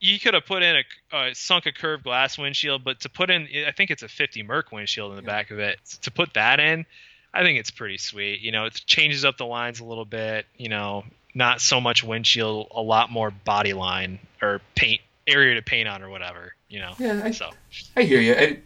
you 0.00 0.18
could 0.18 0.34
have 0.34 0.46
put 0.46 0.62
in 0.62 0.76
a 0.76 1.16
uh, 1.16 1.30
sunk 1.34 1.66
a 1.66 1.72
curved 1.72 2.04
glass 2.04 2.38
windshield, 2.38 2.82
but 2.84 3.00
to 3.00 3.08
put 3.08 3.30
in, 3.30 3.48
I 3.66 3.70
think 3.72 3.90
it's 3.90 4.02
a 4.02 4.08
50 4.08 4.42
Merc 4.42 4.72
windshield 4.72 5.10
in 5.10 5.16
the 5.16 5.22
Yeah. 5.22 5.26
back 5.36 5.50
of 5.50 5.58
it. 5.58 5.78
To 6.02 6.10
put 6.10 6.34
that 6.34 6.58
in, 6.60 6.86
I 7.34 7.42
think 7.42 7.58
it's 7.60 7.70
pretty 7.70 7.98
sweet. 7.98 8.40
You 8.40 8.50
know, 8.52 8.64
it 8.64 8.74
changes 8.86 9.24
up 9.24 9.36
the 9.36 9.46
lines 9.46 9.80
a 9.80 9.84
little 9.84 10.04
bit. 10.06 10.46
You 10.56 10.68
know, 10.70 11.04
not 11.34 11.60
so 11.60 11.80
much 11.80 12.02
windshield, 12.02 12.68
a 12.74 12.80
lot 12.82 13.10
more 13.10 13.30
body 13.30 13.72
line 13.74 14.18
or 14.42 14.60
paint 14.74 15.00
area 15.26 15.54
to 15.54 15.62
paint 15.62 15.86
on 15.88 16.02
or 16.02 16.08
whatever. 16.08 16.54
You 16.68 16.80
know. 16.80 16.94
Yeah, 16.98 17.20
I, 17.22 17.30
So 17.30 17.50
I 17.96 18.02
hear 18.02 18.20
you. 18.20 18.34
I, 18.34 18.58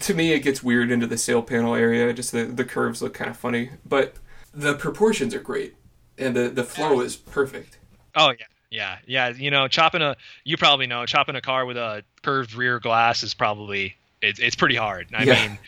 to 0.00 0.14
me, 0.14 0.32
it 0.32 0.40
gets 0.40 0.62
weird 0.62 0.90
into 0.90 1.06
the 1.06 1.18
sail 1.18 1.42
panel 1.42 1.74
area. 1.74 2.12
Just 2.12 2.32
the, 2.32 2.44
the 2.44 2.64
curves 2.64 3.00
look 3.02 3.14
kind 3.14 3.30
of 3.30 3.36
funny, 3.36 3.70
but 3.86 4.16
the 4.54 4.74
proportions 4.74 5.34
are 5.34 5.40
great, 5.40 5.76
and 6.16 6.34
the, 6.34 6.48
the 6.48 6.64
flow 6.64 7.00
is 7.00 7.16
perfect. 7.16 7.78
Oh 8.16 8.30
yeah, 8.38 8.46
yeah, 8.70 8.98
yeah. 9.06 9.30
You 9.30 9.50
know, 9.50 9.68
chopping 9.68 10.02
a 10.02 10.16
you 10.44 10.56
probably 10.56 10.86
know 10.86 11.06
chopping 11.06 11.36
a 11.36 11.40
car 11.40 11.64
with 11.66 11.76
a 11.76 12.04
curved 12.22 12.54
rear 12.54 12.78
glass 12.80 13.22
is 13.22 13.34
probably 13.34 13.94
it's 14.22 14.38
it's 14.40 14.56
pretty 14.56 14.76
hard. 14.76 15.08
I 15.14 15.24
Yeah. 15.24 15.48
mean, 15.48 15.58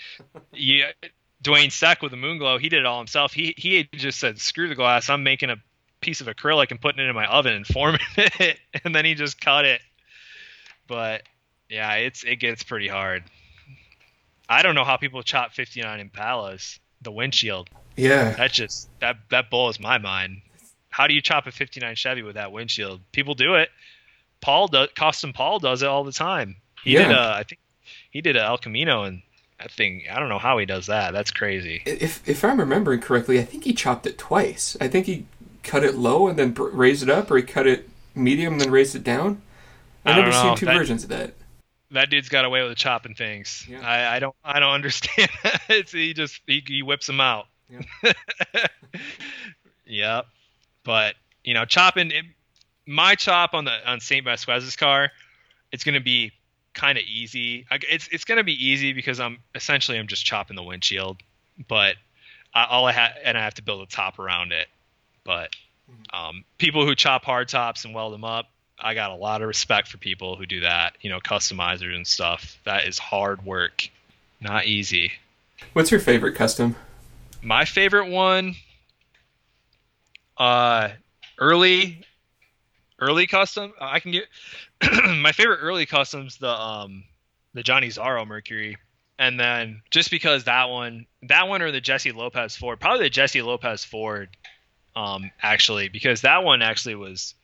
yeah. 0.53 0.93
Dwayne 1.43 1.73
Seck 1.73 2.03
with 2.03 2.11
the 2.11 2.19
Moonglow, 2.19 2.61
he 2.61 2.69
did 2.69 2.81
it 2.81 2.87
all 2.87 2.99
himself. 2.99 3.33
He 3.33 3.55
he 3.57 3.89
just 3.95 4.19
said, 4.21 4.39
"Screw 4.39 4.69
the 4.69 4.75
glass. 4.75 5.09
I'm 5.09 5.23
making 5.23 5.49
a 5.51 5.57
piece 6.03 6.21
of 6.21 6.27
acrylic 6.27 6.71
and 6.71 6.81
putting 6.81 7.03
it 7.05 7.09
in 7.09 7.15
my 7.15 7.27
oven 7.27 7.55
and 7.55 7.67
forming 7.67 8.01
it," 8.17 8.59
and 8.85 8.95
then 8.95 9.05
he 9.07 9.15
just 9.15 9.41
cut 9.41 9.65
it. 9.65 9.81
But 10.87 11.23
yeah, 11.71 11.95
it's 11.95 12.25
it 12.25 12.37
gets 12.37 12.63
pretty 12.63 12.89
hard. 12.89 13.25
I 14.49 14.63
don't 14.63 14.75
know 14.75 14.85
how 14.85 14.97
people 14.97 15.23
chop 15.23 15.53
59 15.53 16.11
Impalas, 16.11 16.79
the 17.01 17.13
windshield. 17.13 17.71
Yeah, 17.97 18.31
That 18.33 18.53
just 18.53 18.89
that 19.01 19.17
that 19.31 19.49
blows 19.51 19.79
my 19.81 19.99
mind. 19.99 20.43
How 20.91 21.07
do 21.07 21.15
you 21.15 21.21
chop 21.23 21.47
a 21.47 21.53
59 21.53 21.95
Chevy 21.95 22.23
with 22.23 22.35
that 22.35 22.53
windshield? 22.53 23.01
People 23.13 23.35
do 23.35 23.55
it. 23.55 23.71
Paul 24.41 24.69
does. 24.69 24.89
Custom 24.97 25.33
Paul 25.33 25.59
does 25.59 25.83
it 25.83 25.89
all 25.89 26.05
the 26.05 26.13
time. 26.13 26.57
He 26.83 26.95
Yeah. 26.95 27.09
did 27.09 27.17
a, 27.17 27.21
I 27.37 27.43
think 27.45 27.59
he 28.11 28.21
did 28.21 28.37
a 28.37 28.43
El 28.43 28.59
Camino 28.59 29.05
and 29.05 29.23
that 29.59 29.71
thing. 29.71 30.03
I 30.11 30.19
don't 30.19 30.29
know 30.31 30.39
how 30.39 30.59
he 30.59 30.67
does 30.67 30.87
that. 30.87 31.13
That's 31.13 31.31
crazy. 31.31 31.83
if 31.87 32.27
if 32.29 32.45
I'm 32.45 32.59
remembering 32.59 33.01
correctly, 33.01 33.39
I 33.39 33.45
think 33.45 33.65
he 33.65 33.73
chopped 33.73 34.07
it 34.07 34.19
twice. 34.19 34.77
I 34.81 34.89
think 34.89 35.07
he 35.07 35.27
cut 35.63 35.85
it 35.85 35.95
low 35.97 36.27
and 36.29 36.39
then 36.39 36.53
br- 36.53 36.69
raised 36.69 37.03
it 37.03 37.11
up, 37.11 37.31
or 37.31 37.37
he 37.37 37.43
cut 37.43 37.67
it 37.67 37.89
medium 38.15 38.55
and 38.55 38.61
then 38.63 38.71
raised 38.71 38.95
it 38.97 39.05
down. 39.05 39.43
I've 40.07 40.15
I 40.15 40.19
never 40.21 40.31
know. 40.31 40.43
seen 40.43 40.57
two 40.57 40.67
That- 40.67 40.77
versions 40.79 41.03
of 41.05 41.11
that. 41.11 41.35
That 41.93 42.09
dude's 42.09 42.29
got 42.29 42.45
away 42.45 42.63
with 42.67 42.79
chopping 42.79 43.15
things. 43.15 43.67
Yeah. 43.69 43.81
I, 43.87 44.17
I 44.17 44.19
don't 44.21 44.35
I 44.45 44.61
don't 44.61 44.73
understand. 44.75 45.29
it's, 45.69 45.93
he 45.93 46.15
just 46.15 46.41
he, 46.47 46.63
he 46.67 46.83
whips 46.83 47.07
them 47.07 47.21
out. 47.21 47.47
yep. 49.87 50.27
But 50.85 51.15
you 51.45 51.55
know, 51.55 51.65
chopping 51.65 52.11
it, 52.11 52.25
my 52.87 53.15
chop 53.15 53.55
on 53.55 53.65
the 53.65 53.91
on 53.91 54.01
Saint 54.01 54.25
Vasquez's 54.25 54.77
car, 54.77 55.11
it's 55.73 55.85
gonna 55.85 56.01
be 56.01 56.33
kind 56.75 56.99
of 56.99 57.05
easy. 57.05 57.67
I, 57.71 57.79
it's 57.91 58.09
it's 58.09 58.25
gonna 58.25 58.45
be 58.45 58.67
easy 58.67 58.93
because 58.93 59.21
I'm 59.21 59.39
essentially 59.55 59.99
I'm 59.99 60.07
just 60.07 60.25
chopping 60.25 60.57
the 60.57 60.63
windshield, 60.63 61.19
but 61.69 61.97
I, 62.55 62.65
all 62.65 62.87
I 62.87 62.93
have 62.93 63.13
and 63.25 63.37
I 63.37 63.43
have 63.45 63.55
to 63.55 63.63
build 63.63 63.83
a 63.83 63.87
top 63.87 64.19
around 64.19 64.53
it. 64.53 64.69
But 65.25 65.51
um, 66.13 66.45
people 66.59 66.87
who 66.87 66.95
chop 66.95 67.25
hard 67.25 67.49
tops 67.49 67.85
and 67.85 67.95
weld 67.95 68.13
them 68.13 68.25
up, 68.25 68.47
I 68.79 68.95
got 68.95 69.11
a 69.11 69.15
lot 69.15 69.43
of 69.43 69.49
respect 69.49 69.89
for 69.89 69.99
people 69.99 70.37
who 70.37 70.47
do 70.47 70.61
that. 70.61 70.97
You 71.01 71.11
know, 71.11 71.21
customizers 71.21 71.95
and 71.95 72.07
stuff. 72.07 72.59
That 72.65 72.87
is 72.87 72.99
hard 72.99 73.45
work, 73.45 73.89
not 74.41 74.67
easy. 74.67 75.13
What's 75.75 75.91
your 75.91 76.01
favorite 76.01 76.35
custom? 76.35 76.77
My 77.43 77.65
favorite 77.65 78.09
one, 78.09 78.55
uh, 80.41 80.89
early, 81.39 82.03
early 82.99 83.29
custom. 83.29 83.73
I 83.81 84.01
can 84.01 84.11
get 84.11 84.25
my 85.05 85.33
favorite 85.33 85.59
early 85.59 85.87
customs 85.87 86.39
the 86.39 86.51
um 86.51 87.05
the 87.53 87.63
Johnny 87.63 87.89
Zaro 87.89 88.27
Mercury, 88.27 88.79
and 89.19 89.39
then 89.39 89.83
just 89.91 90.11
because 90.11 90.45
that 90.45 90.71
one, 90.71 91.07
that 91.25 91.49
one 91.49 91.63
or 91.63 91.71
the 91.71 91.81
Jesse 91.81 92.13
Lopez 92.13 92.57
Ford, 92.57 92.81
probably 92.81 93.05
the 93.05 93.11
Jesse 93.11 93.43
Lopez 93.43 93.85
Ford, 93.85 94.31
um, 94.97 95.31
actually 95.43 95.89
because 95.89 96.23
that 96.23 96.43
one 96.43 96.63
actually 96.63 96.95
was 96.95 97.35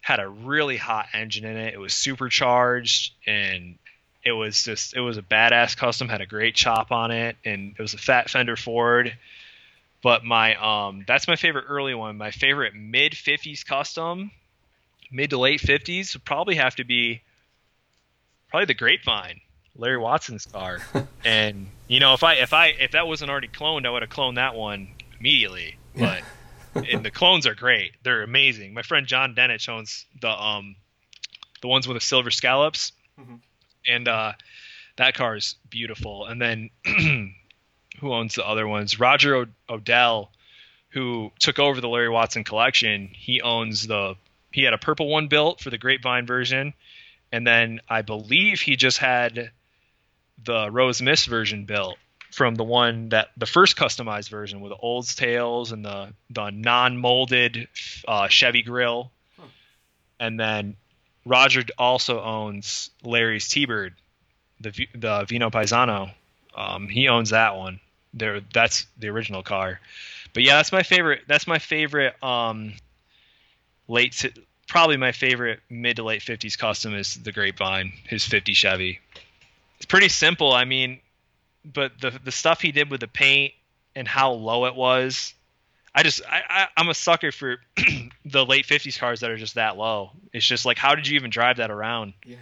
had 0.00 0.20
a 0.20 0.28
really 0.28 0.76
hot 0.76 1.06
engine 1.14 1.46
in 1.46 1.56
it. 1.56 1.72
It 1.72 1.78
was 1.78 1.94
supercharged 1.94 3.14
and 3.26 3.78
it 4.22 4.32
was 4.32 4.62
just 4.62 4.94
it 4.94 5.00
was 5.00 5.16
a 5.16 5.22
badass 5.22 5.74
custom 5.76 6.08
had 6.08 6.20
a 6.20 6.26
great 6.26 6.54
chop 6.54 6.92
on 6.92 7.10
it 7.10 7.36
and 7.44 7.74
it 7.78 7.82
was 7.82 7.94
a 7.94 7.98
fat 7.98 8.28
fender 8.28 8.56
ford 8.56 9.16
but 10.04 10.22
my 10.22 10.54
um 10.56 11.02
that's 11.08 11.26
my 11.26 11.34
favorite 11.34 11.64
early 11.68 11.94
one. 11.94 12.16
My 12.18 12.30
favorite 12.30 12.74
mid 12.76 13.12
50s 13.14 13.64
custom 13.64 14.30
mid 15.10 15.30
to 15.30 15.38
late 15.38 15.60
50s 15.60 16.14
would 16.14 16.24
probably 16.24 16.54
have 16.56 16.76
to 16.76 16.84
be 16.84 17.22
probably 18.50 18.66
the 18.66 18.74
grapevine 18.74 19.40
larry 19.74 19.98
watson's 19.98 20.46
car. 20.46 20.78
And 21.26 21.68
you 21.88 22.00
know 22.00 22.12
if 22.12 22.22
i 22.22 22.34
if 22.34 22.52
i 22.52 22.66
if 22.66 22.90
that 22.92 23.06
wasn't 23.06 23.30
already 23.30 23.48
cloned 23.48 23.86
i 23.86 23.90
would 23.90 24.02
have 24.02 24.10
cloned 24.10 24.34
that 24.36 24.54
one 24.54 24.88
immediately. 25.18 25.78
But 25.96 26.22
and 26.92 27.02
the 27.02 27.10
clones 27.10 27.46
are 27.46 27.54
great. 27.54 27.92
They're 28.02 28.22
amazing. 28.22 28.74
My 28.74 28.82
friend 28.82 29.06
john 29.06 29.34
denich 29.34 29.68
owns 29.70 30.04
the 30.20 30.28
um 30.28 30.76
the 31.62 31.68
ones 31.68 31.88
with 31.88 31.96
the 31.96 32.02
silver 32.02 32.30
scallops. 32.30 32.92
Mhm. 33.18 33.40
and 33.86 34.06
uh 34.06 34.32
that 34.96 35.14
car 35.14 35.34
is 35.36 35.56
beautiful. 35.70 36.26
And 36.26 36.40
then 36.42 36.70
who 38.00 38.12
owns 38.12 38.34
the 38.34 38.46
other 38.46 38.66
ones 38.66 38.98
roger 39.00 39.36
o- 39.36 39.46
odell 39.68 40.30
who 40.90 41.30
took 41.38 41.58
over 41.58 41.80
the 41.80 41.88
larry 41.88 42.08
watson 42.08 42.44
collection 42.44 43.08
he 43.12 43.40
owns 43.40 43.86
the 43.86 44.14
he 44.52 44.62
had 44.62 44.72
a 44.74 44.78
purple 44.78 45.08
one 45.08 45.28
built 45.28 45.60
for 45.60 45.70
the 45.70 45.78
grapevine 45.78 46.26
version 46.26 46.74
and 47.32 47.46
then 47.46 47.80
i 47.88 48.02
believe 48.02 48.60
he 48.60 48.76
just 48.76 48.98
had 48.98 49.50
the 50.44 50.70
rose 50.70 51.00
mist 51.00 51.26
version 51.28 51.64
built 51.64 51.96
from 52.32 52.56
the 52.56 52.64
one 52.64 53.10
that 53.10 53.28
the 53.36 53.46
first 53.46 53.76
customized 53.76 54.28
version 54.28 54.60
with 54.60 54.70
the 54.70 54.76
Olds 54.76 55.14
tails 55.14 55.70
and 55.70 55.84
the 55.84 56.08
the 56.30 56.50
non-molded 56.50 57.68
uh, 58.08 58.26
Chevy 58.26 58.62
grill, 58.64 59.12
Huh. 59.38 59.46
and 60.18 60.40
then 60.40 60.74
Roger 61.24 61.62
also 61.78 62.20
owns 62.20 62.90
Larry's 63.04 63.48
T-Bird, 63.48 63.94
the 64.60 64.72
the 64.96 65.24
Vino 65.28 65.48
Paisano. 65.48 66.10
Um, 66.56 66.88
he 66.88 67.08
owns 67.08 67.30
that 67.30 67.56
one. 67.56 67.80
There, 68.12 68.40
that's 68.52 68.86
the 68.98 69.08
original 69.08 69.42
car. 69.42 69.80
But 70.32 70.42
yeah, 70.42 70.56
that's 70.56 70.72
my 70.72 70.82
favorite. 70.82 71.22
That's 71.26 71.46
my 71.46 71.58
favorite. 71.58 72.22
Um, 72.22 72.74
late, 73.88 74.38
probably 74.68 74.96
my 74.96 75.12
favorite 75.12 75.60
mid 75.70 75.96
to 75.96 76.02
late 76.02 76.22
'50s 76.22 76.58
custom 76.58 76.94
is 76.94 77.14
the 77.22 77.32
Grapevine, 77.32 77.92
his 78.06 78.24
'50 78.24 78.52
Chevy. 78.52 79.00
It's 79.76 79.86
pretty 79.86 80.08
simple. 80.08 80.52
I 80.52 80.64
mean, 80.64 81.00
but 81.64 81.92
the 82.00 82.10
the 82.22 82.32
stuff 82.32 82.60
he 82.60 82.72
did 82.72 82.90
with 82.90 83.00
the 83.00 83.08
paint 83.08 83.52
and 83.96 84.06
how 84.06 84.32
low 84.32 84.66
it 84.66 84.74
was, 84.74 85.34
I 85.94 86.02
just 86.02 86.22
I, 86.28 86.42
I 86.48 86.66
I'm 86.76 86.88
a 86.88 86.94
sucker 86.94 87.32
for 87.32 87.58
the 88.24 88.44
late 88.44 88.66
'50s 88.66 88.98
cars 88.98 89.20
that 89.20 89.30
are 89.30 89.36
just 89.36 89.54
that 89.54 89.76
low. 89.76 90.10
It's 90.32 90.46
just 90.46 90.66
like, 90.66 90.78
how 90.78 90.94
did 90.94 91.06
you 91.06 91.16
even 91.16 91.30
drive 91.30 91.58
that 91.58 91.70
around? 91.70 92.14
Yeah. 92.24 92.36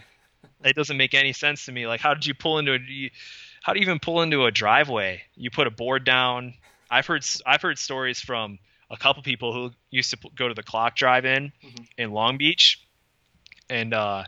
It 0.65 0.77
doesn't 0.77 0.97
make 0.97 1.15
any 1.15 1.33
sense 1.33 1.67
to 1.67 1.73
me. 1.73 1.87
Like, 1.87 2.01
how 2.01 2.15
did 2.15 2.25
you 2.25 2.35
pull 2.35 2.59
into 2.59 2.75
a 2.75 2.79
you, 2.79 3.11
how 3.63 3.73
do 3.73 3.81
you 3.81 3.85
even 3.85 3.99
pull 3.99 4.23
into 4.23 4.45
a 4.45 4.51
driveway? 4.51 5.23
You 5.37 5.51
put 5.51 5.67
a 5.67 5.71
board 5.71 6.05
down. 6.05 6.55
I've 6.91 7.07
heard 7.07 7.25
I've 7.47 7.63
heard 7.63 7.79
stories 7.79 8.21
from 8.21 8.59
a 8.91 8.97
couple 8.97 9.23
people 9.23 9.53
who 9.55 9.71
used 9.91 10.11
to 10.11 10.19
go 10.35 10.49
to 10.49 10.55
the 10.55 10.63
Clock 10.63 10.97
Drive-In 10.97 11.53
Mhm. 11.65 11.87
in 11.97 12.13
Long 12.13 12.37
Beach, 12.37 12.81
and 13.71 13.95
uh, 13.95 14.25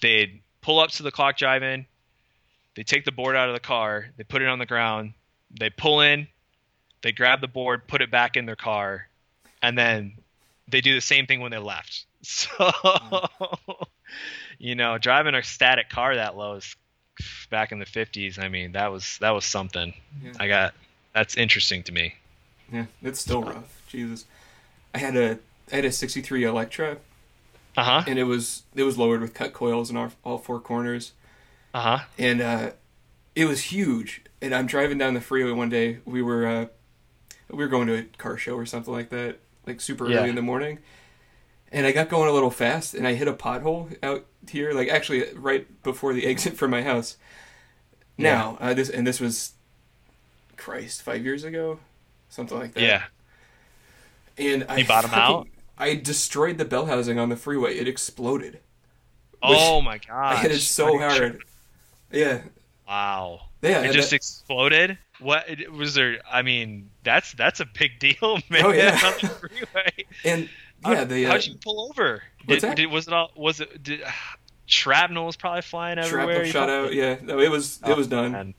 they'd 0.00 0.40
pull 0.62 0.80
up 0.80 0.90
to 0.92 1.02
the 1.02 1.10
Clock 1.10 1.36
Drive-In. 1.36 1.84
They 2.74 2.84
take 2.84 3.04
the 3.04 3.12
board 3.12 3.36
out 3.36 3.48
of 3.48 3.54
the 3.54 3.60
car. 3.60 4.08
They 4.16 4.24
put 4.24 4.40
it 4.40 4.48
on 4.48 4.58
the 4.58 4.66
ground. 4.66 5.14
They 5.50 5.68
pull 5.70 6.00
in. 6.00 6.28
They 7.02 7.12
grab 7.12 7.40
the 7.40 7.48
board, 7.48 7.86
put 7.88 8.02
it 8.02 8.10
back 8.10 8.36
in 8.36 8.46
their 8.46 8.56
car, 8.56 9.08
and 9.62 9.76
then 9.76 10.18
they 10.68 10.80
do 10.80 10.94
the 10.94 11.00
same 11.00 11.26
thing 11.26 11.40
when 11.40 11.50
they 11.50 11.58
left. 11.58 12.04
So, 12.22 12.48
you 14.58 14.74
know, 14.74 14.98
driving 14.98 15.34
a 15.34 15.42
static 15.42 15.88
car 15.88 16.16
that 16.16 16.36
low 16.36 16.56
is 16.56 16.76
back 17.50 17.72
in 17.72 17.78
the 17.78 17.86
50s. 17.86 18.38
I 18.38 18.48
mean, 18.48 18.72
that 18.72 18.92
was 18.92 19.18
that 19.18 19.30
was 19.30 19.44
something. 19.44 19.94
Yeah. 20.22 20.32
I 20.40 20.48
got 20.48 20.74
that's 21.14 21.36
interesting 21.36 21.82
to 21.84 21.92
me. 21.92 22.14
Yeah, 22.72 22.86
it's 23.02 23.20
still 23.20 23.42
rough. 23.42 23.82
Jesus, 23.88 24.26
I 24.94 24.98
had 24.98 25.16
a 25.16 25.38
I 25.72 25.76
had 25.76 25.84
a 25.84 25.92
'63 25.92 26.44
Electra, 26.44 26.98
Uh 27.76 27.84
huh. 27.84 28.04
and 28.06 28.18
it 28.18 28.24
was 28.24 28.62
it 28.74 28.82
was 28.82 28.98
lowered 28.98 29.20
with 29.20 29.34
cut 29.34 29.52
coils 29.52 29.90
in 29.90 29.96
all, 29.96 30.10
all 30.24 30.38
four 30.38 30.60
corners, 30.60 31.12
Uh 31.74 31.80
huh. 31.80 32.04
and 32.18 32.40
uh, 32.40 32.70
it 33.34 33.46
was 33.46 33.62
huge. 33.64 34.22
And 34.40 34.54
I'm 34.54 34.66
driving 34.66 34.98
down 34.98 35.14
the 35.14 35.20
freeway 35.20 35.50
one 35.52 35.68
day. 35.70 35.98
We 36.04 36.22
were 36.22 36.46
uh, 36.46 36.66
we 37.50 37.56
were 37.58 37.68
going 37.68 37.86
to 37.88 37.94
a 37.98 38.02
car 38.18 38.36
show 38.36 38.54
or 38.54 38.66
something 38.66 38.92
like 38.92 39.08
that, 39.10 39.38
like 39.66 39.80
super 39.80 40.08
Yeah. 40.10 40.18
early 40.20 40.28
in 40.28 40.36
the 40.36 40.42
morning. 40.42 40.78
And 41.70 41.86
I 41.86 41.92
got 41.92 42.08
going 42.08 42.28
a 42.28 42.32
little 42.32 42.50
fast, 42.50 42.94
and 42.94 43.06
I 43.06 43.14
hit 43.14 43.28
a 43.28 43.32
pothole 43.34 43.94
out 44.02 44.24
here, 44.48 44.72
like 44.72 44.88
actually 44.88 45.24
right 45.34 45.66
before 45.82 46.12
the 46.14 46.26
exit 46.30 46.56
from 46.56 46.70
my 46.70 46.82
house. 46.82 47.16
Now, 48.16 48.56
uh, 48.60 48.74
this 48.74 48.88
and 48.90 49.06
this 49.06 49.20
was, 49.20 49.52
Christ, 50.56 51.02
five 51.02 51.24
years 51.24 51.44
ago, 51.44 51.78
something 52.28 52.58
like 52.58 52.74
that. 52.74 52.82
Yeah. 52.82 53.02
And 54.36 54.64
I 54.68 54.78
You 54.78 54.86
bottom 54.86 55.10
fucking- 55.10 55.24
out? 55.36 55.48
I 55.80 55.94
destroyed 55.94 56.58
the 56.58 56.64
bell 56.64 56.86
housing 56.86 57.18
on 57.20 57.28
the 57.28 57.36
freeway. 57.36 57.76
It 57.76 57.86
exploded. 57.86 58.58
Oh 59.40 59.80
my 59.80 59.98
god! 59.98 60.34
I 60.34 60.36
hit 60.36 60.50
it 60.50 60.58
so 60.60 60.98
hard. 60.98 61.44
Yeah, 62.10 62.40
Wow. 62.88 63.42
yeah. 63.62 63.82
It 63.82 63.92
just 63.92 64.10
that- 64.10 64.16
exploded. 64.16 64.98
What 65.20 65.46
was 65.70 65.94
there? 65.94 66.18
I 66.28 66.42
mean, 66.42 66.90
that's 67.04 67.32
that's 67.34 67.60
a 67.60 67.66
big 67.66 67.98
deal, 68.00 68.38
man. 68.48 68.64
Oh, 68.64 68.72
yeah. 68.72 68.98
on 69.04 69.12
the 69.20 69.28
freeway. 69.28 70.04
and 70.24 70.48
How- 70.84 70.92
yeah, 70.92 71.04
the 71.04 71.26
uh, 71.26 71.30
how'd 71.32 71.44
you 71.46 71.54
pull 71.62 71.88
over? 71.90 72.22
what's 72.44 72.60
Did, 72.62 72.70
that? 72.70 72.76
did 72.76 72.86
was 72.86 73.06
it 73.08 73.12
all? 73.14 73.30
Was 73.36 73.60
it? 73.60 73.82
Did, 73.82 74.02
shrapnel 74.66 75.26
was 75.26 75.36
probably 75.36 75.62
flying 75.62 75.98
everywhere. 75.98 76.44
shrapnel 76.46 76.52
shot 76.52 76.70
out. 76.70 76.92
Yeah, 76.94 77.16
no, 77.22 77.38
it 77.40 77.50
was 77.50 77.78
it 77.78 77.90
Oh, 77.90 77.96
was 77.96 78.06
done. 78.06 78.32
man. 78.32 78.54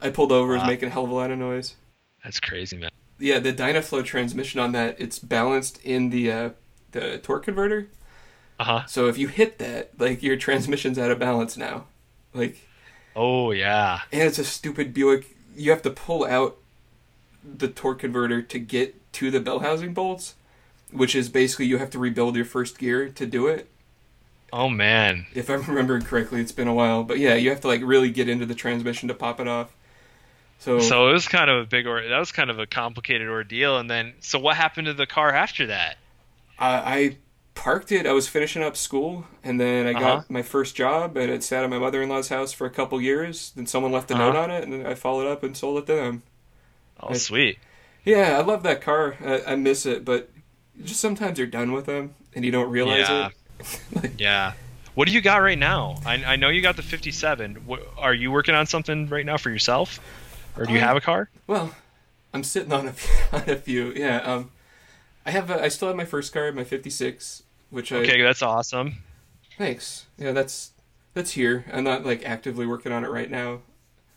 I 0.00 0.10
pulled 0.10 0.32
over, 0.32 0.54
it 0.54 0.58
was 0.58 0.66
making 0.66 0.88
a 0.88 0.92
hell 0.92 1.04
of 1.04 1.10
a 1.10 1.14
lot 1.14 1.30
of 1.30 1.38
noise. 1.38 1.76
That's 2.22 2.38
crazy, 2.40 2.76
man. 2.76 2.90
Yeah, 3.18 3.38
the 3.38 3.52
Dynaflow 3.52 4.04
transmission 4.04 4.60
on 4.60 4.72
that, 4.72 4.96
it's 5.00 5.18
balanced 5.18 5.80
in 5.84 6.10
the 6.10 6.30
uh, 6.30 6.50
the 6.92 7.18
torque 7.18 7.44
converter. 7.44 7.88
Uh 8.60 8.64
huh. 8.64 8.86
So 8.86 9.08
if 9.08 9.16
you 9.18 9.28
hit 9.28 9.58
that, 9.58 9.90
like 9.98 10.22
your 10.22 10.36
transmission's 10.36 10.98
out 10.98 11.10
of 11.10 11.18
balance 11.18 11.56
now. 11.56 11.86
Like, 12.34 12.58
Oh 13.16 13.52
yeah. 13.52 14.00
and 14.12 14.22
it's 14.22 14.38
a 14.38 14.44
stupid 14.44 14.92
Buick. 14.92 15.36
You 15.56 15.70
have 15.70 15.82
to 15.82 15.90
pull 15.90 16.24
out 16.24 16.56
the 17.44 17.68
torque 17.68 18.00
converter 18.00 18.42
to 18.42 18.58
get 18.58 19.12
to 19.14 19.30
the 19.30 19.38
bell 19.40 19.60
housing 19.60 19.94
bolts, 19.94 20.34
which 20.92 21.14
is 21.14 21.28
basically 21.28 21.66
you 21.66 21.78
have 21.78 21.90
to 21.90 21.98
rebuild 21.98 22.36
your 22.36 22.44
first 22.44 22.78
gear 22.78 23.08
to 23.08 23.26
do 23.26 23.46
it. 23.46 23.68
Oh 24.52 24.68
man. 24.68 25.26
If 25.34 25.50
I'm 25.50 25.62
remembering 25.68 26.02
correctly, 26.02 26.40
it's 26.40 26.52
been 26.52 26.68
a 26.68 26.74
while, 26.74 27.02
but 27.04 27.18
yeah, 27.18 27.34
you 27.34 27.50
have 27.50 27.60
to 27.62 27.68
like 27.68 27.80
really 27.82 28.10
get 28.10 28.28
into 28.28 28.46
the 28.46 28.54
transmission 28.54 29.08
to 29.08 29.14
pop 29.14 29.40
it 29.40 29.48
off. 29.48 29.74
So, 30.58 30.78
So 30.78 31.08
it 31.10 31.12
was 31.12 31.28
kind 31.28 31.50
of 31.50 31.62
a 31.62 31.66
big 31.66 31.86
or 31.86 32.06
that 32.08 32.18
was 32.18 32.32
kind 32.32 32.50
of 32.50 32.58
a 32.58 32.66
complicated 32.66 33.28
ordeal. 33.28 33.78
And 33.78 33.90
then, 33.90 34.14
so 34.20 34.38
what 34.38 34.56
happened 34.56 34.86
to 34.86 34.94
the 34.94 35.06
car 35.06 35.30
after 35.32 35.66
that? 35.66 35.96
I, 36.58 36.68
I 36.98 37.16
parked 37.54 37.90
it. 37.92 38.06
I 38.06 38.12
was 38.12 38.28
finishing 38.28 38.62
up 38.62 38.76
school, 38.76 39.26
and 39.42 39.60
then 39.60 39.86
I 39.86 39.92
got 39.92 40.02
Uh-huh. 40.02 40.22
my 40.28 40.42
first 40.42 40.76
job, 40.76 41.16
and 41.16 41.30
it 41.30 41.42
sat 41.42 41.64
at 41.64 41.70
my 41.70 41.78
mother-in-law's 41.78 42.28
house 42.28 42.52
for 42.52 42.66
a 42.66 42.70
couple 42.70 43.00
years. 43.00 43.52
Then 43.56 43.66
someone 43.66 43.92
left 43.92 44.10
a 44.10 44.14
Uh-huh. 44.14 44.26
note 44.32 44.36
on 44.36 44.50
it, 44.50 44.62
and 44.64 44.72
then 44.72 44.86
I 44.86 44.94
followed 44.94 45.26
up 45.26 45.42
and 45.42 45.56
sold 45.56 45.78
it 45.78 45.86
to 45.86 45.94
them. 45.96 46.22
Oh, 47.00 47.08
I- 47.10 47.12
sweet. 47.14 47.58
Yeah, 48.04 48.38
I 48.38 48.42
love 48.42 48.62
that 48.64 48.80
car. 48.82 49.16
I, 49.24 49.52
I 49.52 49.56
miss 49.56 49.86
it, 49.86 50.04
but 50.04 50.30
just 50.82 51.00
sometimes 51.00 51.38
you're 51.38 51.46
done 51.46 51.72
with 51.72 51.86
them, 51.86 52.14
and 52.34 52.44
you 52.44 52.50
don't 52.50 52.70
realize 52.70 53.08
Yeah. 53.08 53.28
it. 53.28 53.80
Like, 54.02 54.20
Yeah. 54.20 54.52
What 54.94 55.08
do 55.08 55.14
you 55.14 55.20
got 55.20 55.38
right 55.38 55.58
now? 55.58 55.96
I, 56.06 56.22
I 56.24 56.36
know 56.36 56.48
you 56.50 56.62
got 56.62 56.76
the 56.76 56.82
57. 56.82 57.56
What, 57.66 57.84
are 57.98 58.14
you 58.14 58.30
working 58.30 58.54
on 58.54 58.66
something 58.66 59.08
right 59.08 59.26
now 59.26 59.36
for 59.36 59.50
yourself, 59.50 59.98
or 60.56 60.66
do 60.66 60.72
you 60.72 60.78
Um, 60.78 60.84
have 60.84 60.96
a 60.96 61.00
car? 61.00 61.28
Well, 61.48 61.74
I'm 62.32 62.44
sitting 62.44 62.72
on 62.72 62.86
a 62.88 62.92
few, 62.92 63.14
on 63.38 63.48
a 63.50 63.56
few. 63.56 63.92
Yeah, 63.92 64.18
um, 64.18 64.50
I 65.26 65.30
have. 65.32 65.50
A, 65.50 65.62
I 65.64 65.68
still 65.68 65.88
have 65.88 65.96
my 65.96 66.04
first 66.04 66.32
car, 66.32 66.50
my 66.52 66.62
'56, 66.64 67.42
which 67.70 67.90
I 67.92 67.96
Okay, 67.98 68.22
that's 68.22 68.42
awesome. 68.42 68.96
thanks. 69.58 70.06
Yeah, 70.16 70.30
that's 70.32 70.70
that's 71.12 71.32
here. 71.32 71.64
I'm 71.72 71.82
not 71.84 72.04
like 72.04 72.24
actively 72.24 72.66
working 72.66 72.92
on 72.92 73.04
it 73.04 73.10
right 73.10 73.30
now. 73.30 73.60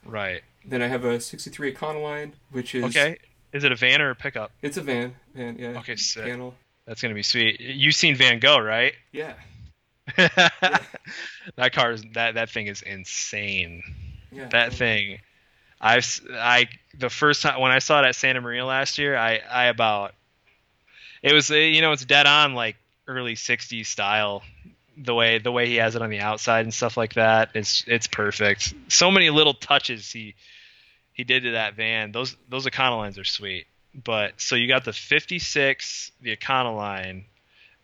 Right. 0.05 0.41
Then 0.65 0.81
I 0.83 0.87
have 0.87 1.05
a 1.05 1.19
'63 1.19 1.73
Econoline, 1.73 2.33
which 2.51 2.75
is 2.75 2.83
Okay. 2.85 3.17
Is 3.53 3.63
it 3.63 3.71
a 3.71 3.75
van 3.75 4.01
or 4.01 4.09
a 4.11 4.15
pickup? 4.15 4.51
It's 4.61 4.77
a 4.77 4.81
van, 4.81 5.15
van. 5.37 5.57
Yeah. 5.57 5.79
Okay, 5.79 5.95
sick. 5.95 6.25
Panel. 6.25 6.53
That's 6.85 7.01
gonna 7.01 7.13
be 7.13 7.23
sweet. 7.23 7.59
You've 7.61 7.95
seen 7.95 8.15
Van 8.15 8.39
Gogh, 8.39 8.59
right? 8.59 8.93
Yeah. 9.11 9.33
that 10.15 11.73
car 11.73 11.91
is 11.91 12.03
that 12.13 12.35
that 12.35 12.49
thing 12.49 12.67
is 12.67 12.81
insane. 12.81 13.83
Yeah. 14.31 14.47
That 14.49 14.73
thing, 14.73 15.19
I've 15.81 15.99
s- 15.99 16.21
I 16.31 16.67
the 16.97 17.09
first 17.09 17.41
time 17.41 17.59
when 17.59 17.71
I 17.71 17.79
saw 17.79 18.01
it 18.01 18.05
at 18.07 18.15
Santa 18.15 18.41
Maria 18.41 18.65
last 18.65 18.97
year, 18.97 19.17
I 19.17 19.39
I 19.49 19.65
about 19.65 20.13
it 21.21 21.33
was 21.33 21.51
uh, 21.51 21.55
you 21.55 21.81
know 21.81 21.91
it's 21.91 22.05
dead 22.05 22.25
on 22.25 22.53
like 22.53 22.77
early 23.07 23.35
'60s 23.35 23.85
style. 23.87 24.43
The 24.99 25.13
way 25.13 25.39
the 25.39 25.51
way 25.51 25.67
he 25.67 25.75
has 25.75 25.95
it 25.95 26.01
on 26.01 26.09
the 26.09 26.19
outside 26.21 26.65
and 26.65 26.73
stuff 26.73 26.97
like 26.97 27.13
that, 27.15 27.49
it's 27.53 27.83
it's 27.87 28.07
perfect. 28.07 28.73
So 28.87 29.11
many 29.11 29.29
little 29.29 29.53
touches 29.53 30.11
he 30.11 30.35
he 31.13 31.23
did 31.23 31.43
to 31.43 31.51
that 31.51 31.75
van. 31.75 32.11
Those 32.11 32.35
those 32.49 32.65
Econolines 32.65 33.19
are 33.19 33.23
sweet. 33.25 33.67
But 34.03 34.39
so 34.39 34.55
you 34.55 34.67
got 34.67 34.85
the 34.85 34.93
56, 34.93 36.11
the 36.21 36.35
Econoline, 36.35 37.23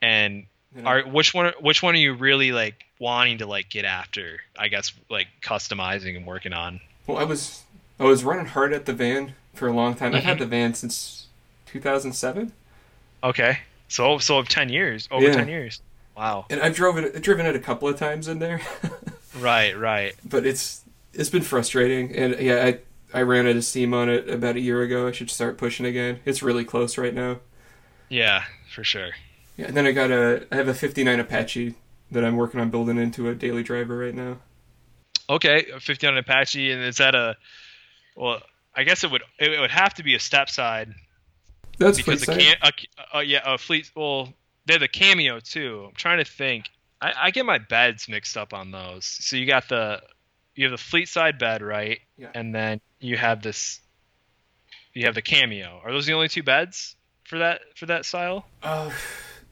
and 0.02 0.46
Yeah. 0.76 0.84
are 0.86 1.02
which 1.04 1.34
one 1.34 1.54
which 1.60 1.82
one 1.84 1.96
are 1.96 1.98
you 1.98 2.14
really 2.14 2.52
like 2.52 2.86
wanting 3.00 3.40
to 3.40 3.46
like 3.48 3.70
get 3.70 3.86
after? 3.86 4.40
I 4.58 4.68
guess 4.68 4.92
like 5.10 5.28
customizing 5.42 6.16
and 6.16 6.26
working 6.26 6.54
on. 6.54 6.80
Well, 7.08 7.18
I 7.18 7.24
was 7.24 7.64
I 8.00 8.04
was 8.06 8.24
running 8.24 8.46
hard 8.48 8.74
at 8.74 8.86
the 8.86 8.94
van 8.94 9.34
for 9.54 9.68
a 9.68 9.74
long 9.74 9.96
time. 9.96 10.14
I've 10.16 10.24
had 10.24 10.36
mm-hmm. 10.38 10.44
the 10.44 10.46
van 10.48 10.74
since 10.74 11.28
2007, 11.68 12.52
Okay, 13.24 13.60
so 13.88 14.18
so 14.20 14.38
of 14.38 14.48
ten 14.50 14.70
years, 14.70 15.08
over 15.12 15.26
Yeah. 15.26 15.34
ten 15.34 15.48
years. 15.48 15.82
Wow. 16.16 16.46
and 16.52 16.62
I've 16.62 16.76
driven 16.76 17.06
it, 17.06 17.22
driven 17.24 17.46
it 17.48 17.56
a 17.56 17.60
couple 17.60 17.88
of 17.88 17.98
times 17.98 18.28
in 18.28 18.38
there, 18.38 18.62
Right, 19.40 19.76
right. 19.78 20.14
but 20.24 20.46
it's 20.46 20.84
it's 21.14 21.30
been 21.30 21.42
frustrating. 21.42 22.16
And 22.16 22.40
yeah, 22.40 22.64
I 22.66 22.80
I 23.14 23.22
ran 23.22 23.48
out 23.48 23.56
of 23.56 23.64
steam 23.66 23.94
on 23.94 24.10
it 24.10 24.30
about 24.30 24.56
a 24.56 24.60
year 24.60 24.82
ago. 24.82 25.08
I 25.08 25.12
should 25.12 25.30
start 25.30 25.58
pushing 25.58 25.86
again. 25.86 26.20
It's 26.26 26.42
really 26.42 26.66
close 26.66 26.98
right 26.98 27.14
now. 27.14 27.40
Yeah, 28.10 28.44
for 28.74 28.84
sure. 28.84 29.12
Yeah, 29.58 29.68
and 29.68 29.78
then 29.78 29.86
I 29.86 29.92
got 29.92 30.12
a 30.12 30.48
I 30.52 30.56
have 30.56 30.68
a 30.68 30.74
59 30.74 31.20
Apache 31.20 31.76
that 32.12 32.24
I'm 32.24 32.38
working 32.38 32.60
on 32.60 32.70
building 32.70 32.98
into 32.98 33.30
a 33.30 33.36
daily 33.36 33.64
driver 33.64 33.98
right 33.98 34.16
now. 34.16 34.38
Okay, 35.30 35.68
a 35.74 35.80
59 35.80 36.18
Apache, 36.18 36.72
and 36.72 36.84
is 36.84 36.98
that 36.98 37.16
a? 37.16 37.38
Well, 38.16 38.42
I 38.76 38.84
guess 38.84 39.04
it 39.04 39.12
would 39.12 39.24
it 39.40 39.60
would 39.60 39.72
have 39.72 39.94
to 39.96 40.04
be 40.04 40.16
a 40.16 40.20
step 40.20 40.50
side 40.50 40.94
That's 41.78 41.98
because 41.98 42.22
the 42.22 42.28
Fleetside. 42.28 42.38
cam, 42.38 42.56
a, 42.62 43.18
uh, 43.18 43.20
yeah, 43.22 43.42
a 43.46 43.58
fleet. 43.58 43.92
Well, 43.96 44.34
they're 44.66 44.80
the 44.80 44.88
cameo 44.88 45.40
too. 45.40 45.86
I'm 45.90 45.96
trying 45.96 46.20
to 46.20 46.26
think. 46.26 46.70
I, 47.02 47.14
I 47.24 47.32
get 47.32 47.46
my 47.46 47.58
beds 47.58 48.08
mixed 48.10 48.38
up 48.38 48.54
on 48.54 48.72
those. 48.72 49.06
So 49.06 49.36
you 49.36 49.46
got 49.46 49.70
the 49.70 50.02
you 50.56 50.66
have 50.66 50.72
the 50.72 50.84
fleet 50.84 51.10
side 51.10 51.38
bed, 51.38 51.62
right? 51.62 52.00
Yeah. 52.18 52.30
And 52.34 52.54
then 52.54 52.82
you 53.04 53.18
have 53.18 53.42
this 53.44 53.80
you 54.94 55.06
have 55.06 55.16
the 55.16 55.22
Cameo. 55.22 55.82
Are 55.84 55.92
those 55.92 56.06
the 56.06 56.14
only 56.14 56.28
two 56.28 56.44
beds 56.44 56.96
for 57.24 57.40
that 57.40 57.62
for 57.76 57.86
that 57.88 58.06
style? 58.06 58.46
Uh, 58.62 58.92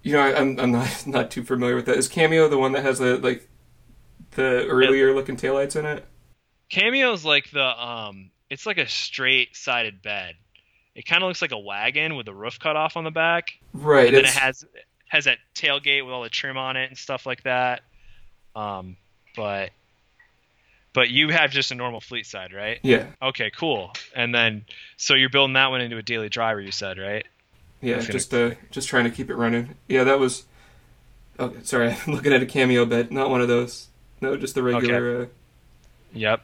you 0.03 0.13
know, 0.13 0.19
I, 0.21 0.39
I'm 0.39 0.59
I'm 0.59 0.71
not 0.71 1.03
not 1.07 1.31
too 1.31 1.43
familiar 1.43 1.75
with 1.75 1.85
that. 1.87 1.97
Is 1.97 2.07
Cameo 2.07 2.47
the 2.47 2.57
one 2.57 2.71
that 2.73 2.83
has 2.83 2.99
the 2.99 3.17
like 3.17 3.47
the 4.31 4.65
earlier 4.67 5.13
looking 5.13 5.35
taillights 5.37 5.75
in 5.75 5.85
it? 5.85 6.05
Cameo's 6.69 7.25
like 7.25 7.51
the 7.51 7.63
um, 7.85 8.31
it's 8.49 8.65
like 8.65 8.77
a 8.77 8.87
straight 8.87 9.55
sided 9.55 10.01
bed. 10.01 10.35
It 10.95 11.05
kind 11.05 11.23
of 11.23 11.27
looks 11.27 11.41
like 11.41 11.51
a 11.53 11.59
wagon 11.59 12.15
with 12.15 12.25
the 12.25 12.33
roof 12.33 12.59
cut 12.59 12.75
off 12.75 12.97
on 12.97 13.03
the 13.03 13.11
back, 13.11 13.51
Right. 13.73 14.07
and 14.07 14.15
then 14.17 14.25
it 14.25 14.31
has 14.31 14.63
has 15.07 15.25
that 15.25 15.37
tailgate 15.55 16.05
with 16.05 16.13
all 16.13 16.23
the 16.23 16.29
trim 16.29 16.57
on 16.57 16.77
it 16.77 16.89
and 16.89 16.97
stuff 16.97 17.25
like 17.25 17.43
that. 17.43 17.81
Um, 18.55 18.97
but 19.35 19.71
but 20.93 21.09
you 21.09 21.29
have 21.29 21.51
just 21.51 21.71
a 21.71 21.75
normal 21.75 22.01
fleet 22.01 22.25
side, 22.25 22.53
right? 22.53 22.79
yeah, 22.83 23.07
Okay, 23.21 23.51
cool. 23.55 23.93
And 24.15 24.33
then 24.33 24.65
so 24.97 25.13
you're 25.15 25.29
building 25.29 25.53
that 25.53 25.69
one 25.71 25.81
into 25.81 25.97
a 25.97 26.03
daily 26.03 26.29
driver, 26.29 26.59
you 26.61 26.71
said, 26.71 26.97
right? 26.97 27.25
yeah. 27.81 27.95
Gonna- 27.97 28.11
Just 28.11 28.33
uh, 28.33 28.51
just 28.71 28.87
trying 28.89 29.05
to 29.05 29.09
keep 29.11 29.29
it 29.29 29.35
running. 29.35 29.75
Yeah, 29.87 30.03
that 30.03 30.19
was. 30.19 30.45
Oh, 31.39 31.53
sorry. 31.63 31.95
I'm 32.07 32.13
looking 32.13 32.33
at 32.33 32.41
a 32.43 32.45
Cameo 32.45 32.85
bed, 32.85 33.11
not 33.11 33.29
one 33.29 33.41
of 33.41 33.47
those. 33.47 33.87
No, 34.21 34.35
just 34.37 34.53
the 34.55 34.61
regular 34.63 35.21
uh, 35.23 35.25
Yep. 36.13 36.43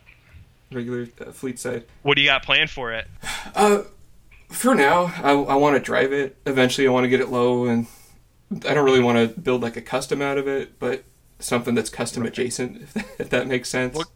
regular 0.72 1.08
uh, 1.22 1.32
fleet 1.32 1.60
side. 1.60 1.84
What 2.02 2.16
do 2.16 2.22
you 2.22 2.28
got 2.30 2.44
planned 2.44 2.70
for 2.72 2.92
it? 2.94 3.08
Uh, 3.56 3.84
for 4.50 4.76
now, 4.76 5.12
I, 5.24 5.32
I 5.32 5.56
want 5.56 5.76
to 5.76 5.80
drive 5.82 6.14
it. 6.14 6.36
Eventually, 6.46 6.88
I 6.88 6.92
want 6.92 7.04
to 7.06 7.10
get 7.10 7.20
it 7.22 7.30
low, 7.30 7.66
and 7.66 7.88
I 8.68 8.74
don't 8.74 8.86
really 8.86 9.00
want 9.02 9.18
to 9.36 9.40
build 9.40 9.62
like 9.62 9.76
a 9.78 9.82
custom 9.82 10.22
out 10.22 10.38
of 10.38 10.48
it, 10.48 10.80
but 10.80 11.04
something 11.40 11.74
that's 11.76 11.90
custom 11.90 12.24
adjacent, 12.26 12.82
if 12.82 12.94
that, 12.96 13.06
if 13.20 13.30
that 13.30 13.48
makes 13.48 13.70
sense. 13.70 13.96
What- 13.96 14.08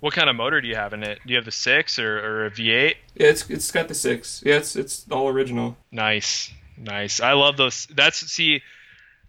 What 0.00 0.12
kind 0.12 0.28
of 0.28 0.36
motor 0.36 0.60
do 0.60 0.68
you 0.68 0.76
have 0.76 0.92
in 0.92 1.02
it? 1.02 1.20
Do 1.24 1.30
you 1.32 1.36
have 1.36 1.44
the 1.44 1.50
six 1.52 1.98
or, 1.98 2.18
or 2.18 2.46
a 2.46 2.50
V8? 2.50 2.94
Yeah, 3.14 3.26
it's 3.28 3.48
it's 3.48 3.70
got 3.70 3.88
the 3.88 3.94
six. 3.94 4.42
Yeah, 4.44 4.56
it's 4.56 4.76
it's 4.76 5.06
all 5.10 5.28
original. 5.28 5.76
Nice, 5.90 6.50
nice. 6.76 7.20
I 7.20 7.32
love 7.32 7.56
those. 7.56 7.86
That's 7.86 8.18
see, 8.30 8.62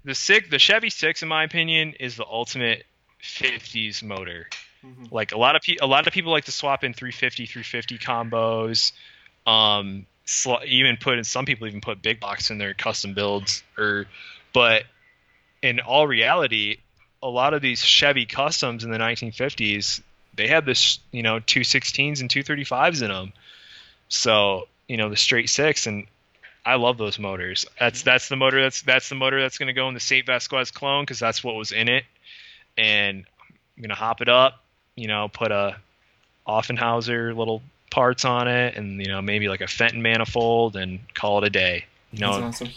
the 0.04 0.14
six, 0.16 0.50
the 0.50 0.60
Chevy 0.60 0.90
Six, 0.90 1.24
in 1.24 1.30
my 1.30 1.44
opinion, 1.44 1.94
is 2.00 2.18
the 2.18 2.26
ultimate 2.26 2.86
'50s 3.22 4.04
motor. 4.04 4.50
Mhm. 4.86 5.12
Like 5.12 5.32
a 5.32 5.38
lot 5.38 5.56
of 5.56 5.62
pe- 5.62 5.78
a 5.82 5.88
lot 5.88 6.06
of 6.08 6.14
people 6.14 6.32
like 6.32 6.46
to 6.46 6.52
swap 6.52 6.84
in 6.84 6.94
350, 6.94 7.46
350 7.46 7.98
combos. 7.98 8.92
Um, 9.46 10.06
sl- 10.26 10.64
even 10.66 10.98
put 10.98 11.18
in 11.18 11.24
some 11.24 11.46
people 11.46 11.68
even 11.68 11.82
put 11.82 12.02
big 12.02 12.20
box 12.20 12.52
in 12.52 12.58
their 12.58 12.74
custom 12.74 13.14
builds. 13.14 13.64
Or, 13.78 14.06
but 14.54 14.84
in 15.62 15.80
all 15.80 16.06
reality, 16.06 16.78
a 17.24 17.28
lot 17.28 17.54
of 17.54 17.62
these 17.62 17.82
Chevy 17.82 18.26
customs 18.26 18.84
in 18.84 18.92
the 18.92 18.98
1950s, 19.00 20.02
they 20.38 20.48
had 20.48 20.66
this, 20.66 21.00
you 21.12 21.24
know, 21.24 21.40
216s 21.40 22.22
and 22.22 22.30
235s 22.30 23.02
in 23.02 23.10
them. 23.10 23.34
So, 24.10 24.68
you 24.88 24.96
know, 24.96 25.10
the 25.10 25.18
straight 25.18 25.50
six, 25.50 25.86
and 25.88 26.08
I 26.66 26.76
love 26.76 26.98
those 26.98 27.20
motors. 27.20 27.66
That's 27.80 28.04
that's 28.04 28.30
the 28.30 28.36
motor 28.38 28.62
that's 28.62 28.82
that's 28.82 29.10
the 29.10 29.16
motor 29.16 29.42
that's 29.42 29.58
going 29.58 29.68
to 29.68 29.74
go 29.74 29.88
in 29.90 29.94
the 29.94 30.00
Saint 30.00 30.26
Vasquez 30.26 30.72
clone 30.72 31.04
because 31.04 31.20
that's 31.20 31.44
what 31.44 31.56
was 31.56 31.72
in 31.72 31.90
it. 31.90 32.06
And 32.78 33.26
I'm 33.76 33.82
gonna 33.82 33.96
hop 33.96 34.22
it 34.22 34.30
up, 34.30 34.64
you 34.96 35.08
know, 35.08 35.28
put 35.28 35.52
a 35.52 35.78
Offenhauser 36.48 37.36
little 37.36 37.62
parts 37.90 38.26
on 38.26 38.48
it, 38.48 38.76
and 38.76 39.02
you 39.02 39.08
know 39.08 39.22
maybe 39.22 39.50
like 39.50 39.62
a 39.62 39.68
Fenton 39.68 40.02
manifold, 40.02 40.76
and 40.76 41.00
call 41.14 41.40
it 41.40 41.48
a 41.48 41.50
day. 41.50 41.86
You 42.12 42.20
know, 42.20 42.32
awesome. 42.32 42.70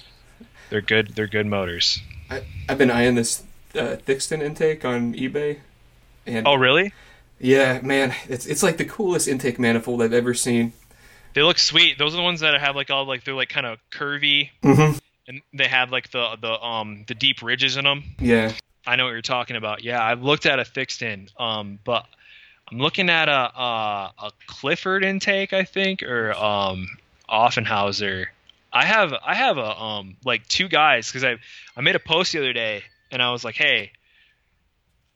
they're 0.71 0.81
good. 0.81 1.15
They're 1.15 1.27
good 1.27 1.47
motors. 1.47 2.01
I, 2.29 2.43
I've 2.69 2.79
been 2.79 2.91
eyeing 2.91 3.15
this 3.15 3.43
uh, 3.75 3.97
Thickstun 4.07 4.43
intake 4.43 4.85
on 4.85 5.15
eBay, 5.15 5.59
and 6.27 6.47
Oh, 6.47 6.55
really? 6.55 6.93
Yeah, 7.41 7.81
man, 7.83 8.15
it's 8.29 8.47
it's 8.47 8.63
like 8.63 8.77
the 8.77 8.85
coolest 8.85 9.27
intake 9.27 9.59
manifold 9.59 10.03
I've 10.03 10.13
ever 10.13 10.35
seen. 10.35 10.73
They 11.33 11.43
look 11.43 11.59
sweet. 11.59 11.97
Those 11.99 12.13
are 12.15 12.19
the 12.19 12.23
ones 12.23 12.41
that 12.41 12.59
have 12.61 12.77
like 12.77 12.91
all 12.91 13.07
like 13.07 13.25
they're 13.25 13.35
like 13.35 13.49
kind 13.49 13.67
of 13.67 13.79
curvy, 13.91 14.51
Mm-hmm. 14.63 14.99
and 15.27 15.43
they 15.55 15.67
have 15.69 15.91
like 15.91 16.11
the 16.11 16.37
the 16.41 16.53
um 16.61 17.05
the 17.09 17.15
deep 17.15 17.43
ridges 17.43 17.77
in 17.77 17.85
them. 17.85 18.05
Yeah, 18.19 18.53
I 18.87 18.97
know 18.97 19.05
what 19.07 19.13
you're 19.13 19.23
talking 19.23 19.57
about. 19.57 19.83
Yeah, 19.83 20.05
I've 20.05 20.23
looked 20.23 20.45
at 20.45 20.59
a 20.59 20.65
Thickstun, 20.65 21.31
um, 21.41 21.79
but 21.85 22.05
I'm 22.71 22.79
looking 22.79 23.09
at 23.09 23.29
a 23.29 23.33
a, 23.59 24.13
a 24.19 24.31
Clifford 24.47 25.03
intake, 25.05 25.53
I 25.55 25.65
think, 25.65 26.03
or 26.03 26.33
um, 26.35 26.89
Offenhauser. 27.29 28.27
I 28.73 28.85
have 28.85 29.13
I 29.25 29.35
have 29.35 29.57
a 29.57 29.81
um 29.81 30.17
like 30.25 30.47
two 30.47 30.69
guys 30.69 31.09
because 31.09 31.25
I 31.25 31.37
I 31.77 31.81
made 31.81 31.97
a 31.97 32.01
post 32.01 32.33
the 32.33 32.39
other 32.39 32.53
day 32.53 32.83
and 33.11 33.21
I 33.23 33.33
was 33.33 33.45
like, 33.45 33.57
hey, 33.57 33.93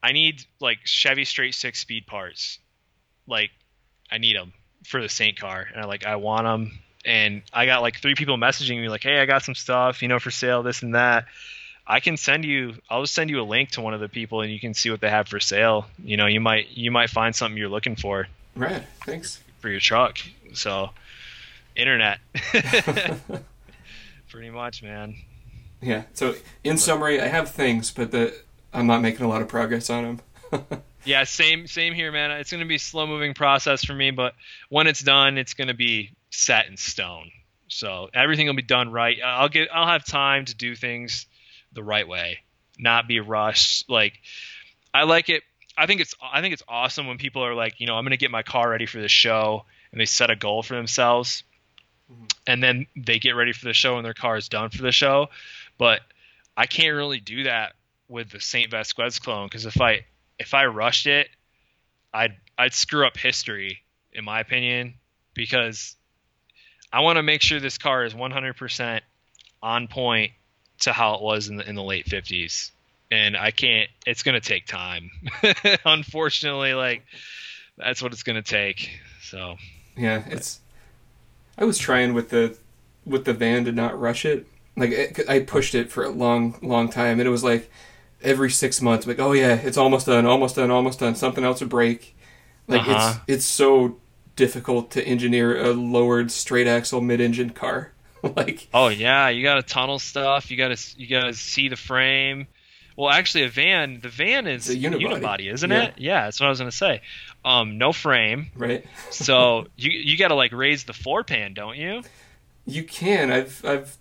I 0.05 0.13
need 0.13 0.45
like 0.61 0.81
Chevy 0.85 1.25
straight 1.25 1.55
six 1.55 1.81
speed 1.81 2.07
parts, 2.07 2.59
like 3.27 3.51
I 4.13 4.19
need 4.19 4.37
them 4.37 4.53
for 4.87 5.01
the 5.01 5.09
Saint 5.09 5.41
car, 5.41 5.67
and 5.73 5.83
I 5.83 5.87
like 5.87 6.05
I 6.05 6.17
want 6.17 6.45
them. 6.45 6.79
And 7.07 7.41
I 7.55 7.65
got 7.65 7.81
like 7.81 8.01
three 8.01 8.15
people 8.15 8.37
messaging 8.37 8.79
me 8.83 8.91
like, 8.91 9.03
"Hey, 9.03 9.19
I 9.19 9.25
got 9.25 9.43
some 9.43 9.55
stuff, 9.55 10.03
you 10.03 10.09
know, 10.09 10.19
for 10.19 10.31
sale, 10.31 10.63
this 10.63 10.83
and 10.83 10.95
that." 10.95 11.25
I 11.87 12.01
can 12.01 12.19
send 12.19 12.45
you. 12.45 12.75
I'll 12.91 13.03
just 13.03 13.15
send 13.15 13.31
you 13.31 13.41
a 13.41 13.45
link 13.45 13.71
to 13.73 13.81
one 13.81 13.95
of 13.95 14.01
the 14.01 14.11
people, 14.11 14.43
and 14.43 14.53
you 14.53 14.61
can 14.61 14.75
see 14.75 14.91
what 14.91 15.01
they 15.01 15.09
have 15.09 15.27
for 15.27 15.41
sale. 15.41 15.87
You 16.03 16.19
know, 16.19 16.27
you 16.27 16.41
might 16.41 16.69
you 16.71 16.91
might 16.91 17.09
find 17.09 17.35
something 17.35 17.57
you're 17.57 17.71
looking 17.71 17.97
for 17.97 18.27
right. 18.55 18.83
Thanks. 19.07 19.43
for 19.61 19.71
your 19.71 19.81
truck. 19.81 20.19
So, 20.53 20.91
internet, 21.75 22.19
pretty 24.29 24.51
much, 24.51 24.83
man. 24.83 25.17
Yeah. 25.81 26.03
So 26.13 26.35
in 26.63 26.77
summary, 26.77 27.23
I 27.23 27.27
have 27.27 27.51
things, 27.51 27.91
but 27.91 28.11
the 28.11 28.35
I'm 28.75 28.87
not 28.87 29.01
making 29.03 29.25
a 29.25 29.29
lot 29.29 29.41
of 29.43 29.49
progress 29.49 29.89
on 29.91 30.21
them. 30.53 30.83
Yeah, 31.07 31.25
same 31.25 31.67
same 31.67 31.93
here, 31.93 32.11
man. 32.11 32.31
It's 32.31 32.51
gonna 32.51 32.65
be 32.65 32.77
a 32.77 32.79
slow 32.79 33.07
moving 33.07 33.35
process 33.35 33.85
for 33.85 33.93
me, 33.93 34.11
but 34.11 34.33
when 34.71 34.87
it's 34.87 35.03
done, 35.03 35.37
it's 35.37 35.53
gonna 35.53 35.75
be 35.75 36.13
set 36.31 36.67
in 36.67 36.79
stone. 36.79 37.31
So 37.69 38.09
everything 38.15 38.47
will 38.47 38.55
be 38.55 38.63
done 38.63 38.91
right. 38.91 39.19
I'll 39.23 39.51
get 39.51 39.69
I'll 39.71 39.87
have 39.87 40.07
time 40.07 40.47
to 40.47 40.55
do 40.55 40.75
things 40.75 41.27
the 41.75 41.83
right 41.83 42.09
way, 42.09 42.39
not 42.79 43.07
be 43.07 43.21
rushed. 43.21 43.91
Like 43.91 44.15
I 44.95 45.03
like 45.03 45.29
it. 45.29 45.43
I 45.77 45.85
think 45.85 46.01
it's 46.01 46.15
I 46.23 46.41
think 46.41 46.55
it's 46.55 46.63
awesome 46.67 47.07
when 47.07 47.19
people 47.19 47.45
are 47.45 47.55
like, 47.55 47.81
you 47.81 47.87
know, 47.87 47.97
I'm 47.99 48.05
gonna 48.07 48.17
get 48.17 48.31
my 48.31 48.43
car 48.43 48.71
ready 48.71 48.87
for 48.87 48.99
the 49.03 49.09
show, 49.09 49.67
and 49.93 50.01
they 50.01 50.07
set 50.07 50.31
a 50.31 50.37
goal 50.37 50.63
for 50.63 50.75
themselves, 50.75 51.43
Mhm. 52.11 52.31
and 52.47 52.63
then 52.63 52.87
they 52.97 53.19
get 53.19 53.33
ready 53.33 53.53
for 53.53 53.67
the 53.67 53.75
show 53.75 53.97
and 53.99 54.07
their 54.07 54.15
car 54.15 54.39
is 54.39 54.49
done 54.49 54.71
for 54.71 54.81
the 54.81 54.91
show. 54.93 55.29
But 55.77 56.01
I 56.57 56.65
can't 56.65 56.95
really 56.97 57.21
do 57.21 57.43
that 57.43 57.75
with 58.15 58.31
the 58.31 58.41
Saint 58.41 58.71
Vasquez 58.71 59.19
clone 59.19 59.47
because 59.47 59.67
if 59.67 59.81
I 59.81 60.07
if 60.39 60.55
I 60.55 60.67
rushed 60.67 61.07
it, 61.07 61.29
I'd 62.15 62.37
I'd 62.57 62.73
screw 62.73 63.07
up 63.07 63.17
history 63.19 63.81
in 64.13 64.25
my 64.25 64.41
opinion 64.41 64.95
because 65.35 65.97
I 66.93 67.01
want 67.01 67.17
to 67.17 67.23
make 67.23 67.43
sure 67.43 67.59
this 67.59 67.77
car 67.77 68.05
is 68.05 68.15
100% 68.15 69.01
on 69.61 69.89
point 69.89 70.31
to 70.81 70.93
how 70.93 71.17
it 71.17 71.23
was 71.23 71.49
in 71.49 71.57
the 71.57 71.69
in 71.69 71.75
the 71.75 71.83
late 71.83 72.07
50s. 72.07 72.71
And 73.11 73.37
I 73.37 73.51
can't 73.51 73.91
it's 74.07 74.23
going 74.23 74.41
to 74.41 74.49
take 74.49 74.67
time. 74.67 75.11
Unfortunately, 75.85 76.73
like 76.73 77.03
that's 77.77 78.01
what 78.01 78.13
it's 78.13 78.23
going 78.23 78.41
to 78.41 78.49
take. 78.49 78.91
So, 79.23 79.57
Yeah, 79.97 80.23
it's. 80.29 80.61
I 81.59 81.65
was 81.65 81.79
trying 81.79 82.15
with 82.15 82.31
the 82.31 82.57
with 83.05 83.25
the 83.25 83.35
van 83.35 83.65
to 83.65 83.73
not 83.73 83.99
rush 83.99 84.25
it. 84.25 84.47
Like 84.77 84.91
it, 84.91 85.21
I 85.29 85.41
pushed 85.41 85.75
it 85.75 85.91
for 85.91 86.05
a 86.05 86.11
long, 86.11 86.59
long 86.63 86.89
time, 86.89 87.21
and 87.21 87.27
it 87.27 87.31
was 87.31 87.45
like 87.45 87.71
every 88.25 88.51
six 88.51 88.81
months, 88.83 89.07
like, 89.07 89.19
oh 89.21 89.33
yeah, 89.33 89.55
it's 89.55 89.77
almost 89.77 90.07
done, 90.07 90.27
almost 90.27 90.57
done, 90.57 90.71
almost 90.71 90.99
done. 91.01 91.15
Something 91.15 91.45
else 91.45 91.61
would 91.61 91.69
break. 91.71 92.17
Like 92.67 92.81
Uh-huh. 92.81 93.15
it's 93.27 93.35
it's 93.37 93.45
so 93.45 93.99
difficult 94.37 94.91
to 94.93 95.07
engineer 95.07 95.63
a 95.65 95.73
lowered 95.73 96.31
straight 96.33 96.67
axle 96.67 97.01
mid 97.01 97.21
engine 97.21 97.51
car. 97.51 97.93
like 98.23 98.69
oh 98.73 98.89
yeah, 98.89 99.29
you 99.29 99.43
got 99.43 99.57
to 99.57 99.63
tunnel 99.63 99.99
stuff, 99.99 100.51
you 100.51 100.57
got 100.57 100.77
to 100.77 101.01
you 101.01 101.07
got 101.09 101.25
to 101.27 101.35
see 101.35 101.69
the 101.69 101.77
frame. 101.77 102.47
Well, 102.97 103.11
actually 103.11 103.43
a 103.45 103.49
van, 103.49 103.99
the 104.01 104.09
van 104.09 104.47
is 104.47 104.71
a 104.71 104.77
unibody. 104.77 105.53
isn't 105.53 105.69
Yeah. 105.71 105.83
it? 105.87 105.95
Yeah, 105.99 106.25
that's 106.25 106.39
what 106.41 106.47
I 106.47 106.51
was 106.51 106.61
to 106.61 106.71
say. 106.71 107.03
Um 107.45 107.77
no 107.77 107.93
frame. 107.93 108.51
right, 108.57 108.87
So, 109.11 109.67
you 109.77 109.91
you 109.91 110.17
got 110.17 110.29
to 110.29 110.37
like 110.37 110.53
raise 110.53 110.85
the 110.85 110.93
floor 110.93 111.23
pan, 111.25 111.55
don't 111.55 111.77
you? 111.77 112.03
you 112.67 112.83
can. 112.85 113.31
I've 113.31 113.63
I've. 113.65 113.99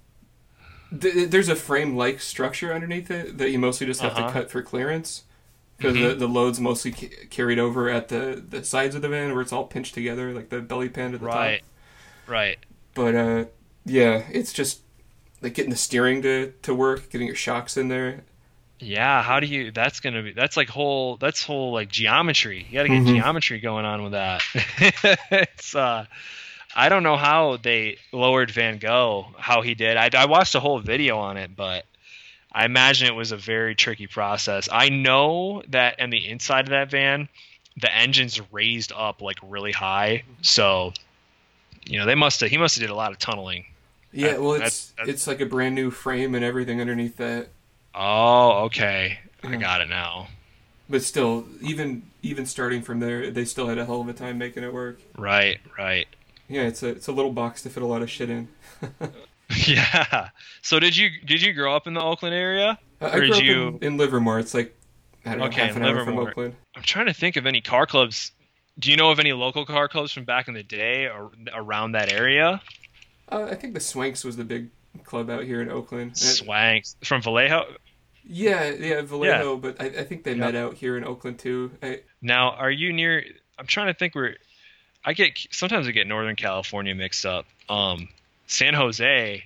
Th- 1.00 1.30
there's 1.30 1.50
a 1.50 1.56
frame 1.56 1.96
like 1.96 2.20
structure 2.22 2.74
underneath 2.74 3.10
it 3.12 3.38
that 3.38 3.50
you 3.52 3.60
mostly 3.60 3.88
just 3.88 4.02
have 4.02 4.14
Uh-huh. 4.14 4.28
to 4.28 4.34
cut 4.34 4.52
for 4.52 4.62
clearance. 4.62 5.24
because 5.78 5.96
Mhm. 5.98 6.10
the, 6.10 6.16
the 6.16 6.28
load's 6.28 6.60
mostly 6.62 6.92
ca- 6.92 7.10
carried 7.30 7.58
over 7.60 7.90
at 7.90 8.08
the, 8.08 8.42
the 8.48 8.64
sides 8.64 8.96
of 8.96 9.02
the 9.02 9.10
van 9.10 9.34
where 9.34 9.42
it's 9.42 9.52
all 9.52 9.66
pinched 9.66 9.94
together, 9.96 10.32
like 10.32 10.50
the 10.50 10.62
belly 10.62 10.88
pan 10.88 11.14
at 11.14 11.20
the 11.20 11.26
Right. 11.26 11.62
top. 11.62 11.68
Right. 12.32 12.58
But 12.94 13.16
uh, 13.16 13.46
yeah, 13.84 14.22
it's 14.32 14.54
just 14.54 14.82
like 15.42 15.56
getting 15.56 15.72
the 15.72 15.76
steering 15.76 16.22
to, 16.22 16.54
to 16.62 16.74
work, 16.76 17.10
getting 17.10 17.28
your 17.28 17.36
shocks 17.36 17.76
in 17.76 17.88
there. 17.90 18.22
Yeah, 18.80 19.24
how 19.24 19.40
do 19.40 19.48
you 19.48 19.72
that's 19.72 20.00
going 20.00 20.14
to 20.14 20.22
be 20.22 20.32
that's 20.32 20.56
like 20.56 20.70
whole 20.70 21.18
that's 21.18 21.44
whole 21.44 21.74
like 21.74 21.90
geometry. 21.90 22.66
You 22.70 22.74
got 22.80 22.84
to 22.84 22.90
get 22.90 23.02
Mhm. 23.04 23.08
geometry 23.16 23.60
going 23.60 23.84
on 23.86 24.04
with 24.04 24.12
that. 24.14 24.42
it's 25.32 25.76
uh 25.76 26.06
I 26.76 26.90
don't 26.90 27.04
know 27.04 27.18
how 27.18 27.58
they 27.58 27.98
lowered 28.12 28.52
Van 28.52 28.78
Gogh, 28.78 29.28
how 29.38 29.62
he 29.62 29.74
did. 29.76 29.98
I, 29.98 30.10
I 30.16 30.26
watched 30.26 30.56
a 30.56 30.60
whole 30.60 30.80
video 30.80 31.18
on 31.18 31.38
it, 31.38 31.56
but 31.56 31.86
I 32.52 32.66
imagine 32.66 33.08
it 33.08 33.16
was 33.16 33.32
a 33.32 33.38
very 33.38 33.76
tricky 33.76 34.08
process. 34.08 34.68
I 34.72 34.90
know 34.90 35.64
that 35.70 36.00
on 36.02 36.10
the 36.10 36.28
inside 36.30 36.62
of 36.66 36.70
that 36.70 36.90
van, 36.92 37.28
the 37.82 37.94
engine's 37.96 38.40
raised 38.52 38.92
up 38.96 39.22
like 39.22 39.38
really 39.44 39.72
high, 39.72 40.24
so 40.42 40.94
you 41.86 42.00
know, 42.00 42.06
they 42.06 42.16
must 42.16 42.40
have 42.42 42.50
he 42.50 42.58
must 42.58 42.76
have 42.76 42.82
did 42.82 42.90
a 42.90 42.96
lot 42.96 43.12
of 43.12 43.20
tunneling. 43.20 43.66
Yeah, 44.12 44.32
That- 44.34 44.42
well, 44.42 44.54
it's 44.54 44.92
that's- 44.92 45.10
it's 45.10 45.28
like 45.28 45.42
a 45.42 45.46
brand 45.46 45.76
new 45.76 45.92
frame 45.92 46.36
and 46.36 46.44
everything 46.46 46.80
underneath 46.80 47.18
that. 47.18 47.48
Oh, 47.96 48.64
okay. 48.66 49.20
I 49.44 49.56
got 49.58 49.82
it 49.82 49.90
now. 49.90 50.28
But 50.90 51.04
still, 51.04 51.46
even 51.62 52.04
even 52.22 52.46
starting 52.46 52.82
from 52.82 53.00
there, 53.00 53.30
they 53.32 53.46
still 53.46 53.68
had 53.68 53.78
a 53.78 53.86
hell 53.86 54.02
of 54.02 54.08
a 54.08 54.14
time 54.14 54.38
making 54.38 54.64
it 54.64 54.74
work. 54.74 55.00
Right, 55.18 55.60
right. 55.78 56.08
Yeah, 56.50 56.64
it's 56.64 56.84
a 56.84 56.90
it's 56.90 57.08
a 57.08 57.12
little 57.12 57.32
box 57.32 57.64
to 57.64 57.70
fit 57.70 57.84
a 57.84 57.86
lot 57.86 58.02
of 58.02 58.10
shit 58.10 58.30
in. 58.30 58.48
Yeah. 59.68 60.30
So 60.62 60.80
did 60.80 60.96
you 60.98 61.10
did 61.26 61.42
you 61.42 61.54
grow 61.54 61.76
up 61.76 61.86
in 61.86 61.94
the 61.94 62.02
Oakland 62.02 62.34
area? 62.34 62.80
I, 63.02 63.06
I 63.08 63.12
grew 63.20 63.28
did 63.28 63.36
up 63.38 63.44
you- 63.44 63.68
in, 63.68 63.84
in 63.84 63.98
Livermore. 63.98 64.40
It's 64.40 64.54
like 64.54 64.76
I 65.26 65.32
don't 65.32 65.40
know, 65.40 65.46
Okay, 65.46 65.68
half 65.68 65.76
an 65.76 65.84
hour 65.84 66.04
from 66.04 66.16
Livermore. 66.16 66.30
Oakland. 66.30 66.56
I'm 66.76 66.82
trying 66.84 67.06
to 67.06 67.14
think 67.14 67.36
of 67.36 67.46
any 67.46 67.62
car 67.62 67.86
clubs. 67.86 68.32
Do 68.80 68.90
you 68.90 68.98
know 68.98 69.12
of 69.12 69.20
any 69.20 69.32
local 69.34 69.66
car 69.66 69.88
clubs 69.88 70.12
from 70.12 70.24
back 70.26 70.48
in 70.48 70.54
the 70.56 70.64
day 70.64 71.06
or 71.08 71.32
around 71.54 71.92
that 71.92 72.12
area? 72.12 72.62
Uh, 73.32 73.48
I 73.52 73.56
think 73.56 73.74
the 73.76 73.80
Swanks 73.80 74.24
was 74.26 74.38
the 74.38 74.44
big 74.44 74.70
club 75.04 75.30
out 75.30 75.44
here 75.44 75.62
in 75.62 75.70
Oakland. 75.70 76.12
And- 76.12 76.16
Swanks 76.18 76.96
from 77.04 77.22
Vallejo. 77.22 77.66
yeah, 78.26 78.70
yeah, 78.72 79.02
Vallejo, 79.02 79.58
but 79.58 79.80
I, 79.80 79.86
I 79.86 80.04
think 80.04 80.24
they 80.24 80.34
met 80.34 80.56
out 80.56 80.74
here 80.74 80.98
in 80.98 81.04
Oakland 81.06 81.38
too. 81.38 81.72
I, 81.84 82.00
Now, 82.22 82.52
are 82.52 82.72
you 82.72 82.92
near? 82.92 83.24
I'm 83.60 83.68
trying 83.68 83.88
to 83.88 83.94
think 83.94 84.16
where. 84.16 84.38
I 85.06 85.14
get 85.14 85.38
sometimes 85.52 85.88
I 85.88 85.92
get 85.92 86.08
Northern 86.08 86.36
California 86.36 86.96
mixed 86.96 87.26
up. 87.26 87.46
Um, 87.70 88.10
San 88.48 88.74
Jose. 88.74 89.44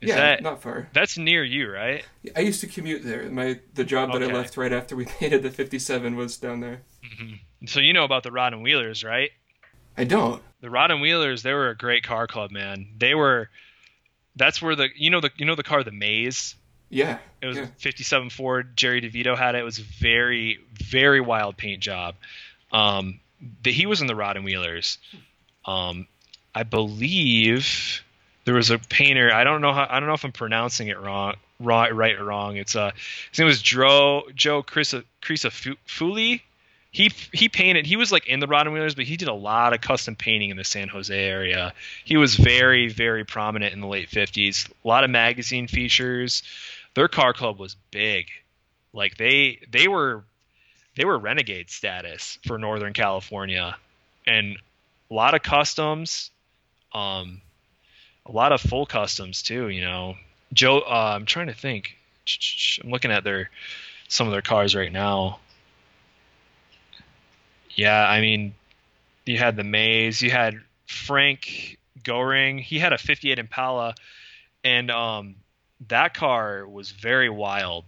Is 0.00 0.08
yeah, 0.08 0.16
that 0.16 0.42
not 0.42 0.60
far. 0.62 0.88
that's 0.92 1.16
near 1.16 1.42
you, 1.42 1.70
right? 1.70 2.04
I 2.36 2.40
used 2.40 2.60
to 2.60 2.66
commute 2.66 3.02
there. 3.04 3.30
My 3.30 3.58
the 3.74 3.84
job 3.84 4.12
that 4.12 4.22
Okay. 4.22 4.30
I 4.30 4.34
left 4.34 4.56
right 4.56 4.72
after 4.72 4.96
we 4.96 5.04
painted 5.20 5.42
the 5.42 5.50
57 5.50 6.16
was 6.16 6.36
down 6.36 6.60
there. 6.60 6.82
So 7.66 7.80
you 7.80 7.92
know 7.94 8.04
about 8.04 8.22
the 8.22 8.30
Rod 8.32 8.52
and 8.52 8.62
Wheelers, 8.62 9.02
right? 9.02 9.30
I 9.96 10.04
don't. 10.04 10.42
The 10.60 10.68
Rod 10.68 10.90
and 10.90 11.00
Wheelers, 11.00 11.42
they 11.42 11.52
were 11.54 11.70
a 11.70 11.76
great 11.76 12.02
car 12.02 12.26
club, 12.26 12.50
man. 12.50 12.88
They 12.98 13.14
were. 13.14 13.48
That's 14.36 14.60
where 14.60 14.74
the 14.76 14.88
you 14.94 15.10
know 15.10 15.20
the 15.20 15.30
you 15.36 15.46
know 15.46 15.54
the 15.54 15.62
car 15.62 15.82
the 15.84 15.92
Maze. 15.92 16.54
Yeah. 16.90 17.18
It 17.40 17.46
was 17.46 17.56
yeah. 17.56 17.66
57 17.78 18.30
Ford. 18.30 18.76
Jerry 18.76 19.00
DeVito 19.00 19.36
had 19.36 19.54
it. 19.54 19.58
It 19.60 19.64
was 19.64 19.78
very, 19.78 20.58
very 20.74 21.20
wild 21.20 21.56
paint 21.56 21.80
job. 21.82 22.14
Um, 22.72 23.20
the, 23.62 23.72
he 23.72 23.86
was 23.86 24.00
in 24.00 24.06
the 24.06 24.14
Rod 24.14 24.36
and 24.36 24.44
Wheelers. 24.44 24.98
Um, 25.64 26.06
I 26.54 26.62
believe 26.62 28.02
there 28.44 28.54
was 28.54 28.70
a 28.70 28.78
painter. 28.78 29.32
I 29.32 29.44
don't 29.44 29.60
know 29.60 29.72
how. 29.72 29.86
I 29.88 30.00
don't 30.00 30.08
know 30.08 30.14
if 30.14 30.24
I'm 30.24 30.32
pronouncing 30.32 30.88
it 30.88 30.98
wrong, 30.98 31.34
right, 31.58 31.92
or 31.92 32.24
wrong. 32.24 32.56
It's 32.56 32.76
uh, 32.76 32.92
his 33.30 33.38
name 33.38 33.46
was 33.46 33.60
Joe 33.60 34.24
Fu- 35.50 35.76
Fuli. 35.86 36.40
He 36.90 37.10
he 37.32 37.48
painted. 37.48 37.86
He 37.86 37.96
was 37.96 38.12
like 38.12 38.26
in 38.26 38.38
the 38.38 38.46
Rod 38.46 38.66
and 38.66 38.74
Wheelers, 38.74 38.94
but 38.94 39.04
he 39.04 39.16
did 39.16 39.28
a 39.28 39.34
lot 39.34 39.72
of 39.72 39.80
custom 39.80 40.14
painting 40.14 40.50
in 40.50 40.56
the 40.56 40.64
San 40.64 40.88
Jose 40.88 41.12
area. 41.12 41.74
He 42.04 42.16
was 42.16 42.36
very, 42.36 42.88
very 42.88 43.24
prominent 43.24 43.72
in 43.72 43.80
the 43.80 43.88
late 43.88 44.10
50s. 44.10 44.70
A 44.70 44.88
lot 44.88 45.02
of 45.02 45.10
magazine 45.10 45.66
features 45.66 46.44
their 46.94 47.08
car 47.08 47.32
club 47.32 47.58
was 47.58 47.76
big. 47.90 48.28
Like 48.92 49.16
they 49.16 49.58
they 49.70 49.88
were 49.88 50.24
they 50.96 51.04
were 51.04 51.18
renegade 51.18 51.70
status 51.70 52.38
for 52.46 52.58
Northern 52.58 52.92
California, 52.92 53.76
and 54.26 54.56
a 55.10 55.14
lot 55.14 55.34
of 55.34 55.42
customs, 55.42 56.30
um, 56.92 57.40
a 58.26 58.32
lot 58.32 58.52
of 58.52 58.60
full 58.60 58.86
customs 58.86 59.42
too. 59.42 59.68
You 59.68 59.82
know, 59.82 60.14
Joe. 60.52 60.80
Uh, 60.80 61.14
I'm 61.16 61.26
trying 61.26 61.48
to 61.48 61.54
think. 61.54 61.96
I'm 62.82 62.90
looking 62.90 63.10
at 63.10 63.24
their 63.24 63.50
some 64.08 64.26
of 64.26 64.32
their 64.32 64.42
cars 64.42 64.74
right 64.74 64.92
now. 64.92 65.40
Yeah, 67.70 68.08
I 68.08 68.20
mean, 68.20 68.54
you 69.26 69.38
had 69.38 69.56
the 69.56 69.64
Maze, 69.64 70.22
you 70.22 70.30
had 70.30 70.60
Frank 70.86 71.78
Goring. 72.02 72.58
He 72.58 72.78
had 72.78 72.92
a 72.92 72.98
58 72.98 73.38
Impala, 73.38 73.94
and 74.62 74.90
um, 74.90 75.34
that 75.88 76.14
car 76.14 76.66
was 76.68 76.90
very 76.92 77.28
wild, 77.28 77.84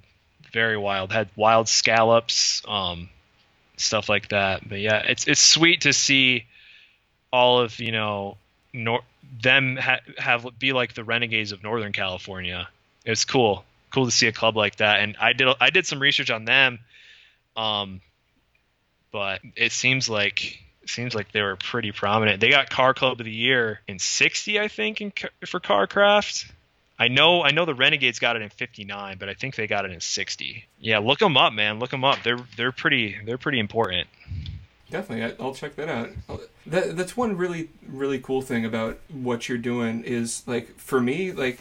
very 0.56 0.78
wild. 0.78 1.12
Had 1.12 1.28
wild 1.36 1.68
scallops, 1.68 2.62
um, 2.66 3.10
stuff 3.76 4.08
like 4.08 4.30
that. 4.30 4.66
But 4.66 4.80
yeah, 4.80 5.02
it's 5.06 5.26
it's 5.28 5.40
sweet 5.40 5.82
to 5.82 5.92
see 5.92 6.46
all 7.30 7.60
of 7.60 7.78
you 7.78 7.92
know 7.92 8.38
nor- 8.72 9.02
them 9.42 9.76
ha- 9.76 10.00
have 10.16 10.46
be 10.58 10.72
like 10.72 10.94
the 10.94 11.04
renegades 11.04 11.52
of 11.52 11.62
Northern 11.62 11.92
California. 11.92 12.68
It's 13.04 13.26
cool, 13.26 13.66
cool 13.92 14.06
to 14.06 14.10
see 14.10 14.28
a 14.28 14.32
club 14.32 14.56
like 14.56 14.76
that. 14.76 15.00
And 15.00 15.16
I 15.20 15.34
did 15.34 15.46
I 15.60 15.68
did 15.68 15.86
some 15.86 16.00
research 16.00 16.30
on 16.30 16.46
them, 16.46 16.78
um, 17.54 18.00
but 19.12 19.40
it 19.54 19.72
seems 19.72 20.08
like. 20.08 20.62
Seems 20.88 21.16
like 21.16 21.32
they 21.32 21.42
were 21.42 21.56
pretty 21.56 21.90
prominent. 21.90 22.40
They 22.40 22.50
got 22.50 22.70
Car 22.70 22.94
Club 22.94 23.18
of 23.18 23.24
the 23.26 23.32
Year 23.32 23.80
in 23.88 23.98
'60, 23.98 24.60
I 24.60 24.68
think, 24.68 25.00
in, 25.00 25.12
for 25.44 25.58
CarCraft. 25.58 26.48
I 26.98 27.09
know 27.09 27.43
I 27.43 27.51
know 27.51 27.64
the 27.64 27.74
Renegades 27.74 28.18
got 28.18 28.36
it 28.36 28.43
in 28.43 28.48
59, 28.48 29.18
but 29.18 29.28
I 29.28 29.35
think 29.35 29.55
they 29.56 29.66
got 29.66 29.85
it 29.85 29.90
in 29.90 30.01
60. 30.01 30.64
Yeah, 30.81 30.98
look 30.98 31.18
them 31.18 31.36
up, 31.36 31.52
man. 31.52 31.78
Look 31.78 31.90
them 31.90 32.05
up. 32.05 32.23
They're 32.23 32.40
they're 32.56 32.73
pretty 32.73 33.18
they're 33.24 33.39
pretty 33.39 33.59
important. 33.59 34.09
Definitely, 34.90 35.36
I'll 35.44 35.55
check 35.55 35.77
that 35.77 35.89
out. 35.89 36.10
Oh, 36.28 36.40
that 36.66 36.97
that's 36.97 37.16
one 37.16 37.36
really 37.36 37.68
really 37.86 38.18
cool 38.18 38.40
thing 38.40 38.64
about 38.64 38.98
what 39.09 39.48
you're 39.48 39.59
doing 39.59 40.05
is 40.05 40.43
like 40.47 40.78
for 40.78 41.01
me 41.01 41.32
like 41.32 41.60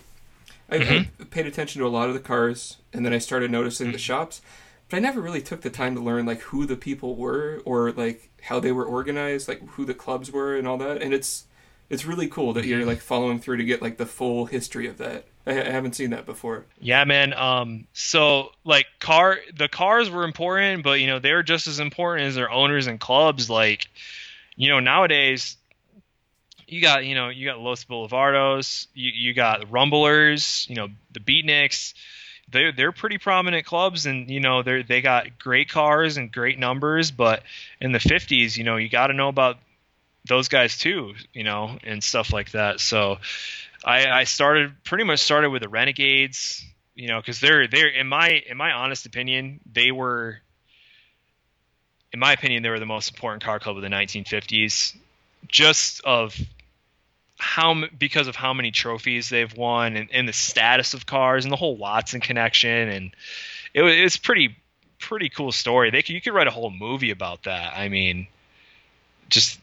I, 0.70 0.76
I 0.76 0.80
mm-hmm. 0.80 1.24
paid 1.26 1.46
attention 1.46 1.82
to 1.82 1.88
a 1.88 1.90
lot 1.90 2.08
of 2.08 2.14
the 2.14 2.20
cars 2.20 2.78
and 2.94 3.06
then 3.06 3.14
I 3.14 3.18
started 3.18 3.52
noticing 3.52 3.88
the 3.88 3.94
mm-hmm. 3.94 4.00
shops, 4.00 4.42
but 4.90 4.98
I 4.98 5.00
never 5.00 5.22
really 5.22 5.42
took 5.42 5.62
the 5.62 5.70
time 5.70 5.96
to 5.96 6.02
learn 6.02 6.26
like 6.26 6.42
who 6.42 6.66
the 6.66 6.78
people 6.78 7.16
were 7.16 7.62
or 7.66 7.92
like 7.92 8.30
how 8.44 8.60
they 8.60 8.72
were 8.72 8.86
organized, 8.86 9.48
like 9.48 9.68
who 9.72 9.86
the 9.86 9.94
clubs 9.94 10.32
were 10.32 10.56
and 10.56 10.68
all 10.68 10.78
that. 10.78 11.02
And 11.02 11.14
it's 11.14 11.46
it's 11.90 12.06
really 12.06 12.28
cool 12.28 12.54
that 12.54 12.66
you're 12.66 12.86
like 12.86 13.00
following 13.00 13.40
through 13.40 13.58
to 13.58 13.64
get 13.64 13.82
like 13.82 13.98
the 13.98 14.06
full 14.06 14.46
history 14.46 14.88
of 14.88 14.98
that. 14.98 15.26
I, 15.46 15.52
I 15.62 15.70
haven't 15.70 15.96
seen 15.96 16.12
that 16.12 16.26
before. 16.26 16.66
Yeah, 16.80 17.04
man. 17.04 17.34
Um, 17.34 17.88
so 17.94 18.52
like 18.64 18.88
car, 19.00 19.38
the 19.56 19.68
cars 19.68 20.10
were 20.10 20.24
important, 20.24 20.84
but 20.84 21.00
you 21.00 21.08
know 21.08 21.20
they 21.20 21.34
were 21.34 21.44
just 21.44 21.68
as 21.68 21.80
important 21.80 22.28
as 22.28 22.36
their 22.36 22.52
owners 22.52 22.88
and 22.88 23.00
clubs. 23.00 23.50
Like, 23.50 23.88
you 24.56 24.70
know, 24.70 24.80
nowadays 24.80 25.58
you 26.68 26.82
got 26.82 27.06
you 27.06 27.16
know 27.16 27.30
you 27.30 27.46
got 27.46 27.60
Los 27.60 27.86
Boulevardos, 27.86 28.88
you 28.94 29.12
you 29.12 29.34
got 29.34 29.72
Rumblers, 29.72 30.66
you 30.70 30.76
know 30.76 30.88
the 31.12 31.20
Beatniks. 31.20 31.94
They're 32.52 32.72
they're 32.72 32.92
pretty 32.92 33.18
prominent 33.18 33.66
clubs, 33.66 34.06
and 34.06 34.30
you 34.30 34.40
know 34.40 34.64
they 34.64 34.84
they 34.84 35.02
got 35.02 35.40
great 35.40 35.70
cars 35.70 36.18
and 36.18 36.32
great 36.32 36.60
numbers. 36.60 37.12
But 37.12 37.44
in 37.80 37.92
the 37.92 38.00
'50s, 38.00 38.58
you 38.58 38.64
know 38.64 38.78
you 38.78 38.90
got 38.90 39.08
to 39.08 39.14
know 39.14 39.30
about 39.30 39.58
those 40.28 40.48
guys 40.48 40.78
too, 40.78 41.14
you 41.34 41.44
know, 41.44 41.78
and 41.84 42.04
stuff 42.04 42.34
like 42.34 42.52
that. 42.52 42.80
So 42.80 43.18
I, 43.84 44.08
I 44.08 44.24
started 44.24 44.84
pretty 44.84 45.04
much 45.04 45.20
started 45.20 45.50
with 45.50 45.62
the 45.62 45.70
Renegades, 45.70 46.66
you 46.96 47.08
know, 47.08 47.20
because 47.20 47.40
they're 47.40 47.68
they're 47.68 47.88
in 47.88 48.08
my 48.08 48.42
in 48.48 48.58
my 48.58 48.72
honest 48.72 49.06
opinion 49.06 49.60
they 49.72 49.92
were, 49.92 50.40
in 52.12 52.20
my 52.20 52.34
opinion, 52.34 52.64
they 52.64 52.70
were 52.70 52.80
the 52.80 52.86
most 52.86 53.12
important 53.14 53.44
car 53.44 53.60
club 53.60 53.76
of 53.76 53.84
the 53.84 53.90
1950s, 53.90 54.96
just 55.48 56.02
of 56.04 56.40
how 57.38 57.84
because 57.98 58.28
of 58.28 58.36
how 58.36 58.54
many 58.54 58.72
trophies 58.72 59.30
they've 59.30 59.56
won 59.56 59.98
and, 59.98 60.10
and 60.14 60.28
the 60.28 60.34
status 60.34 60.94
of 60.94 61.06
cars 61.06 61.46
and 61.46 61.52
the 61.52 61.58
whole 61.58 61.76
Watson 61.76 62.22
connection 62.22 62.88
and 62.88 63.12
it 63.74 63.82
was 63.82 63.94
it's 63.94 64.16
pretty 64.16 64.56
pretty 65.00 65.30
cool 65.30 65.52
story. 65.52 65.92
They 65.92 66.02
could, 66.02 66.16
you 66.16 66.22
could 66.22 66.34
write 66.34 66.48
a 66.48 66.52
whole 66.52 66.72
movie 66.72 67.12
about 67.12 67.44
that. 67.44 67.78
I 67.78 67.90
mean, 67.90 68.28
just 69.30 69.60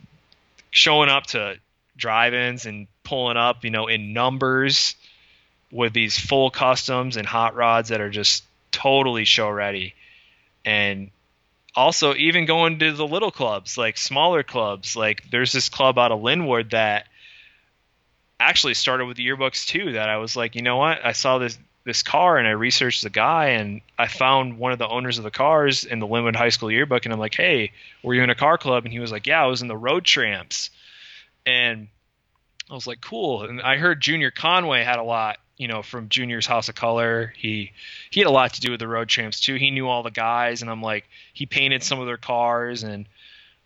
showing 0.73 1.09
up 1.09 1.27
to 1.27 1.55
drive-ins 1.97 2.67
and 2.67 2.89
pulling 3.05 3.37
up, 3.37 3.63
you 3.63 3.71
know, 3.71 3.87
in 3.87 4.13
numbers 4.13 4.97
with 5.71 5.93
these 5.93 6.19
full 6.19 6.51
customs 6.51 7.17
and 7.17 7.27
hot 7.27 7.55
rods 7.55 7.91
that 7.91 8.01
are 8.01 8.11
just 8.11 8.43
totally 8.73 9.25
show 9.25 9.49
ready. 9.49 9.95
And 10.65 11.11
also 11.77 12.15
even 12.15 12.47
going 12.47 12.79
to 12.81 12.93
the 12.93 13.07
little 13.07 13.31
clubs, 13.31 13.79
like 13.79 13.97
smaller 13.97 14.43
clubs, 14.43 14.97
like 14.97 15.31
there's 15.31 15.53
this 15.53 15.69
club 15.69 15.99
out 15.99 16.11
of 16.11 16.21
Lynwood 16.21 16.71
that 16.71 17.07
actually 18.41 18.75
started 18.75 19.07
with 19.07 19.17
the 19.17 19.27
yearbooks 19.27 19.67
too 19.67 19.93
that 19.93 20.09
I 20.09 20.17
was 20.17 20.35
like, 20.37 20.57
you 20.57 20.63
know 20.63 20.77
what? 20.77 21.05
I 21.05 21.13
saw 21.13 21.39
this 21.39 21.59
this 21.85 22.03
car 22.03 22.39
and 22.39 22.47
I 22.47 22.53
researched 22.53 23.03
the 23.03 23.11
guy 23.11 23.49
and 23.49 23.81
I 23.99 24.07
found 24.07 24.59
one 24.59 24.73
of 24.73 24.79
the 24.79 24.89
owners 24.89 25.19
of 25.19 25.25
the 25.25 25.31
cars 25.31 25.85
in 25.85 25.99
the 25.99 26.07
Lynwood 26.07 26.37
High 26.37 26.51
School 26.51 26.71
yearbook 26.71 27.05
and 27.05 27.13
I'm 27.13 27.19
like, 27.19 27.35
"Hey, 27.35 27.73
were 28.03 28.15
you 28.15 28.23
in 28.23 28.31
a 28.31 28.35
car 28.35 28.59
club?" 28.59 28.85
And 28.85 28.93
he 28.93 29.01
was 29.01 29.11
like, 29.11 29.27
"Yeah, 29.27 29.43
I 29.43 29.47
was 29.47 29.63
in 29.63 29.69
the 29.69 29.77
Road 29.77 30.05
Tramps." 30.05 30.71
And 31.45 31.89
I 32.71 32.75
was 32.75 32.87
like, 32.87 33.01
"Cool." 33.01 33.43
And 33.43 33.61
I 33.61 33.79
heard 33.79 34.01
Junior 34.01 34.31
Conway 34.31 34.85
had 34.85 34.99
a 34.99 35.03
lot, 35.03 35.39
you 35.57 35.67
know, 35.67 35.83
from 35.83 36.09
Junior's 36.09 36.47
House 36.47 36.69
of 36.69 36.77
Color. 36.77 37.35
He 37.37 37.73
he 38.11 38.21
had 38.21 38.29
a 38.29 38.33
lot 38.33 38.55
to 38.55 38.61
do 38.61 38.71
with 38.71 38.81
the 38.81 38.89
Road 38.89 39.09
Tramps 39.09 39.41
too. 39.41 39.57
He 39.57 39.71
knew 39.71 39.89
all 39.89 40.05
the 40.05 40.11
guys 40.11 40.63
and 40.63 40.71
I'm 40.71 40.83
like, 40.83 41.09
he 41.33 41.47
painted 41.47 41.83
some 41.83 41.99
of 41.99 42.07
their 42.07 42.17
cars 42.17 42.85
and 42.85 43.07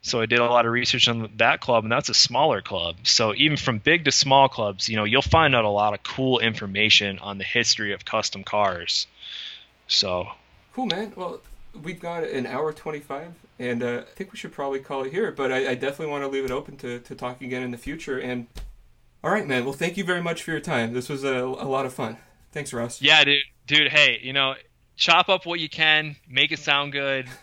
so 0.07 0.21
I 0.21 0.27
did 0.27 0.39
a 0.39 0.45
lot 0.45 0.67
of 0.67 0.73
research 0.73 1.09
on 1.09 1.31
that 1.37 1.61
club, 1.61 1.85
and 1.85 1.93
that's 1.93 2.09
a 2.09 2.15
smaller 2.15 2.63
club. 2.63 2.97
So 3.03 3.35
even 3.35 3.57
from 3.57 3.79
big 3.79 4.05
to 4.05 4.13
small 4.13 4.49
clubs, 4.49 4.89
you 4.89 4.97
know, 4.97 5.05
you'll 5.05 5.23
find 5.23 5.55
out 5.55 5.65
a 5.65 5.69
lot 5.69 5.95
of 5.95 6.03
cool 6.03 6.39
information 6.39 7.19
on 7.19 7.39
the 7.39 7.45
history 7.45 7.93
of 7.93 8.05
custom 8.05 8.45
cars. 8.45 9.07
So 9.89 10.29
Cool, 10.77 10.87
man. 10.87 11.13
Well, 11.17 11.41
we've 11.83 11.99
got 11.99 12.25
an 12.25 12.45
hour 12.45 12.71
25, 12.71 13.33
and 13.59 13.83
uh, 13.83 14.03
I 14.07 14.15
think 14.15 14.31
we 14.31 14.37
should 14.37 14.53
probably 14.53 14.79
call 14.79 15.05
it 15.05 15.11
here, 15.11 15.33
but 15.33 15.51
I, 15.51 15.71
I 15.71 15.75
definitely 15.75 16.09
want 16.09 16.23
to 16.23 16.29
leave 16.29 16.45
it 16.45 16.51
open 16.51 16.77
to, 16.77 16.99
to 17.01 17.15
talk 17.15 17.41
again 17.41 17.63
in 17.63 17.71
the 17.71 17.79
future. 17.79 18.19
And 18.19 18.47
all 19.25 19.31
right, 19.31 19.47
man. 19.47 19.65
Well, 19.65 19.73
thank 19.73 19.97
you 19.97 20.05
very 20.05 20.23
much 20.23 20.43
for 20.43 20.51
your 20.51 20.61
time. 20.61 20.93
This 20.93 21.09
was 21.09 21.25
a, 21.25 21.35
a 21.35 21.67
lot 21.67 21.87
of 21.87 21.95
fun. 21.95 22.19
Thanks, 22.53 22.75
Ross. 22.75 23.01
Yeah, 23.01 23.25
dude. 23.25 23.43
Dude, 23.67 23.91
hey, 23.91 24.21
you 24.23 24.35
know, 24.35 24.55
chop 24.97 25.29
up 25.29 25.47
what 25.47 25.61
you 25.61 25.69
can, 25.69 26.17
make 26.29 26.53
it 26.53 26.59
sound 26.59 26.93
good. 26.93 27.27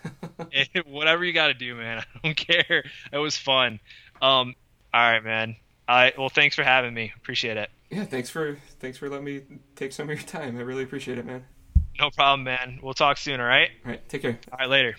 Whatever 0.85 1.23
you 1.23 1.33
got 1.33 1.47
to 1.47 1.53
do, 1.53 1.75
man. 1.75 1.99
I 2.15 2.19
don't 2.23 2.35
care. 2.35 2.83
It 3.11 3.17
was 3.17 3.37
fun. 3.37 3.79
Um, 4.21 4.55
all 4.93 5.11
right, 5.11 5.23
man. 5.23 5.55
I 5.87 6.13
well, 6.17 6.29
thanks 6.29 6.55
for 6.55 6.63
having 6.63 6.93
me. 6.93 7.11
Appreciate 7.17 7.57
it. 7.57 7.69
Yeah, 7.89 8.05
thanks 8.05 8.29
for 8.29 8.57
thanks 8.79 8.97
for 8.97 9.09
letting 9.09 9.25
me 9.25 9.41
take 9.75 9.91
some 9.91 10.09
of 10.09 10.17
your 10.17 10.27
time. 10.27 10.57
I 10.57 10.61
really 10.61 10.83
appreciate 10.83 11.17
it, 11.17 11.25
man. 11.25 11.43
No 11.99 12.09
problem, 12.09 12.43
man. 12.43 12.79
We'll 12.81 12.93
talk 12.93 13.17
soon, 13.17 13.39
all 13.39 13.45
right? 13.45 13.69
All 13.85 13.91
right, 13.91 14.09
take 14.09 14.21
care. 14.21 14.39
All 14.51 14.57
right, 14.59 14.69
later. 14.69 14.95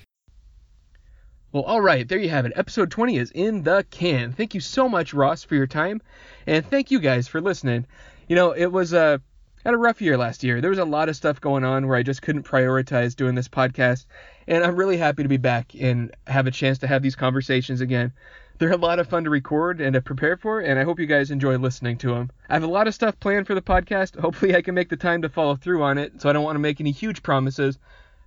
Well, 1.50 1.64
all 1.64 1.80
right, 1.80 2.06
there 2.06 2.18
you 2.18 2.30
have 2.30 2.46
it. 2.46 2.52
Episode 2.56 2.90
20 2.90 3.16
is 3.16 3.30
in 3.30 3.62
the 3.62 3.84
can. 3.90 4.32
Thank 4.32 4.54
you 4.54 4.60
so 4.60 4.88
much, 4.88 5.14
Ross, 5.14 5.44
for 5.44 5.54
your 5.54 5.66
time, 5.66 6.02
and 6.46 6.68
thank 6.68 6.90
you 6.90 7.00
guys 7.00 7.26
for 7.28 7.40
listening. 7.40 7.86
You 8.28 8.36
know, 8.36 8.52
it 8.52 8.66
was 8.66 8.92
a 8.92 9.20
had 9.64 9.74
a 9.74 9.78
rough 9.78 10.02
year 10.02 10.18
last 10.18 10.44
year. 10.44 10.60
There 10.60 10.70
was 10.70 10.78
a 10.78 10.84
lot 10.84 11.08
of 11.08 11.16
stuff 11.16 11.40
going 11.40 11.64
on 11.64 11.86
where 11.86 11.96
I 11.96 12.02
just 12.02 12.22
couldn't 12.22 12.44
prioritize 12.44 13.16
doing 13.16 13.34
this 13.34 13.48
podcast, 13.48 14.04
and 14.46 14.62
I'm 14.62 14.76
really 14.76 14.98
happy 14.98 15.22
to 15.22 15.28
be 15.28 15.38
back 15.38 15.74
and 15.78 16.14
have 16.26 16.46
a 16.46 16.50
chance 16.50 16.78
to 16.78 16.86
have 16.86 17.02
these 17.02 17.16
conversations 17.16 17.80
again. 17.80 18.12
They're 18.58 18.72
a 18.72 18.76
lot 18.76 18.98
of 18.98 19.08
fun 19.08 19.24
to 19.24 19.30
record 19.30 19.80
and 19.80 19.94
to 19.94 20.00
prepare 20.00 20.36
for, 20.36 20.60
and 20.60 20.78
I 20.78 20.84
hope 20.84 21.00
you 21.00 21.06
guys 21.06 21.30
enjoy 21.30 21.56
listening 21.56 21.96
to 21.98 22.14
them. 22.14 22.30
I 22.48 22.54
have 22.54 22.62
a 22.62 22.68
lot 22.68 22.86
of 22.86 22.94
stuff 22.94 23.18
planned 23.18 23.46
for 23.46 23.54
the 23.54 23.62
podcast. 23.62 24.18
Hopefully, 24.20 24.54
I 24.54 24.62
can 24.62 24.74
make 24.74 24.90
the 24.90 24.96
time 24.96 25.22
to 25.22 25.28
follow 25.28 25.56
through 25.56 25.82
on 25.82 25.98
it, 25.98 26.20
so 26.20 26.28
I 26.28 26.32
don't 26.32 26.44
want 26.44 26.56
to 26.56 26.60
make 26.60 26.80
any 26.80 26.92
huge 26.92 27.22
promises. 27.22 27.78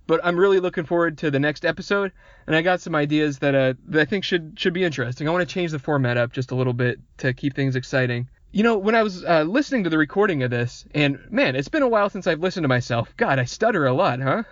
But 0.06 0.20
I'm 0.24 0.36
really 0.36 0.58
looking 0.58 0.84
forward 0.84 1.18
to 1.18 1.30
the 1.30 1.38
next 1.38 1.64
episode, 1.64 2.12
and 2.46 2.56
I 2.56 2.62
got 2.62 2.80
some 2.80 2.94
ideas 2.94 3.38
that, 3.38 3.54
uh, 3.54 3.74
that 3.88 4.00
I 4.00 4.04
think 4.06 4.24
should 4.24 4.54
should 4.58 4.72
be 4.72 4.84
interesting. 4.84 5.28
I 5.28 5.30
want 5.30 5.48
to 5.48 5.54
change 5.54 5.70
the 5.70 5.78
format 5.78 6.16
up 6.16 6.32
just 6.32 6.50
a 6.50 6.54
little 6.54 6.72
bit 6.72 6.98
to 7.18 7.32
keep 7.32 7.54
things 7.54 7.76
exciting. 7.76 8.28
You 8.50 8.62
know, 8.62 8.78
when 8.78 8.94
I 8.94 9.02
was 9.02 9.24
uh, 9.24 9.42
listening 9.42 9.84
to 9.84 9.90
the 9.90 9.98
recording 9.98 10.42
of 10.42 10.50
this, 10.50 10.86
and 10.94 11.18
man, 11.30 11.54
it's 11.54 11.68
been 11.68 11.82
a 11.82 11.88
while 11.88 12.08
since 12.08 12.26
I've 12.26 12.40
listened 12.40 12.64
to 12.64 12.68
myself. 12.68 13.14
God, 13.18 13.38
I 13.38 13.44
stutter 13.44 13.86
a 13.86 13.92
lot, 13.92 14.20
huh? 14.20 14.42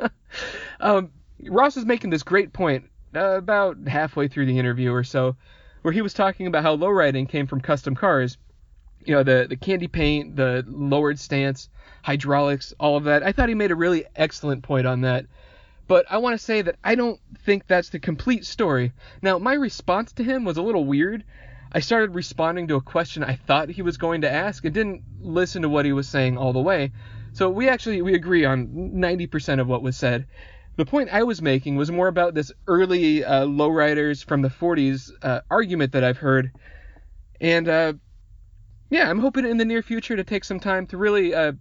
um, 0.80 1.12
Ross 1.44 1.76
was 1.76 1.84
making 1.84 2.10
this 2.10 2.24
great 2.24 2.52
point 2.52 2.90
uh, 3.14 3.36
about 3.36 3.76
halfway 3.86 4.26
through 4.26 4.46
the 4.46 4.58
interview 4.58 4.92
or 4.92 5.04
so, 5.04 5.36
where 5.82 5.92
he 5.92 6.02
was 6.02 6.14
talking 6.14 6.48
about 6.48 6.64
how 6.64 6.76
lowriding 6.76 7.28
came 7.28 7.46
from 7.46 7.60
custom 7.60 7.94
cars. 7.94 8.38
You 9.04 9.14
know, 9.14 9.22
the 9.22 9.46
the 9.48 9.56
candy 9.56 9.88
paint, 9.88 10.34
the 10.34 10.64
lowered 10.66 11.18
stance, 11.18 11.68
hydraulics, 12.02 12.74
all 12.80 12.96
of 12.96 13.04
that. 13.04 13.22
I 13.22 13.30
thought 13.30 13.48
he 13.48 13.54
made 13.54 13.70
a 13.70 13.76
really 13.76 14.04
excellent 14.16 14.64
point 14.64 14.86
on 14.86 15.02
that. 15.02 15.26
But 15.86 16.06
I 16.10 16.18
want 16.18 16.34
to 16.34 16.44
say 16.44 16.62
that 16.62 16.76
I 16.82 16.96
don't 16.96 17.20
think 17.44 17.66
that's 17.66 17.90
the 17.90 17.98
complete 17.98 18.46
story. 18.46 18.92
Now, 19.20 19.38
my 19.38 19.54
response 19.54 20.12
to 20.14 20.24
him 20.24 20.44
was 20.44 20.56
a 20.56 20.62
little 20.62 20.84
weird. 20.84 21.22
I 21.74 21.80
started 21.80 22.14
responding 22.14 22.68
to 22.68 22.76
a 22.76 22.82
question 22.82 23.24
I 23.24 23.36
thought 23.36 23.70
he 23.70 23.82
was 23.82 23.96
going 23.96 24.20
to 24.20 24.30
ask 24.30 24.64
and 24.64 24.74
didn't 24.74 25.02
listen 25.20 25.62
to 25.62 25.70
what 25.70 25.86
he 25.86 25.92
was 25.92 26.06
saying 26.06 26.36
all 26.36 26.52
the 26.52 26.60
way. 26.60 26.92
So 27.32 27.48
we 27.48 27.68
actually 27.68 28.02
we 28.02 28.14
agree 28.14 28.44
on 28.44 28.68
90% 28.68 29.58
of 29.58 29.66
what 29.68 29.82
was 29.82 29.96
said. 29.96 30.26
The 30.76 30.84
point 30.84 31.10
I 31.10 31.22
was 31.22 31.40
making 31.40 31.76
was 31.76 31.90
more 31.90 32.08
about 32.08 32.34
this 32.34 32.52
early 32.66 33.24
uh, 33.24 33.46
lowriders 33.46 34.24
from 34.24 34.42
the 34.42 34.48
40s 34.48 35.10
uh, 35.22 35.40
argument 35.50 35.92
that 35.92 36.04
I've 36.04 36.18
heard. 36.18 36.52
And 37.40 37.68
uh, 37.68 37.94
yeah, 38.90 39.08
I'm 39.08 39.20
hoping 39.20 39.46
in 39.46 39.56
the 39.56 39.64
near 39.64 39.82
future 39.82 40.16
to 40.16 40.24
take 40.24 40.44
some 40.44 40.60
time 40.60 40.86
to 40.88 40.98
really 40.98 41.34
uh, 41.34 41.52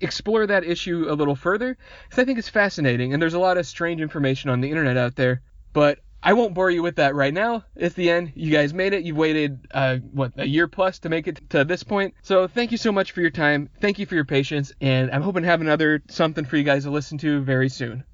explore 0.00 0.46
that 0.46 0.64
issue 0.64 1.06
a 1.08 1.14
little 1.14 1.36
further 1.36 1.76
because 2.04 2.22
I 2.22 2.24
think 2.24 2.38
it's 2.38 2.48
fascinating 2.48 3.12
and 3.12 3.20
there's 3.20 3.34
a 3.34 3.38
lot 3.38 3.58
of 3.58 3.66
strange 3.66 4.00
information 4.00 4.48
on 4.48 4.62
the 4.62 4.70
internet 4.70 4.96
out 4.96 5.16
there. 5.16 5.42
But 5.74 5.98
I 6.24 6.32
won't 6.32 6.54
bore 6.54 6.70
you 6.70 6.82
with 6.82 6.96
that 6.96 7.14
right 7.14 7.32
now. 7.32 7.64
It's 7.76 7.94
the 7.94 8.10
end. 8.10 8.32
You 8.34 8.50
guys 8.50 8.72
made 8.72 8.94
it. 8.94 9.04
You've 9.04 9.16
waited, 9.16 9.68
uh, 9.72 9.96
what, 9.96 10.32
a 10.36 10.48
year 10.48 10.66
plus 10.66 10.98
to 11.00 11.10
make 11.10 11.28
it 11.28 11.50
to 11.50 11.64
this 11.64 11.82
point. 11.82 12.14
So 12.22 12.48
thank 12.48 12.72
you 12.72 12.78
so 12.78 12.90
much 12.90 13.12
for 13.12 13.20
your 13.20 13.30
time. 13.30 13.68
Thank 13.80 13.98
you 13.98 14.06
for 14.06 14.14
your 14.14 14.24
patience. 14.24 14.72
And 14.80 15.10
I'm 15.10 15.22
hoping 15.22 15.42
to 15.42 15.48
have 15.48 15.60
another 15.60 16.02
something 16.08 16.46
for 16.46 16.56
you 16.56 16.64
guys 16.64 16.84
to 16.84 16.90
listen 16.90 17.18
to 17.18 17.42
very 17.42 17.68
soon. 17.68 18.02